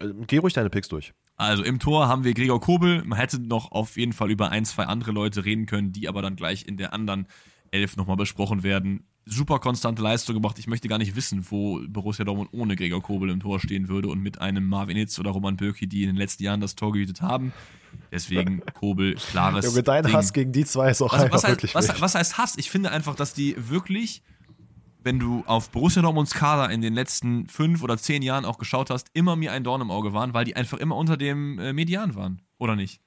Äh, 0.00 0.08
geh 0.26 0.38
ruhig 0.38 0.54
deine 0.54 0.70
Picks 0.70 0.88
durch. 0.88 1.12
Also 1.36 1.62
im 1.62 1.78
Tor 1.78 2.08
haben 2.08 2.24
wir 2.24 2.32
Gregor 2.32 2.60
Kobel. 2.60 3.04
Man 3.04 3.18
hätte 3.18 3.38
noch 3.38 3.70
auf 3.70 3.98
jeden 3.98 4.14
Fall 4.14 4.30
über 4.30 4.50
ein, 4.50 4.64
zwei 4.64 4.84
andere 4.84 5.12
Leute 5.12 5.44
reden 5.44 5.66
können, 5.66 5.92
die 5.92 6.08
aber 6.08 6.22
dann 6.22 6.36
gleich 6.36 6.66
in 6.66 6.78
der 6.78 6.94
anderen 6.94 7.26
Elf 7.70 7.96
nochmal 7.96 8.16
besprochen 8.16 8.62
werden. 8.62 9.04
super 9.24 9.58
konstante 9.58 10.02
Leistung 10.02 10.34
gebracht. 10.34 10.58
Ich 10.58 10.66
möchte 10.66 10.88
gar 10.88 10.98
nicht 10.98 11.14
wissen, 11.14 11.46
wo 11.50 11.80
Borussia 11.86 12.24
Dortmund 12.24 12.48
ohne 12.52 12.76
Gregor 12.76 13.02
Kobel 13.02 13.28
im 13.28 13.40
Tor 13.40 13.60
stehen 13.60 13.88
würde 13.88 14.08
und 14.08 14.20
mit 14.20 14.40
einem 14.40 14.66
Marvin 14.66 14.96
Hitz 14.96 15.18
oder 15.18 15.30
Roman 15.30 15.56
Bürki, 15.56 15.86
die 15.86 16.02
in 16.02 16.08
den 16.08 16.16
letzten 16.16 16.44
Jahren 16.44 16.60
das 16.60 16.74
Tor 16.76 16.92
gehütet 16.92 17.20
haben. 17.20 17.52
Deswegen 18.10 18.60
Kobel, 18.74 19.14
klares 19.14 19.66
Junge, 19.66 19.82
dein 19.82 20.04
Ding. 20.04 20.14
Hass 20.14 20.32
gegen 20.32 20.52
die 20.52 20.64
zwei 20.64 20.90
ist 20.90 21.02
auch 21.02 21.12
was, 21.12 21.20
einfach 21.20 21.34
was, 21.34 21.44
heißt, 21.44 21.52
wirklich 21.52 21.74
was, 21.74 22.00
was 22.00 22.14
heißt 22.14 22.38
Hass? 22.38 22.56
Ich 22.56 22.70
finde 22.70 22.90
einfach, 22.90 23.14
dass 23.14 23.34
die 23.34 23.54
wirklich, 23.58 24.22
wenn 25.02 25.18
du 25.18 25.42
auf 25.46 25.70
Borussia 25.70 26.00
Dortmunds 26.02 26.32
Kader 26.32 26.70
in 26.72 26.80
den 26.80 26.94
letzten 26.94 27.48
fünf 27.48 27.82
oder 27.82 27.98
zehn 27.98 28.22
Jahren 28.22 28.44
auch 28.44 28.58
geschaut 28.58 28.90
hast, 28.90 29.08
immer 29.12 29.36
mir 29.36 29.52
ein 29.52 29.64
Dorn 29.64 29.80
im 29.80 29.90
Auge 29.90 30.12
waren, 30.12 30.32
weil 30.32 30.44
die 30.44 30.56
einfach 30.56 30.78
immer 30.78 30.96
unter 30.96 31.16
dem 31.16 31.58
äh, 31.58 31.72
Median 31.72 32.14
waren. 32.14 32.40
Oder 32.58 32.76
nicht? 32.76 33.00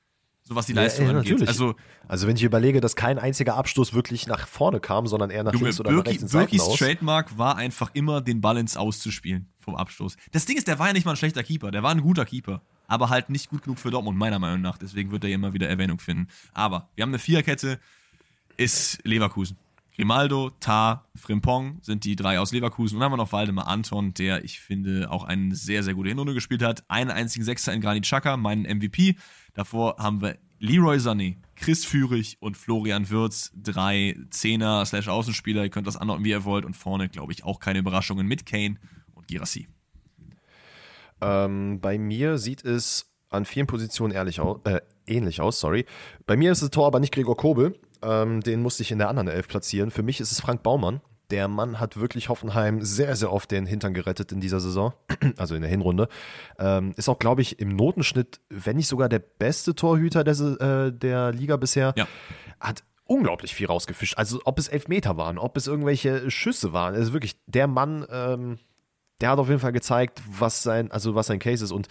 So 0.44 0.56
was 0.56 0.66
die 0.66 0.74
Leistung 0.74 1.06
ja, 1.06 1.12
angeht. 1.12 1.32
natürlich. 1.32 1.48
Also, 1.48 1.76
Also 2.08 2.28
wenn 2.28 2.36
ich 2.36 2.44
überlege, 2.44 2.82
dass 2.82 2.96
kein 2.96 3.20
einziger 3.20 3.56
Abstoß 3.56 3.94
wirklich 3.94 4.28
nach 4.28 4.48
vorne 4.48 4.80
kam, 4.80 5.08
sondern 5.08 5.30
eher 5.30 5.44
nach 5.44 5.54
Junge, 5.54 5.66
links 5.66 5.80
oder 5.80 5.92
nach 5.92 5.98
Birki, 5.98 6.10
rechts 6.10 6.24
ins 6.24 6.32
Birkis. 6.32 6.68
Trademark 6.78 7.38
war 7.38 7.56
einfach 7.56 7.92
immer, 7.94 8.22
den 8.22 8.42
Ball 8.42 8.58
ins 8.58 8.76
Auszuspielen 8.76 9.48
vom 9.60 9.76
Abstoß. 9.76 10.18
Das 10.32 10.46
Ding 10.46 10.58
ist, 10.58 10.68
der 10.68 10.80
war 10.80 10.88
ja 10.88 10.94
nicht 10.94 11.06
mal 11.06 11.12
ein 11.12 11.18
schlechter 11.18 11.44
Keeper, 11.44 11.72
der 11.72 11.84
war 11.84 11.92
ein 11.92 12.02
guter 12.02 12.26
Keeper. 12.26 12.62
Aber 12.88 13.10
halt 13.10 13.30
nicht 13.30 13.50
gut 13.50 13.64
genug 13.64 13.80
für 13.80 13.90
Dortmund, 13.90 14.18
meiner 14.18 14.38
Meinung 14.38 14.60
nach. 14.60 14.78
Deswegen 14.78 15.12
wird 15.12 15.24
er 15.24 15.30
immer 15.30 15.54
wieder 15.54 15.70
Erwähnung 15.70 16.00
finden. 16.00 16.28
Aber 16.54 16.90
wir 16.96 17.04
haben 17.04 17.12
eine 17.12 17.20
Viererkette, 17.20 17.80
ist 18.58 19.00
Leverkusen. 19.06 19.56
Grimaldo, 19.96 20.52
Tar, 20.60 21.06
Frimpong 21.16 21.80
sind 21.82 22.04
die 22.04 22.16
drei 22.16 22.40
aus 22.40 22.52
Leverkusen. 22.52 22.96
Und 22.96 23.02
dann 23.02 23.06
haben 23.06 23.14
wir 23.14 23.24
noch 23.24 23.32
Waldemar 23.32 23.68
Anton, 23.68 24.14
der, 24.14 24.44
ich 24.44 24.60
finde, 24.60 25.12
auch 25.12 25.24
eine 25.24 25.56
sehr, 25.56 25.84
sehr 25.84 25.94
gute 25.94 26.10
Hinrunde 26.10 26.34
gespielt 26.34 26.64
hat. 26.64 26.84
Einen 26.90 27.12
einzigen 27.12 27.46
Sechser 27.46 27.72
in 27.72 27.82
Granit 27.82 28.04
Xhaka, 28.04 28.36
meinen 28.36 28.64
MVP. 28.64 29.16
Davor 29.54 29.98
haben 29.98 30.22
wir 30.22 30.38
Leroy 30.60 30.98
Sané, 30.98 31.38
Chris 31.56 31.86
Führig 31.86 32.38
und 32.40 32.56
Florian 32.56 33.10
Würz. 33.10 33.52
Drei 33.56 34.16
Zehner 34.30 34.86
slash 34.86 35.08
Außenspieler. 35.08 35.64
Ihr 35.64 35.70
könnt 35.70 35.88
das 35.88 35.98
anordnen, 35.98 36.26
wie 36.26 36.30
ihr 36.30 36.46
wollt. 36.46 36.66
Und 36.66 36.76
vorne, 36.76 37.10
glaube 37.10 37.34
ich, 37.34 37.44
auch 37.44 37.60
keine 37.60 37.80
Überraschungen 37.80 38.28
mit 38.28 38.46
Kane 38.46 38.76
und 39.14 39.28
Girassi. 39.28 39.68
Ähm, 41.22 41.80
bei 41.82 41.98
mir 41.98 42.38
sieht 42.38 42.64
es 42.64 43.12
an 43.30 43.46
vielen 43.46 43.68
Positionen 43.68 44.14
ehrlich 44.14 44.40
au 44.40 44.60
äh, 44.66 44.82
ähnlich 45.08 45.42
aus, 45.42 45.60
sorry. 45.60 45.86
Bei 46.26 46.36
mir 46.36 46.52
ist 46.52 46.62
das 46.62 46.70
Tor 46.70 46.88
aber 46.88 47.00
nicht 47.00 47.14
Gregor 47.14 47.38
Kobel. 47.38 47.80
Ähm, 48.04 48.42
den 48.42 48.62
musste 48.62 48.84
ich 48.84 48.92
in 48.92 48.98
der 48.98 49.10
anderen 49.10 49.28
Elf 49.28 49.48
platzieren. 49.48 49.92
Für 49.92 50.04
mich 50.04 50.20
ist 50.20 50.32
es 50.32 50.42
Frank 50.42 50.64
Baumann. 50.64 51.02
Der 51.32 51.48
Mann 51.48 51.80
hat 51.80 51.98
wirklich 51.98 52.30
Hoffenheim 52.30 52.82
sehr, 52.82 53.16
sehr 53.16 53.32
oft 53.32 53.50
den 53.52 53.66
Hintern 53.66 53.94
gerettet 53.94 54.32
in 54.32 54.42
dieser 54.42 54.60
Saison, 54.60 54.94
also 55.38 55.56
in 55.56 55.62
der 55.62 55.70
Hinrunde. 55.70 56.10
Ähm, 56.60 56.94
ist 56.98 57.10
auch, 57.10 57.20
glaube 57.20 57.42
ich, 57.42 57.60
im 57.60 57.76
Notenschnitt, 57.76 58.42
wenn 58.50 58.76
nicht 58.76 58.88
sogar 58.88 59.10
der 59.10 59.20
beste 59.20 59.74
Torhüter 59.74 60.24
der, 60.24 60.34
äh, 60.38 60.92
der 60.92 61.32
Liga 61.32 61.56
bisher. 61.56 61.94
Ja. 61.96 62.08
Hat 62.60 62.84
unglaublich 63.06 63.56
viel 63.56 63.68
rausgefischt. 63.68 64.18
Also 64.18 64.42
ob 64.46 64.60
es 64.60 64.68
Elfmeter 64.68 65.18
waren, 65.18 65.38
ob 65.38 65.58
es 65.58 65.68
irgendwelche 65.68 66.30
Schüsse 66.30 66.74
waren. 66.74 66.96
Also 66.96 67.14
wirklich, 67.14 67.38
der 67.46 67.68
Mann, 67.68 68.06
ähm, 68.10 68.60
der 69.22 69.32
hat 69.32 69.40
auf 69.40 69.48
jeden 69.48 69.60
Fall 69.60 69.72
gezeigt, 69.74 70.22
was 70.28 70.64
sein, 70.64 70.92
also 70.92 71.16
was 71.16 71.28
sein 71.28 71.40
Case 71.40 71.64
ist. 71.64 71.72
Und 71.72 71.88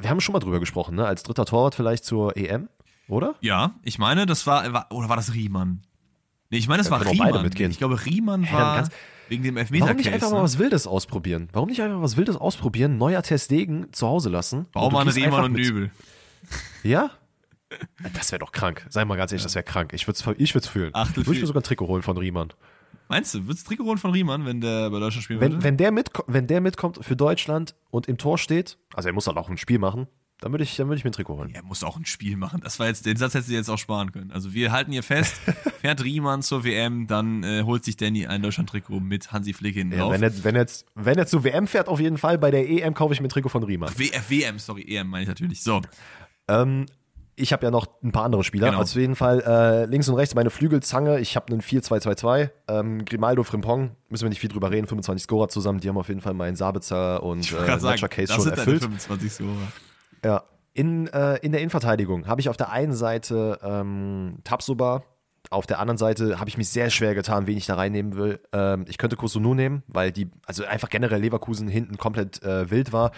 wir 0.00 0.10
haben 0.10 0.20
schon 0.20 0.32
mal 0.32 0.40
drüber 0.40 0.60
gesprochen, 0.60 0.96
ne? 0.96 1.06
Als 1.06 1.22
dritter 1.22 1.44
Torwart 1.44 1.74
vielleicht 1.74 2.04
zur 2.04 2.36
EM, 2.36 2.68
oder? 3.08 3.34
Ja, 3.40 3.74
ich 3.82 3.98
meine, 3.98 4.26
das 4.26 4.46
war, 4.46 4.72
war 4.72 4.86
oder 4.90 5.08
war 5.08 5.16
das 5.16 5.34
Riemann? 5.34 5.82
Nee, 6.54 6.58
ich 6.60 6.68
meine, 6.68 6.78
das 6.78 6.86
Ja, 6.88 6.92
war 7.00 7.04
Riemann. 7.04 7.42
mitgehen. 7.42 7.72
Ich 7.72 7.78
glaube, 7.78 8.04
Riemann 8.06 8.42
war 8.52 8.76
kannst- 8.76 8.92
wegen 9.28 9.42
dem 9.42 9.56
Warum 9.56 9.62
Elfmeter-Case. 9.62 9.96
nicht 9.96 10.12
einfach 10.12 10.30
mal 10.30 10.36
ne? 10.36 10.42
was 10.44 10.58
Wildes 10.60 10.86
ausprobieren? 10.86 11.48
Warum 11.52 11.68
nicht 11.68 11.82
einfach 11.82 12.00
was 12.00 12.16
Wildes 12.16 12.36
ausprobieren? 12.36 12.96
Neuer 12.96 13.22
Testegen 13.22 13.92
zu 13.92 14.06
Hause 14.06 14.28
lassen. 14.30 14.64
Du 14.66 14.70
Baumann, 14.74 15.08
Riemann 15.08 15.24
einfach 15.32 15.44
und 15.46 15.52
Nübel. 15.54 15.90
Ja? 16.84 17.10
Das 18.14 18.30
wäre 18.30 18.38
doch 18.38 18.52
krank. 18.52 18.86
Sei 18.88 19.04
mal 19.04 19.16
ganz 19.16 19.32
ehrlich, 19.32 19.42
das 19.42 19.56
wäre 19.56 19.64
krank. 19.64 19.92
Ich 19.94 20.06
würde 20.06 20.16
es 20.32 20.38
ich 20.40 20.54
würd's 20.54 20.68
fühlen. 20.68 20.90
Achtel 20.94 21.26
Würde 21.26 21.32
ich 21.34 21.40
mir 21.40 21.46
sogar 21.48 21.60
ein 21.60 21.64
Trikot 21.64 21.88
holen 21.88 22.02
von 22.02 22.16
Riemann. 22.16 22.52
Meinst 23.08 23.34
du, 23.34 23.48
wird's 23.48 23.64
Trikot 23.64 23.84
holen 23.86 23.98
von 23.98 24.12
Riemann, 24.12 24.46
wenn 24.46 24.60
der 24.60 24.90
bei 24.90 25.00
Deutschland 25.00 25.24
spielen 25.24 25.40
Wenn, 25.40 25.52
würde? 25.54 25.64
wenn, 25.64 25.76
der 25.76 25.90
mit, 25.90 26.10
wenn 26.28 26.46
der 26.46 26.60
mitkommt 26.60 27.04
für 27.04 27.16
Deutschland 27.16 27.74
und 27.90 28.06
im 28.06 28.16
Tor 28.16 28.38
steht, 28.38 28.78
also 28.94 29.08
er 29.08 29.12
muss 29.12 29.24
dann 29.24 29.36
auch 29.38 29.48
ein 29.48 29.56
Spiel 29.56 29.80
machen, 29.80 30.06
dann 30.44 30.52
würde 30.52 30.62
ich, 30.64 30.76
dann 30.76 30.88
würde 30.88 30.98
ich 30.98 31.04
mir 31.04 31.08
ein 31.10 31.14
Trikot 31.14 31.38
holen. 31.38 31.54
er 31.54 31.62
muss 31.62 31.82
auch 31.82 31.96
ein 31.96 32.04
Spiel 32.04 32.36
machen. 32.36 32.60
Das 32.62 32.78
war 32.78 32.86
jetzt, 32.86 33.06
den 33.06 33.16
Satz 33.16 33.32
hättest 33.32 33.48
du 33.48 33.54
jetzt 33.54 33.70
auch 33.70 33.78
sparen 33.78 34.12
können. 34.12 34.30
Also 34.30 34.52
wir 34.52 34.72
halten 34.72 34.92
hier 34.92 35.02
fest, 35.02 35.36
fährt 35.80 36.04
Riemann 36.04 36.42
zur 36.42 36.64
WM, 36.64 37.06
dann 37.06 37.42
äh, 37.42 37.62
holt 37.62 37.82
sich 37.82 37.96
Danny 37.96 38.26
ein 38.26 38.42
Deutschland-Trikot 38.42 39.00
mit 39.00 39.32
Hansi 39.32 39.54
Flick 39.54 39.74
hinten 39.74 39.94
Ja, 39.94 40.00
drauf. 40.00 40.12
wenn, 40.12 40.22
er, 40.22 40.44
wenn, 40.44 40.54
jetzt, 40.54 40.84
wenn 40.94 41.16
er 41.16 41.26
zur 41.26 41.44
WM 41.44 41.66
fährt, 41.66 41.88
auf 41.88 41.98
jeden 41.98 42.18
Fall. 42.18 42.36
Bei 42.36 42.50
der 42.50 42.68
EM 42.68 42.92
kaufe 42.92 43.14
ich 43.14 43.20
mir 43.22 43.26
ein 43.26 43.30
Trikot 43.30 43.48
von 43.48 43.62
Riemann. 43.62 43.88
W 43.98 44.04
äh, 44.08 44.20
WM, 44.28 44.58
sorry, 44.58 44.82
EM 44.86 45.08
meine 45.08 45.22
ich 45.22 45.28
natürlich. 45.28 45.62
So, 45.62 45.80
Ähm, 46.46 46.84
ich 47.36 47.54
habe 47.54 47.64
ja 47.64 47.70
noch 47.70 47.86
ein 48.02 48.12
paar 48.12 48.24
andere 48.24 48.44
Spieler. 48.44 48.66
Genau. 48.66 48.80
Also 48.80 48.98
auf 48.98 49.00
jeden 49.00 49.16
Fall 49.16 49.40
äh, 49.40 49.86
links 49.86 50.10
und 50.10 50.14
rechts 50.14 50.34
meine 50.34 50.50
Flügelzange. 50.50 51.20
Ich 51.20 51.36
habe 51.36 51.52
einen 51.52 51.62
4-2-2-2. 51.62 52.50
Ähm, 52.68 53.04
Grimaldo, 53.06 53.44
Frimpong, 53.44 53.92
müssen 54.10 54.24
wir 54.24 54.28
nicht 54.28 54.40
viel 54.40 54.50
drüber 54.50 54.70
reden. 54.70 54.86
25 54.86 55.24
Scorer 55.24 55.48
zusammen. 55.48 55.80
Die 55.80 55.88
haben 55.88 55.96
auf 55.96 56.08
jeden 56.08 56.20
Fall 56.20 56.34
meinen 56.34 56.54
Sabitzer 56.54 57.22
und 57.22 57.50
äh, 57.50 57.76
Matcher 57.80 58.08
Case 58.08 58.26
das 58.28 58.36
schon 58.36 58.44
sind 58.44 58.58
erfüllt. 58.58 58.82
25 58.82 59.32
Scorer. 59.32 59.72
Ja. 60.24 60.44
In, 60.72 61.06
äh, 61.06 61.36
in 61.36 61.52
der 61.52 61.60
Innenverteidigung 61.60 62.26
habe 62.26 62.40
ich 62.40 62.48
auf 62.48 62.56
der 62.56 62.72
einen 62.72 62.94
Seite 62.94 63.60
ähm, 63.62 64.38
Tabsoba, 64.42 65.04
auf 65.50 65.66
der 65.66 65.78
anderen 65.78 65.98
Seite 65.98 66.40
habe 66.40 66.48
ich 66.48 66.56
mich 66.56 66.68
sehr 66.70 66.90
schwer 66.90 67.14
getan, 67.14 67.46
wen 67.46 67.56
ich 67.56 67.66
da 67.66 67.74
reinnehmen 67.74 68.16
will. 68.16 68.40
Ähm, 68.52 68.86
ich 68.88 68.98
könnte 68.98 69.16
Kosunu 69.16 69.54
nehmen, 69.54 69.82
weil 69.86 70.10
die, 70.10 70.28
also 70.46 70.64
einfach 70.64 70.88
generell 70.88 71.20
Leverkusen 71.20 71.68
hinten 71.68 71.96
komplett 71.98 72.42
äh, 72.42 72.70
wild 72.70 72.92
war. 72.92 73.12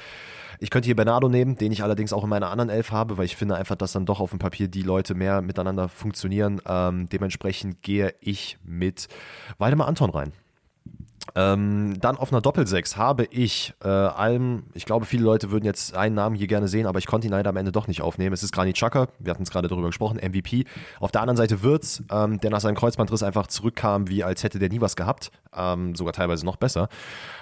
Ich 0.59 0.71
könnte 0.71 0.87
hier 0.87 0.97
Bernardo 0.97 1.29
nehmen, 1.29 1.57
den 1.57 1.71
ich 1.71 1.83
allerdings 1.83 2.13
auch 2.13 2.25
in 2.25 2.31
meiner 2.31 2.51
anderen 2.51 2.71
Elf 2.71 2.91
habe, 2.91 3.17
weil 3.17 3.27
ich 3.27 3.37
finde 3.37 3.57
einfach, 3.57 3.77
dass 3.77 3.93
dann 3.93 4.07
doch 4.07 4.21
auf 4.21 4.31
dem 4.31 4.39
Papier 4.39 4.69
die 4.69 4.83
Leute 4.83 5.15
mehr 5.15 5.41
miteinander 5.41 5.89
funktionieren. 5.89 6.61
Ähm, 6.67 7.09
dementsprechend 7.09 7.83
gehe 7.83 8.15
ich 8.21 8.59
mit 8.65 9.09
Waldemar 9.59 9.87
Anton 9.87 10.11
rein. 10.11 10.33
Ähm, 11.35 11.99
dann 12.01 12.17
auf 12.17 12.33
einer 12.33 12.41
Doppelsechs 12.41 12.97
habe 12.97 13.25
ich 13.25 13.75
äh, 13.85 13.89
allem, 13.89 14.65
ich 14.75 14.85
glaube, 14.85 15.07
viele 15.07 15.25
Leute 15.25 15.51
würden 15.51 15.65
jetzt 15.65 15.95
einen 15.97 16.15
Namen 16.15 16.37
hier 16.37 16.47
gerne 16.47 16.69
sehen, 16.69 16.87
aber 16.87 16.99
ich 16.99 17.07
konnte 17.07 17.27
ihn 17.27 17.33
leider 17.33 17.51
am 17.51 17.57
Ende 17.57 17.73
doch 17.73 17.89
nicht 17.89 18.03
aufnehmen. 18.03 18.33
Es 18.33 18.43
ist 18.43 18.53
Granit 18.53 18.77
Xhaka, 18.77 19.09
wir 19.19 19.31
hatten 19.31 19.43
es 19.43 19.51
gerade 19.51 19.69
darüber 19.69 19.89
gesprochen, 19.89 20.19
MVP. 20.19 20.65
Auf 21.01 21.11
der 21.11 21.21
anderen 21.23 21.37
Seite 21.37 21.63
Wirtz, 21.63 22.03
ähm, 22.11 22.41
der 22.41 22.51
nach 22.51 22.61
seinem 22.61 22.77
Kreuzbandriss 22.77 23.23
einfach 23.23 23.47
zurückkam, 23.49 24.09
wie 24.09 24.25
als 24.25 24.45
hätte 24.45 24.59
der 24.59 24.69
nie 24.69 24.81
was 24.81 24.97
gehabt, 24.97 25.31
ähm, 25.55 25.95
sogar 25.95 26.13
teilweise 26.13 26.45
noch 26.45 26.57
besser. 26.57 26.89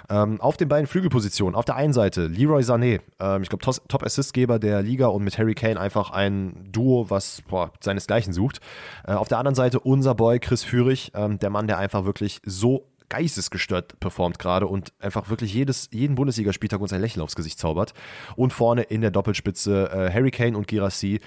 Ähm, 0.09 0.39
auf 0.41 0.57
den 0.57 0.67
beiden 0.67 0.87
Flügelpositionen, 0.87 1.55
auf 1.55 1.65
der 1.65 1.75
einen 1.75 1.93
Seite 1.93 2.27
Leroy 2.27 2.61
Sané, 2.61 3.01
ähm, 3.19 3.43
ich 3.43 3.49
glaube 3.49 3.63
Top-Assistgeber 3.87 4.59
der 4.59 4.81
Liga 4.81 5.07
und 5.07 5.23
mit 5.23 5.37
Harry 5.37 5.55
Kane 5.55 5.79
einfach 5.79 6.11
ein 6.11 6.69
Duo, 6.71 7.09
was 7.09 7.41
boah, 7.47 7.71
seinesgleichen 7.79 8.33
sucht. 8.33 8.59
Äh, 9.07 9.13
auf 9.13 9.27
der 9.27 9.37
anderen 9.39 9.55
Seite 9.55 9.79
unser 9.79 10.15
Boy 10.15 10.39
Chris 10.39 10.63
Führig, 10.63 11.11
ähm, 11.15 11.39
der 11.39 11.49
Mann, 11.49 11.67
der 11.67 11.77
einfach 11.77 12.05
wirklich 12.05 12.41
so 12.45 12.85
geistesgestört 13.09 13.99
performt 13.99 14.39
gerade 14.39 14.67
und 14.67 14.93
einfach 14.99 15.29
wirklich 15.29 15.53
jedes, 15.53 15.89
jeden 15.91 16.15
Bundesligaspieltag 16.15 16.81
uns 16.81 16.93
ein 16.93 17.01
Lächeln 17.01 17.21
aufs 17.21 17.35
Gesicht 17.35 17.59
zaubert. 17.59 17.93
Und 18.35 18.53
vorne 18.53 18.83
in 18.83 19.01
der 19.01 19.11
Doppelspitze 19.11 19.89
äh, 19.91 20.13
Harry 20.13 20.31
Kane 20.31 20.57
und 20.57 20.67
Girassi. 20.67 21.19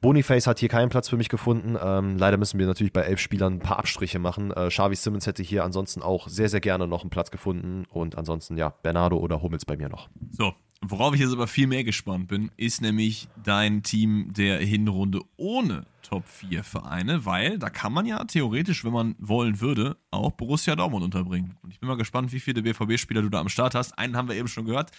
Boniface 0.00 0.46
hat 0.46 0.58
hier 0.58 0.68
keinen 0.68 0.88
Platz 0.88 1.08
für 1.08 1.16
mich 1.16 1.28
gefunden. 1.28 1.76
Ähm, 1.82 2.16
leider 2.16 2.36
müssen 2.36 2.58
wir 2.58 2.66
natürlich 2.66 2.92
bei 2.92 3.02
elf 3.02 3.20
Spielern 3.20 3.54
ein 3.54 3.58
paar 3.60 3.78
Abstriche 3.78 4.18
machen. 4.18 4.50
Äh, 4.50 4.68
Xavi 4.68 4.94
Simmons 4.96 5.26
hätte 5.26 5.42
hier 5.42 5.64
ansonsten 5.64 6.02
auch 6.02 6.28
sehr, 6.28 6.48
sehr 6.48 6.60
gerne 6.60 6.86
noch 6.86 7.02
einen 7.02 7.10
Platz 7.10 7.30
gefunden. 7.30 7.84
Und 7.90 8.16
ansonsten, 8.16 8.56
ja, 8.56 8.70
Bernardo 8.82 9.16
oder 9.16 9.42
Hummels 9.42 9.64
bei 9.64 9.76
mir 9.76 9.88
noch. 9.88 10.08
So, 10.30 10.54
worauf 10.82 11.14
ich 11.14 11.20
jetzt 11.20 11.32
aber 11.32 11.46
viel 11.46 11.66
mehr 11.66 11.84
gespannt 11.84 12.28
bin, 12.28 12.50
ist 12.56 12.82
nämlich 12.82 13.28
dein 13.42 13.82
Team 13.82 14.32
der 14.32 14.58
Hinrunde 14.58 15.20
ohne 15.36 15.86
Top 16.02 16.28
4 16.28 16.62
Vereine, 16.62 17.24
weil 17.24 17.58
da 17.58 17.68
kann 17.68 17.92
man 17.92 18.06
ja 18.06 18.22
theoretisch, 18.24 18.84
wenn 18.84 18.92
man 18.92 19.16
wollen 19.18 19.60
würde, 19.60 19.96
auch 20.10 20.30
Borussia 20.32 20.76
Dortmund 20.76 21.04
unterbringen. 21.04 21.56
Und 21.62 21.72
ich 21.72 21.80
bin 21.80 21.88
mal 21.88 21.96
gespannt, 21.96 22.32
wie 22.32 22.40
viele 22.40 22.62
BVB-Spieler 22.62 23.22
du 23.22 23.28
da 23.28 23.40
am 23.40 23.48
Start 23.48 23.74
hast. 23.74 23.98
Einen 23.98 24.16
haben 24.16 24.28
wir 24.28 24.36
eben 24.36 24.48
schon 24.48 24.66
gehört. 24.66 24.92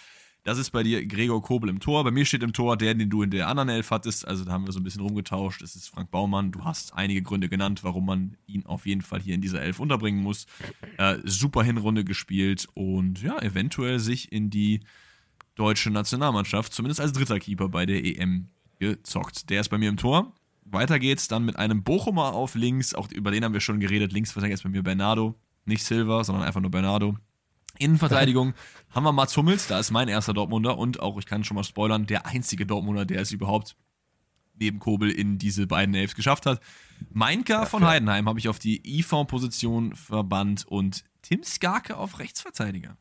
Das 0.44 0.56
ist 0.58 0.70
bei 0.70 0.82
dir 0.82 1.04
Gregor 1.06 1.42
Kobel 1.42 1.68
im 1.68 1.80
Tor. 1.80 2.04
Bei 2.04 2.10
mir 2.10 2.24
steht 2.24 2.42
im 2.42 2.52
Tor 2.52 2.76
der, 2.76 2.94
den 2.94 3.10
du 3.10 3.22
in 3.22 3.30
der 3.30 3.48
anderen 3.48 3.68
Elf 3.68 3.90
hattest. 3.90 4.26
Also 4.26 4.44
da 4.44 4.52
haben 4.52 4.66
wir 4.66 4.72
so 4.72 4.80
ein 4.80 4.84
bisschen 4.84 5.02
rumgetauscht. 5.02 5.60
Es 5.62 5.76
ist 5.76 5.88
Frank 5.88 6.10
Baumann. 6.10 6.52
Du 6.52 6.64
hast 6.64 6.94
einige 6.94 7.22
Gründe 7.22 7.48
genannt, 7.48 7.84
warum 7.84 8.06
man 8.06 8.36
ihn 8.46 8.64
auf 8.64 8.86
jeden 8.86 9.02
Fall 9.02 9.20
hier 9.20 9.34
in 9.34 9.42
dieser 9.42 9.60
Elf 9.60 9.78
unterbringen 9.78 10.22
muss. 10.22 10.46
Äh, 10.96 11.18
super 11.24 11.62
Hinrunde 11.62 12.04
gespielt 12.04 12.66
und 12.74 13.22
ja, 13.22 13.38
eventuell 13.42 13.98
sich 13.98 14.32
in 14.32 14.48
die 14.48 14.80
deutsche 15.54 15.90
Nationalmannschaft, 15.90 16.72
zumindest 16.72 17.00
als 17.00 17.12
dritter 17.12 17.38
Keeper 17.38 17.68
bei 17.68 17.84
der 17.84 18.04
EM 18.04 18.48
gezockt. 18.78 19.50
Der 19.50 19.60
ist 19.60 19.68
bei 19.68 19.78
mir 19.78 19.88
im 19.88 19.96
Tor. 19.96 20.32
Weiter 20.64 20.98
geht's 20.98 21.28
dann 21.28 21.44
mit 21.44 21.56
einem 21.56 21.82
Bochumer 21.82 22.34
auf 22.34 22.54
links, 22.54 22.94
auch 22.94 23.10
über 23.10 23.30
den 23.30 23.44
haben 23.44 23.54
wir 23.54 23.60
schon 23.60 23.80
geredet. 23.80 24.12
Linksverteidiger 24.12 24.54
ist 24.54 24.62
bei 24.62 24.68
mir 24.68 24.82
Bernardo, 24.82 25.34
nicht 25.64 25.82
Silva, 25.82 26.24
sondern 26.24 26.44
einfach 26.44 26.60
nur 26.60 26.70
Bernardo. 26.70 27.16
Innenverteidigung 27.78 28.54
haben 28.90 29.04
wir 29.04 29.12
Mats 29.12 29.36
Hummels, 29.36 29.66
da 29.66 29.78
ist 29.78 29.90
mein 29.90 30.08
erster 30.08 30.34
Dortmunder 30.34 30.78
und 30.78 31.00
auch, 31.00 31.18
ich 31.18 31.26
kann 31.26 31.44
schon 31.44 31.54
mal 31.54 31.64
spoilern, 31.64 32.06
der 32.06 32.26
einzige 32.26 32.66
Dortmunder, 32.66 33.04
der 33.04 33.20
es 33.22 33.32
überhaupt 33.32 33.76
neben 34.60 34.78
Kobel 34.78 35.10
in 35.10 35.38
diese 35.38 35.66
beiden 35.66 35.94
Elfs 35.94 36.14
geschafft 36.14 36.46
hat. 36.46 36.60
Meinka 37.10 37.66
von 37.66 37.86
Heidenheim 37.86 38.28
habe 38.28 38.38
ich 38.38 38.48
auf 38.48 38.58
die 38.58 38.82
IV-Position 39.00 39.94
verbannt 39.94 40.66
und 40.66 41.04
Tim 41.22 41.42
Skarke 41.44 41.96
auf 41.96 42.18
Rechtsverteidiger. 42.18 42.96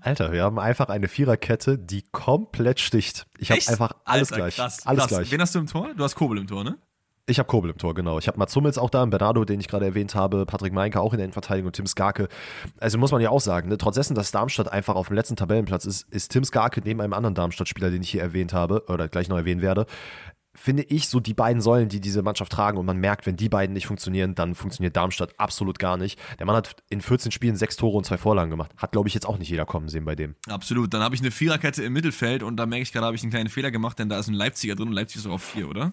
Alter, 0.00 0.32
wir 0.32 0.42
haben 0.42 0.58
einfach 0.58 0.88
eine 0.88 1.08
Viererkette, 1.08 1.78
die 1.78 2.02
komplett 2.12 2.80
sticht. 2.80 3.26
Ich 3.38 3.50
habe 3.50 3.60
einfach 3.66 3.92
alles 4.04 4.32
Alter, 4.32 4.42
gleich. 4.42 4.56
Krass, 4.56 4.86
alles 4.86 5.00
krass. 5.00 5.08
gleich. 5.10 5.30
Wen 5.30 5.40
hast 5.40 5.54
du 5.54 5.58
im 5.58 5.66
Tor? 5.66 5.94
Du 5.94 6.02
hast 6.02 6.14
Kobel 6.14 6.38
im 6.38 6.46
Tor, 6.46 6.64
ne? 6.64 6.78
Ich 7.26 7.38
habe 7.38 7.46
Kobel 7.46 7.70
im 7.70 7.78
Tor, 7.78 7.94
genau. 7.94 8.18
Ich 8.18 8.26
habe 8.26 8.36
Mats 8.38 8.54
Hummels 8.56 8.78
auch 8.78 8.90
da, 8.90 9.04
Bernardo, 9.04 9.44
den 9.44 9.60
ich 9.60 9.68
gerade 9.68 9.86
erwähnt 9.86 10.16
habe, 10.16 10.44
Patrick 10.44 10.72
Meinke 10.72 11.00
auch 11.00 11.12
in 11.12 11.18
der 11.18 11.26
Innenverteidigung 11.26 11.68
und 11.68 11.76
Tim 11.76 11.86
Skarke. 11.86 12.28
Also 12.80 12.98
muss 12.98 13.12
man 13.12 13.20
ja 13.20 13.30
auch 13.30 13.40
sagen, 13.40 13.68
ne, 13.68 13.78
trotz 13.78 13.94
dessen, 13.94 14.16
dass 14.16 14.32
Darmstadt 14.32 14.72
einfach 14.72 14.96
auf 14.96 15.06
dem 15.06 15.14
letzten 15.14 15.36
Tabellenplatz 15.36 15.84
ist, 15.84 16.08
ist 16.12 16.32
Tim 16.32 16.42
Skarke 16.42 16.80
neben 16.84 17.00
einem 17.00 17.12
anderen 17.12 17.36
Darmstadt-Spieler, 17.36 17.90
den 17.90 18.02
ich 18.02 18.10
hier 18.10 18.22
erwähnt 18.22 18.52
habe 18.52 18.84
oder 18.88 19.08
gleich 19.08 19.28
noch 19.28 19.36
erwähnen 19.36 19.62
werde, 19.62 19.86
finde 20.54 20.82
ich, 20.82 21.08
so 21.08 21.20
die 21.20 21.32
beiden 21.32 21.62
Säulen, 21.62 21.88
die 21.88 22.00
diese 22.00 22.22
Mannschaft 22.22 22.52
tragen. 22.52 22.76
Und 22.76 22.86
man 22.86 22.98
merkt, 22.98 23.24
wenn 23.26 23.36
die 23.36 23.48
beiden 23.48 23.72
nicht 23.72 23.86
funktionieren, 23.86 24.34
dann 24.34 24.54
funktioniert 24.54 24.96
Darmstadt 24.96 25.38
absolut 25.38 25.78
gar 25.78 25.96
nicht. 25.96 26.18
Der 26.38 26.46
Mann 26.46 26.56
hat 26.56 26.76
in 26.90 27.00
14 27.00 27.32
Spielen 27.32 27.56
sechs 27.56 27.76
Tore 27.76 27.96
und 27.96 28.04
zwei 28.04 28.18
Vorlagen 28.18 28.50
gemacht. 28.50 28.72
Hat, 28.76 28.92
glaube 28.92 29.08
ich, 29.08 29.14
jetzt 29.14 29.26
auch 29.26 29.38
nicht 29.38 29.48
jeder 29.48 29.64
kommen 29.64 29.88
sehen 29.88 30.04
bei 30.04 30.14
dem. 30.14 30.34
Absolut. 30.48 30.92
Dann 30.92 31.02
habe 31.02 31.14
ich 31.14 31.20
eine 31.20 31.30
Viererkette 31.30 31.82
im 31.82 31.92
Mittelfeld 31.92 32.42
und 32.42 32.56
da 32.56 32.66
merke 32.66 32.82
ich 32.82 32.92
gerade, 32.92 33.06
habe 33.06 33.16
ich 33.16 33.22
einen 33.22 33.32
kleinen 33.32 33.48
Fehler 33.48 33.70
gemacht, 33.70 33.98
denn 33.98 34.08
da 34.08 34.18
ist 34.18 34.28
ein 34.28 34.34
Leipziger 34.34 34.74
drin 34.74 34.88
und 34.88 34.94
Leipzig 34.94 35.18
ist 35.18 35.26
auch 35.26 35.32
auf 35.32 35.44
vier, 35.44 35.68
oder? 35.68 35.92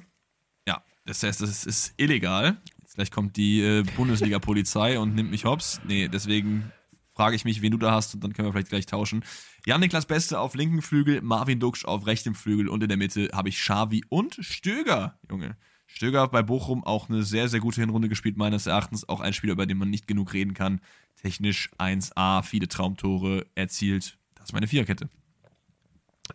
Ja. 0.68 0.84
Das 1.10 1.23
heißt, 1.23 1.41
das 1.41 1.65
ist 1.65 1.95
illegal. 1.98 2.57
Jetzt 2.81 2.94
gleich 2.94 3.10
kommt 3.10 3.36
die 3.36 3.61
äh, 3.61 3.84
Bundesliga-Polizei 3.98 4.99
und 4.99 5.15
nimmt 5.15 5.31
mich 5.31 5.44
hops. 5.44 5.81
Nee, 5.88 6.07
deswegen 6.07 6.72
frage 7.15 7.36
ich 7.36 7.45
mich, 7.45 7.64
wen 7.64 7.72
du 7.72 7.80
da 7.80 7.91
hast 7.91 8.14
und 8.14 8.23
dann 8.23 8.34
können 8.34 8.48
wir 8.48 8.52
vielleicht 8.52 8.69
gleich 8.69 8.86
tauschen. 8.86 9.26
Jan-Niklas 9.65 10.06
Beste 10.06 10.40
auf 10.40 10.53
linken 10.53 10.84
Flügel, 10.84 11.22
Marvin 11.23 11.60
Duksch 11.60 11.84
auf 11.84 12.06
rechtem 12.06 12.36
Flügel 12.36 12.68
und 12.68 12.84
in 12.84 12.90
der 12.90 12.98
Mitte 12.99 13.30
habe 13.34 13.49
ich 13.49 13.57
Xavi 13.57 14.03
und 14.10 14.38
Stöger, 14.40 15.18
Junge. 15.27 15.57
Stöger 15.88 16.27
bei 16.27 16.44
Bochum 16.44 16.84
auch 16.84 17.10
eine 17.10 17.23
sehr, 17.23 17.49
sehr 17.49 17.60
gute 17.60 17.81
Hinrunde 17.81 18.07
gespielt, 18.07 18.38
meines 18.38 18.68
Erachtens. 18.68 19.10
Auch 19.10 19.19
ein 19.19 19.34
Spieler, 19.34 19.53
über 19.53 19.65
den 19.65 19.80
man 19.80 19.90
nicht 19.90 20.06
genug 20.06 20.34
reden 20.34 20.53
kann. 20.53 20.80
Technisch 21.19 21.72
1A, 21.80 22.44
viele 22.44 22.68
Traumtore 22.68 23.48
erzielt. 23.56 24.19
Das 24.36 24.49
ist 24.49 24.53
meine 24.53 24.68
Viererkette. 24.68 25.10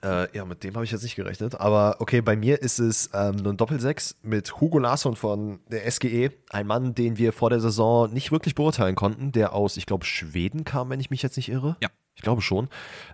Äh, 0.03 0.35
ja, 0.37 0.45
mit 0.45 0.65
dem 0.65 0.75
habe 0.75 0.85
ich 0.85 0.91
jetzt 0.91 1.03
nicht 1.03 1.17
gerechnet. 1.17 1.61
Aber 1.61 1.97
okay, 2.01 2.21
bei 2.21 2.37
mir 2.37 2.61
ist 2.63 2.79
es 2.79 3.11
ähm, 3.15 3.47
ein 3.47 3.57
Doppelsechs 3.57 4.17
mit 4.23 4.61
Hugo 4.61 4.79
Larsson 4.79 5.17
von 5.17 5.61
der 5.71 5.91
SGE. 5.91 6.31
Ein 6.51 6.67
Mann, 6.67 6.95
den 6.95 7.19
wir 7.19 7.33
vor 7.33 7.51
der 7.51 7.61
Saison 7.61 8.13
nicht 8.13 8.33
wirklich 8.33 8.55
beurteilen 8.55 8.95
konnten, 8.95 9.33
der 9.33 9.53
aus, 9.53 9.77
ich 9.77 9.87
glaube, 9.87 10.05
Schweden 10.05 10.65
kam, 10.65 10.91
wenn 10.91 11.01
ich 11.01 11.11
mich 11.11 11.23
jetzt 11.23 11.37
nicht 11.37 11.49
irre. 11.49 11.77
Ja. 11.83 11.89
Ich 12.17 12.23
glaube 12.23 12.43
schon. 12.43 12.69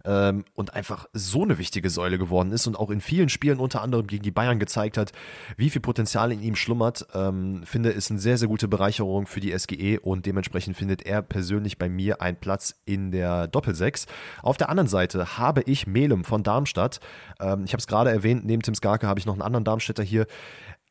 Ähm, 0.05 0.45
und 0.55 0.75
einfach 0.75 1.07
so 1.13 1.43
eine 1.43 1.59
wichtige 1.59 1.89
Säule 1.89 2.19
geworden 2.19 2.53
ist 2.53 2.67
und 2.67 2.77
auch 2.79 2.91
in 2.91 3.01
vielen 3.01 3.31
Spielen 3.31 3.59
unter 3.59 3.81
anderem 3.81 4.07
gegen 4.07 4.23
die 4.23 4.31
Bayern 4.31 4.59
gezeigt 4.59 4.99
hat, 4.99 5.13
wie 5.57 5.71
viel 5.71 5.81
Potenzial 5.81 6.33
in 6.33 6.43
ihm 6.43 6.55
schlummert. 6.55 7.07
Ähm, 7.15 7.63
finde, 7.65 7.91
ist 7.91 8.11
eine 8.11 8.21
sehr, 8.21 8.37
sehr 8.37 8.49
gute 8.49 8.69
Bereicherung 8.69 9.27
für 9.27 9.41
die 9.41 9.57
SGE 9.59 9.99
und 10.01 10.27
dementsprechend 10.27 10.77
findet 10.77 11.07
er 11.07 11.23
persönlich 11.23 11.79
bei 11.79 11.89
mir 11.89 12.21
einen 12.21 12.37
Platz 12.37 12.75
in 12.85 13.11
der 13.11 13.47
Doppelsechs. 13.47 14.07
Auf 14.43 14.59
der 14.59 14.69
anderen 14.69 14.89
Seite 14.89 15.39
habe 15.39 15.63
ich 15.63 15.87
Melem 15.87 16.25
von 16.25 16.43
Darmstadt. 16.43 17.01
Ähm, 17.41 17.65
ich 17.65 17.73
habe 17.73 17.81
es 17.81 17.87
gerade 17.87 18.11
erwähnt, 18.11 18.45
neben 18.45 18.63
Tim 18.63 18.75
Skarke 18.75 19.07
habe 19.07 19.19
ich 19.19 19.27
noch 19.27 19.35
einen 19.35 19.43
anderen 19.43 19.65
Darmstädter 19.65 20.03
hier. 20.03 20.27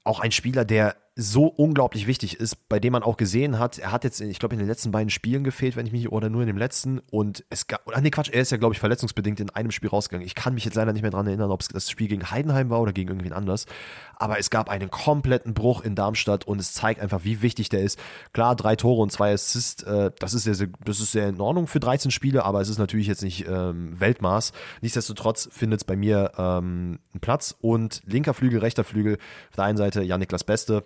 Auch 0.03 0.19
ein 0.19 0.31
Spieler, 0.31 0.65
der 0.65 0.95
so 1.15 1.47
unglaublich 1.47 2.07
wichtig 2.07 2.39
ist, 2.39 2.69
bei 2.69 2.79
dem 2.79 2.93
man 2.93 3.03
auch 3.03 3.17
gesehen 3.17 3.59
hat, 3.59 3.77
er 3.77 3.91
hat 3.91 4.03
jetzt, 4.03 4.21
ich 4.21 4.39
glaube, 4.39 4.55
in 4.55 4.59
den 4.59 4.67
letzten 4.67 4.91
beiden 4.91 5.09
Spielen 5.09 5.43
gefehlt, 5.43 5.75
wenn 5.75 5.85
ich 5.85 5.91
mich, 5.91 6.11
oder 6.11 6.29
nur 6.29 6.41
in 6.41 6.47
dem 6.47 6.57
letzten. 6.57 6.99
Und 7.11 7.43
es 7.49 7.67
gab, 7.67 7.85
oder 7.87 7.99
nee, 7.99 8.09
Quatsch, 8.09 8.29
er 8.29 8.41
ist 8.41 8.51
ja, 8.51 8.57
glaube 8.57 8.73
ich, 8.73 8.79
verletzungsbedingt 8.79 9.39
in 9.39 9.49
einem 9.49 9.71
Spiel 9.71 9.89
rausgegangen. 9.89 10.25
Ich 10.25 10.35
kann 10.35 10.53
mich 10.53 10.65
jetzt 10.65 10.75
leider 10.75 10.93
nicht 10.93 11.01
mehr 11.01 11.11
daran 11.11 11.27
erinnern, 11.27 11.51
ob 11.51 11.61
es 11.61 11.67
das 11.67 11.89
Spiel 11.89 12.07
gegen 12.07 12.31
Heidenheim 12.31 12.69
war 12.69 12.79
oder 12.79 12.93
gegen 12.93 13.09
irgendwen 13.09 13.33
anders. 13.33 13.65
Aber 14.15 14.39
es 14.39 14.49
gab 14.49 14.69
einen 14.69 14.89
kompletten 14.91 15.53
Bruch 15.53 15.81
in 15.81 15.95
Darmstadt 15.95 16.45
und 16.45 16.59
es 16.59 16.73
zeigt 16.73 17.01
einfach, 17.01 17.23
wie 17.23 17.41
wichtig 17.41 17.69
der 17.69 17.81
ist. 17.81 17.99
Klar, 18.31 18.55
drei 18.55 18.75
Tore 18.75 19.01
und 19.01 19.11
zwei 19.11 19.33
Assists, 19.33 19.83
äh, 19.83 20.11
das, 20.19 20.33
ist 20.33 20.43
sehr, 20.43 20.55
sehr, 20.55 20.69
das 20.85 20.99
ist 20.99 21.11
sehr 21.11 21.27
in 21.27 21.41
Ordnung 21.41 21.67
für 21.67 21.79
13 21.79 22.11
Spiele, 22.11 22.45
aber 22.45 22.61
es 22.61 22.69
ist 22.69 22.77
natürlich 22.77 23.07
jetzt 23.07 23.23
nicht 23.23 23.45
ähm, 23.47 23.99
Weltmaß. 23.99 24.53
Nichtsdestotrotz 24.81 25.49
findet 25.51 25.81
es 25.81 25.83
bei 25.83 25.97
mir 25.97 26.31
ähm, 26.37 26.99
einen 27.13 27.21
Platz 27.21 27.55
und 27.59 28.01
linker 28.05 28.33
Flügel, 28.33 28.59
rechter 28.59 28.83
Flügel, 28.85 29.17
auf 29.49 29.55
der 29.55 29.65
einen 29.65 29.77
Seite 29.77 30.01
Janik 30.01 30.29
Beste 30.29 30.83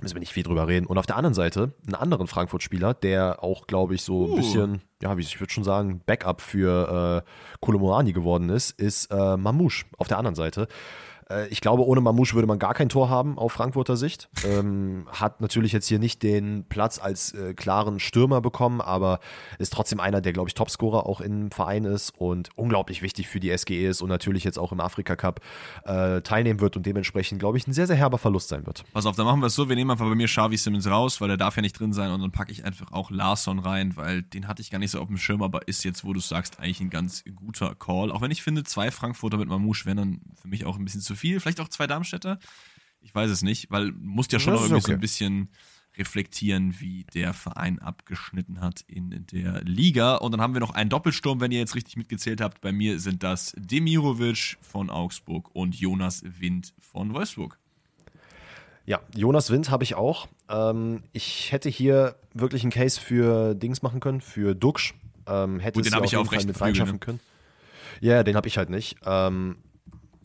müssen 0.00 0.14
wir 0.14 0.20
nicht 0.20 0.32
viel 0.32 0.42
drüber 0.42 0.68
reden. 0.68 0.86
Und 0.86 0.98
auf 0.98 1.06
der 1.06 1.16
anderen 1.16 1.34
Seite 1.34 1.72
einen 1.86 1.94
anderen 1.94 2.26
Frankfurt-Spieler, 2.26 2.94
der 2.94 3.42
auch, 3.42 3.66
glaube 3.66 3.94
ich, 3.94 4.02
so 4.02 4.26
ein 4.26 4.30
uh. 4.32 4.36
bisschen, 4.36 4.82
ja, 5.02 5.16
wie 5.16 5.22
ich 5.22 5.40
würde 5.40 5.52
schon 5.52 5.64
sagen, 5.64 6.02
Backup 6.04 6.40
für 6.40 7.24
äh, 7.24 7.58
Kolomoani 7.60 8.12
geworden 8.12 8.50
ist, 8.50 8.72
ist 8.78 9.06
äh, 9.10 9.36
Mamouche 9.36 9.86
auf 9.96 10.08
der 10.08 10.18
anderen 10.18 10.34
Seite. 10.34 10.68
Äh, 11.30 11.48
ich 11.48 11.60
glaube, 11.60 11.84
ohne 11.86 12.00
Mamouche 12.00 12.34
würde 12.34 12.46
man 12.46 12.58
gar 12.58 12.74
kein 12.74 12.88
Tor 12.88 13.08
haben 13.08 13.38
auf 13.38 13.52
Frankfurter 13.52 13.96
Sicht. 13.96 14.28
Ähm, 14.44 15.06
hat 15.10 15.40
natürlich 15.40 15.72
jetzt 15.72 15.86
hier 15.86 15.98
nicht 15.98 16.22
den 16.22 16.64
Platz 16.68 16.98
als 16.98 17.32
äh, 17.32 17.54
klaren 17.54 18.00
Stürmer 18.00 18.40
bekommen, 18.40 18.80
aber 18.80 19.20
ist 19.58 19.72
trotzdem 19.72 20.00
einer, 20.00 20.20
der, 20.20 20.32
glaube 20.32 20.48
ich, 20.48 20.54
Topscorer 20.54 21.06
auch 21.06 21.20
im 21.20 21.50
Verein 21.50 21.84
ist 21.84 22.12
und 22.18 22.50
unglaublich 22.56 23.02
wichtig 23.02 23.28
für 23.28 23.40
die 23.40 23.56
SGE 23.56 23.86
ist 23.86 24.02
und 24.02 24.08
natürlich 24.08 24.44
jetzt 24.44 24.58
auch 24.58 24.72
im 24.72 24.80
Afrika 24.80 25.16
Cup 25.16 25.40
äh, 25.84 26.20
teilnehmen 26.22 26.60
wird 26.60 26.76
und 26.76 26.86
dementsprechend, 26.86 27.38
glaube 27.38 27.58
ich, 27.58 27.66
ein 27.66 27.72
sehr, 27.72 27.86
sehr 27.86 27.96
herber 27.96 28.18
Verlust 28.18 28.48
sein 28.48 28.66
wird. 28.66 28.84
Pass 28.92 29.06
auf, 29.06 29.16
dann 29.16 29.26
machen 29.26 29.40
wir 29.40 29.46
es 29.46 29.54
so, 29.54 29.68
wir 29.68 29.76
nehmen 29.76 29.90
einfach 29.90 30.06
bei 30.06 30.14
mir 30.14 30.26
Xavi 30.26 30.56
Simmons 30.56 30.88
raus, 30.88 31.20
weil 31.20 31.28
der 31.28 31.36
darf 31.36 31.56
ja 31.56 31.62
nicht 31.62 31.78
drin 31.78 31.92
sein 31.92 32.10
und 32.10 32.20
dann 32.20 32.32
packe 32.32 32.52
ich 32.52 32.64
einfach 32.64 32.92
auch 32.92 33.10
Larsson 33.10 33.58
rein, 33.58 33.96
weil 33.96 34.22
den 34.22 34.48
hatte 34.48 34.62
ich 34.62 34.70
gar 34.70 34.78
nicht 34.78 34.90
so 34.90 35.00
auf 35.00 35.08
dem 35.08 35.18
Schirm, 35.18 35.42
aber 35.42 35.66
ist 35.68 35.84
jetzt, 35.84 36.04
wo 36.04 36.12
du 36.12 36.20
sagst, 36.20 36.60
eigentlich 36.60 36.80
ein 36.80 36.90
ganz 36.90 37.24
guter 37.34 37.74
Call. 37.74 38.10
Auch 38.12 38.20
wenn 38.20 38.30
ich 38.30 38.42
finde, 38.42 38.64
zwei 38.64 38.90
Frankfurter 38.90 39.38
mit 39.38 39.48
Mamouche 39.48 39.86
wären 39.86 39.96
dann 39.96 40.20
für 40.40 40.48
mich 40.48 40.64
auch 40.64 40.76
ein 40.78 40.84
bisschen 40.84 41.00
zu 41.00 41.15
viel. 41.16 41.40
Vielleicht 41.40 41.60
auch 41.60 41.68
zwei 41.68 41.86
Darmstädter. 41.86 42.38
Ich 43.00 43.14
weiß 43.14 43.30
es 43.30 43.42
nicht, 43.42 43.70
weil 43.70 43.92
musst 43.92 44.32
ja 44.32 44.40
schon 44.40 44.54
noch 44.54 44.62
irgendwie 44.62 44.76
okay. 44.76 44.86
so 44.86 44.92
ein 44.92 45.00
bisschen 45.00 45.50
reflektieren, 45.96 46.78
wie 46.80 47.04
der 47.14 47.32
Verein 47.32 47.78
abgeschnitten 47.78 48.60
hat 48.60 48.82
in 48.86 49.26
der 49.32 49.62
Liga. 49.62 50.16
Und 50.16 50.32
dann 50.32 50.40
haben 50.40 50.54
wir 50.54 50.60
noch 50.60 50.74
einen 50.74 50.90
Doppelsturm, 50.90 51.40
wenn 51.40 51.52
ihr 51.52 51.58
jetzt 51.58 51.74
richtig 51.74 51.96
mitgezählt 51.96 52.40
habt. 52.40 52.60
Bei 52.60 52.72
mir 52.72 53.00
sind 53.00 53.22
das 53.22 53.54
Demirovic 53.56 54.58
von 54.60 54.90
Augsburg 54.90 55.54
und 55.54 55.74
Jonas 55.74 56.22
Wind 56.24 56.74
von 56.80 57.14
Wolfsburg. 57.14 57.58
Ja, 58.84 59.00
Jonas 59.14 59.50
Wind 59.50 59.70
habe 59.70 59.84
ich 59.84 59.94
auch. 59.94 60.28
Ähm, 60.48 61.02
ich 61.12 61.50
hätte 61.50 61.68
hier 61.68 62.16
wirklich 62.34 62.62
einen 62.62 62.70
Case 62.70 63.00
für 63.00 63.54
Dings 63.54 63.82
machen 63.82 64.00
können, 64.00 64.20
für 64.20 64.54
Duxch. 64.54 64.94
Ähm, 65.26 65.58
hätte 65.58 65.78
Gut, 65.78 65.86
den 65.86 65.94
habe 65.94 66.06
ich 66.06 66.16
auch 66.16 66.30
recht 66.30 66.46
mit 66.46 66.60
reinschaffen 66.60 66.94
ne? 66.94 66.98
können. 67.00 67.20
Ja, 68.00 68.22
den 68.22 68.36
habe 68.36 68.46
ich 68.46 68.58
halt 68.58 68.70
nicht. 68.70 68.96
Ähm, 69.04 69.56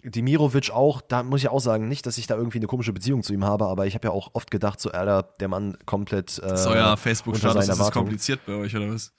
Dimirovic 0.03 0.71
auch, 0.71 1.01
da 1.01 1.23
muss 1.23 1.41
ich 1.41 1.49
auch 1.49 1.59
sagen, 1.59 1.87
nicht, 1.87 2.05
dass 2.05 2.17
ich 2.17 2.27
da 2.27 2.35
irgendwie 2.35 2.57
eine 2.57 2.67
komische 2.67 2.93
Beziehung 2.93 3.23
zu 3.23 3.33
ihm 3.33 3.45
habe, 3.45 3.65
aber 3.65 3.85
ich 3.85 3.95
habe 3.95 4.07
ja 4.07 4.11
auch 4.11 4.31
oft 4.33 4.51
gedacht, 4.51 4.79
so, 4.79 4.91
Alter, 4.91 5.23
der 5.39 5.47
Mann 5.47 5.77
komplett. 5.85 6.39
Äh, 6.39 6.53
ist 6.53 6.67
euer 6.67 6.97
Facebook-Status, 6.97 7.67
ist 7.67 7.79
das 7.79 7.91
kompliziert 7.91 8.41
bei 8.45 8.53
euch, 8.53 8.75
oder 8.75 8.91
was? 8.91 9.13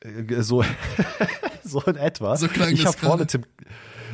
Äh, 0.00 0.42
so, 0.42 0.64
so 1.64 1.80
in 1.82 1.96
etwa. 1.96 2.36
So 2.36 2.48
klang 2.48 2.70
ich 2.70 2.86
habe 2.86 2.96
vorne 2.96 3.26
Tim, 3.26 3.44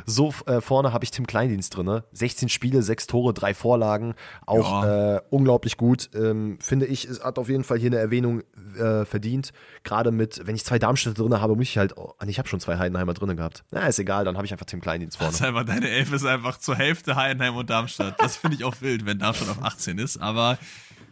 so 0.06 0.32
äh, 0.47 0.60
vorne 0.60 0.93
habe 0.93 1.05
ich 1.05 1.10
Tim 1.10 1.26
Kleindienst 1.26 1.76
drin. 1.76 2.02
16 2.12 2.48
Spiele, 2.48 2.82
6 2.82 3.06
Tore, 3.06 3.35
3 3.35 3.55
Vorlagen. 3.55 4.14
Auch 4.47 4.82
ja. 4.82 5.16
äh, 5.16 5.20
unglaublich 5.31 5.76
gut. 5.76 6.10
Ähm, 6.14 6.59
finde 6.60 6.86
ich, 6.86 7.05
es 7.06 7.22
hat 7.22 7.39
auf 7.39 7.48
jeden 7.48 7.64
Fall 7.64 7.78
hier 7.78 7.90
eine 7.90 7.98
Erwähnung 7.98 8.43
äh, 8.78 9.05
verdient. 9.05 9.52
Gerade 9.82 10.10
mit, 10.10 10.47
wenn 10.47 10.55
ich 10.55 10.64
zwei 10.64 10.78
Darmstädter 10.78 11.22
drin 11.22 11.40
habe, 11.40 11.56
muss 11.56 11.64
ich 11.64 11.78
halt. 11.78 11.97
Oh, 11.97 12.14
ich 12.26 12.39
habe 12.39 12.48
schon 12.48 12.60
zwei 12.60 12.78
Heidenheimer 12.78 13.14
drin 13.14 13.36
gehabt. 13.36 13.64
Na, 13.70 13.86
ist 13.86 13.98
egal, 13.98 14.24
dann 14.24 14.36
habe 14.36 14.47
ich 14.47 14.52
einfach 14.52 14.66
Tim 14.66 14.81
Kleindienst 14.81 15.16
vorne. 15.16 15.32
Das 15.32 15.40
ist 15.40 15.47
einfach, 15.47 15.64
deine 15.64 15.89
Elf 15.89 16.12
ist 16.12 16.24
einfach 16.24 16.59
zur 16.59 16.76
Hälfte 16.76 17.16
Heidenheim 17.16 17.56
und 17.56 17.70
Darmstadt. 17.70 18.20
Das 18.20 18.36
finde 18.36 18.56
ich 18.56 18.64
auch 18.64 18.81
wild, 18.81 19.06
wenn 19.06 19.18
Darmstadt 19.18 19.51
auf 19.51 19.62
18 19.62 19.98
ist. 19.98 20.18
Aber 20.18 20.59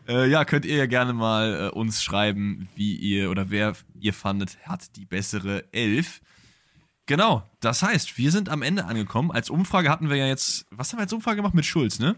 äh, 0.08 0.28
ja, 0.28 0.44
könnt 0.44 0.64
ihr 0.64 0.76
ja 0.76 0.86
gerne 0.86 1.12
mal 1.12 1.68
äh, 1.68 1.76
uns 1.76 2.02
schreiben, 2.02 2.68
wie 2.74 2.96
ihr 2.96 3.30
oder 3.30 3.50
wer 3.50 3.74
ihr 4.00 4.12
fandet, 4.12 4.58
hat 4.64 4.96
die 4.96 5.04
bessere 5.04 5.64
Elf. 5.72 6.20
Genau, 7.06 7.42
das 7.60 7.82
heißt, 7.82 8.16
wir 8.16 8.30
sind 8.30 8.48
am 8.48 8.62
Ende 8.62 8.84
angekommen. 8.84 9.32
Als 9.32 9.50
Umfrage 9.50 9.90
hatten 9.90 10.08
wir 10.08 10.16
ja 10.16 10.26
jetzt, 10.26 10.66
was 10.70 10.92
haben 10.92 10.98
wir 10.98 11.02
als 11.02 11.12
Umfrage 11.12 11.36
gemacht 11.36 11.54
mit 11.54 11.66
Schulz, 11.66 11.98
ne? 11.98 12.16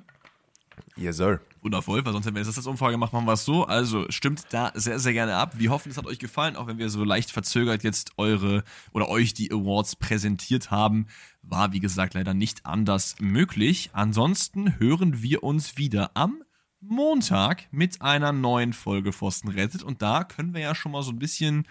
Yes, 0.97 1.17
sir. 1.17 1.41
Wundervoll, 1.63 2.05
weil 2.05 2.13
sonst 2.13 2.27
hätten 2.27 2.37
wir 2.37 2.43
jetzt 2.43 2.57
das 2.57 2.67
Umfrage 2.67 2.93
gemacht, 2.93 3.13
machen 3.13 3.27
wir 3.27 3.33
es 3.33 3.45
so. 3.45 3.65
Also 3.65 4.05
stimmt 4.11 4.45
da 4.51 4.71
sehr, 4.75 4.99
sehr 4.99 5.13
gerne 5.13 5.37
ab. 5.37 5.55
Wir 5.57 5.71
hoffen, 5.71 5.91
es 5.91 5.97
hat 5.97 6.07
euch 6.07 6.19
gefallen, 6.19 6.57
auch 6.57 6.67
wenn 6.67 6.79
wir 6.79 6.91
so 6.91 7.05
leicht 7.05 7.31
verzögert 7.31 7.83
jetzt 7.83 8.13
eure 8.19 8.65
oder 8.93 9.09
euch 9.09 9.35
die 9.35 9.51
Awards 9.51 9.97
präsentiert 9.97 10.71
haben. 10.71 11.07
War, 11.43 11.73
wie 11.73 11.81
gesagt, 11.81 12.15
leider 12.15 12.35
nicht 12.35 12.67
anders 12.67 13.17
möglich. 13.19 13.91
Ansonsten 13.93 14.79
hören 14.79 15.23
wir 15.23 15.43
uns 15.43 15.77
wieder 15.79 16.11
am 16.15 16.43
Montag 16.81 17.67
mit 17.71 18.03
einer 18.03 18.33
neuen 18.33 18.73
Folge 18.73 19.13
Pfosten 19.13 19.49
rettet. 19.49 19.83
Und 19.83 20.03
da 20.03 20.25
können 20.25 20.53
wir 20.53 20.61
ja 20.61 20.75
schon 20.75 20.93
mal 20.93 21.03
so 21.03 21.13
ein 21.13 21.19
bisschen 21.19 21.67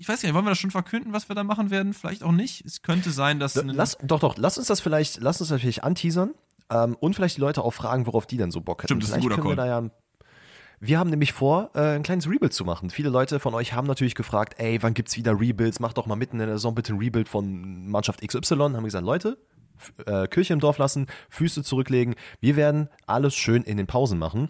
ich 0.00 0.08
weiß 0.08 0.22
nicht, 0.22 0.32
wollen 0.32 0.46
wir 0.46 0.50
das 0.50 0.58
schon 0.58 0.70
verkünden, 0.70 1.12
was 1.12 1.28
wir 1.28 1.36
da 1.36 1.44
machen 1.44 1.70
werden? 1.70 1.92
Vielleicht 1.92 2.22
auch 2.22 2.32
nicht. 2.32 2.64
Es 2.64 2.80
könnte 2.80 3.10
sein, 3.10 3.38
dass. 3.38 3.54
Lass, 3.54 3.98
doch, 4.02 4.18
doch, 4.18 4.38
lass 4.38 4.56
uns 4.56 4.66
das 4.66 4.80
vielleicht, 4.80 5.20
lass 5.20 5.42
uns 5.42 5.50
das 5.50 5.60
vielleicht 5.60 5.84
anteasern 5.84 6.30
ähm, 6.70 6.96
und 7.00 7.14
vielleicht 7.14 7.36
die 7.36 7.42
Leute 7.42 7.62
auch 7.62 7.72
fragen, 7.72 8.06
worauf 8.06 8.24
die 8.24 8.38
dann 8.38 8.50
so 8.50 8.62
Bock 8.62 8.82
hätten. 8.82 8.88
Stimmt, 8.88 9.02
das 9.02 9.10
vielleicht 9.10 9.26
ist 9.26 9.32
ein 9.32 9.42
guter 9.42 9.56
Call. 9.56 9.66
Wir, 9.66 9.82
ja, 9.82 9.90
wir 10.80 10.98
haben 10.98 11.10
nämlich 11.10 11.34
vor, 11.34 11.68
äh, 11.74 11.96
ein 11.96 12.02
kleines 12.02 12.26
Rebuild 12.26 12.54
zu 12.54 12.64
machen. 12.64 12.88
Viele 12.88 13.10
Leute 13.10 13.40
von 13.40 13.52
euch 13.52 13.74
haben 13.74 13.86
natürlich 13.86 14.14
gefragt, 14.14 14.54
ey, 14.56 14.82
wann 14.82 14.94
gibt's 14.94 15.18
wieder 15.18 15.38
Rebuilds? 15.38 15.80
Mach 15.80 15.92
doch 15.92 16.06
mal 16.06 16.16
mitten 16.16 16.40
in 16.40 16.46
der 16.46 16.56
Saison 16.56 16.74
bitte 16.74 16.94
ein 16.94 16.98
Rebuild 16.98 17.28
von 17.28 17.86
Mannschaft 17.90 18.26
XY. 18.26 18.56
Haben 18.56 18.72
wir 18.72 18.82
gesagt, 18.84 19.04
Leute, 19.04 19.36
äh, 20.06 20.26
Kirche 20.28 20.54
im 20.54 20.60
Dorf 20.60 20.78
lassen, 20.78 21.08
Füße 21.28 21.62
zurücklegen. 21.62 22.14
Wir 22.40 22.56
werden 22.56 22.88
alles 23.06 23.34
schön 23.34 23.64
in 23.64 23.76
den 23.76 23.86
Pausen 23.86 24.18
machen 24.18 24.48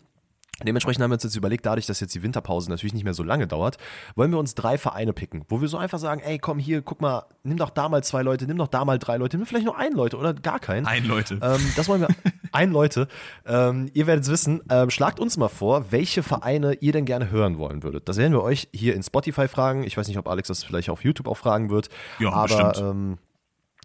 Dementsprechend 0.66 1.02
haben 1.02 1.10
wir 1.10 1.14
uns 1.14 1.24
jetzt 1.24 1.36
überlegt, 1.36 1.66
dadurch, 1.66 1.86
dass 1.86 2.00
jetzt 2.00 2.14
die 2.14 2.22
Winterpause 2.22 2.70
natürlich 2.70 2.94
nicht 2.94 3.04
mehr 3.04 3.14
so 3.14 3.22
lange 3.22 3.46
dauert, 3.46 3.78
wollen 4.14 4.30
wir 4.30 4.38
uns 4.38 4.54
drei 4.54 4.78
Vereine 4.78 5.12
picken, 5.12 5.44
wo 5.48 5.60
wir 5.60 5.68
so 5.68 5.78
einfach 5.78 5.98
sagen, 5.98 6.20
ey, 6.20 6.38
komm 6.38 6.58
hier, 6.58 6.82
guck 6.82 7.00
mal, 7.00 7.24
nimm 7.42 7.56
doch 7.56 7.70
da 7.70 7.88
mal 7.88 8.02
zwei 8.04 8.22
Leute, 8.22 8.46
nimm 8.46 8.58
doch 8.58 8.68
da 8.68 8.84
mal 8.84 8.98
drei 8.98 9.16
Leute, 9.16 9.36
nimm 9.36 9.46
vielleicht 9.46 9.66
nur 9.66 9.78
einen 9.78 9.96
Leute 9.96 10.16
oder 10.16 10.34
gar 10.34 10.60
keinen. 10.60 10.86
Ein 10.86 11.04
Leute. 11.06 11.38
Ähm, 11.42 11.72
das 11.76 11.88
wollen 11.88 12.02
wir, 12.02 12.08
ein 12.52 12.72
Leute. 12.72 13.08
Ähm, 13.46 13.90
ihr 13.94 14.06
werdet 14.06 14.24
es 14.24 14.30
wissen, 14.30 14.60
ähm, 14.70 14.90
schlagt 14.90 15.20
uns 15.20 15.36
mal 15.36 15.48
vor, 15.48 15.90
welche 15.92 16.22
Vereine 16.22 16.74
ihr 16.74 16.92
denn 16.92 17.04
gerne 17.04 17.30
hören 17.30 17.58
wollen 17.58 17.82
würdet. 17.82 18.08
Das 18.08 18.16
werden 18.16 18.32
wir 18.32 18.42
euch 18.42 18.68
hier 18.72 18.94
in 18.94 19.02
Spotify 19.02 19.48
fragen. 19.48 19.84
Ich 19.84 19.96
weiß 19.96 20.08
nicht, 20.08 20.18
ob 20.18 20.28
Alex 20.28 20.48
das 20.48 20.64
vielleicht 20.64 20.90
auf 20.90 21.04
YouTube 21.04 21.28
auch 21.28 21.36
fragen 21.36 21.70
wird. 21.70 21.88
Ja, 22.18 22.32
aber 22.32 22.72
bestimmt. 22.72 23.20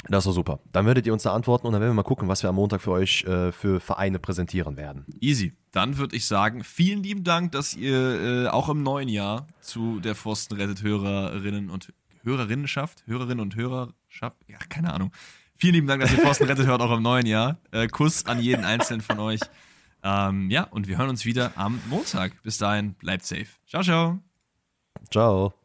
Das 0.10 0.24
ist 0.24 0.28
doch 0.28 0.34
super. 0.34 0.60
Dann 0.72 0.86
werdet 0.86 1.06
ihr 1.06 1.14
uns 1.14 1.24
da 1.24 1.34
antworten 1.34 1.68
und 1.68 1.74
dann 1.74 1.82
werden 1.82 1.92
wir 1.92 1.96
mal 1.96 2.04
gucken, 2.04 2.28
was 2.28 2.44
wir 2.44 2.50
am 2.50 2.56
Montag 2.56 2.82
für 2.82 2.92
euch 2.92 3.24
äh, 3.24 3.52
für 3.52 3.80
Vereine 3.80 4.20
präsentieren 4.20 4.78
werden. 4.78 5.06
Easy. 5.20 5.54
Dann 5.72 5.98
würde 5.98 6.16
ich 6.16 6.26
sagen, 6.28 6.64
vielen 6.64 7.04
lieben 7.04 7.24
Dank, 7.24 7.52
dass 7.52 7.74
ihr 7.74 8.46
äh, 8.46 8.48
auch 8.48 8.70
im 8.70 8.84
neuen 8.84 9.10
Jahr 9.10 9.48
zu 9.62 10.00
der 10.00 10.16
Forsten 10.16 10.56
rettet 10.56 10.84
Hörerinnen 10.84 11.70
und 11.70 11.94
Hörerinnenschaft, 12.24 13.04
Hörerinnen 13.08 13.40
und 13.40 13.56
Hörerschaft, 13.56 14.38
ja, 14.48 14.58
keine 14.70 14.94
Ahnung. 14.94 15.12
Vielen 15.58 15.76
lieben 15.76 15.88
Dank, 15.88 16.02
dass 16.02 16.12
ihr 16.12 16.20
Forsten 16.20 16.46
rettet 16.46 16.68
hört, 16.68 16.82
auch 16.82 16.96
im 16.96 17.02
neuen 17.04 17.26
Jahr. 17.26 17.58
Äh, 17.72 17.88
Kuss 17.88 18.26
an 18.26 18.42
jeden 18.42 18.66
einzelnen 18.66 19.02
von 19.02 19.20
euch. 19.20 19.40
Ähm, 20.04 20.50
ja, 20.52 20.64
und 20.64 20.88
wir 20.88 20.98
hören 20.98 21.10
uns 21.10 21.26
wieder 21.26 21.54
am 21.56 21.82
Montag. 21.90 22.44
Bis 22.44 22.58
dahin, 22.58 22.94
bleibt 22.94 23.26
safe. 23.26 23.48
Ciao, 23.68 23.82
ciao. 23.82 24.20
Ciao. 25.10 25.65